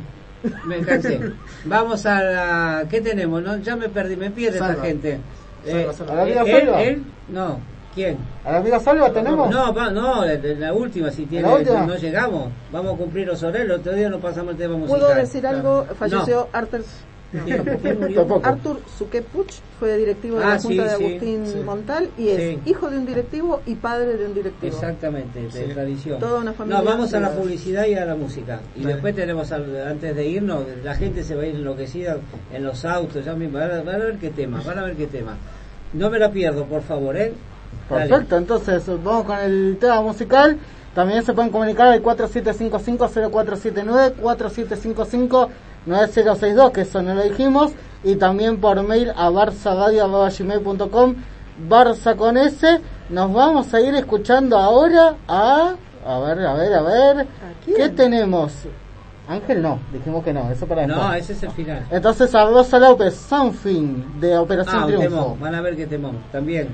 Me 0.66 0.80
cansé. 0.82 1.20
Vamos 1.66 2.06
a 2.06 2.22
la... 2.24 2.86
¿Qué 2.90 3.02
tenemos? 3.02 3.42
No, 3.44 3.58
ya 3.58 3.76
me 3.76 3.90
perdí, 3.90 4.16
me 4.16 4.32
pierde 4.32 4.58
esta 4.58 4.68
Salva. 4.70 4.84
gente. 4.86 5.20
Salva, 5.66 5.80
Eh, 5.82 5.94
salva. 5.94 6.12
¿A 6.14 6.16
la 6.16 6.22
amiga 6.24 6.42
¿él, 6.44 6.66
Salva? 6.66 6.82
él? 6.84 7.04
No. 7.30 7.60
¿Quién? 7.94 8.18
¿A 8.46 8.52
la 8.52 8.58
amiga 8.60 8.80
Salva 8.80 9.12
tenemos? 9.12 9.50
No, 9.50 9.74
va- 9.74 9.90
no, 9.90 10.24
la, 10.24 10.36
la 10.36 10.74
última, 10.74 11.10
si 11.12 11.26
tiene, 11.26 11.48
¿La 11.48 11.56
última? 11.56 11.86
no 11.86 11.96
llegamos. 11.98 12.50
Vamos 12.72 12.94
a 12.94 12.98
cumplir 12.98 13.28
los 13.28 13.42
horarios. 13.44 13.66
El 13.66 13.72
otro 13.72 13.94
día 13.94 14.10
no 14.10 14.20
pasamos 14.20 14.52
el 14.52 14.58
tema 14.58 14.78
musical. 14.78 15.00
¿Puedo 15.02 15.16
decir 15.16 15.46
algo? 15.48 15.86
No. 15.90 15.96
Falleció 15.96 16.48
Arthur, 16.54 16.84
no. 17.32 18.14
Tampoco. 18.16 18.48
Arthur 18.48 18.80
Suquepuch, 18.98 19.52
fue 19.80 19.96
directivo 19.98 20.38
de 20.40 20.44
Ah, 20.44 20.56
la 20.56 20.60
Junta 20.60 20.70
sí, 20.70 20.78
de 21.04 21.08
Agustín 21.08 21.46
sí. 21.46 21.60
Montal 21.64 22.10
y 22.18 22.30
es 22.30 22.58
hijo 22.66 22.90
de 22.90 22.98
un 22.98 23.06
directivo 23.06 23.62
y 23.66 23.76
padre 23.76 24.18
de 24.18 24.26
un 24.26 24.34
directivo. 24.34 24.74
Exactamente, 24.74 25.44
de 25.44 25.52
Sí. 25.52 25.64
tradición. 25.74 26.20
Toda 26.20 26.40
una 26.40 26.54
familia 26.54 26.80
no, 26.80 26.86
vamos 26.86 27.14
a 27.14 27.20
la 27.20 27.30
publicidad 27.32 27.86
y 27.86 27.94
a 27.94 28.06
la 28.06 28.16
música. 28.16 28.62
Y 28.76 28.84
después 28.84 29.16
tenemos, 29.16 29.52
al- 29.52 29.88
antes 29.88 30.16
de 30.16 30.28
irnos, 30.28 30.64
la 30.84 30.96
gente 30.96 31.24
se 31.24 31.36
va 31.36 31.44
a 31.44 31.46
ir 31.46 31.56
enloquecida 31.56 32.18
en 32.54 32.64
los 32.64 32.84
autos. 32.86 33.24
Ya 33.26 33.34
mismo, 33.36 33.60
van, 33.60 33.72
a, 33.72 33.82
van 33.84 33.96
a 34.02 34.06
ver 34.06 34.18
qué 34.18 34.30
tema, 34.32 34.62
van 34.66 34.80
a 34.80 34.84
ver 34.84 34.96
qué 34.96 35.06
tema. 35.08 35.38
No 35.94 36.10
me 36.10 36.18
la 36.20 36.32
pierdo, 36.32 36.66
por 36.66 36.82
favor, 36.82 37.16
¿eh? 37.16 37.32
Dale. 37.90 38.08
Perfecto, 38.10 38.38
entonces 38.38 38.84
vamos 39.04 39.26
con 39.26 39.38
el 39.40 39.78
tema 39.80 40.02
musical. 40.02 40.58
También 40.96 41.24
se 41.24 41.34
pueden 41.34 41.52
comunicar 41.52 41.88
al 41.88 42.02
4755-0479, 42.02 44.14
4755-9062, 45.88 46.72
que 46.72 46.82
eso 46.82 47.02
no 47.02 47.14
lo 47.16 47.24
dijimos. 47.24 47.72
Y 48.04 48.16
también 48.16 48.60
por 48.62 48.82
mail 48.84 49.12
a 49.16 49.30
barzaradio.com, 49.30 51.16
Barça 51.70 52.16
con 52.16 52.38
S. 52.38 52.80
Nos 53.10 53.34
vamos 53.34 53.74
a 53.74 53.82
ir 53.82 53.94
escuchando 53.96 54.58
ahora 54.58 55.16
a... 55.28 55.76
A 56.06 56.20
ver, 56.20 56.40
a 56.46 56.54
ver, 56.54 56.74
a 56.74 56.82
ver. 56.82 57.28
quién? 57.66 57.78
¿Qué 57.78 57.90
tenemos? 57.90 58.54
Ángel 59.28 59.62
no, 59.62 59.80
dijimos 59.94 60.24
que 60.24 60.34
no, 60.34 60.50
eso 60.50 60.66
para 60.66 60.88
No, 60.88 60.96
después. 60.96 61.22
ese 61.24 61.34
es 61.34 61.44
el 61.44 61.52
final. 61.52 61.86
Entonces 61.92 62.34
a 62.34 62.46
Rosa 62.46 62.80
López, 62.80 63.14
Something, 63.16 64.20
de 64.20 64.38
Operación 64.38 64.76
Ah, 64.76 64.86
un 64.86 64.88
Triunfo. 64.88 65.10
temón. 65.10 65.40
Van 65.40 65.56
a 65.56 65.62
ver 65.62 65.76
qué 65.76 65.86
temón. 65.86 66.18
También. 66.32 66.70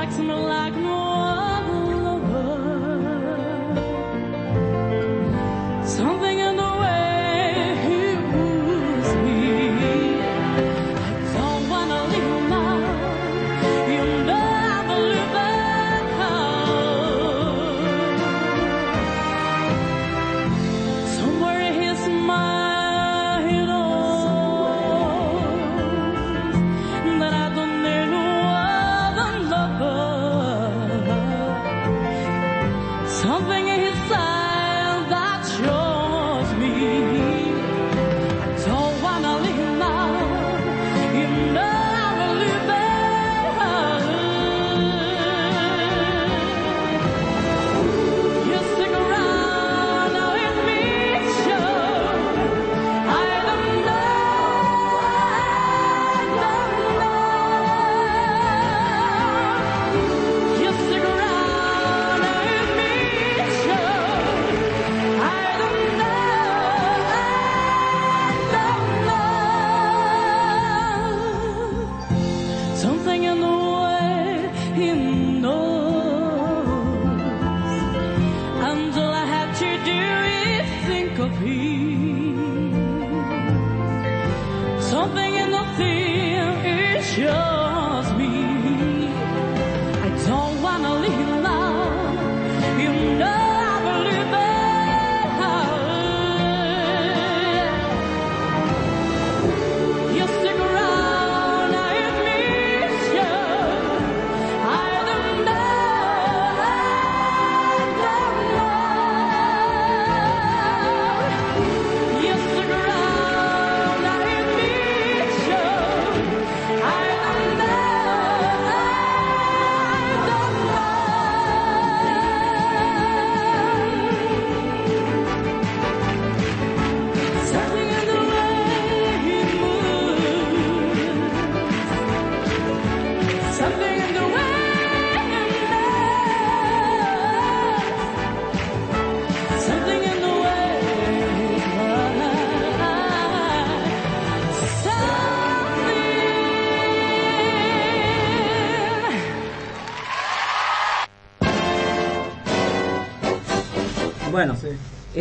Roxanne, 0.00 0.30
Roxanne, 0.30 0.72
Roxanne. 0.72 1.09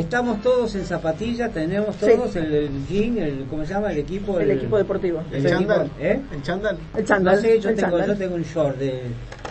Estamos 0.10 0.42
todos 0.42 0.74
en 0.74 0.86
zapatilla, 0.86 1.50
tenemos 1.50 1.96
Sí. 1.96 2.08
todos 2.08 2.36
el, 2.36 2.52
el 2.54 2.88
jean, 2.88 3.18
el, 3.20 3.46
¿cómo 3.48 3.64
se 3.64 3.74
llama? 3.76 3.92
El 3.92 4.00
equipo. 4.00 4.40
El 4.40 4.50
equipo 4.52 4.78
deportivo. 4.78 5.22
El, 5.32 5.46
¿El 5.46 5.54
equipo, 5.54 5.60
chándal? 5.72 5.92
¿eh? 6.00 6.20
¿El 6.34 6.42
chándal? 6.42 6.78
El 6.98 7.06
chándal. 7.06 7.36
No 7.36 7.42
sé, 7.42 7.60
yo 7.60 7.70
el 7.70 7.76
tengo, 7.76 7.90
chándal. 7.92 8.08
yo 8.08 8.18
tengo 8.18 8.36
un 8.36 8.44
short 8.44 8.78
de, 8.78 9.02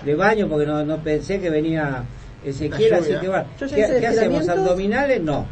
de 0.04 0.14
baño 0.16 0.48
porque 0.48 0.66
no, 0.66 0.84
no 0.84 0.96
pensé 0.98 1.40
que 1.40 1.48
venía 1.48 2.02
Ezequiel, 2.44 2.94
así 2.94 3.12
que 3.20 3.28
bueno. 3.28 3.44
Yo 3.60 3.66
ya 3.66 3.76
¿Qué, 3.76 4.00
qué 4.00 4.06
hacemos? 4.08 4.48
¿Abdominales? 4.48 5.22
No. 5.22 5.46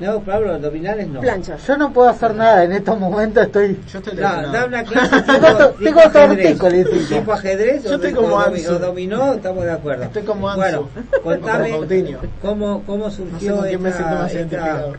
No, 0.00 0.20
Pablo, 0.20 0.54
abdominales 0.54 1.08
no. 1.08 1.20
Plancha. 1.20 1.56
Yo 1.58 1.76
no 1.76 1.92
puedo 1.92 2.08
hacer 2.08 2.34
nada 2.34 2.64
en 2.64 2.72
estos 2.72 2.98
momentos, 2.98 3.44
estoy... 3.44 3.78
Yo 3.92 3.98
estoy 3.98 4.14
No, 4.14 4.50
da 4.50 4.64
una 4.64 4.82
clase 4.84 5.22
Tengo 5.22 5.72
tipo, 5.78 6.00
ajedrez. 6.00 6.58
Tipo 7.08 7.32
ajedrez 7.32 7.84
Yo 7.84 7.90
o, 7.90 7.94
estoy 7.96 8.12
como 8.14 8.42
dominó, 8.78 9.34
estamos 9.34 9.64
de 9.64 9.72
acuerdo. 9.72 10.04
Estoy 10.04 10.22
como 10.22 10.48
Ansu. 10.48 10.60
Bueno, 10.60 10.88
contame 11.22 11.70
cómo, 12.40 12.82
cómo 12.84 13.04
No 13.04 13.10
sé 13.10 13.16
surgió 13.16 13.56
me 13.56 13.68
siento 13.68 13.88
esta, 13.88 14.10
más 14.10 14.26
esta 14.34 14.38
identificado. 14.38 14.92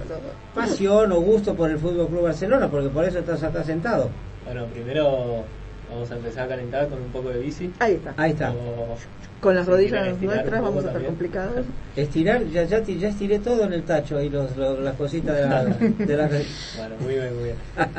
pasión 0.54 1.12
o 1.12 1.22
gusto 1.22 1.56
por 1.56 1.72
el 1.72 1.80
Fútbol 1.80 2.08
Club 2.08 2.22
Barcelona, 2.24 2.68
porque 2.70 2.90
por 2.90 3.04
eso 3.04 3.20
estás 3.20 3.42
acá 3.42 3.64
sentado. 3.64 4.10
Bueno, 4.46 4.66
primero 4.66 5.44
vamos 5.92 6.12
a 6.12 6.16
empezar 6.16 6.46
a 6.46 6.48
calentar 6.50 6.88
con 6.88 7.02
un 7.02 7.10
poco 7.10 7.30
de 7.30 7.40
bici. 7.40 7.72
Ahí 7.80 7.94
está. 7.96 8.14
Ahí 8.18 8.32
está. 8.32 8.52
O- 8.52 8.98
Con 9.40 9.56
las 9.56 9.66
rodillas 9.68 10.18
nuestras 10.22 10.62
vamos 10.62 10.76
a 10.76 10.78
estar 10.80 10.94
también. 10.94 11.12
complicados. 11.12 11.66
Estirar, 11.96 12.46
ya, 12.48 12.64
ya, 12.64 12.80
ya 12.82 13.08
estiré 13.10 13.40
todo 13.40 13.64
en 13.66 13.74
el 13.74 13.84
tacho, 13.84 14.18
ahí 14.18 14.30
los, 14.30 14.56
los- 14.56 14.80
las 14.80 14.96
cositas 14.96 15.36
de 15.36 15.42
la... 15.48 15.64
De 16.06 16.18
la 16.18 16.28
Bueno, 16.28 16.96
muy 17.02 17.14
bien, 17.16 17.36
muy 17.36 17.44
bien. 17.46 17.56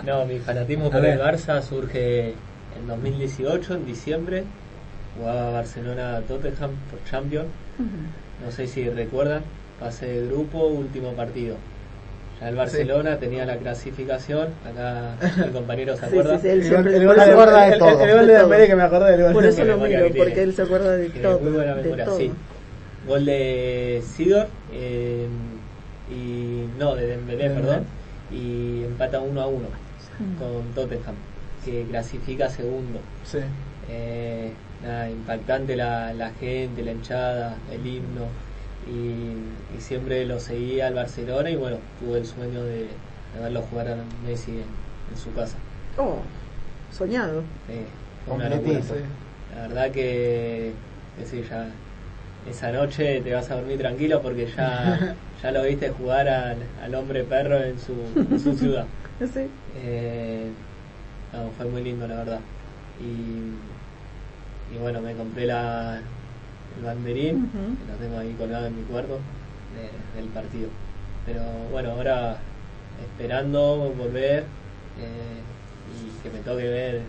No, 0.06 0.24
mi 0.24 0.38
fanatismo 0.38 0.90
por 0.90 1.04
el 1.04 1.18
Barça 1.20 1.60
surge 1.62 2.30
en 2.30 2.86
2018, 2.88 3.74
en 3.74 3.86
diciembre. 3.86 4.44
Jugaba 5.18 5.50
Barcelona-Tottenham 5.50 6.70
por 6.90 7.04
Champions. 7.10 7.48
No 8.44 8.50
sé 8.50 8.66
si 8.66 8.88
recuerdan. 8.88 9.42
Pase 9.78 10.06
de 10.06 10.26
grupo, 10.28 10.66
último 10.68 11.12
partido. 11.12 11.56
El 12.46 12.56
Barcelona 12.56 13.16
tenía 13.18 13.44
la 13.46 13.56
clasificación, 13.56 14.48
acá 14.68 15.14
mi 15.46 15.52
compañero 15.52 15.96
se 15.96 16.06
acuerda. 16.06 16.36
sí, 16.36 16.42
sí, 16.42 16.48
él 16.48 16.64
siempre 16.64 16.96
El 16.96 17.06
gol 17.06 17.16
se 17.18 17.24
de- 17.26 17.32
acuerda 17.32 17.64
el- 17.64 17.70
de 17.70 17.74
el- 17.74 17.78
todo. 17.78 18.04
el 18.04 18.12
gol 18.16 18.26
de 18.58 18.66
que 18.66 18.76
me 18.76 18.82
acordé 18.82 19.10
del 19.12 19.22
gol 19.22 19.32
Por 19.32 19.42
de 19.44 19.48
eso 19.50 19.64
lo 19.64 19.76
miro, 19.78 20.06
porque 20.16 20.42
él 20.42 20.54
se 20.54 20.62
acuerda 20.62 20.96
de 20.96 21.08
todo. 21.10 21.38
muy 21.40 21.52
buena 21.52 21.74
memoria, 21.76 22.06
sí. 22.16 22.32
Gol 23.06 23.24
de 23.24 24.02
Sidor 24.14 24.46
eh, 24.72 25.26
y 26.10 26.64
no, 26.78 26.94
de 26.94 27.06
Dembélé, 27.06 27.44
Dembélé. 27.48 27.66
perdón, 27.68 27.84
y 28.32 28.84
empata 28.84 29.20
1 29.20 29.40
a 29.40 29.46
1 29.46 29.68
Mm. 30.18 30.34
con 30.38 30.62
Tottenham, 30.74 31.14
que 31.64 31.84
clasifica 31.88 32.48
segundo. 32.50 33.00
Sí. 33.24 33.38
Eh, 33.88 34.52
nada, 34.84 35.08
impactante 35.10 35.74
la, 35.74 36.12
la 36.12 36.30
gente, 36.32 36.82
la 36.82 36.92
hinchada, 36.92 37.56
el 37.72 37.86
himno. 37.86 38.26
Y, 38.88 39.76
y 39.76 39.80
siempre 39.80 40.24
lo 40.26 40.40
seguía 40.40 40.88
al 40.88 40.94
Barcelona 40.94 41.50
y 41.50 41.56
bueno, 41.56 41.78
tuve 42.00 42.18
el 42.18 42.26
sueño 42.26 42.62
de, 42.64 42.88
de 43.34 43.40
verlo 43.40 43.62
jugar 43.62 43.88
a 43.88 43.96
Messi 44.26 44.50
en, 44.50 44.64
en 45.10 45.16
su 45.16 45.32
casa. 45.34 45.56
Oh, 45.96 46.16
soñado. 46.90 47.42
Eh, 47.68 47.86
fue 48.26 48.34
una 48.34 48.48
locura. 48.48 48.80
La 49.54 49.62
verdad 49.68 49.90
que, 49.90 50.72
que 51.18 51.26
sí, 51.26 51.44
ya 51.48 51.68
esa 52.48 52.72
noche 52.72 53.20
te 53.20 53.32
vas 53.32 53.48
a 53.50 53.54
dormir 53.56 53.78
tranquilo 53.78 54.20
porque 54.20 54.46
ya, 54.56 55.14
ya 55.42 55.52
lo 55.52 55.62
viste 55.62 55.90
jugar 55.90 56.28
al, 56.28 56.56
al 56.82 56.94
hombre 56.94 57.22
perro 57.24 57.62
en 57.62 57.78
su, 57.78 57.94
en 58.16 58.40
su 58.40 58.54
ciudad. 58.54 58.86
Sí. 59.20 59.46
Eh, 59.76 60.48
no, 61.32 61.48
fue 61.56 61.66
muy 61.66 61.84
lindo 61.84 62.08
la 62.08 62.16
verdad. 62.16 62.40
Y, 63.00 64.74
y 64.74 64.78
bueno, 64.80 65.00
me 65.00 65.14
compré 65.14 65.46
la, 65.46 66.00
el 66.78 66.84
banderín, 66.84 67.50
que 67.52 67.92
lo 67.92 67.98
tengo 67.98 68.18
ahí 68.18 68.32
colgado 68.38 68.66
en 68.66 68.76
mi 68.76 68.82
cuarto 68.82 69.18
de- 69.74 70.20
del 70.20 70.30
partido. 70.30 70.68
Pero 71.26 71.42
bueno, 71.70 71.92
ahora 71.92 72.36
esperando 73.00 73.92
volver 73.96 74.40
eh, 74.98 75.40
y 75.94 76.22
que 76.22 76.30
me 76.30 76.40
toque 76.40 76.68
ver 76.68 77.00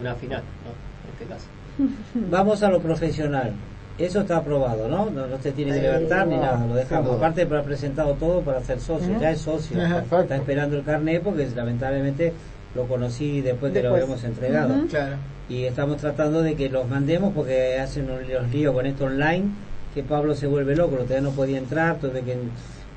una 0.00 0.14
final, 0.14 0.42
¿no? 0.64 0.70
En 1.06 1.12
este 1.12 1.24
caso. 1.26 1.46
Vamos 2.30 2.62
a 2.62 2.70
lo 2.70 2.80
profesional. 2.80 3.52
Eso 3.98 4.20
está 4.20 4.36
aprobado, 4.36 4.86
¿no? 4.88 5.10
No, 5.10 5.26
no 5.26 5.38
se 5.42 5.50
tiene 5.50 5.72
que 5.72 5.78
Sí, 5.78 5.82
levantar 5.82 6.26
ni 6.28 6.36
nada, 6.36 6.64
lo 6.64 6.74
dejamos. 6.76 7.16
Aparte, 7.16 7.46
para 7.46 7.62
presentado 7.64 8.14
todo 8.14 8.40
para 8.42 8.60
ser 8.62 8.78
socio, 8.80 9.18
ya 9.18 9.32
es 9.32 9.40
socio. 9.40 9.82
Ajá, 9.82 9.94
perfecto. 9.96 10.20
Está 10.22 10.36
esperando 10.36 10.76
el 10.76 10.84
carnet 10.84 11.20
porque 11.22 11.48
lamentablemente 11.54 12.32
lo 12.76 12.86
conocí 12.86 13.40
después 13.40 13.72
que 13.72 13.82
lo 13.82 13.90
habíamos 13.94 14.22
entregado. 14.22 14.86
Claro. 14.88 15.16
Y 15.48 15.64
estamos 15.64 15.96
tratando 15.96 16.42
de 16.42 16.54
que 16.56 16.68
los 16.68 16.88
mandemos 16.88 17.32
porque 17.34 17.78
hacen 17.78 18.10
un- 18.10 18.30
los 18.30 18.50
líos 18.50 18.74
con 18.74 18.84
esto 18.86 19.06
online, 19.06 19.46
que 19.94 20.02
Pablo 20.02 20.34
se 20.34 20.46
vuelve 20.46 20.76
loco, 20.76 20.96
todavía 20.96 21.20
no 21.22 21.30
podía 21.30 21.58
entrar, 21.58 21.96
tuve 21.96 22.20
que 22.22 22.36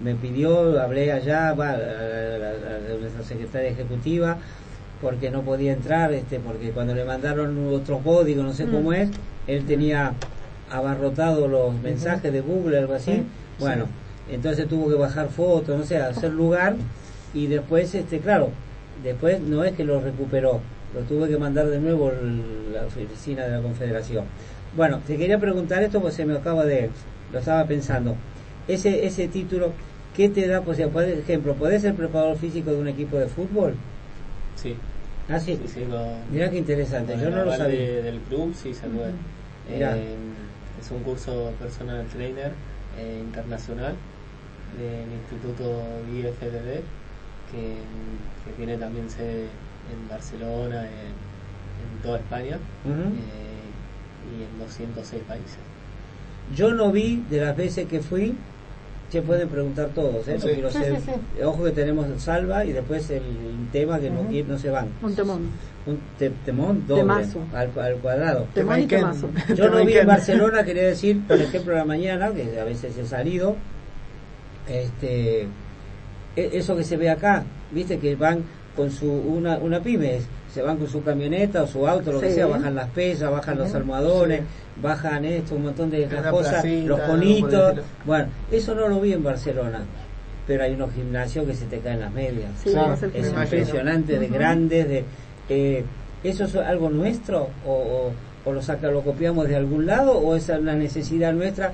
me 0.03 0.15
pidió, 0.15 0.79
hablé 0.81 1.11
allá, 1.11 1.53
va, 1.53 1.69
a, 1.71 1.77
nuestra 2.99 3.23
secretaria 3.23 3.69
ejecutiva, 3.69 4.37
porque 5.01 5.31
no 5.31 5.41
podía 5.43 5.71
entrar, 5.73 6.11
este, 6.13 6.39
porque 6.39 6.71
cuando 6.71 6.93
le 6.93 7.05
mandaron 7.05 7.73
otros 7.73 8.01
códigos, 8.03 8.43
no 8.43 8.53
sé 8.53 8.65
Mm. 8.65 8.71
cómo 8.71 8.93
es, 8.93 9.09
él 9.47 9.65
tenía 9.65 10.13
abarrotado 10.69 11.47
los 11.47 11.73
mensajes 11.81 12.31
de 12.33 12.41
Google, 12.41 12.77
algo 12.79 12.93
así. 12.93 13.13
Sí, 13.13 13.23
Bueno, 13.59 13.85
entonces 14.29 14.67
tuvo 14.67 14.89
que 14.89 14.95
bajar 14.95 15.29
fotos, 15.29 15.77
no 15.77 15.85
sé, 15.85 15.97
hacer 15.97 16.31
lugar 16.31 16.75
y 17.33 17.47
después, 17.47 17.93
este, 17.95 18.19
claro, 18.19 18.49
después 19.03 19.39
no 19.39 19.63
es 19.63 19.73
que 19.73 19.83
lo 19.83 20.01
recuperó, 20.01 20.61
lo 20.93 21.01
tuve 21.01 21.29
que 21.29 21.37
mandar 21.37 21.67
de 21.67 21.79
nuevo 21.79 22.09
a 22.09 22.13
la 22.73 22.85
oficina 22.85 23.45
de 23.45 23.51
la 23.57 23.61
Confederación. 23.61 24.25
Bueno, 24.75 24.99
te 25.05 25.17
quería 25.17 25.37
preguntar 25.39 25.83
esto 25.83 25.99
porque 26.01 26.15
se 26.15 26.25
me 26.25 26.35
acaba 26.35 26.65
de, 26.65 26.89
lo 27.31 27.39
estaba 27.39 27.65
pensando. 27.65 28.15
Ese 28.67 29.05
ese 29.05 29.27
título, 29.27 29.73
¿qué 30.15 30.29
te 30.29 30.47
da? 30.47 30.61
Pues, 30.61 30.79
por 30.87 31.03
ejemplo, 31.03 31.55
¿podés 31.55 31.81
ser 31.81 31.95
preparador 31.95 32.37
físico 32.37 32.71
de 32.71 32.77
un 32.77 32.87
equipo 32.87 33.17
de 33.17 33.27
fútbol? 33.27 33.75
Sí, 34.55 34.75
Ah, 35.29 35.39
sí. 35.39 35.55
sí, 35.55 35.67
sí, 35.73 35.81
con- 35.83 35.99
Mira 36.31 36.49
qué 36.49 36.57
interesante, 36.57 37.17
yo 37.17 37.29
no 37.29 37.45
lo 37.45 37.51
sabía. 37.55 37.79
de- 37.79 38.01
del 38.03 38.19
club 38.21 38.53
sí 38.53 38.73
se 38.73 38.87
puede. 38.87 39.13
Mirá. 39.69 39.95
Eh, 39.97 40.15
es 40.81 40.91
un 40.91 41.03
curso 41.03 41.53
personal 41.59 42.05
trainer 42.07 42.51
eh, 42.97 43.19
internacional 43.21 43.93
del 44.77 45.11
Instituto 45.13 45.83
IFBB 46.13 46.81
que, 47.51 47.77
que 48.45 48.51
tiene 48.57 48.77
también 48.77 49.09
sede 49.09 49.47
en 49.91 50.09
Barcelona, 50.09 50.83
en, 50.83 50.89
en 50.89 52.01
toda 52.03 52.17
España 52.19 52.57
eh, 52.85 54.39
y 54.39 54.43
en 54.43 54.59
206 54.59 55.21
países. 55.27 55.57
Yo 56.55 56.73
no 56.73 56.91
vi 56.91 57.23
de 57.29 57.41
las 57.41 57.55
veces 57.55 57.87
que 57.87 58.01
fui, 58.01 58.35
se 59.09 59.21
pueden 59.21 59.47
preguntar 59.49 59.89
todos, 59.95 60.27
¿eh? 60.27 60.35
No 60.35 60.41
Sí. 60.41 60.49
quiero 60.53 60.71
Sí, 60.71 60.77
ser- 60.79 60.99
sí, 61.01 61.11
Ojo 61.43 61.63
que 61.65 61.71
tenemos 61.71 62.07
salva 62.21 62.63
y 62.65 62.71
después 62.73 63.09
el 63.09 63.21
tema 63.71 63.99
que 63.99 64.09
no, 64.09 64.57
se 64.57 64.69
van. 64.69 64.87
Un 65.01 65.15
temón. 65.15 65.49
Un 65.85 65.99
te- 66.17 66.29
temón 66.45 66.85
doble, 66.87 67.01
Temazo. 67.01 67.39
al, 67.53 67.71
al 67.79 67.95
cuadrado. 67.95 68.47
Temón 68.53 68.79
y 68.81 68.85
temazo. 68.87 69.29
Yo 69.55 69.69
no 69.69 69.83
vi 69.85 69.93
en. 69.97 70.07
Barcelona, 70.07 70.63
quería 70.65 70.83
decir, 70.83 71.21
por 71.27 71.41
ejemplo, 71.41 71.73
la 71.75 71.85
mañana, 71.85 72.31
que 72.31 72.59
a 72.59 72.63
veces 72.63 72.97
he 72.97 73.05
salido, 73.05 73.55
este, 74.67 75.41
e- 76.35 76.49
eso 76.53 76.75
que 76.77 76.83
se 76.83 76.97
ve 76.97 77.09
acá, 77.09 77.43
viste 77.71 77.97
que 77.99 78.15
van 78.15 78.43
con 78.75 78.91
su, 78.91 79.11
una, 79.11 79.57
una 79.57 79.81
pyme, 79.81 80.19
se 80.53 80.61
van 80.61 80.77
con 80.77 80.87
su 80.87 81.03
camioneta 81.03 81.63
o 81.63 81.67
su 81.67 81.87
auto, 81.87 82.11
lo 82.11 82.21
que 82.21 82.31
sea, 82.31 82.47
bajan 82.47 82.75
las 82.75 82.89
pesas, 82.89 83.31
bajan 83.31 83.57
los 83.57 83.73
almohadones, 83.73 84.41
bajan 84.81 85.25
esto, 85.25 85.55
un 85.55 85.63
montón 85.63 85.89
de 85.89 86.05
una 86.07 86.31
cosas, 86.31 86.61
placita, 86.61 86.87
los 86.87 86.99
conitos, 87.01 87.75
bueno, 88.05 88.27
eso 88.51 88.75
no 88.75 88.87
lo 88.87 88.99
vi 89.01 89.13
en 89.13 89.23
Barcelona, 89.23 89.81
pero 90.47 90.63
hay 90.63 90.73
unos 90.73 90.93
gimnasios 90.93 91.45
que 91.45 91.53
se 91.53 91.65
te 91.65 91.79
caen 91.79 91.99
las 91.99 92.11
medias. 92.11 92.49
Sí, 92.63 92.71
Claro, 92.71 92.93
es 93.13 93.29
impresionante, 93.29 94.19
de 94.19 94.27
grandes, 94.27 94.87
de 94.87 95.05
eh, 95.49 95.83
¿eso 96.23 96.45
es 96.45 96.55
algo 96.55 96.89
nuestro 96.89 97.49
o, 97.65 97.71
o, 97.71 98.11
o 98.45 98.53
lo 98.53 98.61
saca, 98.61 98.87
lo 98.89 99.01
copiamos 99.01 99.47
de 99.47 99.55
algún 99.55 99.85
lado 99.85 100.17
o 100.17 100.35
es 100.35 100.49
una 100.49 100.75
necesidad 100.75 101.33
nuestra? 101.33 101.73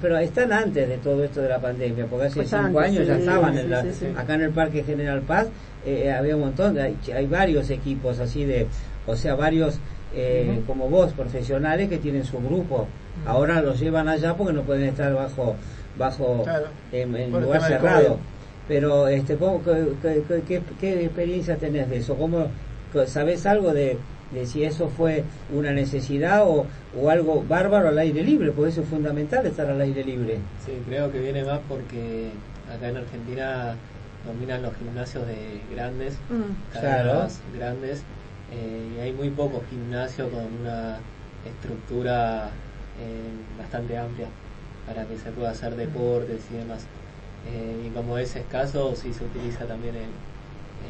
Pero 0.00 0.16
están 0.18 0.52
antes 0.52 0.88
de 0.88 0.96
todo 0.98 1.22
esto 1.22 1.42
de 1.42 1.48
la 1.50 1.58
pandemia, 1.58 2.06
porque 2.06 2.26
hace 2.26 2.36
Pues 2.36 2.48
cinco 2.48 2.80
antes, 2.80 2.82
años 2.96 3.06
ya 3.06 3.16
estaban 3.18 3.52
sí, 3.54 3.60
en 3.60 3.70
la- 3.70 3.82
sí, 3.82 3.88
sí. 3.92 4.06
acá 4.16 4.34
en 4.34 4.40
el 4.42 4.50
Parque 4.52 4.82
General 4.82 5.20
Paz, 5.20 5.48
eh, 5.84 6.10
había 6.10 6.34
un 6.36 6.42
montón, 6.42 6.78
hay, 6.78 6.96
hay 7.14 7.26
varios 7.26 7.68
equipos 7.68 8.18
así 8.20 8.44
de, 8.44 8.66
o 9.06 9.14
sea, 9.16 9.34
varios 9.34 9.78
eh, 10.14 10.60
como 10.66 10.88
vos, 10.88 11.12
profesionales 11.12 11.88
que 11.88 11.98
tienen 11.98 12.24
su 12.24 12.38
grupo. 12.38 12.88
Ahora 13.26 13.60
los 13.60 13.78
llevan 13.78 14.08
allá 14.08 14.34
porque 14.34 14.52
no 14.54 14.62
pueden 14.62 14.88
estar 14.88 15.12
bajo 15.14 15.56
bajo 15.98 16.42
Claro, 16.44 16.66
en, 16.90 17.14
en 17.14 17.30
lugar 17.30 17.62
cerrado. 17.62 18.18
Pero, 18.66 19.08
este, 19.08 19.36
¿cómo- 19.36 19.62
qué, 19.62 20.22
qué- 20.26 20.42
qué- 20.48 20.62
qué 20.80 21.04
experiencia 21.04 21.56
tenés 21.56 21.88
de 21.90 21.98
eso? 21.98 22.16
¿Cómo, 22.16 22.46
¿Sabés 23.06 23.44
algo 23.46 23.72
de, 23.74 23.98
de 24.32 24.46
si 24.46 24.64
eso 24.64 24.88
fue 24.88 25.24
una 25.52 25.72
necesidad 25.72 26.46
o, 26.48 26.66
o 26.96 27.10
algo 27.10 27.42
bárbaro 27.42 27.88
al 27.88 27.98
aire 27.98 28.22
libre? 28.22 28.52
Porque 28.52 28.70
eso 28.70 28.82
es 28.82 28.88
fundamental, 28.88 29.44
estar 29.46 29.68
al 29.68 29.80
aire 29.80 30.04
libre. 30.04 30.38
Sí, 30.64 30.72
creo 30.86 31.10
que 31.10 31.18
viene 31.18 31.44
más 31.44 31.60
porque 31.68 32.30
acá 32.72 32.88
en 32.88 32.96
Argentina 32.98 33.74
dominan 34.26 34.62
los 34.62 34.74
gimnasios 34.76 35.26
de 35.26 35.60
grandes, 35.72 36.14
Mm. 36.28 36.72
cada 36.72 36.84
vez 36.96 37.02
Claro. 37.02 37.18
más 37.20 37.40
grandes, 37.56 38.02
eh, 38.52 38.88
y 38.96 39.00
hay 39.00 39.12
muy 39.12 39.30
pocos 39.30 39.62
gimnasios 39.70 40.28
con 40.30 40.44
una 40.60 40.98
estructura 41.44 42.50
eh, 43.00 43.30
bastante 43.58 43.96
amplia 43.96 44.26
para 44.86 45.04
que 45.06 45.16
se 45.16 45.30
pueda 45.30 45.50
hacer 45.50 45.74
deportes 45.74 46.40
y 46.52 46.56
demás. 46.58 46.84
Eh, 47.48 47.86
y 47.86 47.90
como 47.90 48.18
es 48.18 48.36
escaso, 48.36 48.94
sí 48.94 49.12
se 49.14 49.24
utiliza 49.24 49.64
también 49.64 49.94
el, 49.96 50.10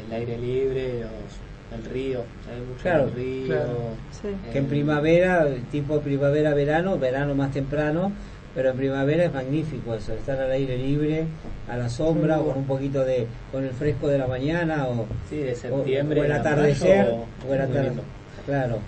el 0.06 0.12
aire 0.12 0.36
libre, 0.38 1.00
los- 1.00 1.38
el 1.74 1.84
río, 1.84 2.20
hay 2.50 2.60
mucho 2.66 2.82
Claro, 2.82 3.04
el 3.04 3.12
río. 3.14 3.46
claro. 3.46 3.72
Sí. 4.10 4.28
Que 4.52 4.58
en 4.58 4.64
eh, 4.64 4.68
primavera, 4.68 5.46
tipo 5.70 6.00
primavera-verano, 6.00 6.98
verano 6.98 7.34
más 7.34 7.52
temprano, 7.52 8.12
pero 8.54 8.70
en 8.70 8.76
primavera 8.76 9.24
es 9.24 9.32
magnífico 9.32 9.94
eso, 9.94 10.12
estar 10.12 10.40
al 10.40 10.50
aire 10.50 10.76
libre, 10.76 11.24
a 11.68 11.76
la 11.76 11.88
sombra, 11.88 12.38
Sí. 12.38 12.44
con 12.44 12.58
un 12.58 12.64
poquito 12.64 13.04
de, 13.04 13.26
con 13.52 13.64
el 13.64 13.70
fresco 13.70 14.08
de 14.08 14.18
la 14.18 14.26
mañana 14.26 14.88
o, 14.88 15.06
Sí, 15.28 15.36
de 15.38 15.54
septiembre. 15.54 16.20
o 16.20 16.24
el 16.24 16.32
atardecer, 16.32 17.04
mayo, 17.06 17.16
o 17.48 17.54
el 17.54 17.60
muy 17.60 17.76
atar- 17.76 17.84
lindo. 17.84 18.02
Claro. 18.46 18.78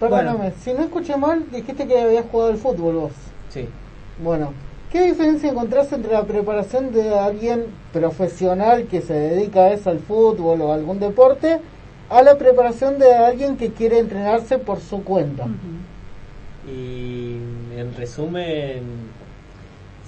Perdóname, 0.00 0.38
Bueno. 0.38 0.54
si 0.62 0.72
no 0.74 0.80
escuché 0.80 1.16
mal, 1.16 1.44
dijiste 1.52 1.86
que 1.86 2.00
habías 2.00 2.24
jugado 2.30 2.50
al 2.50 2.58
fútbol 2.58 2.94
vos. 2.96 3.12
Sí. 3.48 3.66
Bueno, 4.22 4.52
¿qué 4.90 5.04
diferencia 5.04 5.50
encontrás 5.50 5.90
entre 5.92 6.12
la 6.12 6.24
preparación 6.24 6.92
de 6.92 7.14
alguien 7.14 7.66
profesional 7.92 8.86
que 8.88 9.00
se 9.00 9.14
dedica 9.14 9.60
a 9.66 9.72
eso, 9.72 9.90
al 9.90 10.00
fútbol 10.00 10.60
o 10.62 10.72
a 10.72 10.74
algún 10.74 10.98
deporte, 11.00 11.60
a 12.08 12.22
la 12.22 12.38
preparación 12.38 12.98
de 12.98 13.14
alguien 13.14 13.56
que 13.56 13.72
quiere 13.72 13.98
entrenarse 13.98 14.58
por 14.58 14.80
su 14.80 15.02
cuenta? 15.02 15.46
Y 16.68 17.36
en 17.76 17.94
resumen, 17.96 18.82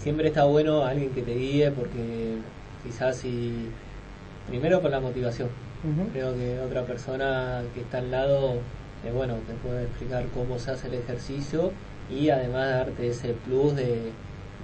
siempre 0.00 0.28
está 0.28 0.44
bueno 0.44 0.84
alguien 0.84 1.10
que 1.10 1.22
te 1.22 1.34
guíe 1.34 1.70
porque 1.70 2.36
quizás 2.84 3.16
si, 3.16 3.68
primero 4.48 4.80
por 4.80 4.90
la 4.90 5.00
motivación, 5.00 5.48
creo 6.12 6.34
que 6.34 6.60
otra 6.60 6.84
persona 6.84 7.62
que 7.74 7.80
está 7.80 7.98
al 7.98 8.10
lado, 8.10 8.54
eh, 9.04 9.12
bueno, 9.14 9.34
te 9.46 9.54
puede 9.54 9.84
explicar 9.84 10.24
cómo 10.34 10.58
se 10.58 10.72
hace 10.72 10.88
el 10.88 10.94
ejercicio 10.94 11.72
y 12.10 12.30
además 12.30 12.70
darte 12.70 13.08
ese 13.08 13.34
plus 13.46 13.76
de, 13.76 14.12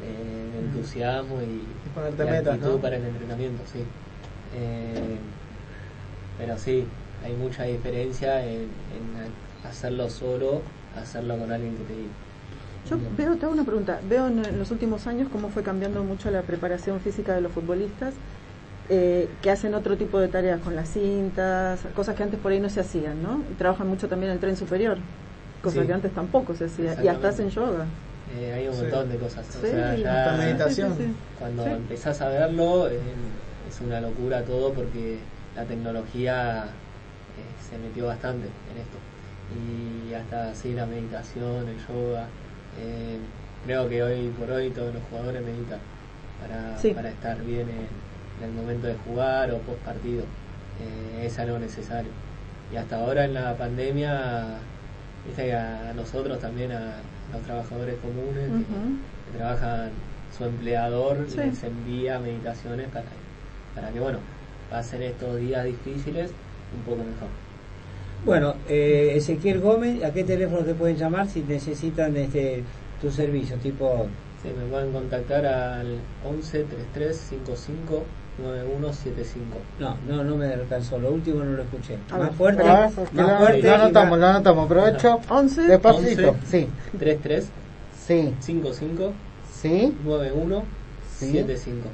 de 0.00 0.58
entusiasmo 0.58 1.40
y, 1.42 1.62
ponerte 1.94 2.24
y 2.24 2.26
metas, 2.26 2.58
¿no? 2.58 2.78
para 2.78 2.96
el 2.96 3.04
entrenamiento, 3.04 3.62
sí. 3.72 3.80
Eh, 4.56 5.18
pero 6.38 6.58
sí, 6.58 6.84
hay 7.24 7.32
mucha 7.34 7.64
diferencia 7.64 8.44
en, 8.44 8.68
en 8.92 9.14
hacerlo 9.68 10.10
solo, 10.10 10.60
hacerlo 11.00 11.38
con 11.38 11.50
alguien 11.50 11.76
que 11.76 11.84
te 11.84 11.94
guíe. 11.94 12.08
Yo 12.88 12.98
veo, 13.16 13.34
te 13.36 13.46
hago 13.46 13.54
una 13.54 13.64
pregunta, 13.64 13.98
veo 14.06 14.26
en, 14.28 14.44
en 14.44 14.58
los 14.58 14.70
últimos 14.70 15.06
años 15.06 15.28
cómo 15.32 15.48
fue 15.48 15.62
cambiando 15.62 16.04
mucho 16.04 16.30
la 16.30 16.42
preparación 16.42 17.00
física 17.00 17.34
de 17.34 17.40
los 17.40 17.50
futbolistas, 17.52 18.12
eh, 18.90 19.30
que 19.40 19.50
hacen 19.50 19.72
otro 19.74 19.96
tipo 19.96 20.20
de 20.20 20.28
tareas 20.28 20.60
con 20.60 20.76
las 20.76 20.90
cintas, 20.90 21.80
cosas 21.94 22.14
que 22.14 22.22
antes 22.22 22.38
por 22.38 22.52
ahí 22.52 22.60
no 22.60 22.68
se 22.68 22.80
hacían, 22.80 23.22
¿no? 23.22 23.42
Y 23.50 23.54
trabajan 23.54 23.88
mucho 23.88 24.06
también 24.06 24.32
el 24.32 24.38
tren 24.38 24.54
superior, 24.56 24.98
cosas 25.62 25.80
Sí. 25.80 25.86
que 25.86 25.92
antes 25.94 26.12
tampoco 26.12 26.54
se 26.54 26.66
hacía, 26.66 27.02
y 27.02 27.08
hasta 27.08 27.28
hacen 27.28 27.48
yoga. 27.48 27.86
Eh, 28.38 28.52
hay 28.52 28.68
un 28.68 28.74
Sí. 28.74 28.82
montón 28.82 29.08
de 29.08 29.16
cosas. 29.16 29.48
O 29.48 29.60
Sí, 29.62 29.66
sea, 29.70 29.96
ya- 29.96 30.24
hasta 30.26 30.44
meditación. 30.44 30.90
Sí, 30.98 31.04
sí, 31.04 31.08
sí. 31.08 31.14
Cuando 31.38 31.64
Sí. 31.64 31.70
empezás 31.70 32.20
a 32.20 32.28
verlo, 32.28 32.88
eh, 32.90 33.00
es 33.66 33.80
una 33.80 33.98
locura 34.02 34.42
todo 34.44 34.74
porque 34.74 35.20
la 35.56 35.64
tecnología 35.64 36.64
eh, 37.38 37.54
se 37.70 37.78
metió 37.78 38.06
bastante 38.06 38.46
en 38.46 38.78
esto. 38.78 38.98
Y 39.54 40.14
hasta 40.14 40.50
así 40.50 40.72
la 40.72 40.86
meditación, 40.86 41.68
el 41.68 41.78
yoga. 41.86 42.26
eh, 42.78 43.18
creo 43.64 43.88
que 43.88 44.02
hoy 44.02 44.28
por 44.38 44.50
hoy 44.50 44.70
todos 44.70 44.92
los 44.92 45.02
jugadores 45.04 45.42
meditan 45.42 45.78
para, 46.40 46.76
Sí. 46.78 46.90
para 46.92 47.08
estar 47.10 47.40
bien 47.44 47.68
en, 47.68 47.86
en 48.38 48.50
el 48.50 48.52
momento 48.52 48.86
de 48.88 48.94
jugar 49.06 49.50
o 49.52 49.58
post 49.58 49.78
partido. 49.80 50.24
Eh, 50.80 51.26
es 51.26 51.38
algo 51.38 51.58
necesario. 51.58 52.10
Y 52.72 52.76
hasta 52.76 52.96
ahora 52.96 53.24
en 53.24 53.34
la 53.34 53.56
pandemia, 53.56 54.58
viste 55.26 55.44
que 55.46 55.54
a 55.54 55.92
nosotros 55.94 56.38
también, 56.40 56.72
a 56.72 56.96
los 57.32 57.42
trabajadores 57.42 57.96
comunes, 58.00 58.50
que- 58.50 59.38
trabajan 59.38 59.90
su 60.36 60.44
empleador 60.44 61.26
Sí. 61.28 61.38
les 61.38 61.62
envía 61.64 62.18
meditaciones 62.20 62.88
para, 62.88 63.06
para 63.74 63.88
que 63.90 63.98
bueno 64.00 64.18
pasen 64.70 65.02
estos 65.02 65.38
días 65.38 65.64
difíciles 65.64 66.30
un 66.74 66.82
poco 66.82 66.96
mejor 66.98 67.28
Bueno, 68.24 68.54
eh, 68.68 69.12
Ezequiel 69.16 69.60
Gómez, 69.60 70.02
¿a 70.04 70.12
qué 70.12 70.24
teléfono 70.24 70.62
te 70.64 70.74
pueden 70.74 70.96
llamar 70.96 71.28
si 71.28 71.40
necesitan 71.42 72.16
este 72.16 72.62
tu 73.00 73.10
servicio? 73.10 73.56
Tipo, 73.56 74.06
Sí, 74.42 74.50
me 74.58 74.66
pueden 74.70 74.92
contactar 74.92 75.46
al 75.46 75.98
11 76.28 76.64
33 76.64 77.16
55 77.16 78.02
9175 78.36 79.56
no, 79.78 79.96
no, 80.08 80.24
no 80.24 80.36
me 80.36 80.46
alcanzó. 80.52 80.98
Lo 80.98 81.12
último 81.12 81.44
no 81.44 81.52
lo 81.52 81.62
escuché. 81.62 81.96
A 82.10 82.18
Más 82.18 82.28
ver, 82.28 82.32
fuerte, 82.36 82.62
Ah, 82.66 82.90
más 82.90 82.96
lo, 82.96 83.36
fuerte. 83.38 83.62
lo 83.62 83.74
anotamos, 83.74 84.18
lo 84.18 84.26
anotamos. 84.26 84.64
Aprovecho. 84.66 85.20
11 85.30 85.62
Despacito. 85.62 86.30
11. 86.30 86.46
Sí. 86.46 86.68
33 86.98 87.48
Sí. 88.06 88.34
55 88.40 89.12
Sí. 89.52 89.96
91 90.04 90.62
Sí. 91.16 91.32
75 91.32 91.88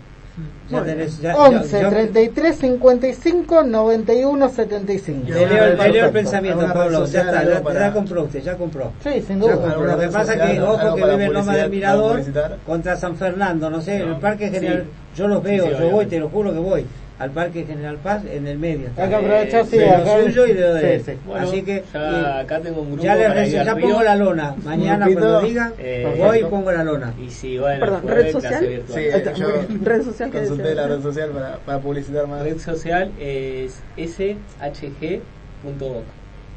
Ya 0.71 0.85
tenés, 0.85 1.21
ya- 1.21 1.37
11 1.37 1.69
ya- 1.79 1.83
yo- 1.83 1.89
33 1.91 2.57
55 2.57 3.65
91 3.65 4.49
75. 4.49 5.27
Te 5.27 5.47
leo, 5.47 5.77
te 5.77 5.89
leo 5.89 6.07
el 6.07 6.13
pensamiento, 6.13 6.61
¿Alguna 6.61 6.75
red 6.85 6.93
Pablo. 6.93 7.07
Ya 7.07 7.21
está, 7.23 7.45
ya, 7.45 7.63
para- 7.63 7.81
ya 7.81 7.93
compró 7.93 8.23
usted, 8.25 8.41
ya 8.43 8.57
compró. 8.57 8.93
Sí, 9.03 9.21
sin 9.27 9.41
duda. 9.41 9.53
compró. 9.55 9.73
¿Alguna 9.73 9.93
Lo 9.95 9.99
que 9.99 10.07
pasa 10.09 10.33
social, 10.33 10.53
que, 10.53 10.61
ojo, 10.63 10.95
que 10.95 11.05
vive 11.11 11.25
en 11.25 11.33
Loma 11.33 11.57
del 11.57 11.71
Mirador 11.71 12.21
contra 12.65 12.97
San 12.97 13.17
Fernando, 13.17 13.69
no 13.69 13.81
sé, 13.81 13.99
No. 13.99 14.15
el 14.15 14.21
Parque 14.21 14.47
Sí. 14.49 14.55
General, 14.55 14.85
yo 15.17 15.27
los 15.29 15.43
veo, 15.43 15.65
Sí, 15.67 15.73
yo 15.81 15.91
voy, 15.91 16.07
te 16.07 16.21
lo 16.21 16.29
juro 16.29 16.53
que 16.53 16.59
voy, 16.61 16.87
al 17.21 17.31
Parque 17.33 17.65
General 17.67 17.97
Paz 17.99 18.25
en 18.25 18.47
el 18.49 18.59
medio. 18.59 18.87
está. 18.89 19.03
Hay 19.05 19.09
que 19.11 19.15
aprovechar, 19.15 19.67
sí, 19.67 19.77
de 19.77 19.91
acá- 19.91 20.17
lo 20.19 20.25
suyo 20.25 20.47
y 20.47 20.53
de 20.55 20.61
lo 20.63 20.75
de 20.75 20.99
sí, 21.01 21.05
sí. 21.13 21.19
Bueno, 21.27 21.47
Así 21.49 21.63
que 21.63 21.85
ya 21.93 22.11
y- 22.39 22.43
acá 22.45 22.61
tengo 22.61 22.81
un 22.81 22.89
grupo 22.93 23.03
ya, 23.05 23.15
le 23.15 23.27
para 23.29 23.47
ya 23.47 23.75
río. 23.75 23.87
pongo 23.89 24.03
la 24.03 24.17
lona. 24.17 24.55
Mañana 24.65 25.07
cuando 25.13 25.41
digan, 25.43 25.75
Eh, 25.79 26.15
voy 26.19 26.39
y 26.39 26.45
pongo 26.45 26.73
la 26.73 26.83
lona. 26.83 27.13
y 27.23 27.31
si 27.31 27.59
bueno 27.59 27.79
Perdón, 27.81 28.09
¿red 28.09 28.33
social? 28.33 28.67
virtual. 28.67 28.99
Sí, 28.99 29.41
yo. 29.41 29.49
Red 29.83 30.03
social 30.03 30.31
que 30.31 30.39
consulté 30.39 30.63
decía. 30.63 30.81
la 30.83 30.89
red 30.89 31.03
social 31.03 31.29
para, 31.31 31.57
para 31.59 31.79
publicitar 31.79 32.27
más. 32.27 32.43
red 32.43 32.59
social 32.59 33.13
es 33.21 33.83
shg.org 33.99 35.21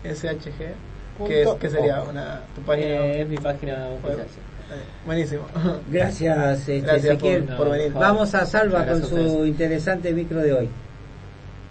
SHG. 0.06 1.28
¿Qué, 1.28 1.42
es- 1.44 1.50
qué 1.60 1.70
sería 1.70 2.02
una, 2.04 2.42
tu 2.56 2.62
página? 2.62 2.88
Eh, 2.88 3.22
es 3.22 3.28
mi 3.28 3.38
página 3.38 3.88
oficial. 3.90 4.22
Eh, 4.22 4.26
Buenísimo. 5.06 5.44
Gracias, 5.90 6.60
este, 6.60 6.82
Gracias 6.82 7.06
Ezequiel. 7.06 7.44
por 7.56 7.70
venir. 7.70 7.94
Vamos 7.94 8.34
a 8.36 8.46
Salva 8.46 8.86
con 8.86 9.04
su 9.04 9.46
interesante 9.46 10.14
micro 10.14 10.40
de 10.40 10.54
hoy. 10.54 10.70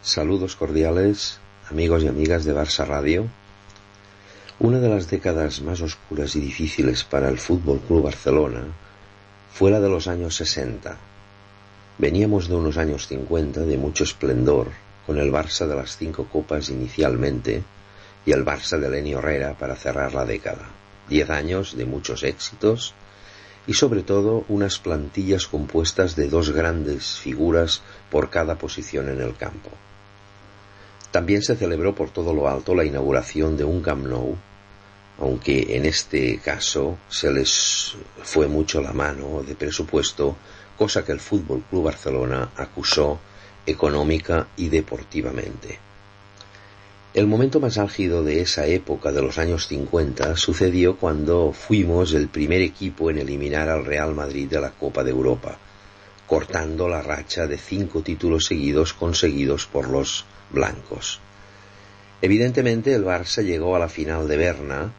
Saludos 0.03 0.57
cordiales, 0.57 1.39
amigos 1.71 2.03
y 2.03 2.09
amigas 2.09 2.45
de 2.45 2.55
Barça 2.55 2.87
Radio. 2.87 3.27
Una 4.59 4.79
de 4.79 4.89
las 4.89 5.11
décadas 5.11 5.61
más 5.63 5.81
oscuras 5.81 6.37
y 6.37 6.41
difíciles 6.41 7.05
para 7.05 7.29
el 7.29 7.39
Fútbol 7.39 7.81
Club 7.81 8.05
Barcelona 8.05 8.63
fue 9.53 9.71
la 9.71 9.81
de 9.81 9.89
los 9.89 10.09
años 10.09 10.37
60. 10.37 10.97
Veníamos 11.99 12.49
de 12.49 12.55
unos 12.55 12.79
años 12.79 13.07
50 13.07 13.61
de 13.61 13.77
mucho 13.77 14.05
esplendor, 14.05 14.69
con 15.07 15.19
el 15.19 15.33
Barça 15.33 15.67
de 15.67 15.77
las 15.77 15.97
cinco 15.97 16.27
copas 16.31 16.69
inicialmente 16.69 17.63
y 18.25 18.33
el 18.33 18.45
Barça 18.45 18.79
de 18.79 18.89
Lenny 18.89 19.13
Herrera 19.13 19.55
para 19.59 19.77
cerrar 19.77 20.15
la 20.15 20.25
década. 20.25 20.69
Diez 21.13 21.29
años 21.29 21.77
de 21.77 21.85
muchos 21.85 22.23
éxitos 22.23 22.95
y 23.67 23.75
sobre 23.75 24.03
todo 24.03 24.47
unas 24.49 24.79
plantillas 24.79 25.47
compuestas 25.47 26.17
de 26.17 26.27
dos 26.27 26.53
grandes 26.53 27.19
figuras 27.19 27.83
por 28.11 28.31
cada 28.31 28.57
posición 28.57 29.11
en 29.11 29.21
el 29.21 29.37
campo. 29.37 29.69
También 31.11 31.43
se 31.43 31.55
celebró 31.55 31.95
por 31.95 32.09
todo 32.09 32.33
lo 32.33 32.49
alto 32.49 32.75
la 32.75 32.87
inauguración 32.87 33.59
de 33.59 33.65
un 33.65 33.83
Camp 33.83 34.07
aunque 35.19 35.77
en 35.77 35.85
este 35.85 36.39
caso 36.39 36.97
se 37.11 37.31
les 37.31 37.95
fue 38.23 38.49
mucho 38.49 38.81
la 38.81 38.95
mano 38.95 39.43
de 39.47 39.55
presupuesto, 39.55 40.35
cosa 40.79 41.05
que 41.05 41.13
el 41.13 41.21
Fútbol 41.21 41.63
Club 41.69 41.85
Barcelona 41.85 42.53
acusó 42.57 43.21
económica 43.67 44.49
y 44.57 44.71
deportivamente. 44.71 45.92
El 47.15 47.27
momento 47.27 47.61
más 47.61 47.77
álgido 47.77 48.25
de 48.25 48.41
esa 48.41 48.67
época 48.67 49.13
de 49.13 49.21
los 49.21 49.37
años 49.37 49.69
50 49.69 50.35
sucedió 50.37 50.97
cuando 50.97 51.53
fuimos 51.53 52.15
el 52.15 52.29
primer 52.29 52.63
equipo 52.63 53.11
en 53.11 53.19
eliminar 53.19 53.69
al 53.69 53.85
Real 53.85 54.15
Madrid 54.15 54.49
de 54.49 54.63
la 54.63 54.71
Copa 54.71 55.05
de 55.05 55.11
Europa, 55.11 55.59
cortando 56.27 56.89
la 56.89 57.03
racha 57.03 57.47
de 57.47 57.59
cinco 57.59 58.01
títulos 58.01 58.47
seguidos 58.47 58.95
conseguidos 58.95 59.67
por 59.67 59.89
los 59.89 60.25
blancos. 60.49 61.21
Evidentemente 62.23 62.95
el 62.95 63.05
Barça 63.05 63.45
llegó 63.45 63.77
a 63.77 63.79
la 63.79 63.91
final 63.91 64.27
de 64.27 64.39
Berna 64.39 64.93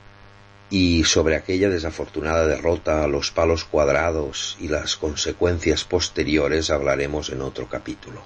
y 0.69 1.05
sobre 1.05 1.35
aquella 1.35 1.69
desafortunada 1.69 2.45
derrota, 2.45 3.07
los 3.07 3.31
palos 3.31 3.63
cuadrados 3.63 4.55
y 4.59 4.67
las 4.67 4.97
consecuencias 4.97 5.83
posteriores 5.83 6.69
hablaremos 6.69 7.31
en 7.31 7.41
otro 7.41 7.67
capítulo. 7.67 8.21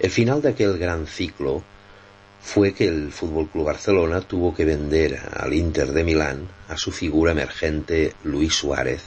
El 0.00 0.10
final 0.10 0.42
de 0.42 0.48
aquel 0.48 0.78
gran 0.78 1.06
ciclo 1.06 1.62
fue 2.42 2.74
que 2.74 2.88
el 2.88 3.12
Fútbol 3.12 3.48
Club 3.48 3.66
Barcelona 3.66 4.20
tuvo 4.20 4.54
que 4.54 4.64
vender 4.64 5.20
al 5.32 5.54
Inter 5.54 5.92
de 5.92 6.04
Milán 6.04 6.48
a 6.68 6.76
su 6.76 6.90
figura 6.90 7.32
emergente 7.32 8.14
Luis 8.24 8.54
Suárez, 8.54 9.02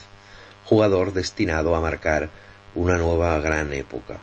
jugador 0.64 1.12
destinado 1.12 1.76
a 1.76 1.80
marcar 1.80 2.30
una 2.74 2.96
nueva 2.96 3.38
gran 3.38 3.72
época. 3.72 4.18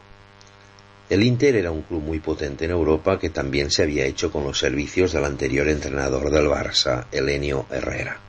El 1.10 1.24
Inter 1.24 1.56
era 1.56 1.72
un 1.72 1.84
club 1.84 2.02
muy 2.02 2.20
potente 2.20 2.66
en 2.66 2.72
Europa 2.72 3.20
que 3.20 3.30
también 3.30 3.70
se 3.70 3.84
había 3.84 4.06
hecho 4.06 4.32
con 4.32 4.44
los 4.44 4.58
servicios 4.58 5.14
del 5.14 5.26
anterior 5.26 5.68
entrenador 5.70 6.32
del 6.32 6.48
Barça, 6.48 7.06
Elenio 7.12 7.68
Herrera. 7.70 8.20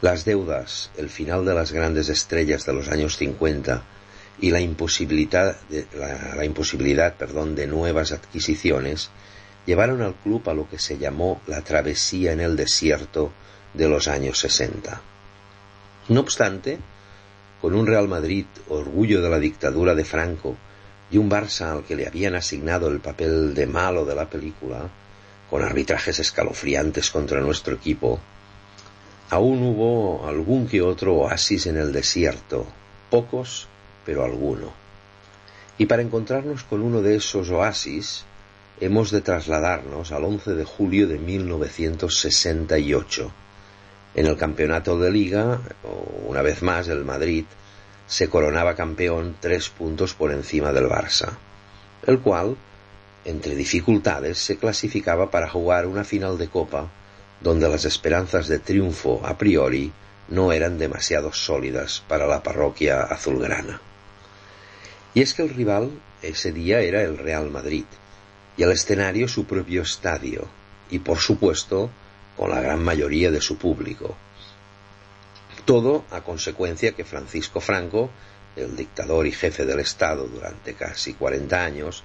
Las 0.00 0.24
deudas, 0.24 0.90
el 0.96 1.10
final 1.10 1.44
de 1.44 1.54
las 1.54 1.72
grandes 1.72 2.08
estrellas 2.08 2.64
de 2.64 2.72
los 2.72 2.88
años 2.88 3.16
50 3.16 3.82
y 4.40 4.50
la 4.50 4.60
imposibilidad, 4.60 5.60
de, 5.68 5.86
la, 5.96 6.36
la 6.36 6.44
imposibilidad 6.44 7.14
perdón, 7.14 7.54
de 7.54 7.66
nuevas 7.66 8.12
adquisiciones 8.12 9.10
llevaron 9.66 10.02
al 10.02 10.14
club 10.14 10.48
a 10.48 10.54
lo 10.54 10.68
que 10.68 10.78
se 10.78 10.98
llamó 10.98 11.40
la 11.46 11.62
travesía 11.62 12.32
en 12.32 12.40
el 12.40 12.56
desierto 12.56 13.32
de 13.72 13.88
los 13.88 14.08
años 14.08 14.38
60. 14.38 15.00
No 16.08 16.20
obstante, 16.20 16.78
con 17.60 17.74
un 17.74 17.86
Real 17.86 18.08
Madrid 18.08 18.46
orgullo 18.68 19.22
de 19.22 19.30
la 19.30 19.38
dictadura 19.38 19.94
de 19.94 20.04
Franco 20.04 20.56
y 21.10 21.18
un 21.18 21.30
Barça 21.30 21.72
al 21.72 21.84
que 21.84 21.96
le 21.96 22.06
habían 22.06 22.34
asignado 22.34 22.88
el 22.88 23.00
papel 23.00 23.54
de 23.54 23.66
malo 23.66 24.04
de 24.04 24.14
la 24.14 24.28
película, 24.28 24.88
con 25.48 25.62
arbitrajes 25.62 26.18
escalofriantes 26.18 27.10
contra 27.10 27.40
nuestro 27.40 27.74
equipo, 27.74 28.18
aún 29.30 29.62
hubo 29.62 30.26
algún 30.26 30.66
que 30.66 30.82
otro 30.82 31.14
oasis 31.14 31.66
en 31.66 31.76
el 31.76 31.92
desierto, 31.92 32.66
pocos, 33.10 33.68
pero 34.04 34.24
alguno. 34.24 34.72
Y 35.78 35.86
para 35.86 36.02
encontrarnos 36.02 36.64
con 36.64 36.82
uno 36.82 37.02
de 37.02 37.16
esos 37.16 37.50
oasis, 37.50 38.24
hemos 38.80 39.10
de 39.10 39.20
trasladarnos 39.20 40.12
al 40.12 40.24
11 40.24 40.54
de 40.54 40.64
julio 40.64 41.06
de 41.06 41.18
1968. 41.18 43.30
En 44.16 44.26
el 44.26 44.36
campeonato 44.36 44.98
de 44.98 45.10
liga, 45.10 45.60
una 46.26 46.42
vez 46.42 46.62
más 46.62 46.88
el 46.88 47.04
Madrid 47.04 47.44
se 48.06 48.28
coronaba 48.28 48.74
campeón 48.74 49.36
tres 49.40 49.70
puntos 49.70 50.14
por 50.14 50.32
encima 50.32 50.72
del 50.72 50.86
Barça, 50.86 51.30
el 52.06 52.20
cual, 52.20 52.56
entre 53.24 53.54
dificultades, 53.54 54.38
se 54.38 54.56
clasificaba 54.56 55.30
para 55.30 55.48
jugar 55.48 55.86
una 55.86 56.04
final 56.04 56.36
de 56.36 56.48
copa 56.48 56.90
donde 57.40 57.68
las 57.68 57.84
esperanzas 57.84 58.48
de 58.48 58.58
triunfo 58.58 59.20
a 59.24 59.38
priori 59.38 59.92
no 60.28 60.52
eran 60.52 60.78
demasiado 60.78 61.32
sólidas 61.32 62.02
para 62.08 62.26
la 62.26 62.42
parroquia 62.42 63.02
azulgrana. 63.02 63.80
Y 65.14 65.22
es 65.22 65.34
que 65.34 65.42
el 65.42 65.50
rival 65.50 65.90
ese 66.22 66.52
día 66.52 66.80
era 66.80 67.02
el 67.02 67.18
Real 67.18 67.50
Madrid 67.50 67.84
y 68.56 68.62
el 68.62 68.70
escenario 68.70 69.28
su 69.28 69.44
propio 69.44 69.82
estadio 69.82 70.46
y 70.90 70.98
por 71.00 71.18
supuesto 71.18 71.90
con 72.36 72.50
la 72.50 72.60
gran 72.60 72.82
mayoría 72.82 73.30
de 73.30 73.40
su 73.40 73.56
público. 73.56 74.16
Todo 75.64 76.04
a 76.10 76.20
consecuencia 76.20 76.92
que 76.92 77.04
Francisco 77.04 77.60
Franco, 77.60 78.10
el 78.56 78.76
dictador 78.76 79.26
y 79.26 79.32
jefe 79.32 79.64
del 79.64 79.80
Estado 79.80 80.26
durante 80.26 80.74
casi 80.74 81.14
40 81.14 81.64
años, 81.64 82.04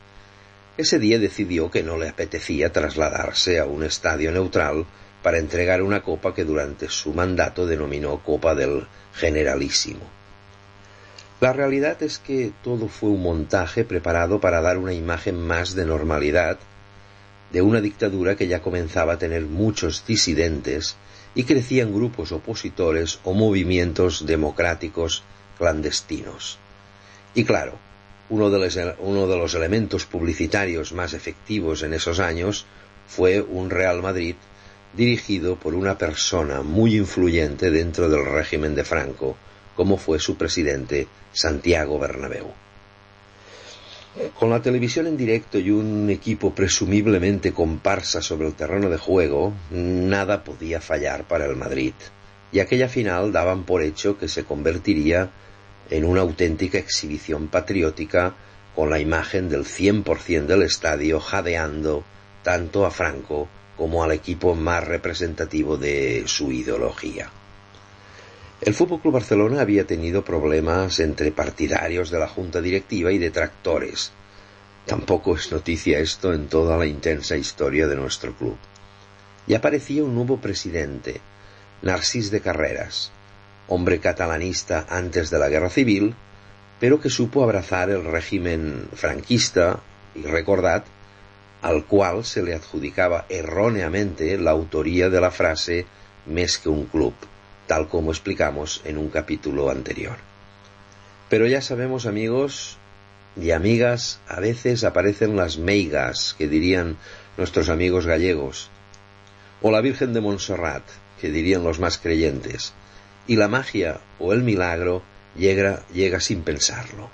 ese 0.77 0.97
día 0.97 1.19
decidió 1.19 1.69
que 1.69 1.83
no 1.83 1.97
le 1.97 2.07
apetecía 2.07 2.71
trasladarse 2.71 3.59
a 3.59 3.65
un 3.65 3.83
estadio 3.83 4.31
neutral 4.31 4.85
para 5.21 5.37
entregar 5.37 5.81
una 5.81 6.01
copa 6.01 6.33
que 6.33 6.45
durante 6.45 6.87
su 6.87 7.13
mandato 7.13 7.65
denominó 7.65 8.23
Copa 8.23 8.55
del 8.55 8.87
Generalísimo. 9.13 10.18
La 11.41 11.53
realidad 11.53 12.03
es 12.03 12.19
que 12.19 12.51
todo 12.63 12.89
fue 12.89 13.09
un 13.09 13.23
montaje 13.23 13.85
preparado 13.85 14.41
para 14.41 14.59
dar 14.59 14.77
una 14.77 14.93
imagen 14.93 15.39
más 15.39 15.73
de 15.73 15.85
normalidad 15.85 16.59
de 17.53 17.61
una 17.61 17.79
dictadura 17.79 18.35
que 18.35 18.47
ya 18.47 18.61
comenzaba 18.61 19.13
a 19.13 19.17
tener 19.17 19.43
muchos 19.43 20.03
disidentes 20.05 20.97
y 21.35 21.45
crecían 21.45 21.93
grupos 21.93 22.33
opositores 22.33 23.19
o 23.23 23.33
movimientos 23.33 24.25
democráticos 24.25 25.23
clandestinos. 25.57 26.59
Y 27.33 27.45
claro, 27.45 27.77
uno 28.29 28.49
de, 28.49 28.59
los, 28.59 28.77
uno 28.99 29.25
de 29.25 29.37
los 29.37 29.53
elementos 29.53 30.05
publicitarios 30.05 30.91
más 30.91 31.13
efectivos 31.13 31.83
en 31.83 31.93
esos 31.93 32.19
años 32.19 32.65
fue 33.07 33.41
un 33.41 33.69
Real 33.69 34.01
Madrid 34.01 34.35
dirigido 34.93 35.55
por 35.55 35.73
una 35.73 35.97
persona 35.97 36.63
muy 36.63 36.97
influyente 36.97 37.71
dentro 37.71 38.09
del 38.09 38.25
régimen 38.25 38.75
de 38.75 38.83
Franco, 38.83 39.37
como 39.79 39.95
fue 39.95 40.19
su 40.19 40.35
presidente 40.35 41.07
Santiago 41.31 41.97
Bernabéu. 41.97 42.47
Con 44.37 44.49
la 44.49 44.61
televisión 44.61 45.07
en 45.07 45.15
directo 45.15 45.57
y 45.57 45.71
un 45.71 46.09
equipo 46.09 46.53
presumiblemente 46.53 47.53
comparsa 47.53 48.21
sobre 48.21 48.47
el 48.47 48.55
terreno 48.55 48.89
de 48.89 48.97
juego, 48.97 49.53
nada 49.71 50.43
podía 50.43 50.81
fallar 50.81 51.23
para 51.29 51.45
el 51.45 51.55
Madrid, 51.55 51.93
y 52.51 52.59
aquella 52.59 52.89
final 52.89 53.31
daban 53.31 53.63
por 53.63 53.81
hecho 53.81 54.17
que 54.17 54.27
se 54.27 54.43
convertiría 54.43 55.29
en 55.89 56.03
una 56.03 56.19
auténtica 56.19 56.77
exhibición 56.77 57.47
patriótica 57.47 58.35
con 58.75 58.89
la 58.89 58.99
imagen 58.99 59.47
del 59.47 59.63
100% 59.63 60.45
del 60.45 60.63
estadio 60.63 61.21
jadeando 61.21 62.03
tanto 62.43 62.85
a 62.85 62.91
Franco 62.91 63.47
como 63.77 64.03
al 64.03 64.11
equipo 64.11 64.55
más 64.55 64.85
representativo 64.85 65.77
de 65.77 66.23
su 66.25 66.51
ideología. 66.51 67.31
El 68.61 68.73
Fútbol 68.73 68.99
Club 68.99 69.13
Barcelona 69.13 69.61
había 69.61 69.87
tenido 69.87 70.25
problemas 70.25 70.99
entre 70.99 71.31
partidarios 71.31 72.09
de 72.09 72.19
la 72.19 72.27
junta 72.27 72.59
directiva 72.59 73.09
y 73.13 73.17
detractores. 73.17 74.11
Tampoco 74.85 75.37
es 75.37 75.49
noticia 75.49 75.99
esto 75.99 76.33
en 76.33 76.49
toda 76.49 76.75
la 76.77 76.85
intensa 76.85 77.37
historia 77.37 77.87
de 77.87 77.95
nuestro 77.95 78.33
club. 78.33 78.57
Y 79.47 79.53
aparecía 79.53 80.03
un 80.03 80.13
nuevo 80.13 80.41
presidente, 80.41 81.21
Narcís 81.83 82.31
de 82.31 82.41
Carreras, 82.41 83.11
hombre 83.69 84.01
catalanista 84.01 84.85
antes 84.89 85.29
de 85.29 85.39
la 85.39 85.47
guerra 85.47 85.69
civil, 85.69 86.13
pero 86.81 86.99
que 86.99 87.09
supo 87.09 87.43
abrazar 87.43 87.89
el 87.89 88.03
régimen 88.03 88.89
franquista 88.93 89.79
y 90.15 90.23
recordad 90.23 90.83
al 91.61 91.85
cual 91.85 92.25
se 92.25 92.43
le 92.43 92.55
adjudicaba 92.55 93.25
erróneamente 93.29 94.37
la 94.37 94.51
autoría 94.51 95.09
de 95.09 95.21
la 95.21 95.31
frase 95.31 95.85
més 96.27 96.57
que 96.59 96.69
un 96.69 96.85
club, 96.85 97.13
tal 97.69 97.87
como 97.87 98.09
explicamos 98.09 98.81
en 98.83 98.97
un 98.97 99.09
capítulo 99.09 99.69
anterior. 99.69 100.17
Pero 101.29 101.45
ya 101.45 101.61
sabemos, 101.61 102.07
amigos 102.07 102.79
y 103.39 103.51
amigas, 103.51 104.19
a 104.27 104.39
veces 104.39 104.83
aparecen 104.83 105.35
las 105.35 105.59
meigas, 105.59 106.33
que 106.35 106.47
dirían 106.47 106.97
nuestros 107.37 107.69
amigos 107.69 108.07
gallegos, 108.07 108.71
o 109.61 109.69
la 109.69 109.81
Virgen 109.81 110.13
de 110.13 110.21
Montserrat, 110.21 110.81
que 111.21 111.29
dirían 111.29 111.63
los 111.63 111.79
más 111.79 111.99
creyentes, 111.99 112.73
y 113.27 113.35
la 113.35 113.47
magia 113.47 113.99
o 114.17 114.33
el 114.33 114.41
milagro 114.41 115.03
llega, 115.37 115.85
llega 115.93 116.19
sin 116.19 116.41
pensarlo. 116.41 117.11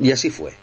Y 0.00 0.10
así 0.10 0.30
fue 0.30 0.54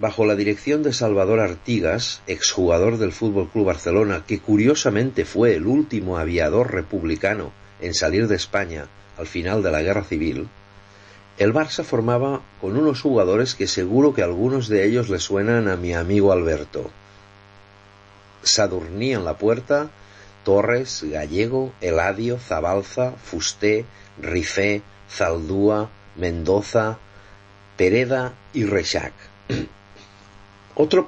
bajo 0.00 0.24
la 0.24 0.34
dirección 0.34 0.82
de 0.82 0.92
Salvador 0.92 1.38
Artigas, 1.38 2.22
exjugador 2.26 2.98
del 2.98 3.12
Fútbol 3.12 3.50
Club 3.50 3.66
Barcelona, 3.66 4.24
que 4.26 4.40
curiosamente 4.40 5.24
fue 5.24 5.54
el 5.54 5.66
último 5.66 6.18
aviador 6.18 6.74
republicano 6.74 7.52
en 7.80 7.94
salir 7.94 8.28
de 8.28 8.36
España 8.36 8.86
al 9.18 9.26
final 9.26 9.62
de 9.62 9.70
la 9.70 9.82
Guerra 9.82 10.04
Civil, 10.04 10.48
el 11.38 11.54
Barça 11.54 11.84
formaba 11.84 12.42
con 12.60 12.76
unos 12.76 13.00
jugadores 13.00 13.54
que 13.54 13.66
seguro 13.66 14.12
que 14.12 14.22
algunos 14.22 14.68
de 14.68 14.84
ellos 14.84 15.08
le 15.08 15.18
suenan 15.18 15.68
a 15.68 15.76
mi 15.76 15.94
amigo 15.94 16.32
Alberto. 16.32 16.90
Sadurní 18.42 19.12
en 19.12 19.24
la 19.24 19.38
puerta, 19.38 19.88
Torres, 20.44 21.02
Gallego, 21.02 21.72
Eladio, 21.80 22.38
Zabalza, 22.38 23.12
Fusté, 23.12 23.84
Rifé, 24.20 24.82
Zaldúa, 25.10 25.88
Mendoza, 26.16 26.98
Pereda 27.76 28.34
y 28.52 28.64
Rechac. 28.64 29.12
Otro, 30.74 31.06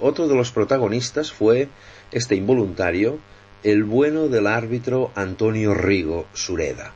otro 0.00 0.28
de 0.28 0.34
los 0.36 0.50
protagonistas 0.52 1.32
fue 1.32 1.68
este 2.12 2.36
involuntario, 2.36 3.18
el 3.62 3.84
bueno 3.84 4.28
del 4.28 4.46
árbitro 4.46 5.10
Antonio 5.14 5.74
Rigo 5.74 6.26
Sureda, 6.34 6.92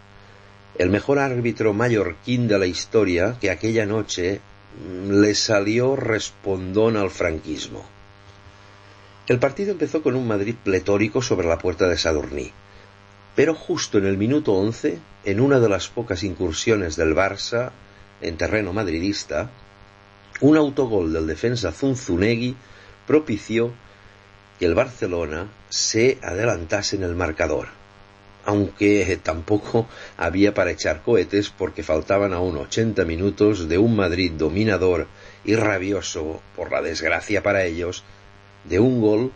el 0.79 0.91
mejor 0.91 1.19
árbitro 1.19 1.73
mallorquín 1.73 2.49
de 2.49 2.59
la 2.59 2.67
historia 2.67 3.37
que 3.41 3.51
aquella 3.51 3.87
noche 3.87 4.41
le 5.09 5.35
salió 5.35 5.97
respondón 5.97 6.97
al 6.97 7.11
franquismo. 7.11 7.85
El 9.27 9.39
partido 9.39 9.73
empezó 9.73 10.03
con 10.03 10.17
un 10.17 10.27
Madrid 10.27 10.55
pletórico 10.63 11.23
sobre 11.23 11.49
la 11.49 11.59
puerta 11.59 11.89
de 11.89 11.97
Sadurní, 11.97 12.53
pero 13.35 13.55
justo 13.55 13.99
en 13.99 14.07
el 14.07 14.19
minuto 14.19 14.53
once, 14.53 14.99
en 15.25 15.41
una 15.41 15.61
de 15.61 15.69
las 15.69 15.89
pocas 15.89 16.23
incursiones 16.23 16.97
del 16.97 17.15
Barça 17.15 17.71
en 18.21 18.37
terreno 18.37 18.73
madridista, 18.73 19.51
un 20.41 20.57
autogol 20.57 21.13
del 21.13 21.27
defensa 21.27 21.73
Zunzunegui 21.73 22.57
propició 23.07 23.73
que 24.61 24.67
el 24.67 24.75
Barcelona 24.75 25.49
se 25.71 26.19
adelantase 26.23 26.97
en 26.97 27.03
el 27.03 27.15
marcador, 27.15 27.69
aunque 28.45 29.19
tampoco 29.23 29.89
había 30.19 30.53
para 30.53 30.71
echar 30.71 31.01
cohetes 31.03 31.49
porque 31.49 31.83
faltaban 31.83 32.35
aún 32.35 32.59
80 32.59 33.07
minutos 33.07 33.71
de 33.71 33.79
un 33.79 33.97
Madrid 33.97 34.33
dominador 34.33 35.07
y 35.47 35.57
rabioso, 35.57 36.43
por 36.55 36.71
la 36.71 36.83
desgracia 36.83 37.43
para 37.43 37.65
ellos, 37.65 38.05
de 38.65 38.79
un 38.79 39.01
gol 39.01 39.33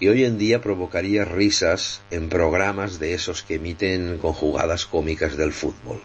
que 0.00 0.10
hoy 0.10 0.24
en 0.24 0.36
día 0.36 0.60
provocaría 0.60 1.24
risas 1.24 2.02
en 2.10 2.28
programas 2.28 2.98
de 2.98 3.14
esos 3.14 3.44
que 3.44 3.54
emiten 3.54 4.18
con 4.18 4.32
jugadas 4.32 4.84
cómicas 4.84 5.36
del 5.36 5.52
fútbol. 5.52 6.02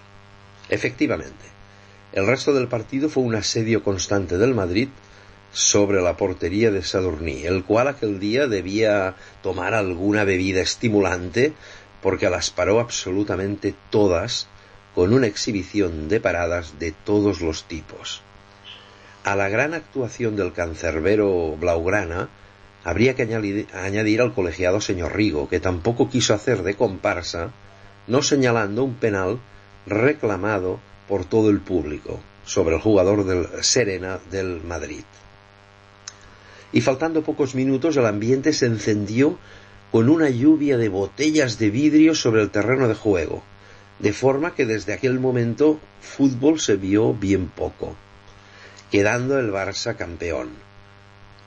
Efectivamente, 0.69 1.45
el 2.13 2.27
resto 2.27 2.53
del 2.53 2.67
partido 2.67 3.09
fue 3.09 3.23
un 3.23 3.33
asedio 3.33 3.83
constante 3.83 4.37
del 4.37 4.53
Madrid 4.53 4.89
sobre 5.51 6.01
la 6.01 6.17
portería 6.17 6.71
de 6.71 6.83
Sadurní, 6.83 7.43
el 7.43 7.63
cual 7.63 7.87
aquel 7.89 8.19
día 8.19 8.47
debía 8.47 9.15
tomar 9.43 9.73
alguna 9.73 10.23
bebida 10.23 10.61
estimulante 10.61 11.53
porque 12.01 12.29
las 12.29 12.49
paró 12.49 12.79
absolutamente 12.79 13.75
todas 13.89 14.47
con 14.95 15.13
una 15.13 15.27
exhibición 15.27 16.09
de 16.09 16.19
paradas 16.19 16.79
de 16.79 16.91
todos 16.91 17.41
los 17.41 17.65
tipos. 17.65 18.21
A 19.23 19.35
la 19.35 19.49
gran 19.49 19.73
actuación 19.73 20.35
del 20.35 20.51
cancerbero 20.51 21.55
Blaugrana 21.57 22.29
habría 22.83 23.15
que 23.15 23.23
añadir, 23.23 24.21
al 24.21 24.33
colegiado 24.33 24.81
señor 24.81 25.15
Rigo, 25.15 25.47
que 25.47 25.59
tampoco 25.59 26.09
quiso 26.09 26.33
hacer 26.33 26.63
de 26.63 26.75
comparsa, 26.75 27.51
no 28.07 28.23
señalando 28.23 28.83
un 28.83 28.95
penal 28.95 29.39
reclamado 29.85 30.79
por 31.07 31.25
todo 31.25 31.49
el 31.49 31.59
público 31.59 32.19
sobre 32.45 32.75
el 32.75 32.81
jugador 32.81 33.25
del 33.25 33.63
Serena 33.63 34.19
del 34.31 34.61
Madrid. 34.63 35.03
Y 36.73 36.81
faltando 36.81 37.23
pocos 37.23 37.55
minutos 37.55 37.97
el 37.97 38.05
ambiente 38.05 38.53
se 38.53 38.65
encendió 38.65 39.37
con 39.91 40.09
una 40.09 40.29
lluvia 40.29 40.77
de 40.77 40.89
botellas 40.89 41.59
de 41.59 41.69
vidrio 41.69 42.15
sobre 42.15 42.41
el 42.41 42.49
terreno 42.49 42.87
de 42.87 42.95
juego, 42.95 43.43
de 43.99 44.13
forma 44.13 44.55
que 44.55 44.65
desde 44.65 44.93
aquel 44.93 45.19
momento 45.19 45.79
fútbol 46.01 46.59
se 46.59 46.77
vio 46.77 47.13
bien 47.13 47.47
poco, 47.47 47.95
quedando 48.89 49.37
el 49.37 49.51
Barça 49.51 49.95
campeón. 49.95 50.49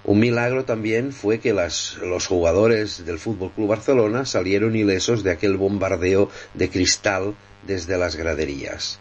Un 0.05 0.21
milagro 0.21 0.67
también 0.67 1.13
fue 1.13 1.41
que 1.41 1.55
las, 1.55 1.97
los 2.03 2.27
jugadores 2.27 3.07
del 3.07 3.19
Fútbol 3.19 3.53
Club 3.53 3.69
Barcelona 3.69 4.27
salieron 4.27 4.77
ilesos 4.77 5.23
de 5.23 5.31
aquel 5.31 5.57
bombardeo 5.57 6.31
de 6.53 6.69
cristal 6.69 7.35
desde 7.67 7.97
las 7.97 8.15
graderías. 8.15 9.01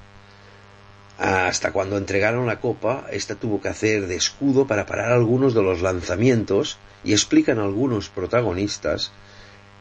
Hasta 1.23 1.71
cuando 1.71 1.95
entregaron 1.95 2.47
la 2.47 2.59
copa, 2.59 3.07
ésta 3.09 3.35
tuvo 3.35 3.61
que 3.61 3.69
hacer 3.69 4.07
de 4.07 4.15
escudo 4.17 4.67
para 4.67 4.85
parar 4.85 5.13
algunos 5.13 5.53
de 5.53 5.61
los 5.61 5.81
lanzamientos 5.81 6.77
y 7.05 7.13
explican 7.13 7.59
algunos 7.59 8.09
protagonistas 8.09 9.13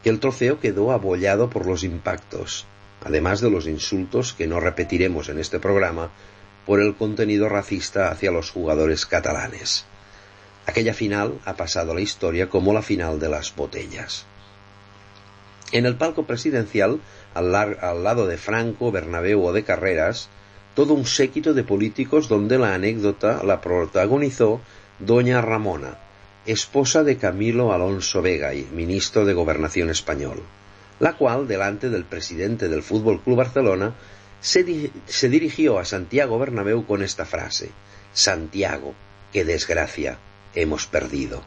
que 0.01 0.09
el 0.09 0.21
trofeo 0.21 0.61
quedó 0.61 0.93
abollado 0.93 1.49
por 1.49 1.65
los 1.65 1.83
impactos, 1.83 2.65
además 3.03 3.41
de 3.41 3.49
los 3.49 3.67
insultos 3.67 4.31
que 4.31 4.47
no 4.47 4.61
repetiremos 4.61 5.27
en 5.27 5.37
este 5.37 5.59
programa, 5.59 6.11
por 6.65 6.79
el 6.79 6.95
contenido 6.95 7.49
racista 7.49 8.09
hacia 8.09 8.31
los 8.31 8.49
jugadores 8.49 9.05
catalanes. 9.05 9.83
Aquella 10.65 10.93
final 10.93 11.41
ha 11.43 11.57
pasado 11.57 11.91
a 11.91 11.95
la 11.95 11.99
historia 11.99 12.47
como 12.47 12.71
la 12.71 12.81
final 12.81 13.19
de 13.19 13.27
las 13.27 13.53
botellas. 13.53 14.25
En 15.73 15.85
el 15.85 15.97
palco 15.97 16.25
presidencial, 16.25 17.01
al, 17.33 17.53
al 17.53 18.01
lado 18.01 18.27
de 18.27 18.37
Franco, 18.37 18.93
Bernabéu 18.93 19.43
o 19.43 19.51
de 19.51 19.65
Carreras, 19.65 20.29
todo 20.75 20.93
un 20.93 21.05
séquito 21.05 21.53
de 21.53 21.63
políticos 21.63 22.27
donde 22.27 22.57
la 22.57 22.73
anécdota 22.73 23.43
la 23.43 23.61
protagonizó 23.61 24.61
doña 24.99 25.41
Ramona, 25.41 25.97
esposa 26.45 27.03
de 27.03 27.17
Camilo 27.17 27.73
Alonso 27.73 28.21
Vegay, 28.21 28.67
ministro 28.73 29.25
de 29.25 29.33
Gobernación 29.33 29.89
español, 29.89 30.41
la 30.99 31.13
cual, 31.17 31.47
delante 31.47 31.89
del 31.89 32.05
presidente 32.05 32.69
del 32.69 32.83
Fútbol 32.83 33.21
Club 33.21 33.37
Barcelona, 33.37 33.93
se, 34.41 34.63
di- 34.63 34.91
se 35.05 35.29
dirigió 35.29 35.79
a 35.79 35.85
Santiago 35.85 36.37
Bernabéu 36.39 36.85
con 36.85 37.01
esta 37.01 37.25
frase: 37.25 37.69
Santiago, 38.13 38.93
qué 39.31 39.45
desgracia 39.45 40.17
hemos 40.55 40.85
perdido. 40.87 41.43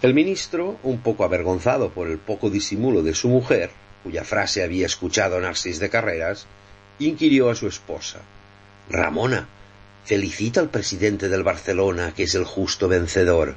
El 0.00 0.14
ministro, 0.14 0.78
un 0.82 0.98
poco 1.00 1.24
avergonzado 1.24 1.90
por 1.90 2.08
el 2.08 2.18
poco 2.18 2.50
disimulo 2.50 3.02
de 3.02 3.14
su 3.14 3.28
mujer, 3.28 3.70
cuya 4.02 4.24
frase 4.24 4.62
había 4.62 4.86
escuchado 4.86 5.40
Narcis 5.40 5.78
de 5.78 5.90
Carreras, 5.90 6.46
inquirió 7.08 7.50
a 7.50 7.54
su 7.54 7.66
esposa. 7.66 8.20
Ramona, 8.90 9.48
felicita 10.04 10.60
al 10.60 10.70
presidente 10.70 11.28
del 11.28 11.42
Barcelona, 11.42 12.12
que 12.14 12.24
es 12.24 12.34
el 12.34 12.44
justo 12.44 12.88
vencedor. 12.88 13.56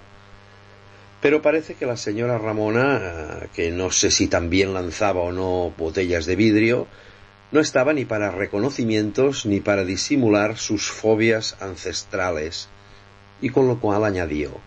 Pero 1.21 1.41
parece 1.41 1.75
que 1.75 1.85
la 1.85 1.97
señora 1.97 2.37
Ramona, 2.37 3.47
que 3.53 3.71
no 3.71 3.91
sé 3.91 4.11
si 4.11 4.27
también 4.27 4.73
lanzaba 4.73 5.21
o 5.21 5.31
no 5.31 5.73
botellas 5.77 6.25
de 6.25 6.35
vidrio, 6.35 6.87
no 7.51 7.59
estaba 7.59 7.93
ni 7.93 8.05
para 8.05 8.31
reconocimientos 8.31 9.45
ni 9.45 9.59
para 9.59 9.85
disimular 9.85 10.57
sus 10.57 10.89
fobias 10.89 11.57
ancestrales, 11.59 12.69
y 13.41 13.49
con 13.49 13.67
lo 13.67 13.79
cual 13.79 14.03
añadió 14.03 14.59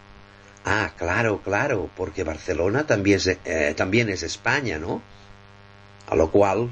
Ah, 0.71 0.93
claro, 0.99 1.41
claro, 1.43 1.89
porque 1.97 2.25
Barcelona 2.25 2.87
también 2.87 3.17
es, 3.17 3.27
eh, 3.27 3.73
también 3.75 4.11
es 4.11 4.23
España, 4.23 4.79
¿no? 4.79 5.01
A 6.07 6.15
lo 6.15 6.31
cual, 6.31 6.69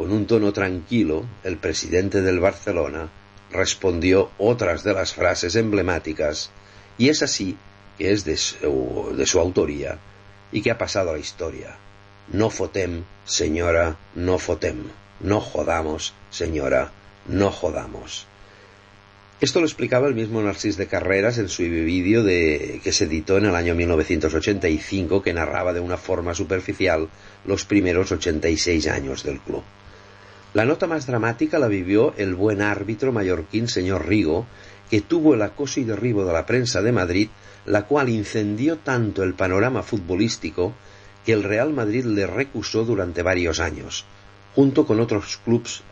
con 0.00 0.12
un 0.12 0.26
tono 0.26 0.50
tranquilo, 0.50 1.26
el 1.44 1.58
presidente 1.58 2.22
del 2.22 2.40
Barcelona 2.40 3.10
respondió 3.52 4.30
otras 4.38 4.82
de 4.82 4.94
las 4.94 5.12
frases 5.12 5.56
emblemáticas, 5.56 6.50
y 6.96 7.10
es 7.10 7.22
así 7.22 7.58
que 7.98 8.10
es 8.10 8.24
de 8.24 8.38
su, 8.38 9.38
autoría 9.38 9.98
y 10.52 10.62
que 10.62 10.70
ha 10.70 10.78
pasado 10.78 11.10
a 11.10 11.12
la 11.12 11.18
historia. 11.18 11.76
No 12.32 12.48
fotem, 12.48 13.04
señora, 13.26 13.98
no 14.14 14.38
fotem. 14.38 14.84
No 15.20 15.38
jodamos, 15.38 16.14
señora, 16.30 16.92
no 17.26 17.50
jodamos. 17.50 18.26
Esto 19.42 19.60
lo 19.60 19.66
explicaba 19.66 20.08
el 20.08 20.14
mismo 20.14 20.40
Narcís 20.40 20.78
de 20.78 20.86
Carreras 20.86 21.36
en 21.36 21.50
su 21.50 21.62
vídeo 21.64 22.24
de, 22.24 22.80
que 22.82 22.92
se 22.92 23.04
editó 23.04 23.36
en 23.36 23.44
el 23.44 23.54
año 23.54 23.74
1985 23.74 25.20
que 25.20 25.34
narraba 25.34 25.74
de 25.74 25.80
una 25.80 25.98
forma 25.98 26.34
superficial 26.34 27.10
los 27.44 27.66
primeros 27.66 28.10
86 28.12 28.86
años 28.86 29.24
del 29.24 29.40
club. 29.40 29.62
La 30.52 30.64
nota 30.64 30.88
más 30.88 31.06
dramática 31.06 31.60
la 31.60 31.68
vivió 31.68 32.12
el 32.16 32.34
buen 32.34 32.60
árbitro 32.60 33.12
mallorquín 33.12 33.68
señor 33.68 34.08
Rigo, 34.08 34.46
que 34.90 35.00
tuvo 35.00 35.34
el 35.34 35.42
acoso 35.42 35.78
y 35.78 35.84
derribo 35.84 36.24
de 36.24 36.32
la 36.32 36.44
prensa 36.44 36.82
de 36.82 36.90
Madrid, 36.90 37.28
la 37.66 37.86
cual 37.86 38.08
incendió 38.08 38.76
tanto 38.78 39.22
el 39.22 39.34
panorama 39.34 39.84
futbolístico 39.84 40.74
que 41.24 41.34
el 41.34 41.44
Real 41.44 41.72
Madrid 41.72 42.04
le 42.04 42.26
recusó 42.26 42.84
durante 42.84 43.22
varios 43.22 43.60
años, 43.60 44.04
junto 44.56 44.86
con 44.86 44.98
otros 44.98 45.38
clubes 45.44 45.82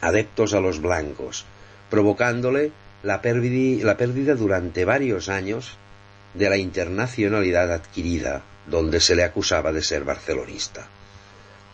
adeptos 0.00 0.52
a 0.52 0.60
los 0.60 0.80
blancos, 0.80 1.44
provocándole 1.88 2.72
la 3.04 3.22
pérdida, 3.22 3.86
la 3.86 3.96
pérdida 3.96 4.34
durante 4.34 4.84
varios 4.84 5.28
años 5.28 5.76
de 6.34 6.50
la 6.50 6.56
internacionalidad 6.56 7.72
adquirida, 7.72 8.42
donde 8.66 8.98
se 8.98 9.14
le 9.14 9.22
acusaba 9.22 9.72
de 9.72 9.82
ser 9.82 10.02
barcelonista. 10.02 10.88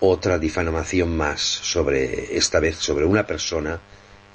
Otra 0.00 0.38
difamación 0.38 1.16
más 1.16 1.40
sobre 1.40 2.36
esta 2.36 2.60
vez 2.60 2.76
sobre 2.76 3.04
una 3.04 3.26
persona 3.26 3.80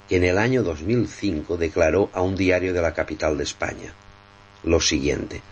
que 0.08 0.16
en 0.16 0.24
el 0.24 0.36
año 0.36 0.62
2005 0.62 1.56
declaró 1.56 2.10
a 2.12 2.20
un 2.20 2.36
diario 2.36 2.74
de 2.74 2.82
la 2.82 2.92
capital 2.92 3.38
de 3.38 3.44
España 3.44 3.94
lo 4.64 4.80
siguiente: 4.80 5.42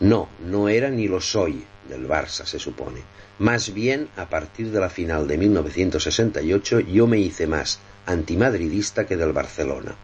No, 0.00 0.28
no 0.44 0.68
era 0.68 0.90
ni 0.90 1.08
lo 1.08 1.20
soy 1.20 1.64
del 1.88 2.08
Barça, 2.08 2.44
se 2.44 2.58
supone. 2.58 3.00
Más 3.38 3.72
bien, 3.74 4.08
a 4.16 4.28
partir 4.28 4.70
de 4.70 4.80
la 4.80 4.88
final 4.88 5.28
de 5.28 5.38
1968, 5.38 6.80
yo 6.80 7.06
me 7.06 7.18
hice 7.18 7.46
más 7.46 7.80
antimadridista 8.06 9.06
que 9.06 9.16
del 9.16 9.32
Barcelona. 9.32 9.94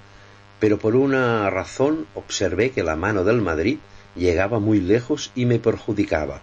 Pero 0.60 0.78
por 0.78 0.96
una 0.96 1.48
razón 1.50 2.06
observé 2.14 2.70
que 2.70 2.82
la 2.82 2.96
mano 2.96 3.24
del 3.24 3.40
Madrid 3.40 3.78
llegaba 4.14 4.58
muy 4.58 4.80
lejos 4.80 5.32
y 5.34 5.46
me 5.46 5.58
perjudicaba. 5.58 6.42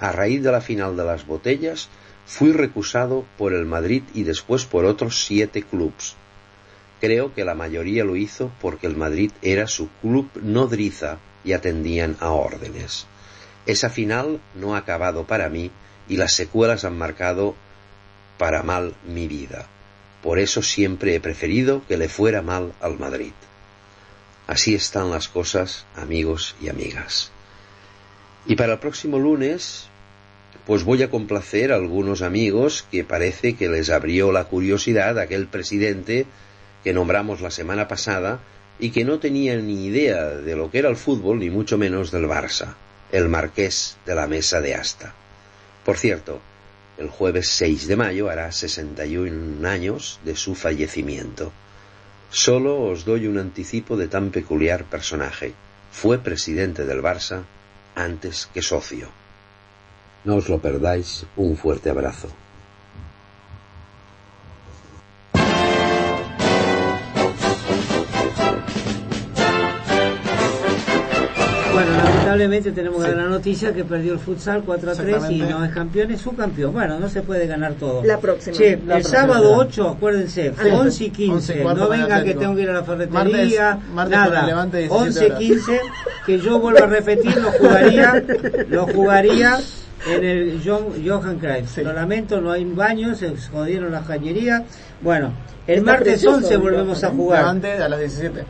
A 0.00 0.12
raíz 0.12 0.42
de 0.42 0.50
la 0.50 0.60
final 0.60 0.96
de 0.96 1.04
las 1.04 1.26
botellas, 1.26 1.88
fui 2.26 2.52
recusado 2.52 3.24
por 3.38 3.52
el 3.52 3.66
Madrid 3.66 4.02
y 4.14 4.22
después 4.22 4.64
por 4.64 4.84
otros 4.84 5.24
siete 5.24 5.62
clubs. 5.62 6.16
Creo 7.00 7.34
que 7.34 7.44
la 7.44 7.54
mayoría 7.54 8.04
lo 8.04 8.16
hizo 8.16 8.50
porque 8.60 8.86
el 8.86 8.96
Madrid 8.96 9.30
era 9.42 9.66
su 9.66 9.88
club 10.00 10.30
nodriza 10.42 11.18
y 11.44 11.52
atendían 11.52 12.16
a 12.20 12.30
órdenes. 12.30 13.06
Esa 13.66 13.90
final 13.90 14.40
no 14.54 14.74
ha 14.74 14.78
acabado 14.78 15.26
para 15.26 15.48
mí 15.48 15.70
y 16.08 16.16
las 16.16 16.34
secuelas 16.34 16.84
han 16.84 16.96
marcado 16.96 17.54
para 18.38 18.62
mal 18.62 18.94
mi 19.06 19.26
vida. 19.26 19.66
Por 20.22 20.38
eso 20.38 20.62
siempre 20.62 21.14
he 21.14 21.20
preferido 21.20 21.82
que 21.86 21.96
le 21.98 22.08
fuera 22.08 22.42
mal 22.42 22.72
al 22.80 22.98
Madrid. 22.98 23.32
Así 24.46 24.74
están 24.74 25.10
las 25.10 25.28
cosas, 25.28 25.86
amigos 25.96 26.56
y 26.60 26.68
amigas. 26.68 27.30
Y 28.46 28.56
para 28.56 28.74
el 28.74 28.78
próximo 28.78 29.18
lunes, 29.18 29.88
pues 30.66 30.84
voy 30.84 31.02
a 31.02 31.10
complacer 31.10 31.72
a 31.72 31.76
algunos 31.76 32.22
amigos 32.22 32.86
que 32.90 33.04
parece 33.04 33.54
que 33.54 33.68
les 33.68 33.90
abrió 33.90 34.32
la 34.32 34.44
curiosidad 34.44 35.18
aquel 35.18 35.46
presidente 35.46 36.26
que 36.82 36.94
nombramos 36.94 37.40
la 37.40 37.50
semana 37.50 37.86
pasada 37.86 38.40
y 38.78 38.90
que 38.90 39.04
no 39.04 39.18
tenía 39.18 39.56
ni 39.56 39.86
idea 39.86 40.24
de 40.28 40.56
lo 40.56 40.70
que 40.70 40.78
era 40.78 40.88
el 40.88 40.96
fútbol, 40.96 41.38
ni 41.38 41.50
mucho 41.50 41.78
menos 41.78 42.10
del 42.10 42.26
Barça, 42.26 42.74
el 43.12 43.28
marqués 43.28 43.96
de 44.04 44.14
la 44.14 44.26
mesa 44.26 44.60
de 44.60 44.74
asta. 44.74 45.14
Por 45.84 45.98
cierto, 45.98 46.40
el 46.98 47.08
jueves 47.08 47.48
6 47.50 47.86
de 47.86 47.96
mayo 47.96 48.30
hará 48.30 48.50
61 48.50 49.66
años 49.68 50.18
de 50.24 50.34
su 50.34 50.54
fallecimiento. 50.54 51.52
Solo 52.30 52.82
os 52.82 53.04
doy 53.04 53.26
un 53.26 53.38
anticipo 53.38 53.96
de 53.96 54.08
tan 54.08 54.30
peculiar 54.30 54.84
personaje. 54.84 55.52
Fue 55.92 56.18
presidente 56.18 56.84
del 56.84 57.02
Barça 57.02 57.44
antes 57.94 58.48
que 58.52 58.62
socio. 58.62 59.23
No 60.24 60.36
os 60.36 60.48
lo 60.48 60.58
perdáis. 60.66 61.26
Un 61.36 61.56
fuerte 61.56 61.88
abrazo. 61.90 62.28
Bueno, 71.72 71.90
lamentablemente 71.96 72.70
tenemos 72.70 73.02
que 73.04 73.10
dar 73.10 73.16
la 73.24 73.28
noticia 73.28 73.72
que 73.74 73.84
perdió 73.84 74.12
el 74.12 74.20
futsal 74.20 74.62
4 74.64 74.92
a 74.92 74.94
3 74.94 75.24
y 75.30 75.38
no 75.42 75.64
es 75.64 75.72
campeón, 75.72 76.12
es 76.12 76.20
su 76.20 76.34
campeón. 76.36 76.72
Bueno, 76.72 77.00
no 77.00 77.08
se 77.08 77.22
puede 77.22 77.48
ganar 77.48 77.72
todo. 77.74 78.04
La 78.04 78.18
próxima. 78.20 78.56
Che, 78.56 78.70
La 78.86 78.98
el 78.98 79.02
próxima. 79.02 79.18
sábado 79.20 79.56
8, 79.56 79.88
acuérdense, 79.88 80.52
Sí. 80.62 80.68
11 80.70 81.04
y 81.04 81.10
15. 81.10 81.32
11 81.34 81.58
y 81.58 81.62
cuarto 81.62 81.80
no 81.82 81.88
venga 81.90 82.22
que 82.22 82.34
tengo 82.34 82.54
que 82.54 82.62
ir 82.62 82.70
a 82.70 82.74
la 82.74 82.84
ferretería. 82.84 83.70
Martes- 83.92 83.92
martes 83.92 84.16
nada. 84.18 84.40
el 84.40 84.46
Levante, 84.46 84.78
17 84.78 85.04
11 85.04 85.20
y 85.20 85.26
horas. 85.26 85.38
15, 85.40 85.80
que 86.26 86.38
yo 86.38 86.58
vuelvo 86.60 86.84
a 86.84 86.86
repetir, 86.86 87.36
lo 87.38 87.50
jugaría, 87.50 88.24
lo 88.68 88.86
jugaría 88.86 89.58
en 90.06 90.24
el 90.24 90.62
John, 90.64 90.86
Johan 91.04 91.38
Cruyff. 91.38 91.78
Lo 91.78 91.92
lamento, 91.92 92.40
no 92.40 92.52
hay 92.52 92.64
baños, 92.64 93.18
se 93.18 93.36
jodieron 93.36 93.92
las 93.92 94.06
cañerías. 94.06 94.62
Bueno, 95.00 95.32
el 95.66 95.78
Está 95.78 95.92
martes 95.92 96.12
precioso 96.14 96.36
11 96.38 96.54
el 96.54 96.60
volvemos 96.60 97.04
a 97.04 97.10
jugar. 97.10 97.40
Levante 97.40 97.72
a 97.72 97.88
las 97.88 97.98
17. 97.98 98.44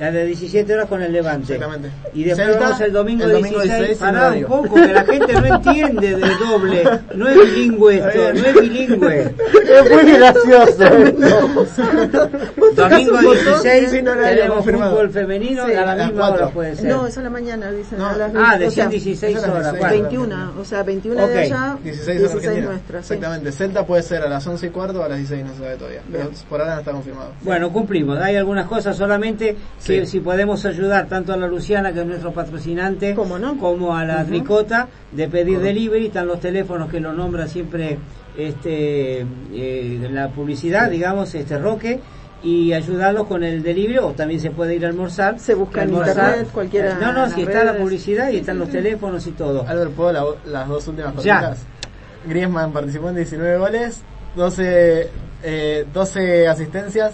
A 0.00 0.10
las 0.10 0.26
17 0.26 0.74
horas 0.74 0.86
con 0.88 1.02
el 1.02 1.12
Levante. 1.12 1.54
Exactamente. 1.54 1.90
Y 2.14 2.24
después 2.24 2.48
Celta, 2.48 2.60
vamos 2.64 2.80
el 2.80 2.92
domingo, 2.92 3.24
el 3.24 3.32
domingo 3.32 3.60
16. 3.60 3.88
16 3.88 3.90
en 4.08 4.14
Pará 4.14 4.30
un 4.32 4.44
poco, 4.44 4.74
que 4.74 4.92
la 4.92 5.04
gente 5.04 5.32
no 5.34 5.46
entiende 5.54 6.16
de 6.16 6.34
doble. 6.36 6.84
No 7.14 7.28
es 7.28 7.36
bilingüe 7.36 7.96
esto, 7.98 8.32
no 8.34 8.44
es 8.46 8.54
bilingüe. 8.60 9.20
Es 9.24 9.90
muy 9.90 10.12
gracioso. 10.12 10.84
Domingo 12.74 13.20
16 13.20 13.90
sin 13.90 14.08
horario 14.08 14.42
tenemos 14.42 14.64
fútbol 14.64 15.10
femenino 15.10 15.66
Sí, 15.66 15.72
a 15.74 15.94
la 15.94 16.06
misma 16.06 16.30
hora 16.30 16.48
puede 16.48 16.76
ser. 16.76 16.86
No, 16.86 17.06
es 17.06 17.16
a 17.18 17.22
la 17.22 17.30
mañana, 17.30 17.70
dicen. 17.70 17.98
No. 17.98 18.06
a 18.08 18.16
las 18.16 18.32
Ah, 18.34 18.54
o 18.56 18.58
decían 18.58 18.88
sea, 18.90 19.00
16 19.00 19.36
es 19.38 19.44
a 19.44 19.46
las 19.46 19.56
horas. 19.56 19.72
16. 19.72 19.80
bueno. 19.80 20.08
21, 20.10 20.60
o 20.60 20.64
sea, 20.64 20.82
21 20.82 21.24
Ok. 21.24 21.30
de 21.30 21.38
allá, 21.40 21.76
16 21.82 22.18
16, 22.18 22.18
en 22.20 22.24
Argentina. 22.50 22.66
nuestra. 22.70 23.02
sí. 23.02 23.14
Exactamente. 23.14 23.52
Celta 23.52 23.86
puede 23.86 24.02
ser 24.02 24.22
a 24.22 24.28
las 24.28 24.46
11 24.46 24.66
y 24.66 24.70
cuarto 24.70 25.00
o 25.00 25.04
a 25.04 25.08
las 25.08 25.18
16, 25.18 25.44
no 25.46 25.52
se 25.54 25.58
sabe 25.60 25.76
todavía. 25.76 26.00
Pero 26.10 26.30
por 26.48 26.60
ahora 26.60 26.74
no 26.74 26.80
está 26.80 26.92
confirmado. 26.92 27.30
Bueno, 27.42 27.72
cumplimos. 27.72 28.18
Hay 28.18 28.36
algunas 28.36 28.66
cosas 28.66 28.96
solamente 28.96 29.56
Sí. 29.84 30.06
si 30.06 30.20
podemos 30.20 30.64
ayudar 30.64 31.06
tanto 31.08 31.32
a 31.32 31.36
la 31.36 31.46
Luciana, 31.46 31.92
que 31.92 32.00
es 32.00 32.06
nuestro 32.06 32.32
patrocinante, 32.32 33.14
¿Cómo 33.14 33.38
no? 33.38 33.58
como 33.58 33.94
a 33.94 34.04
la 34.04 34.22
Ujú. 34.22 34.26
Tricota, 34.28 34.88
de 35.12 35.28
pedir 35.28 35.56
Correcto. 35.56 35.64
delivery. 35.66 36.06
Están 36.06 36.26
los 36.26 36.40
teléfonos 36.40 36.90
que 36.90 37.00
lo 37.00 37.12
nombra 37.12 37.46
siempre 37.46 37.98
este 38.36 39.20
eh, 39.52 40.08
la 40.10 40.28
publicidad, 40.30 40.90
digamos, 40.90 41.34
este 41.34 41.58
Roque. 41.58 42.00
y 42.42 42.74
ayudarlos 42.74 43.26
con 43.26 43.42
el 43.42 43.62
delivery 43.62 43.96
o 43.98 44.10
también 44.12 44.38
se 44.38 44.50
puede 44.50 44.74
ir 44.74 44.84
a 44.84 44.88
almorzar. 44.88 45.38
Se 45.40 45.54
busca 45.54 45.82
en 45.82 45.88
Almorzar. 45.88 46.16
internet, 46.28 46.48
cualquiera 46.52 46.94
No, 47.00 47.10
no, 47.12 47.24
en 47.24 47.30
si 47.32 47.40
está 47.42 47.64
la 47.64 47.76
publicidad 47.78 48.28
y 48.28 48.32
Sí, 48.32 48.36
están 48.40 48.56
sí, 48.56 48.58
los 48.60 48.68
sí. 48.68 48.72
teléfonos 48.74 49.26
y 49.26 49.30
todo. 49.32 49.66
Albert, 49.66 49.90
¿puedo 49.92 50.12
la- 50.12 50.24
las 50.52 50.68
dos 50.68 50.86
últimas 50.88 51.12
cositas? 51.14 51.60
Griezmann 52.28 52.70
participó 52.72 53.08
en 53.08 53.16
19 53.16 53.56
goles, 53.56 54.02
12, 54.36 55.08
eh, 55.42 55.86
12 55.92 56.46
asistencias. 56.48 57.12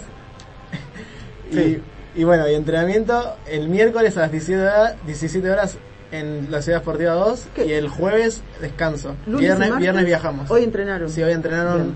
Sí. 1.51 1.81
Y, 2.15 2.23
bueno, 2.23 2.47
y 2.49 2.55
entrenamiento 2.55 3.35
el 3.49 3.69
miércoles 3.69 4.17
a 4.17 4.21
las 4.21 4.31
17 4.31 4.61
horas, 4.61 4.95
17 5.05 5.49
horas 5.49 5.77
en 6.11 6.47
la 6.51 6.61
Ciudad 6.61 6.79
Esportiva 6.81 7.13
2 7.13 7.45
y 7.65 7.71
el 7.71 7.87
jueves 7.87 8.41
descanso. 8.59 9.15
Lunes 9.25 9.41
y 9.41 9.45
Viernes, 9.45 9.59
martes, 9.69 9.79
viernes 9.81 10.05
viajamos. 10.05 10.51
Hoy 10.51 10.63
entrenaron. 10.63 11.09
Sí, 11.09 11.23
hoy 11.23 11.31
entrenaron 11.31 11.95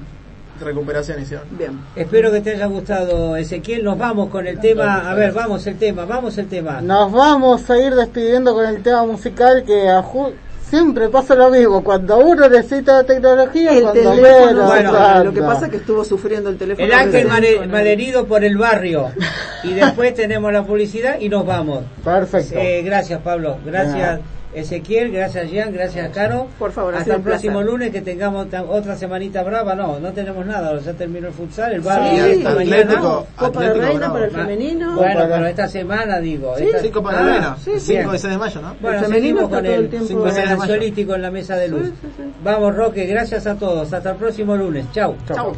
recuperación 0.62 1.22
hicieron. 1.22 1.46
Bien. 1.58 1.80
Espero 1.98 2.32
que 2.32 2.40
te 2.40 2.52
haya 2.52 2.66
gustado, 2.68 3.36
Ezequiel. 3.36 3.84
Nos 3.84 3.98
vamos 3.98 4.30
con 4.30 4.48
el 4.48 4.58
tema. 4.60 5.10
A 5.12 5.14
ver, 5.14 5.34
vamos 5.34 5.68
el 5.68 5.78
tema, 5.78 6.06
vamos 6.06 6.38
el 6.38 6.48
tema. 6.48 6.80
Nos 6.82 7.12
vamos 7.12 7.70
a 7.70 7.78
ir 7.78 7.94
despidiendo 7.94 8.54
con 8.54 8.66
el 8.66 8.82
tema 8.82 9.06
musical 9.06 9.64
que 9.66 9.90
a 9.90 10.02
Ju- 10.02 10.32
siempre 10.70 11.10
pasa 11.10 11.36
lo 11.36 11.50
mismo. 11.50 11.84
Cuando 11.84 12.18
uno 12.20 12.50
necesita 12.50 13.04
tecnología, 13.04 13.72
El 13.72 13.84
cuando 13.84 14.12
teléfono, 14.12 14.46
menos 14.46 14.68
bueno, 14.68 15.24
lo 15.24 15.34
que 15.34 15.42
pasa 15.42 15.66
es 15.66 15.72
que 15.72 15.78
estuvo 15.78 16.04
sufriendo 16.04 16.50
el 16.50 16.58
teléfono. 16.58 16.86
El 16.86 16.94
ángel 16.94 17.28
malherido 17.68 18.26
por 18.26 18.44
el 18.44 18.58
barrio. 18.58 19.12
Y 19.64 19.74
después 19.74 20.14
tenemos 20.14 20.54
la 20.54 20.64
publicidad 20.64 21.20
y 21.20 21.28
nos 21.28 21.44
vamos. 21.44 21.86
Perfecto. 22.04 22.54
Eh, 22.56 22.84
gracias, 22.84 23.20
Pablo. 23.22 23.58
Gracias, 23.66 24.20
Ezequiel. 24.56 25.12
Gracias, 25.12 25.50
Jean. 25.52 25.72
Gracias, 25.74 26.10
Caro. 26.14 26.48
Por 26.58 26.72
favor, 26.72 26.96
ha 26.96 27.00
Hasta 27.00 27.16
el 27.16 27.22
próximo 27.22 27.62
lunes 27.62 27.92
que 27.92 28.02
tengamos 28.02 28.48
otra 28.70 28.96
semanita 28.96 29.44
brava. 29.44 29.76
No, 29.76 30.00
no 30.00 30.12
tenemos 30.14 30.46
nada. 30.46 30.80
Ya 30.80 30.94
terminó 30.94 31.28
el 31.28 31.34
futsal, 31.34 31.74
el 31.74 31.82
barrio. 31.82 32.12
Sí, 32.12 32.20
Atlético, 32.20 32.54
mañana. 32.56 32.96
Copa 33.36 33.60
de 33.62 33.68
Atlético 33.68 33.82
Reina 33.86 34.00
Bravo. 34.00 34.14
para 34.14 34.26
el 34.26 34.32
femenino. 34.32 34.96
Bueno, 34.96 35.14
Copa 35.14 35.28
de- 35.28 35.34
pero 35.34 35.46
esta 35.48 35.68
semana 35.68 36.20
digo. 36.20 36.54
Sí, 36.58 36.64
esta- 36.66 36.80
sí, 36.80 36.90
Copa 36.90 37.12
de 37.12 37.18
Ah, 37.18 37.22
Reina. 37.26 37.58
bien. 37.66 37.80
5 37.80 38.16
y 38.16 38.18
6 38.20 38.32
de 38.34 38.38
mayo, 38.38 38.62
¿no? 38.62 38.76
Bueno, 38.82 38.98
El 39.00 39.06
femenino 39.06 39.40
con 39.42 39.50
todo 39.50 39.74
el, 39.74 39.90
con 39.90 40.00
6 40.00 40.12
el 40.12 40.18
de 40.18 40.42
mayo. 40.42 40.62
ansiolítico 40.62 41.16
en 41.16 41.22
la 41.22 41.32
mesa 41.32 41.56
de 41.58 41.68
luz. 41.68 41.90
Vamos, 42.44 42.76
Roque. 42.76 43.06
Gracias 43.06 43.46
a 43.48 43.56
todos. 43.56 43.92
Hasta 43.94 44.12
el 44.12 44.16
próximo 44.18 44.56
lunes. 44.56 44.86
Chau. 44.94 45.16
Chau. 45.28 45.54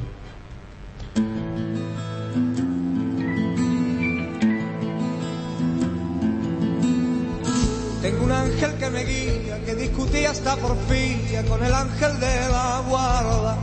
Tengo 8.07 8.23
un 8.23 8.31
ángel 8.31 8.73
que 8.75 8.89
me 8.89 9.03
guía, 9.03 9.59
que 9.65 9.75
discutía 9.75 10.31
hasta 10.31 10.55
porfía 10.55 11.43
con 11.43 11.61
el 11.61 11.73
ángel 11.73 12.17
de 12.21 12.39
la 12.49 12.81
guarda. 12.87 13.57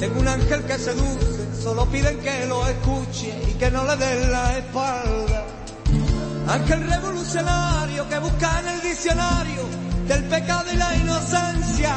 Tengo 0.00 0.18
un 0.18 0.26
ángel 0.26 0.64
que 0.64 0.76
seduce, 0.76 1.62
solo 1.62 1.86
piden 1.86 2.18
que 2.18 2.46
lo 2.46 2.66
escuche 2.66 3.32
y 3.48 3.52
que 3.52 3.70
no 3.70 3.84
le 3.84 3.96
den 3.96 4.32
la 4.32 4.58
espalda. 4.58 5.46
Ángel 6.48 6.90
revolucionario 6.90 8.08
que 8.08 8.18
busca 8.18 8.58
en 8.58 8.68
el 8.70 8.80
diccionario 8.80 9.62
del 10.08 10.24
pecado 10.24 10.72
y 10.72 10.76
la 10.76 10.96
inocencia. 10.96 11.94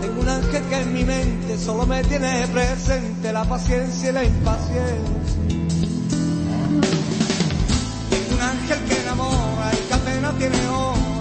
Tengo 0.00 0.20
un 0.22 0.28
ángel 0.28 0.64
que 0.64 0.80
en 0.80 0.92
mi 0.92 1.04
mente 1.04 1.56
solo 1.56 1.86
me 1.86 2.02
tiene 2.02 2.48
presente 2.48 3.32
la 3.32 3.44
paciencia 3.44 4.10
y 4.10 4.12
la 4.12 4.24
impaciencia. 4.24 5.28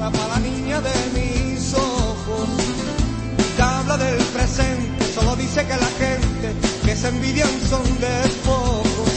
Hora 0.08 0.12
para 0.12 0.28
la 0.36 0.40
niña 0.40 0.82
de 0.82 0.96
mis 1.14 1.74
ojos. 1.74 2.50
Que 3.56 3.62
habla 3.62 3.98
del 3.98 4.22
presente, 4.36 5.14
solo 5.14 5.36
dice 5.36 5.66
que 5.66 5.76
la 5.76 5.92
gente 5.98 6.54
que 6.86 6.96
se 6.96 7.08
envidian 7.08 7.50
son 7.70 7.84
de 8.00 8.16
pocos. 8.46 9.12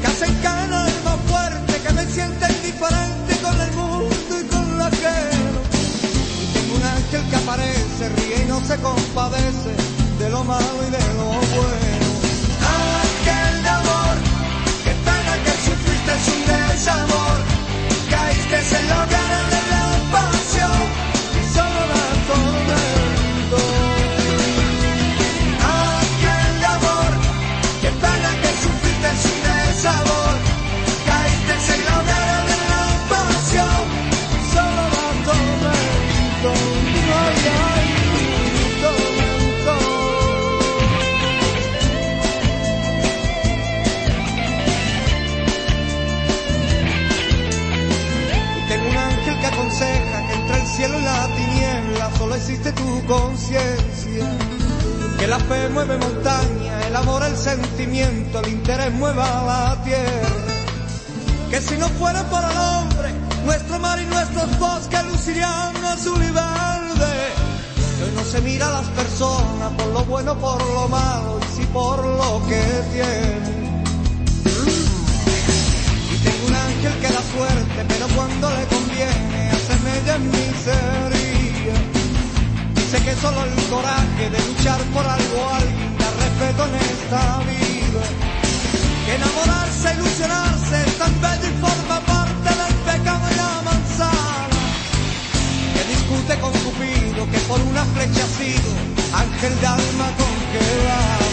Que 0.00 0.06
hacen 0.06 0.34
caer 0.42 0.70
el 0.70 1.04
más 1.04 1.20
fuerte, 1.28 1.80
que 1.80 1.92
me 1.92 2.06
siente 2.06 2.46
indiferente 2.52 3.36
con 3.42 3.60
el 3.60 3.72
mundo 3.72 4.40
y 4.40 4.44
con 4.46 4.78
la 4.78 4.86
ajeno. 4.86 5.60
Y 6.42 6.46
tengo 6.54 6.74
un 6.76 6.82
ángel 6.82 7.22
que 7.30 7.36
aparece, 7.36 8.08
ríe 8.16 8.44
y 8.44 8.48
no 8.48 8.60
se 8.64 8.76
compadece 8.78 9.72
de 10.18 10.30
lo 10.30 10.44
malo 10.44 10.78
y 10.88 10.90
de 10.90 11.05
bueno, 70.16 70.34
por 70.36 70.58
lo 70.72 70.88
malo 70.88 71.38
y 71.42 71.56
sí 71.56 71.66
por 71.74 71.98
lo 72.02 72.40
que 72.48 72.62
tienen. 72.90 73.82
Y 76.10 76.16
tengo 76.24 76.46
un 76.46 76.54
ángel 76.54 76.94
que 77.02 77.08
da 77.08 77.22
suerte, 77.34 77.78
pero 77.86 78.06
cuando 78.16 78.50
le 78.56 78.64
conviene 78.64 79.50
hace 79.50 79.74
mella 79.84 80.14
en 80.16 80.30
miseria. 80.30 81.76
Dice 82.76 82.96
que 83.04 83.14
solo 83.16 83.44
el 83.44 83.54
coraje 83.68 84.30
de 84.30 84.38
luchar 84.48 84.80
por 84.94 85.04
algo 85.06 85.38
alguien 85.52 85.98
da 85.98 86.08
respeto 86.24 86.64
en 86.64 86.74
esta 86.76 87.22
vida. 87.52 88.04
Que 89.04 89.14
enamorarse, 89.16 89.94
ilusionarse 89.96 90.76
es 90.86 90.96
tan 90.96 91.12
bello 91.20 91.46
y 91.52 91.60
forma 91.60 92.00
parte 92.00 92.48
del 92.62 92.74
pecado 92.88 93.24
y 93.32 93.34
la 93.36 93.52
manzana. 93.68 94.62
Que 95.74 95.82
discute 95.92 96.40
con 96.40 96.52
Cupido, 96.64 97.30
que 97.30 97.38
por 97.50 97.60
una 97.60 97.84
flecha 97.84 98.24
ha 98.24 98.38
sido 98.38 98.95
ángel 99.16 99.60
de 99.60 99.66
alma 99.66 100.06
con 100.18 100.34
que 100.52 100.86
va. 100.86 101.25